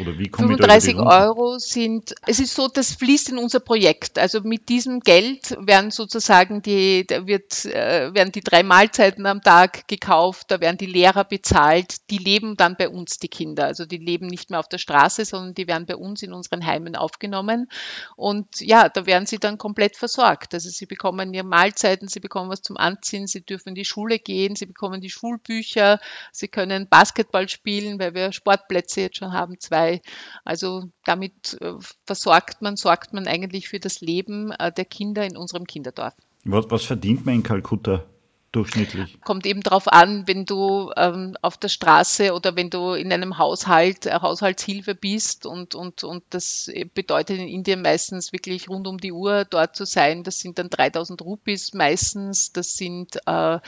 Oder 0.00 0.18
wie 0.18 0.28
komme 0.28 0.56
35 0.56 0.96
Euro 0.96 1.58
sind, 1.58 2.14
es 2.26 2.40
ist 2.40 2.54
so, 2.54 2.68
das 2.68 2.94
fließt 2.94 3.30
in 3.30 3.38
unser 3.38 3.60
Projekt. 3.60 4.18
Also 4.18 4.40
mit 4.40 4.68
diesem 4.68 5.00
Geld 5.00 5.56
werden 5.58 5.90
sozusagen 5.90 6.62
die, 6.62 7.06
da 7.06 7.26
wird, 7.26 7.64
äh, 7.66 8.14
werden 8.14 8.32
die 8.32 8.40
drei 8.40 8.62
Mahlzeiten 8.62 9.26
am 9.26 9.42
Tag 9.42 9.86
gekauft, 9.88 10.46
da 10.48 10.60
werden 10.60 10.78
die 10.78 10.86
Lehrer 10.86 11.24
bezahlt, 11.24 12.10
die 12.10 12.18
leben 12.18 12.56
dann 12.56 12.76
bei 12.76 12.88
uns, 12.88 13.18
die 13.18 13.28
Kinder. 13.28 13.66
Also 13.66 13.84
die 13.84 13.98
leben 13.98 14.28
nicht 14.28 14.50
mehr 14.50 14.60
auf 14.60 14.68
der 14.68 14.78
Straße, 14.78 15.24
sondern 15.24 15.54
die 15.54 15.66
werden 15.66 15.86
bei 15.86 15.96
uns 15.96 16.22
in 16.22 16.32
unseren 16.32 16.64
Heimen 16.64 16.96
aufgenommen. 16.96 17.68
Und 18.16 18.60
ja, 18.60 18.88
da 18.88 19.04
werden 19.04 19.26
sie 19.26 19.38
dann 19.38 19.58
komplett 19.58 19.96
versorgt. 19.96 20.54
Also 20.54 20.70
sie 20.70 20.86
bekommen 20.86 21.34
ihre 21.34 21.44
Mahlzeiten, 21.44 22.08
sie 22.08 22.20
bekommen 22.20 22.50
was 22.50 22.62
zum 22.62 22.76
Anziehen, 22.76 23.26
sie 23.26 23.44
dürfen 23.44 23.70
in 23.70 23.74
die 23.74 23.84
Schule 23.84 24.18
gehen, 24.18 24.56
sie 24.56 24.66
bekommen 24.66 25.00
die 25.00 25.10
Schulbücher, 25.10 26.00
sie 26.32 26.48
können 26.48 26.88
Basketball 26.88 27.48
spielen, 27.48 27.98
weil 27.98 28.14
wir 28.14 28.32
Sportplätze 28.32 29.02
jetzt 29.02 29.18
schon 29.18 29.32
haben, 29.32 29.58
zwei. 29.72 30.02
Also 30.44 30.84
damit 31.04 31.58
äh, 31.60 31.74
versorgt 32.06 32.62
man, 32.62 32.76
sorgt 32.76 33.12
man 33.12 33.26
eigentlich 33.26 33.68
für 33.68 33.80
das 33.80 34.00
Leben 34.00 34.52
äh, 34.52 34.70
der 34.70 34.84
Kinder 34.84 35.24
in 35.24 35.36
unserem 35.36 35.66
Kinderdorf. 35.66 36.14
Was, 36.44 36.70
was 36.70 36.84
verdient 36.84 37.24
man 37.24 37.36
in 37.36 37.42
Kalkutta? 37.42 38.04
durchschnittlich? 38.52 39.18
Kommt 39.22 39.46
eben 39.46 39.62
darauf 39.62 39.88
an, 39.88 40.28
wenn 40.28 40.44
du 40.44 40.92
ähm, 40.94 41.38
auf 41.40 41.56
der 41.56 41.68
Straße 41.68 42.34
oder 42.34 42.54
wenn 42.54 42.68
du 42.68 42.92
in 42.92 43.10
einem 43.10 43.38
Haushalt, 43.38 44.04
äh, 44.04 44.18
Haushaltshilfe 44.20 44.94
bist 44.94 45.46
und, 45.46 45.74
und, 45.74 46.04
und 46.04 46.22
das 46.28 46.70
bedeutet 46.92 47.38
in 47.38 47.48
Indien 47.48 47.80
meistens 47.80 48.30
wirklich 48.30 48.68
rund 48.68 48.86
um 48.86 48.98
die 48.98 49.12
Uhr 49.12 49.46
dort 49.46 49.74
zu 49.74 49.86
sein. 49.86 50.22
Das 50.22 50.38
sind 50.38 50.58
dann 50.58 50.68
3000 50.68 51.22
Rupees 51.22 51.72
meistens, 51.72 52.52
das 52.52 52.76
sind 52.76 53.16
äh, 53.24 53.58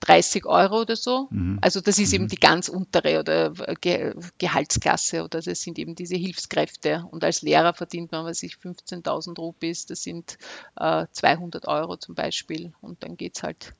30 0.00 0.46
Euro 0.46 0.82
oder 0.82 0.96
so. 0.96 1.28
Mhm. 1.30 1.58
Also 1.62 1.80
das 1.80 1.98
ist 1.98 2.10
mhm. 2.10 2.14
eben 2.14 2.28
die 2.28 2.36
ganz 2.36 2.68
untere 2.68 3.18
oder 3.18 3.50
Ge 3.80 4.14
Gehaltsklasse 4.38 5.24
oder 5.24 5.40
das 5.40 5.60
sind 5.60 5.78
eben 5.78 5.94
diese 5.94 6.16
Hilfskräfte. 6.16 7.06
Und 7.10 7.24
als 7.24 7.42
Lehrer 7.42 7.72
verdient 7.72 8.12
man, 8.12 8.24
was 8.24 8.42
ich 8.42 8.54
15.000 8.54 9.38
Rupees, 9.38 9.86
das 9.86 10.02
sind 10.02 10.38
äh, 10.76 11.06
200 11.10 11.66
Euro 11.66 11.96
zum 11.96 12.14
Beispiel. 12.14 12.72
Und 12.80 13.02
dann 13.02 13.16
geht 13.16 13.36
es 13.36 13.42
halt 13.42 13.74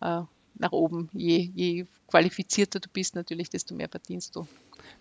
äh, 0.00 0.22
nach 0.54 0.72
oben. 0.72 1.08
Je, 1.12 1.50
je 1.54 1.86
qualifizierter 2.06 2.80
du 2.80 2.88
bist 2.88 3.14
natürlich, 3.14 3.50
desto 3.50 3.74
mehr 3.74 3.88
verdienst 3.88 4.36
du. 4.36 4.46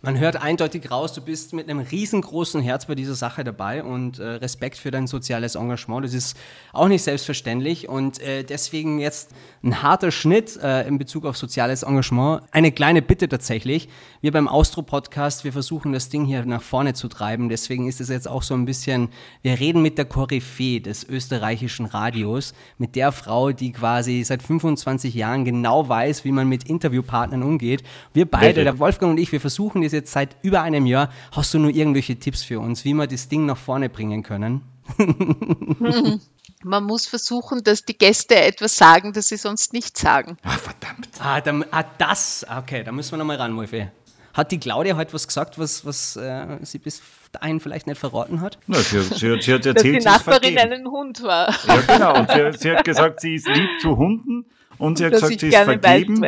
Man 0.01 0.17
hört 0.17 0.41
eindeutig 0.41 0.89
raus, 0.89 1.11
du 1.11 1.19
bist 1.19 1.51
mit 1.51 1.69
einem 1.69 1.79
riesengroßen 1.79 2.61
Herz 2.61 2.85
bei 2.85 2.95
dieser 2.95 3.15
Sache 3.15 3.43
dabei 3.43 3.83
und 3.83 4.17
äh, 4.17 4.23
Respekt 4.23 4.77
für 4.77 4.91
dein 4.91 5.07
soziales 5.07 5.55
Engagement. 5.55 6.05
Das 6.05 6.13
ist 6.13 6.37
auch 6.71 6.87
nicht 6.87 7.03
selbstverständlich 7.03 7.89
und 7.89 8.21
äh, 8.21 8.45
deswegen 8.45 8.99
jetzt 8.99 9.31
ein 9.61 9.83
harter 9.83 10.11
Schnitt 10.11 10.57
äh, 10.63 10.87
in 10.87 10.99
Bezug 10.99 11.25
auf 11.25 11.35
soziales 11.35 11.83
Engagement. 11.83 12.43
Eine 12.51 12.71
kleine 12.71 13.01
Bitte 13.01 13.27
tatsächlich. 13.27 13.89
Wir 14.21 14.31
beim 14.31 14.47
Austro-Podcast, 14.47 15.43
wir 15.43 15.51
versuchen 15.51 15.91
das 15.91 16.07
Ding 16.07 16.23
hier 16.23 16.45
nach 16.45 16.61
vorne 16.61 16.93
zu 16.93 17.09
treiben. 17.09 17.49
Deswegen 17.49 17.85
ist 17.89 17.99
es 17.99 18.07
jetzt 18.07 18.29
auch 18.29 18.43
so 18.43 18.53
ein 18.53 18.63
bisschen, 18.63 19.09
wir 19.41 19.59
reden 19.59 19.81
mit 19.81 19.97
der 19.97 20.05
Koryphäe 20.05 20.79
des 20.79 21.03
österreichischen 21.03 21.85
Radios, 21.85 22.53
mit 22.77 22.95
der 22.95 23.11
Frau, 23.11 23.51
die 23.51 23.73
quasi 23.73 24.23
seit 24.23 24.43
25 24.43 25.13
Jahren 25.13 25.43
genau 25.43 25.89
weiß, 25.89 26.23
wie 26.23 26.31
man 26.31 26.47
mit 26.47 26.69
Interviewpartnern 26.69 27.43
umgeht. 27.43 27.83
Wir 28.13 28.25
beide, 28.25 28.63
der 28.63 28.79
Wolfgang 28.79 29.11
und 29.11 29.17
ich, 29.17 29.33
wir 29.33 29.41
versuchen 29.41 29.88
das 29.89 29.93
jetzt 29.93 30.11
seit 30.11 30.35
über 30.41 30.61
einem 30.61 30.85
Jahr. 30.85 31.09
Hast 31.31 31.53
du 31.53 31.59
nur 31.59 31.71
irgendwelche 31.71 32.17
Tipps 32.17 32.43
für 32.43 32.59
uns, 32.59 32.85
wie 32.85 32.93
wir 32.93 33.07
das 33.07 33.27
Ding 33.27 33.45
nach 33.45 33.57
vorne 33.57 33.89
bringen 33.89 34.23
können? 34.23 34.61
Man 36.63 36.83
muss 36.83 37.07
versuchen, 37.07 37.63
dass 37.63 37.85
die 37.85 37.97
Gäste 37.97 38.35
etwas 38.35 38.75
sagen, 38.75 39.13
das 39.13 39.29
sie 39.29 39.37
sonst 39.37 39.71
nicht 39.71 39.97
sagen. 39.97 40.37
Ah, 40.43 40.57
verdammt. 40.57 41.07
Ah, 41.19 41.39
da, 41.39 41.61
ah 41.71 41.85
das. 41.97 42.45
Okay, 42.49 42.83
da 42.83 42.91
müssen 42.91 43.11
wir 43.11 43.17
nochmal 43.17 43.37
ran, 43.37 43.55
Wolfi. 43.55 43.87
Hat 44.33 44.51
die 44.51 44.59
Claudia 44.59 44.95
heute 44.95 45.13
was 45.13 45.27
gesagt, 45.27 45.57
was, 45.57 45.85
was 45.85 46.15
äh, 46.17 46.57
sie 46.63 46.79
bis 46.79 47.01
dahin 47.31 47.59
vielleicht 47.59 47.87
nicht 47.87 47.97
verraten 47.97 48.41
hat? 48.41 48.59
Na, 48.67 48.77
sie, 48.77 49.01
sie, 49.01 49.41
sie 49.41 49.53
hat 49.53 49.65
erzählt, 49.65 49.75
dass 49.75 49.83
die 49.83 49.99
Nachbarin 49.99 50.57
einen 50.57 50.87
Hund 50.87 51.23
war. 51.23 51.53
Ja, 51.65 51.77
genau. 51.81 52.19
Und 52.19 52.29
sie, 52.29 52.59
sie, 52.59 52.71
hat 52.71 52.83
gesagt, 52.83 53.21
sie 53.21 53.35
ist 53.35 53.47
lieb 53.47 53.69
zu 53.81 53.95
Hunden 53.97 54.45
und 54.79 54.97
sie 54.97 55.05
hat 55.05 55.11
gesagt, 55.11 55.39
sie 55.39 55.47
ist 55.47 55.55
vergeben 55.55 56.25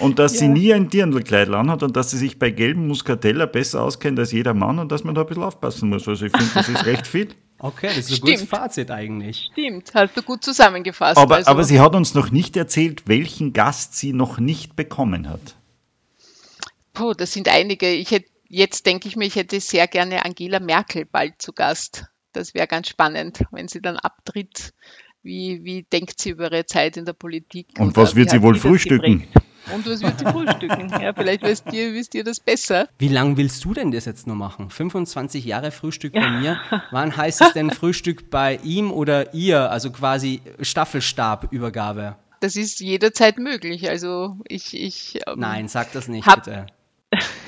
und 0.00 0.18
dass 0.18 0.32
ja. 0.34 0.38
sie 0.40 0.48
nie 0.48 0.74
ein 0.74 0.88
Dirndlkleid 0.88 1.48
hat 1.48 1.82
und 1.82 1.96
dass 1.96 2.10
sie 2.10 2.16
sich 2.16 2.38
bei 2.38 2.50
gelben 2.50 2.88
Muscatella 2.88 3.46
besser 3.46 3.82
auskennt 3.82 4.18
als 4.18 4.32
jeder 4.32 4.54
Mann 4.54 4.78
und 4.78 4.90
dass 4.90 5.04
man 5.04 5.14
da 5.14 5.20
ein 5.20 5.26
bisschen 5.26 5.44
aufpassen 5.44 5.90
muss. 5.90 6.08
Also 6.08 6.26
ich 6.26 6.32
finde, 6.32 6.50
das 6.54 6.68
ist 6.68 6.86
recht 6.86 7.06
viel. 7.06 7.28
Okay, 7.58 7.88
das 7.88 7.98
ist 7.98 8.16
Stimmt. 8.16 8.28
ein 8.28 8.34
gutes 8.34 8.48
Fazit 8.48 8.90
eigentlich. 8.90 9.48
Stimmt, 9.52 9.92
hast 9.94 10.16
du 10.16 10.22
gut 10.22 10.42
zusammengefasst. 10.42 11.18
Aber, 11.18 11.36
also. 11.36 11.50
aber 11.50 11.64
sie 11.64 11.80
hat 11.80 11.94
uns 11.94 12.14
noch 12.14 12.30
nicht 12.30 12.56
erzählt, 12.56 13.04
welchen 13.06 13.52
Gast 13.52 13.94
sie 13.96 14.12
noch 14.12 14.38
nicht 14.38 14.76
bekommen 14.76 15.28
hat. 15.28 15.56
Puh, 16.92 17.14
das 17.14 17.32
sind 17.32 17.48
einige. 17.48 17.90
Ich 17.90 18.10
hätte, 18.10 18.28
jetzt 18.48 18.86
denke 18.86 19.08
ich 19.08 19.16
mir, 19.16 19.26
ich 19.26 19.36
hätte 19.36 19.60
sehr 19.60 19.86
gerne 19.86 20.24
Angela 20.24 20.60
Merkel 20.60 21.04
bald 21.04 21.40
zu 21.40 21.52
Gast. 21.52 22.06
Das 22.32 22.52
wäre 22.52 22.66
ganz 22.66 22.88
spannend, 22.88 23.44
wenn 23.50 23.68
sie 23.68 23.80
dann 23.80 23.96
abtritt 23.96 24.74
wie, 25.26 25.64
wie 25.64 25.82
denkt 25.82 26.18
sie 26.18 26.30
über 26.30 26.44
ihre 26.44 26.64
Zeit 26.64 26.96
in 26.96 27.04
der 27.04 27.12
Politik? 27.12 27.68
Und, 27.78 27.88
und 27.88 27.96
was 27.96 28.14
wird 28.14 28.30
sie 28.30 28.40
wohl 28.40 28.54
frühstücken? 28.54 29.24
Und 29.74 29.84
was 29.84 30.00
wird 30.00 30.18
sie 30.20 30.24
frühstücken? 30.24 30.88
Ja, 31.02 31.12
vielleicht 31.12 31.42
wisst 31.42 31.72
ihr, 31.72 31.92
wisst 31.92 32.14
ihr 32.14 32.22
das 32.22 32.38
besser. 32.38 32.88
Wie 32.98 33.08
lange 33.08 33.36
willst 33.36 33.64
du 33.64 33.74
denn 33.74 33.90
das 33.90 34.04
jetzt 34.04 34.26
noch 34.26 34.36
machen? 34.36 34.70
25 34.70 35.44
Jahre 35.44 35.72
Frühstück 35.72 36.12
bei 36.12 36.30
mir. 36.30 36.60
Wann 36.92 37.16
heißt 37.16 37.42
es 37.42 37.52
denn 37.52 37.70
Frühstück 37.70 38.30
bei 38.30 38.60
ihm 38.62 38.92
oder 38.92 39.34
ihr? 39.34 39.70
Also 39.70 39.90
quasi 39.90 40.40
Staffelstabübergabe. 40.60 42.16
Das 42.40 42.54
ist 42.54 42.80
jederzeit 42.80 43.38
möglich. 43.38 43.88
Also 43.88 44.36
ich. 44.46 44.80
ich 44.80 45.20
ähm, 45.26 45.40
Nein, 45.40 45.68
sag 45.68 45.92
das 45.92 46.06
nicht, 46.06 46.32
bitte. 46.32 46.66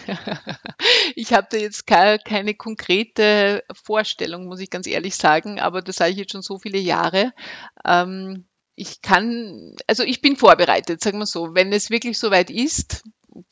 ich 1.14 1.32
habe 1.32 1.48
da 1.50 1.56
jetzt 1.56 1.86
keine, 1.86 2.54
konkrete 2.54 3.62
Vorstellung, 3.84 4.46
muss 4.46 4.60
ich 4.60 4.70
ganz 4.70 4.86
ehrlich 4.86 5.16
sagen, 5.16 5.60
aber 5.60 5.82
das 5.82 5.96
sage 5.96 6.12
ich 6.12 6.18
jetzt 6.18 6.32
schon 6.32 6.42
so 6.42 6.58
viele 6.58 6.78
Jahre. 6.78 7.32
Ähm, 7.84 8.46
ich 8.74 9.02
kann, 9.02 9.74
also 9.86 10.04
ich 10.04 10.20
bin 10.20 10.36
vorbereitet, 10.36 11.02
sagen 11.02 11.18
wir 11.18 11.26
so. 11.26 11.54
Wenn 11.54 11.72
es 11.72 11.90
wirklich 11.90 12.18
soweit 12.18 12.48
ist, 12.48 13.02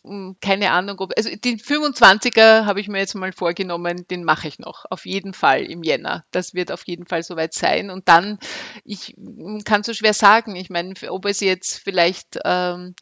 hm, 0.05 0.37
keine 0.41 0.71
Ahnung, 0.71 0.99
ob, 1.01 1.13
also 1.17 1.31
den 1.35 1.59
25er 1.59 2.65
habe 2.65 2.81
ich 2.81 2.89
mir 2.89 2.99
jetzt 2.99 3.15
mal 3.15 3.33
vorgenommen, 3.33 4.07
den 4.09 4.25
mache 4.25 4.49
ich 4.49 4.59
noch, 4.59 4.85
auf 4.91 5.05
jeden 5.05 5.33
Fall 5.35 5.63
im 5.65 5.83
Jänner. 5.83 6.25
Das 6.31 6.55
wird 6.55 6.73
auf 6.73 6.87
jeden 6.87 7.07
Fall 7.07 7.23
soweit 7.23 7.55
sein. 7.55 7.91
Und 7.91 8.09
dann, 8.09 8.39
ich 8.85 9.15
hm, 9.17 9.63
kann 9.65 9.83
so 9.83 9.93
schwer 9.93 10.15
sagen, 10.15 10.57
ich 10.57 10.71
meine, 10.71 10.95
ob 11.09 11.25
es 11.27 11.41
jetzt 11.41 11.79
vielleicht 11.79 12.39
ähm, 12.45 12.95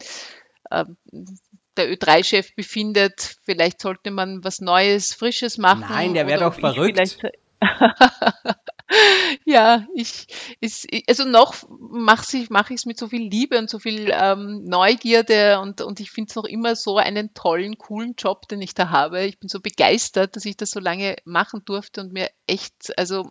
äh, 0.71 0.85
der 1.77 1.93
Ö3-Chef 1.93 2.55
befindet, 2.55 3.37
vielleicht 3.45 3.81
sollte 3.81 4.11
man 4.11 4.45
was 4.45 4.61
Neues, 4.61 5.15
Frisches 5.15 5.59
machen. 5.59 5.85
Nein, 5.89 6.15
der 6.15 6.27
wäre 6.27 6.41
doch 6.41 6.55
verrückt. 6.55 7.01
Ja, 9.47 9.87
ich, 9.95 10.27
es, 10.61 10.87
also 11.07 11.25
noch 11.25 11.55
mache 11.69 12.25
ich 12.35 12.49
es 12.51 12.87
mit 12.87 12.99
so 12.99 13.09
viel 13.09 13.29
Liebe 13.29 13.59
und 13.59 13.69
so 13.69 13.79
viel 13.79 14.11
ähm, 14.13 14.65
Neugierde 14.65 15.61
und, 15.61 15.81
und 15.81 16.01
ich 16.01 16.11
finde 16.11 16.31
es 16.31 16.37
noch 16.37 16.45
immer 16.45 16.77
so 16.77 16.97
einen 16.97 17.35
tollen, 17.35 17.77
coolen 17.77 18.15
Job, 18.17 18.49
den 18.49 18.63
ich 18.63 18.75
da 18.75 18.91
habe. 18.91 19.25
Ich 19.25 19.39
bin 19.39 19.49
so 19.49 19.61
begeistert, 19.61 20.37
dass 20.37 20.45
ich 20.45 20.57
das 20.57 20.71
so 20.71 20.81
lange 20.81 21.17
machen 21.25 21.63
durfte 21.65 22.01
und 22.01 22.13
mir 22.13 22.31
echt, 22.47 22.99
also 22.99 23.29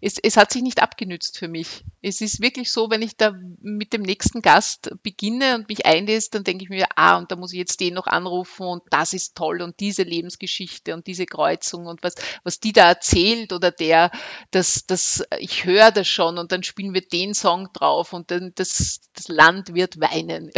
es, 0.00 0.18
es 0.18 0.36
hat 0.36 0.52
sich 0.52 0.62
nicht 0.62 0.82
abgenützt 0.82 1.38
für 1.38 1.48
mich. 1.48 1.84
Es 2.02 2.20
ist 2.20 2.40
wirklich 2.40 2.72
so, 2.72 2.90
wenn 2.90 3.02
ich 3.02 3.16
da 3.16 3.34
mit 3.60 3.92
dem 3.92 4.02
nächsten 4.02 4.42
Gast 4.42 4.90
beginne 5.02 5.56
und 5.56 5.68
mich 5.68 5.86
einlese, 5.86 6.30
dann 6.32 6.44
denke 6.44 6.64
ich 6.64 6.70
mir, 6.70 6.86
ah, 6.96 7.18
und 7.18 7.30
da 7.30 7.36
muss 7.36 7.52
ich 7.52 7.58
jetzt 7.58 7.80
den 7.80 7.94
noch 7.94 8.06
anrufen 8.06 8.66
und 8.66 8.82
das 8.90 9.12
ist 9.12 9.36
toll 9.36 9.62
und 9.62 9.80
diese 9.80 10.02
Lebensgeschichte 10.02 10.94
und 10.94 11.06
diese 11.06 11.26
Kreuzung 11.26 11.86
und 11.86 12.02
was, 12.02 12.14
was 12.44 12.60
die 12.60 12.72
da 12.72 12.88
erzählt 12.88 13.52
oder 13.52 13.70
der, 13.70 14.10
das, 14.50 14.86
das, 14.86 14.99
ich 15.38 15.64
höre 15.64 15.90
das 15.90 16.08
schon 16.08 16.38
und 16.38 16.52
dann 16.52 16.62
spielen 16.62 16.94
wir 16.94 17.02
den 17.02 17.34
Song 17.34 17.68
drauf 17.72 18.12
und 18.12 18.30
dann 18.30 18.52
das, 18.54 19.00
das 19.14 19.28
Land 19.28 19.74
wird 19.74 20.00
weinen 20.00 20.50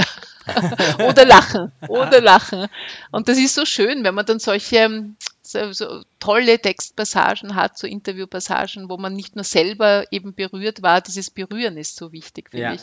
oder 1.08 1.24
lachen 1.24 1.72
oder 1.88 2.20
lachen. 2.20 2.66
Und 3.10 3.28
das 3.28 3.38
ist 3.38 3.54
so 3.54 3.64
schön, 3.64 4.04
wenn 4.04 4.14
man 4.14 4.26
dann 4.26 4.38
solche 4.38 5.04
so, 5.52 6.02
tolle 6.18 6.58
Textpassagen 6.60 7.54
hat, 7.54 7.76
so 7.78 7.86
Interviewpassagen, 7.86 8.88
wo 8.88 8.96
man 8.96 9.12
nicht 9.14 9.34
nur 9.36 9.44
selber 9.44 10.04
eben 10.10 10.34
berührt 10.34 10.82
war. 10.82 11.00
Dieses 11.00 11.30
Berühren 11.30 11.76
ist 11.76 11.96
so 11.96 12.12
wichtig, 12.12 12.50
finde 12.50 12.66
Ja. 12.66 12.72
ich. 12.74 12.82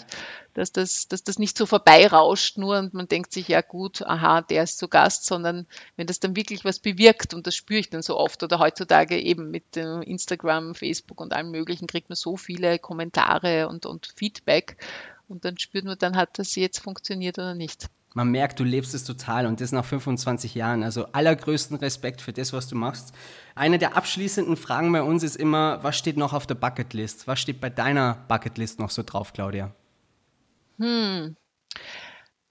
Dass 0.53 0.72
das, 0.72 1.07
dass 1.07 1.23
das 1.23 1.39
nicht 1.39 1.57
so 1.57 1.65
vorbeirauscht 1.65 2.57
nur 2.57 2.80
und 2.80 2.93
man 2.93 3.07
denkt 3.07 3.31
sich, 3.34 3.48
ja 3.48 3.61
gut, 3.61 4.02
aha, 4.02 4.41
der 4.41 4.64
ist 4.64 4.77
zu 4.77 4.88
Gast, 4.88 5.26
sondern 5.26 5.68
wenn 5.95 6.07
das 6.07 6.19
dann 6.19 6.35
wirklich 6.35 6.65
was 6.65 6.80
bewirkt 6.80 7.34
und 7.34 7.48
das 7.48 7.56
spüre 7.56 7.80
ich 7.80 7.89
dann 7.89 8.02
so 8.02 8.18
oft 8.18 8.43
oder 8.43 8.60
heutzutage 8.60 9.18
eben 9.19 9.52
mit 9.52 9.77
äh, 9.77 10.02
Instagram, 10.02 10.76
Facebook 10.76 11.22
und 11.22 11.34
allem 11.34 11.52
möglichen 11.52 11.88
kriegt 11.88 12.10
man 12.10 12.15
so 12.15 12.35
viele 12.38 12.80
Kommentare 12.80 13.68
und, 13.69 13.85
und 13.85 14.14
Feedback 14.15 14.77
und 15.30 15.45
dann 15.45 15.57
spürt 15.57 15.85
man 15.85 15.98
dann, 15.98 16.18
hat 16.18 16.39
das 16.39 16.56
jetzt 16.56 16.80
funktioniert 16.80 17.38
oder 17.38 17.56
nicht. 17.56 17.88
Man 18.15 18.31
merkt, 18.31 18.60
du 18.60 18.64
lebst 18.64 18.95
es 18.95 19.03
total 19.03 19.45
und 19.45 19.61
das 19.61 19.72
nach 19.72 19.86
25 19.86 20.56
Jahren. 20.56 20.84
Also 20.84 21.06
allergrößten 21.11 21.77
Respekt 21.77 22.22
für 22.22 22.34
das, 22.34 22.53
was 22.53 22.68
du 22.68 22.76
machst. 22.76 23.14
Eine 23.56 23.77
der 23.77 23.95
abschließenden 23.95 24.57
Fragen 24.57 24.91
bei 24.91 25.03
uns 25.03 25.22
ist 25.23 25.36
immer, 25.36 25.84
was 25.84 25.98
steht 25.98 26.18
noch 26.18 26.34
auf 26.34 26.48
der 26.48 26.56
Bucketlist? 26.56 27.27
Was 27.27 27.40
steht 27.40 27.61
bei 27.61 27.69
deiner 27.69 28.18
Bucketlist 28.27 28.80
noch 28.80 28.90
so 28.90 29.03
drauf, 29.03 29.34
Claudia? 29.34 29.73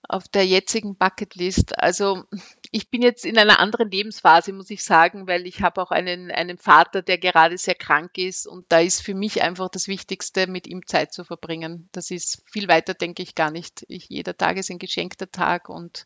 Auf 0.09 0.27
der 0.27 0.47
jetzigen 0.47 0.97
Bucketlist. 0.97 1.79
Also 1.79 2.25
ich 2.71 2.91
bin 2.91 3.03
jetzt 3.03 3.25
in 3.25 3.39
einer 3.39 3.61
anderen 3.61 3.91
Lebensphase, 3.91 4.53
muss 4.53 4.71
ich 4.71 4.83
sagen, 4.83 5.27
weil 5.27 5.47
ich 5.47 5.63
habe 5.63 5.83
auch 5.83 5.91
einen, 5.91 6.31
einen 6.31 6.59
Vater, 6.59 7.03
der 7.03 7.19
gerade 7.19 7.59
sehr 7.59 7.75
krank 7.75 8.17
ist 8.17 8.47
und 8.47 8.65
da 8.71 8.81
ist 8.81 9.03
für 9.03 9.15
mich 9.15 9.43
einfach 9.43 9.69
das 9.69 9.87
Wichtigste, 9.87 10.47
mit 10.47 10.67
ihm 10.67 10.87
Zeit 10.87 11.13
zu 11.13 11.25
verbringen. 11.25 11.89
Das 11.93 12.11
ist 12.11 12.43
viel 12.51 12.69
weiter, 12.69 12.95
denke 12.95 13.23
ich 13.23 13.35
gar 13.35 13.51
nicht. 13.51 13.85
Ich, 13.89 14.09
jeder 14.09 14.37
Tag 14.37 14.57
ist 14.57 14.71
ein 14.71 14.79
geschenkter 14.79 15.31
Tag 15.31 15.69
und 15.69 16.05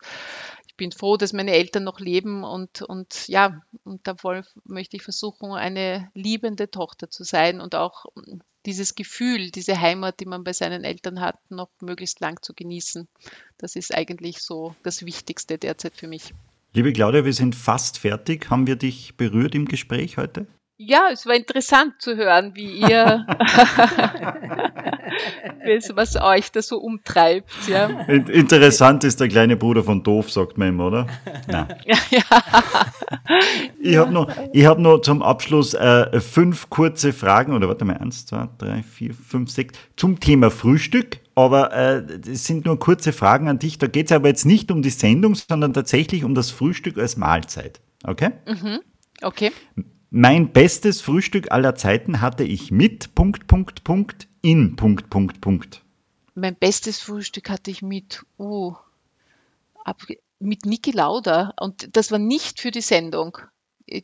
bin 0.83 0.91
froh, 0.91 1.17
dass 1.17 1.33
meine 1.33 1.53
Eltern 1.53 1.85
noch 1.85 2.01
leben 2.01 2.43
und, 2.43 2.83
und 2.83 3.29
ja, 3.29 3.63
und 3.85 4.05
da 4.09 4.17
voll 4.17 4.43
möchte 4.65 4.97
ich 4.97 5.05
versuchen, 5.05 5.53
eine 5.53 6.11
liebende 6.13 6.73
Tochter 6.73 7.09
zu 7.09 7.23
sein 7.23 7.61
und 7.61 7.77
auch 7.77 8.07
dieses 8.67 8.97
Gefühl, 8.97 9.53
diese 9.53 9.81
Heimat, 9.81 10.19
die 10.19 10.27
man 10.27 10.43
bei 10.43 10.53
seinen 10.53 10.83
Eltern 10.83 11.21
hat, 11.21 11.39
noch 11.51 11.69
möglichst 11.81 12.19
lang 12.19 12.43
zu 12.43 12.53
genießen. 12.53 13.07
Das 13.59 13.77
ist 13.77 13.95
eigentlich 13.95 14.39
so 14.39 14.75
das 14.83 15.07
Wichtigste 15.07 15.57
derzeit 15.57 15.95
für 15.95 16.09
mich. 16.09 16.35
Liebe 16.75 16.93
Claudia, 16.93 17.25
wir 17.25 17.33
sind 17.33 17.55
fast 17.55 17.99
fertig. 17.99 18.51
Haben 18.51 18.67
wir 18.67 18.75
dich 18.75 19.17
berührt 19.17 19.55
im 19.55 19.67
Gespräch 19.67 20.17
heute? 20.17 20.49
Ja, 20.85 21.09
es 21.13 21.27
war 21.27 21.35
interessant 21.35 21.95
zu 22.01 22.17
hören, 22.17 22.53
wie 22.55 22.81
ihr, 22.81 23.27
was- 25.95 26.17
euch 26.21 26.51
da 26.53 26.63
so 26.63 26.79
umtreibt. 26.79 27.51
Ja. 27.69 27.87
In- 28.09 28.27
Interessant 28.27 29.05
ist 29.05 29.21
der 29.21 29.29
kleine 29.29 29.57
Bruder 29.57 29.85
von 29.85 30.03
Doof, 30.03 30.31
sagt 30.33 30.59
man 30.59 30.69
immer, 30.69 30.87
oder? 30.87 31.07
Nein. 31.47 31.69
Ich 33.81 33.97
habe 33.97 34.13
noch, 34.13 34.31
ich 34.53 34.65
hab 34.67 34.79
noch 34.79 35.01
zum 35.01 35.23
Abschluss 35.23 35.75
äh, 35.75 36.21
fünf 36.21 36.71
kurze 36.71 37.13
Fragen, 37.13 37.53
oder 37.53 37.69
warte 37.69 37.85
mal, 37.85 37.97
eins, 37.97 38.27
zwei, 38.27 38.49
drei, 38.59 38.83
vier, 38.83 39.13
fünf, 39.15 39.51
sechs, 39.51 39.77
zum 39.97 40.21
Thema 40.21 40.51
Frühstück. 40.51 41.19
Aber 41.35 41.73
äh, 41.73 42.05
das 42.21 42.45
sind 42.45 42.65
nur 42.65 42.79
kurze 42.79 43.13
Fragen 43.13 43.49
an 43.49 43.59
dich. 43.59 43.79
Da 43.79 43.87
geht 43.89 44.07
es 44.07 44.13
aber 44.13 44.29
jetzt 44.29 44.45
nicht 44.47 44.71
um 44.71 44.83
die 44.83 44.91
Sendung, 44.91 45.35
sondern 45.35 45.73
tatsächlich 45.73 46.25
um 46.25 46.35
das 46.35 46.51
Frühstück 46.51 46.99
als 46.99 47.17
Mahlzeit. 47.17 47.81
Okay? 48.05 48.31
Okay. 49.23 49.51
Mein 50.15 50.53
bestes 50.53 51.01
Frühstück 51.01 51.53
aller 51.53 51.75
Zeiten 51.75 52.21
hatte 52.21 52.45
ich 52.45 52.71
mit 52.71 53.15
Punkt, 53.15 53.47
Punkt, 53.47 53.83
Punkt, 53.83 54.29
in 54.43 54.77
Punkt, 54.77 55.09
Punkt, 55.09 55.41
Punkt. 55.41 55.81
Mein 56.35 56.55
bestes 56.55 57.01
Frühstück 57.01 57.49
hatte 57.49 57.71
ich 57.71 57.81
mit, 57.81 58.23
uh, 58.39 58.75
ab, 59.87 60.03
mit 60.39 60.67
Niki 60.67 60.91
Lauda 60.91 61.55
und 61.59 61.97
das 61.97 62.11
war 62.11 62.19
nicht 62.19 62.61
für 62.61 62.71
die 62.71 62.83
Sendung. 62.83 63.39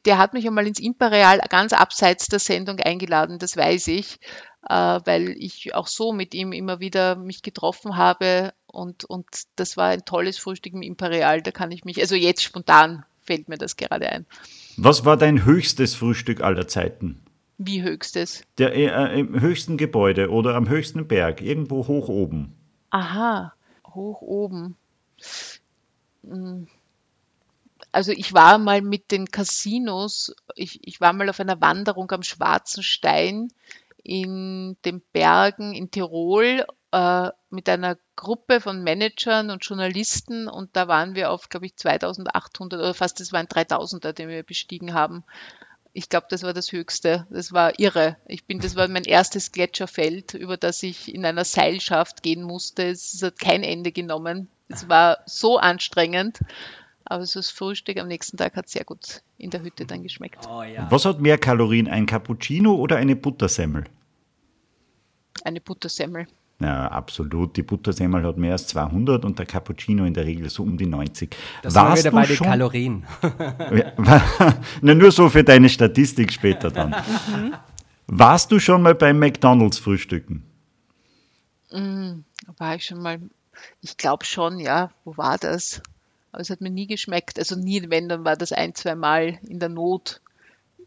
Der 0.06 0.16
hat 0.16 0.32
mich 0.32 0.46
einmal 0.46 0.66
ins 0.66 0.80
Imperial 0.80 1.40
ganz 1.50 1.74
abseits 1.74 2.28
der 2.28 2.38
Sendung 2.38 2.80
eingeladen, 2.80 3.38
das 3.38 3.58
weiß 3.58 3.88
ich, 3.88 4.18
äh, 4.66 5.00
weil 5.04 5.34
ich 5.36 5.74
auch 5.74 5.88
so 5.88 6.14
mit 6.14 6.32
ihm 6.32 6.52
immer 6.52 6.80
wieder 6.80 7.16
mich 7.16 7.42
getroffen 7.42 7.98
habe 7.98 8.54
und, 8.66 9.04
und 9.04 9.26
das 9.56 9.76
war 9.76 9.88
ein 9.88 10.06
tolles 10.06 10.38
Frühstück 10.38 10.72
im 10.72 10.80
Imperial. 10.80 11.42
Da 11.42 11.50
kann 11.50 11.70
ich 11.70 11.84
mich, 11.84 12.00
also 12.00 12.14
jetzt 12.14 12.42
spontan 12.42 13.04
fällt 13.20 13.50
mir 13.50 13.58
das 13.58 13.76
gerade 13.76 14.08
ein. 14.08 14.24
Was 14.80 15.04
war 15.04 15.16
dein 15.16 15.44
höchstes 15.44 15.96
Frühstück 15.96 16.40
aller 16.40 16.68
Zeiten? 16.68 17.20
Wie 17.58 17.82
höchstes? 17.82 18.44
Der, 18.58 18.74
äh, 18.74 19.18
Im 19.18 19.40
höchsten 19.40 19.76
Gebäude 19.76 20.30
oder 20.30 20.54
am 20.54 20.68
höchsten 20.68 21.08
Berg, 21.08 21.40
irgendwo 21.40 21.88
hoch 21.88 22.08
oben. 22.08 22.54
Aha, 22.90 23.52
hoch 23.84 24.22
oben. 24.22 24.76
Mm. 26.22 26.64
Also 27.90 28.12
ich 28.12 28.32
war 28.34 28.58
mal 28.58 28.80
mit 28.80 29.10
den 29.10 29.26
Casinos, 29.26 30.36
ich, 30.54 30.86
ich 30.86 31.00
war 31.00 31.12
mal 31.12 31.28
auf 31.28 31.40
einer 31.40 31.60
Wanderung 31.60 32.10
am 32.12 32.22
Schwarzen 32.22 32.84
Stein 32.84 33.48
in 34.08 34.78
den 34.86 35.02
Bergen 35.12 35.74
in 35.74 35.90
Tirol 35.90 36.64
äh, 36.92 37.28
mit 37.50 37.68
einer 37.68 37.98
Gruppe 38.16 38.62
von 38.62 38.82
Managern 38.82 39.50
und 39.50 39.64
Journalisten 39.64 40.48
und 40.48 40.70
da 40.74 40.88
waren 40.88 41.14
wir 41.14 41.30
auf, 41.30 41.50
glaube 41.50 41.66
ich, 41.66 41.76
2800 41.76 42.80
oder 42.80 42.94
fast, 42.94 43.20
das 43.20 43.32
waren 43.32 43.46
3000er, 43.46 44.12
den 44.12 44.30
wir 44.30 44.42
bestiegen 44.42 44.94
haben. 44.94 45.24
Ich 45.92 46.08
glaube, 46.08 46.26
das 46.30 46.42
war 46.42 46.54
das 46.54 46.72
Höchste. 46.72 47.26
Das 47.28 47.52
war 47.52 47.78
irre. 47.78 48.16
Ich 48.26 48.44
bin, 48.44 48.60
das 48.60 48.76
war 48.76 48.88
mein 48.88 49.04
erstes 49.04 49.52
Gletscherfeld, 49.52 50.34
über 50.34 50.56
das 50.56 50.82
ich 50.82 51.12
in 51.12 51.24
einer 51.24 51.44
Seilschaft 51.44 52.22
gehen 52.22 52.42
musste. 52.42 52.84
Es 52.84 53.20
hat 53.22 53.38
kein 53.38 53.62
Ende 53.62 53.90
genommen. 53.90 54.48
Es 54.68 54.88
war 54.88 55.18
so 55.26 55.58
anstrengend. 55.58 56.40
Aber 57.04 57.26
so 57.26 57.40
das 57.40 57.50
Frühstück 57.50 57.98
am 57.98 58.06
nächsten 58.06 58.36
Tag 58.36 58.54
hat 58.54 58.68
sehr 58.68 58.84
gut 58.84 59.22
in 59.38 59.50
der 59.50 59.62
Hütte 59.62 59.86
dann 59.86 60.02
geschmeckt. 60.02 60.46
Oh 60.48 60.62
ja. 60.62 60.86
Was 60.90 61.04
hat 61.04 61.20
mehr 61.20 61.38
Kalorien, 61.38 61.88
ein 61.88 62.06
Cappuccino 62.06 62.74
oder 62.74 62.96
eine 62.96 63.16
Buttersemmel? 63.16 63.84
Eine 65.44 65.60
Buttersemmel. 65.60 66.26
Ja, 66.60 66.88
absolut. 66.88 67.56
Die 67.56 67.62
Buttersemmel 67.62 68.24
hat 68.26 68.36
mehr 68.36 68.52
als 68.52 68.66
200 68.66 69.24
und 69.24 69.38
der 69.38 69.46
Cappuccino 69.46 70.04
in 70.04 70.12
der 70.14 70.24
Regel 70.26 70.50
so 70.50 70.64
um 70.64 70.76
die 70.76 70.86
90. 70.86 71.30
Das 71.62 71.74
Warst 71.76 72.02
wieder 72.02 72.10
du 72.10 72.16
bei 72.16 72.26
den 72.26 72.36
schon- 72.36 72.46
Kalorien. 72.48 73.04
Na, 74.82 74.94
nur 74.94 75.12
so 75.12 75.28
für 75.28 75.44
deine 75.44 75.68
Statistik 75.68 76.32
später 76.32 76.70
dann. 76.70 76.96
Warst 78.08 78.50
du 78.50 78.58
schon 78.58 78.82
mal 78.82 78.94
beim 78.96 79.18
McDonalds 79.20 79.78
frühstücken? 79.78 80.42
War 81.70 82.74
ich 82.74 82.86
schon 82.86 83.02
mal, 83.02 83.20
ich 83.82 83.96
glaube 83.96 84.24
schon, 84.24 84.58
ja. 84.58 84.90
Wo 85.04 85.16
war 85.16 85.38
das? 85.38 85.82
Aber 86.32 86.40
es 86.40 86.50
hat 86.50 86.60
mir 86.60 86.70
nie 86.70 86.86
geschmeckt. 86.86 87.38
Also 87.38 87.56
nie, 87.56 87.88
wenn, 87.88 88.08
dann 88.08 88.24
war 88.24 88.36
das 88.36 88.52
ein, 88.52 88.74
zwei 88.74 88.94
Mal 88.94 89.38
in 89.46 89.58
der 89.60 89.68
Not. 89.68 90.20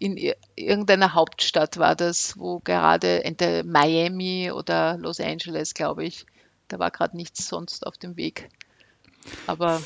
In 0.02 0.18
ir- 0.18 0.36
irgendeiner 0.56 1.14
Hauptstadt 1.14 1.78
war 1.78 1.95
das, 1.95 2.36
wo 2.36 2.60
gerade 2.60 3.23
entweder 3.23 3.64
Miami 3.64 4.49
oder 4.52 4.98
Los 4.98 5.19
Angeles, 5.19 5.76
glaube 5.76 6.06
ich. 6.06 6.26
Da 6.69 6.80
war 6.80 6.90
gerade 6.90 7.15
nichts 7.15 7.48
sonst 7.48 7.86
auf 7.86 7.99
dem 7.99 8.18
Weg. 8.18 8.49
Aber 9.45 9.80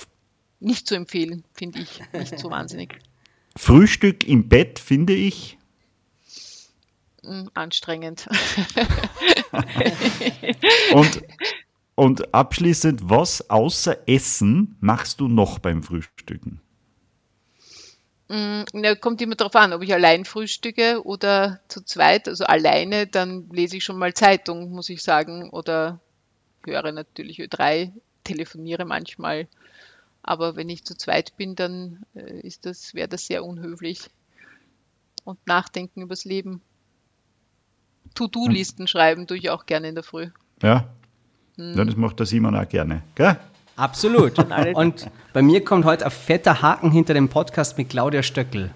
nicht 0.62 0.88
zu 0.88 0.96
empfehlen, 0.96 1.44
finde 1.54 1.80
ich. 1.80 2.00
Nicht 2.14 2.40
so 2.40 2.50
wahnsinnig 2.50 2.98
Frühstück 3.58 4.26
im 4.26 4.48
Bett 4.48 4.80
finde 4.80 5.14
ich. 5.14 5.58
mm, 7.24 7.48
anstrengend. 7.54 8.30
Und, 10.94 11.22
und 11.96 12.34
abschließend, 12.34 13.02
was 13.10 13.50
außer 13.50 14.08
Essen 14.08 14.76
machst 14.80 15.20
du 15.20 15.28
noch 15.28 15.60
beim 15.60 15.84
Frühstücken? 15.84 16.62
Na, 18.28 18.96
kommt 18.96 19.22
immer 19.22 19.36
darauf 19.36 19.56
an, 19.56 19.74
ob 19.74 19.84
ich 19.84 19.94
allein 19.94 20.26
frühstücke 20.26 21.06
oder 21.06 21.60
zu 21.68 21.82
zweit. 21.84 22.28
Also 22.28 22.46
alleine, 22.46 23.06
dann 23.06 23.50
lese 23.52 23.78
ich 23.78 23.84
schon 23.84 24.00
mal 24.00 24.14
Zeitung, 24.14 24.72
muss 24.72 24.90
ich 24.90 25.04
sagen, 25.04 25.50
oder 25.52 26.00
höre 26.66 26.92
natürlich 26.92 27.40
Ö3, 27.40 27.92
telefoniere 28.24 28.86
manchmal. 28.86 29.48
Aber 30.24 30.56
wenn 30.56 30.70
ich 30.70 30.84
zu 30.84 30.98
zweit 30.98 31.38
bin, 31.38 31.56
dann 31.56 32.04
äh, 32.16 32.40
ist 32.40 32.66
das, 32.66 32.96
wäre 32.96 33.08
das 33.08 33.28
sehr 33.28 33.46
unhöflich. 33.46 34.10
Und 35.24 35.46
nachdenken 35.46 36.02
übers 36.02 36.26
Leben. 36.26 36.62
To-Do-Listen 38.16 38.88
schreiben 38.88 39.28
tue 39.28 39.38
ich 39.38 39.50
auch 39.52 39.68
gerne 39.68 39.90
in 39.90 39.96
der 39.96 40.04
Früh. 40.04 40.30
Ja. 40.64 40.90
ja 41.58 41.86
das 41.86 41.96
macht 41.96 42.20
der 42.20 42.26
Simon 42.26 42.56
auch 42.56 42.68
gerne. 42.68 43.04
Gell? 43.14 43.38
Absolut. 43.76 44.40
Und 44.76 45.10
bei 45.34 45.42
mir 45.42 45.64
kommt 45.64 45.86
heute 45.86 46.06
ein 46.06 46.12
fetter 46.12 46.62
Haken 46.62 46.92
hinter 46.92 47.14
dem 47.14 47.28
Podcast 47.28 47.78
mit 47.78 47.90
Claudia 47.90 48.24
Stöckel. 48.24 48.72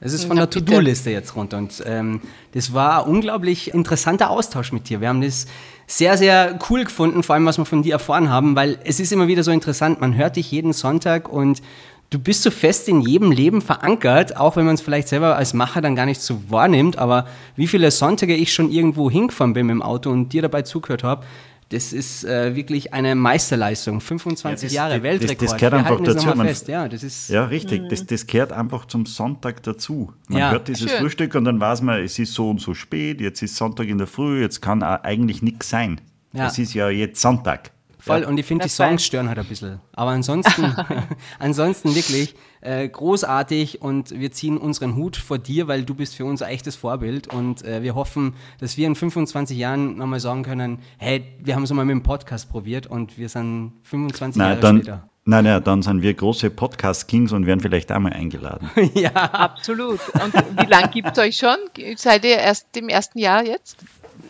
Das 0.00 0.12
ist 0.12 0.26
von 0.26 0.36
Na, 0.36 0.46
der. 0.46 0.64
To-Do-Liste 0.64 1.10
jetzt 1.10 1.34
runter. 1.34 1.58
Und 1.58 1.82
ähm, 1.84 2.20
das 2.52 2.72
war 2.72 3.04
ein 3.04 3.10
unglaublich 3.10 3.74
interessanter 3.74 4.30
Austausch 4.30 4.70
mit 4.70 4.88
dir. 4.88 5.00
Wir 5.00 5.08
haben 5.08 5.22
das 5.22 5.46
sehr, 5.88 6.16
sehr 6.16 6.56
cool 6.70 6.84
gefunden, 6.84 7.24
vor 7.24 7.34
allem 7.34 7.46
was 7.46 7.58
wir 7.58 7.64
von 7.64 7.82
dir 7.82 7.94
erfahren 7.94 8.30
haben, 8.30 8.54
weil 8.54 8.78
es 8.84 9.00
ist 9.00 9.12
immer 9.12 9.26
wieder 9.26 9.42
so 9.42 9.50
interessant. 9.50 10.00
Man 10.00 10.16
hört 10.16 10.36
dich 10.36 10.52
jeden 10.52 10.72
Sonntag 10.72 11.28
und 11.28 11.62
du 12.10 12.20
bist 12.20 12.44
so 12.44 12.52
fest 12.52 12.88
in 12.88 13.00
jedem 13.00 13.32
Leben 13.32 13.60
verankert, 13.60 14.36
auch 14.36 14.54
wenn 14.54 14.66
man 14.66 14.76
es 14.76 14.80
vielleicht 14.80 15.08
selber 15.08 15.34
als 15.34 15.52
Macher 15.52 15.80
dann 15.80 15.96
gar 15.96 16.06
nicht 16.06 16.20
so 16.20 16.40
wahrnimmt. 16.48 16.96
Aber 16.96 17.26
wie 17.56 17.66
viele 17.66 17.90
Sonntage 17.90 18.36
ich 18.36 18.52
schon 18.52 18.70
irgendwo 18.70 19.10
hingefahren 19.10 19.52
bin 19.52 19.66
mit 19.66 19.74
dem 19.74 19.82
Auto 19.82 20.10
und 20.10 20.32
dir 20.32 20.42
dabei 20.42 20.62
zugehört 20.62 21.02
habe, 21.02 21.24
das 21.70 21.92
ist 21.92 22.24
äh, 22.24 22.54
wirklich 22.56 22.94
eine 22.94 23.14
Meisterleistung. 23.14 24.00
25 24.00 24.62
Ja, 24.62 24.66
das- 24.66 24.72
Jahre 24.74 24.94
das- 24.94 25.02
Weltrekord. 25.02 25.42
das 25.50 25.56
gehört 25.58 25.72
Wir 25.74 25.78
einfach 25.78 26.00
das 26.04 26.14
dazu. 26.24 26.36
Man- 26.36 26.46
fest. 26.46 26.68
Ja, 26.68 26.88
das 26.88 27.02
ist 27.02 27.28
Ja, 27.30 27.44
richtig. 27.44 27.88
Das, 27.88 28.06
das 28.06 28.26
gehört 28.26 28.52
einfach 28.52 28.86
zum 28.86 29.04
Sonntag 29.06 29.62
dazu. 29.62 30.12
Man 30.28 30.38
Ja. 30.38 30.50
hört 30.52 30.68
dieses 30.68 30.90
Schön. 30.90 31.00
Frühstück 31.00 31.34
und 31.34 31.44
dann 31.44 31.60
weiß 31.60 31.82
man, 31.82 32.02
es 32.02 32.18
ist 32.18 32.32
so 32.34 32.50
und 32.50 32.60
so 32.60 32.74
spät, 32.74 33.20
jetzt 33.20 33.42
ist 33.42 33.56
Sonntag 33.56 33.86
in 33.88 33.98
der 33.98 34.06
Früh, 34.06 34.40
jetzt 34.40 34.60
kann 34.62 34.82
eigentlich 34.82 35.42
nichts 35.42 35.68
sein. 35.68 36.00
Ja. 36.32 36.46
Es 36.46 36.58
ist 36.58 36.74
ja 36.74 36.88
jetzt 36.90 37.20
Sonntag. 37.20 37.70
Voll, 38.00 38.22
Ja. 38.22 38.28
und 38.28 38.38
ich 38.38 38.46
finde, 38.46 38.64
die 38.64 38.70
Songs 38.70 39.04
stören 39.04 39.28
halt 39.28 39.38
ein 39.38 39.46
bisschen. 39.46 39.80
Aber 39.92 40.10
ansonsten, 40.12 40.64
ansonsten 41.38 41.94
wirklich 41.94 42.34
äh, 42.60 42.88
großartig 42.88 43.82
und 43.82 44.10
wir 44.10 44.30
ziehen 44.32 44.56
unseren 44.58 44.96
Hut 44.96 45.16
vor 45.16 45.38
dir, 45.38 45.68
weil 45.68 45.82
du 45.84 45.94
bist 45.94 46.14
für 46.14 46.24
uns 46.24 46.42
ein 46.42 46.50
echtes 46.50 46.76
Vorbild 46.76 47.32
und 47.32 47.64
äh, 47.64 47.82
wir 47.82 47.94
hoffen, 47.94 48.34
dass 48.60 48.76
wir 48.76 48.86
in 48.86 48.94
25 48.94 49.56
Jahren 49.56 49.96
nochmal 49.96 50.20
sagen 50.20 50.42
können, 50.42 50.78
hey, 50.98 51.24
wir 51.40 51.54
haben 51.54 51.62
es 51.64 51.72
mal 51.72 51.84
mit 51.84 51.92
dem 51.94 52.02
Podcast 52.02 52.50
probiert 52.50 52.86
und 52.86 53.18
wir 53.18 53.28
sind 53.28 53.72
25 53.82 54.38
Nein, 54.38 54.48
Jahre 54.50 54.60
dann, 54.60 54.76
später. 54.78 55.08
nein, 55.24 55.44
nein, 55.44 55.62
dann 55.64 55.82
sind 55.82 56.02
wir 56.02 56.14
große 56.14 56.50
Podcast-Kings 56.50 57.32
und 57.32 57.46
werden 57.46 57.60
vielleicht 57.60 57.92
auch 57.92 57.98
mal 58.00 58.12
eingeladen. 58.12 58.70
Absolut. 59.14 60.00
Und 60.14 60.34
wie 60.60 60.66
lange 60.66 60.88
gibt 60.88 61.10
es 61.12 61.18
euch 61.18 61.36
schon? 61.36 61.56
Seid 61.96 62.24
ihr 62.24 62.38
erst 62.38 62.76
im 62.76 62.88
ersten 62.88 63.18
Jahr 63.18 63.44
jetzt? 63.44 63.84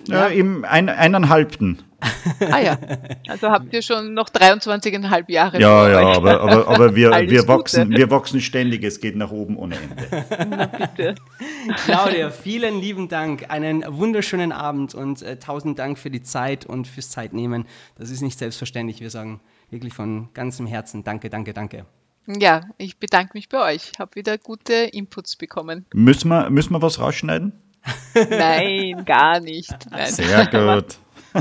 Ja, 0.09 0.27
im 0.27 0.65
ein, 0.65 0.89
eineinhalbten. 0.89 1.83
Ah 2.53 2.61
ja. 2.61 2.79
Also 3.27 3.49
habt 3.51 3.73
ihr 3.73 3.83
schon 3.83 4.15
noch 4.15 4.29
23,5 4.29 5.31
Jahre 5.31 5.61
Ja, 5.61 5.69
vor 5.69 5.89
ja, 5.89 5.99
euch. 5.99 6.17
aber, 6.17 6.41
aber, 6.41 6.69
aber 6.69 6.95
wir, 6.95 7.11
wir, 7.29 7.41
Gute. 7.41 7.49
wachsen, 7.49 7.91
wir 7.91 8.11
wachsen 8.11 8.41
ständig, 8.41 8.85
es 8.85 9.01
geht 9.01 9.17
nach 9.17 9.33
oben 9.33 9.57
ohne 9.57 9.77
Ende. 9.77 10.69
Bitte. 10.79 11.15
Claudia, 11.85 12.31
vielen 12.31 12.81
lieben 12.81 13.09
Dank. 13.09 13.51
Einen 13.51 13.85
wunderschönen 13.89 14.53
Abend 14.53 14.95
und 14.95 15.23
äh, 15.23 15.39
tausend 15.39 15.79
Dank 15.81 15.99
für 15.99 16.11
die 16.11 16.23
Zeit 16.23 16.65
und 16.67 16.87
fürs 16.87 17.11
Zeitnehmen. 17.11 17.67
Das 17.99 18.11
ist 18.11 18.21
nicht 18.21 18.39
selbstverständlich. 18.39 19.01
Wir 19.01 19.11
sagen 19.11 19.41
wirklich 19.71 19.95
von 19.95 20.29
ganzem 20.35 20.67
Herzen 20.67 21.03
Danke, 21.03 21.31
danke, 21.31 21.53
danke. 21.53 21.85
Ja, 22.29 22.61
ich 22.77 22.99
bedanke 22.99 23.33
mich 23.35 23.49
bei 23.49 23.75
euch. 23.75 23.93
Habe 23.99 24.15
wieder 24.15 24.39
gute 24.39 24.75
Inputs 24.75 25.35
bekommen. 25.37 25.87
Müssen 25.95 26.29
wir, 26.29 26.51
müssen 26.51 26.73
wir 26.73 26.83
was 26.83 27.01
rausschneiden? 27.01 27.53
Nein, 28.31 29.05
gar 29.05 29.41
nicht. 29.41 29.75
Nein. 29.91 30.07
Sehr 30.13 30.47
gut. 30.47 30.99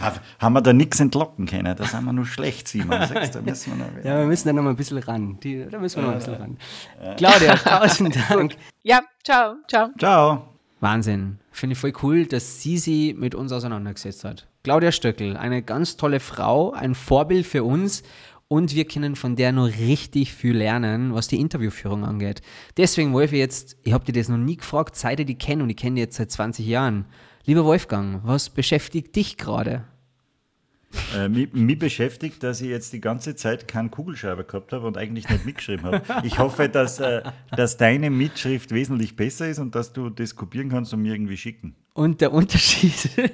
Ha- 0.00 0.14
Haben 0.40 0.52
wir 0.54 0.60
da 0.62 0.72
nichts 0.72 0.98
entlocken 0.98 1.46
können? 1.46 1.76
Da 1.76 1.84
sind 1.84 2.04
wir 2.04 2.12
nur 2.12 2.26
schlecht, 2.26 2.66
Simon. 2.66 3.06
Sagst, 3.06 3.34
da 3.36 3.40
müssen 3.44 3.78
wir 3.78 3.84
noch 3.86 4.04
Ja, 4.04 4.18
wir 4.18 4.26
müssen 4.26 4.48
da 4.48 4.52
noch 4.52 4.62
mal 4.62 4.70
ein 4.70 4.76
bisschen 4.76 4.98
ran. 4.98 5.38
Die, 5.40 5.64
da 5.70 5.78
müssen 5.78 5.96
wir 6.00 6.02
noch 6.06 6.12
ein 6.12 6.18
bisschen 6.18 6.34
ran. 6.34 6.56
Claudia, 7.16 7.54
tausend 7.56 8.16
Dank. 8.30 8.56
Ja, 8.82 9.00
ciao, 9.22 9.54
ciao. 9.68 9.88
Ciao. 9.98 10.48
Wahnsinn. 10.80 11.38
Finde 11.52 11.74
ich 11.74 11.78
voll 11.78 11.92
cool, 12.02 12.26
dass 12.26 12.60
sie 12.62 12.78
sich 12.78 13.14
mit 13.14 13.34
uns 13.36 13.52
auseinandergesetzt 13.52 14.24
hat. 14.24 14.48
Claudia 14.64 14.90
Stöckel, 14.90 15.36
eine 15.36 15.62
ganz 15.62 15.96
tolle 15.96 16.18
Frau, 16.18 16.72
ein 16.72 16.94
Vorbild 16.96 17.46
für 17.46 17.62
uns 17.62 18.02
und 18.52 18.74
wir 18.74 18.84
können 18.84 19.16
von 19.16 19.34
der 19.34 19.50
nur 19.50 19.68
richtig 19.68 20.34
viel 20.34 20.54
lernen, 20.54 21.14
was 21.14 21.26
die 21.26 21.40
Interviewführung 21.40 22.04
angeht. 22.04 22.42
Deswegen, 22.76 23.14
Wolfi, 23.14 23.38
jetzt, 23.38 23.78
ich 23.82 23.94
habe 23.94 24.04
dir 24.04 24.12
das 24.12 24.28
noch 24.28 24.36
nie 24.36 24.58
gefragt, 24.58 24.94
seit 24.94 25.20
ich 25.20 25.26
die 25.26 25.38
kenne 25.38 25.62
und 25.62 25.70
ich 25.70 25.76
kenne 25.78 25.94
die 25.94 26.02
jetzt 26.02 26.18
seit 26.18 26.30
20 26.30 26.66
Jahren. 26.66 27.06
Lieber 27.46 27.64
Wolfgang, 27.64 28.20
was 28.24 28.50
beschäftigt 28.50 29.16
dich 29.16 29.38
gerade? 29.38 29.84
Äh, 31.16 31.30
mich, 31.30 31.50
mich 31.54 31.78
beschäftigt, 31.78 32.42
dass 32.42 32.60
ich 32.60 32.68
jetzt 32.68 32.92
die 32.92 33.00
ganze 33.00 33.34
Zeit 33.36 33.66
keinen 33.66 33.90
Kugelschreiber 33.90 34.44
gehabt 34.44 34.74
habe 34.74 34.86
und 34.86 34.98
eigentlich 34.98 35.30
nicht 35.30 35.46
mitgeschrieben 35.46 35.86
habe. 35.86 36.02
Ich 36.26 36.38
hoffe, 36.38 36.68
dass, 36.68 37.00
äh, 37.00 37.22
dass 37.56 37.78
deine 37.78 38.10
Mitschrift 38.10 38.70
wesentlich 38.72 39.16
besser 39.16 39.48
ist 39.48 39.60
und 39.60 39.74
dass 39.74 39.94
du 39.94 40.10
das 40.10 40.36
kopieren 40.36 40.68
kannst 40.68 40.92
und 40.92 41.00
mir 41.00 41.14
irgendwie 41.14 41.38
schicken. 41.38 41.74
Und 41.94 42.20
der 42.20 42.34
Unterschied. 42.34 42.92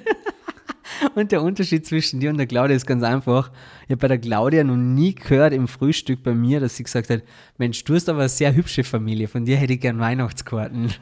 und 1.15 1.31
der 1.31 1.41
Unterschied 1.41 1.85
zwischen 1.85 2.19
dir 2.19 2.29
und 2.29 2.37
der 2.37 2.47
Claudia 2.47 2.75
ist 2.75 2.85
ganz 2.85 3.03
einfach. 3.03 3.51
Ich 3.83 3.91
habe 3.91 3.97
bei 3.97 4.07
der 4.07 4.19
Claudia 4.19 4.63
noch 4.63 4.75
nie 4.75 5.15
gehört 5.15 5.53
im 5.53 5.67
Frühstück 5.67 6.23
bei 6.23 6.33
mir, 6.33 6.59
dass 6.59 6.75
sie 6.75 6.83
gesagt 6.83 7.09
hat: 7.09 7.23
Mensch, 7.57 7.83
du 7.83 7.95
hast 7.95 8.09
aber 8.09 8.19
eine 8.19 8.29
sehr 8.29 8.53
hübsche 8.53 8.83
Familie, 8.83 9.27
von 9.27 9.45
dir 9.45 9.57
hätte 9.57 9.73
ich 9.73 9.79
gern 9.79 9.99
Weihnachtskarten. 9.99 10.93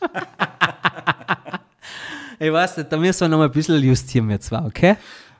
ich 2.38 2.52
weiß 2.52 2.78
nicht, 2.78 2.92
da 2.92 2.96
müssen 2.96 3.20
wir 3.22 3.28
noch 3.28 3.38
mal 3.38 3.46
ein 3.46 3.52
bisschen 3.52 3.82
justieren, 3.82 4.28
wir 4.28 4.40
zwar, 4.40 4.66
okay? 4.66 4.96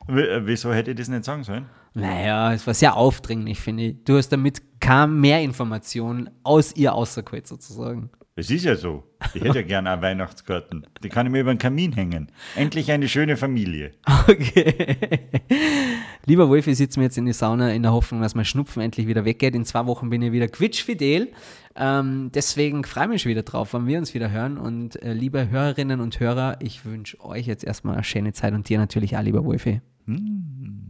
Äh, 0.08 0.40
wieso 0.44 0.72
hätte 0.72 0.90
ich 0.90 0.96
das 0.96 1.08
nicht 1.08 1.24
sagen 1.24 1.44
sollen? 1.44 1.66
Naja, 1.94 2.52
es 2.52 2.66
war 2.66 2.74
sehr 2.74 2.96
aufdringlich, 2.96 3.60
finde 3.60 3.84
ich. 3.84 4.04
Du 4.04 4.16
hast 4.16 4.30
damit 4.30 4.80
kaum 4.80 5.20
mehr 5.20 5.40
Informationen 5.42 6.28
aus 6.42 6.74
ihr 6.74 6.92
außergeholt, 6.92 7.46
sozusagen. 7.46 8.10
Es 8.36 8.50
ist 8.50 8.64
ja 8.64 8.74
so. 8.74 9.04
Ich 9.32 9.42
hätte 9.42 9.60
ja 9.60 9.62
gerne 9.66 9.94
auch 9.96 10.02
Weihnachtskarten. 10.02 10.86
Die 11.04 11.08
kann 11.08 11.26
ich 11.26 11.32
mir 11.32 11.40
über 11.40 11.54
den 11.54 11.58
Kamin 11.58 11.92
hängen. 11.92 12.32
Endlich 12.56 12.90
eine 12.90 13.08
schöne 13.08 13.36
Familie. 13.36 13.92
Okay. 14.26 14.96
Lieber 16.26 16.48
Wolf, 16.48 16.66
ich 16.66 16.78
sitze 16.78 16.98
mir 16.98 17.04
jetzt 17.04 17.18
in 17.18 17.26
die 17.26 17.32
Sauna 17.32 17.72
in 17.72 17.82
der 17.82 17.92
Hoffnung, 17.92 18.22
dass 18.22 18.34
mein 18.34 18.44
Schnupfen 18.44 18.82
endlich 18.82 19.06
wieder 19.06 19.24
weggeht. 19.24 19.54
In 19.54 19.64
zwei 19.64 19.86
Wochen 19.86 20.10
bin 20.10 20.22
ich 20.22 20.32
wieder 20.32 20.48
quietschfidel. 20.48 21.30
Ähm, 21.76 22.30
deswegen 22.34 22.84
freue 22.84 23.04
ich 23.04 23.10
mich 23.10 23.22
schon 23.22 23.30
wieder 23.30 23.42
drauf, 23.42 23.74
wenn 23.74 23.86
wir 23.86 23.98
uns 23.98 24.14
wieder 24.14 24.30
hören. 24.30 24.58
Und 24.58 25.00
äh, 25.02 25.12
liebe 25.12 25.50
Hörerinnen 25.50 26.00
und 26.00 26.18
Hörer, 26.18 26.56
ich 26.60 26.84
wünsche 26.84 27.22
euch 27.24 27.46
jetzt 27.46 27.62
erstmal 27.62 27.94
eine 27.94 28.04
schöne 28.04 28.32
Zeit 28.32 28.54
und 28.54 28.68
dir 28.68 28.78
natürlich 28.78 29.16
auch, 29.16 29.22
lieber 29.22 29.44
Wolfi. 29.44 29.80
Hm. 30.06 30.83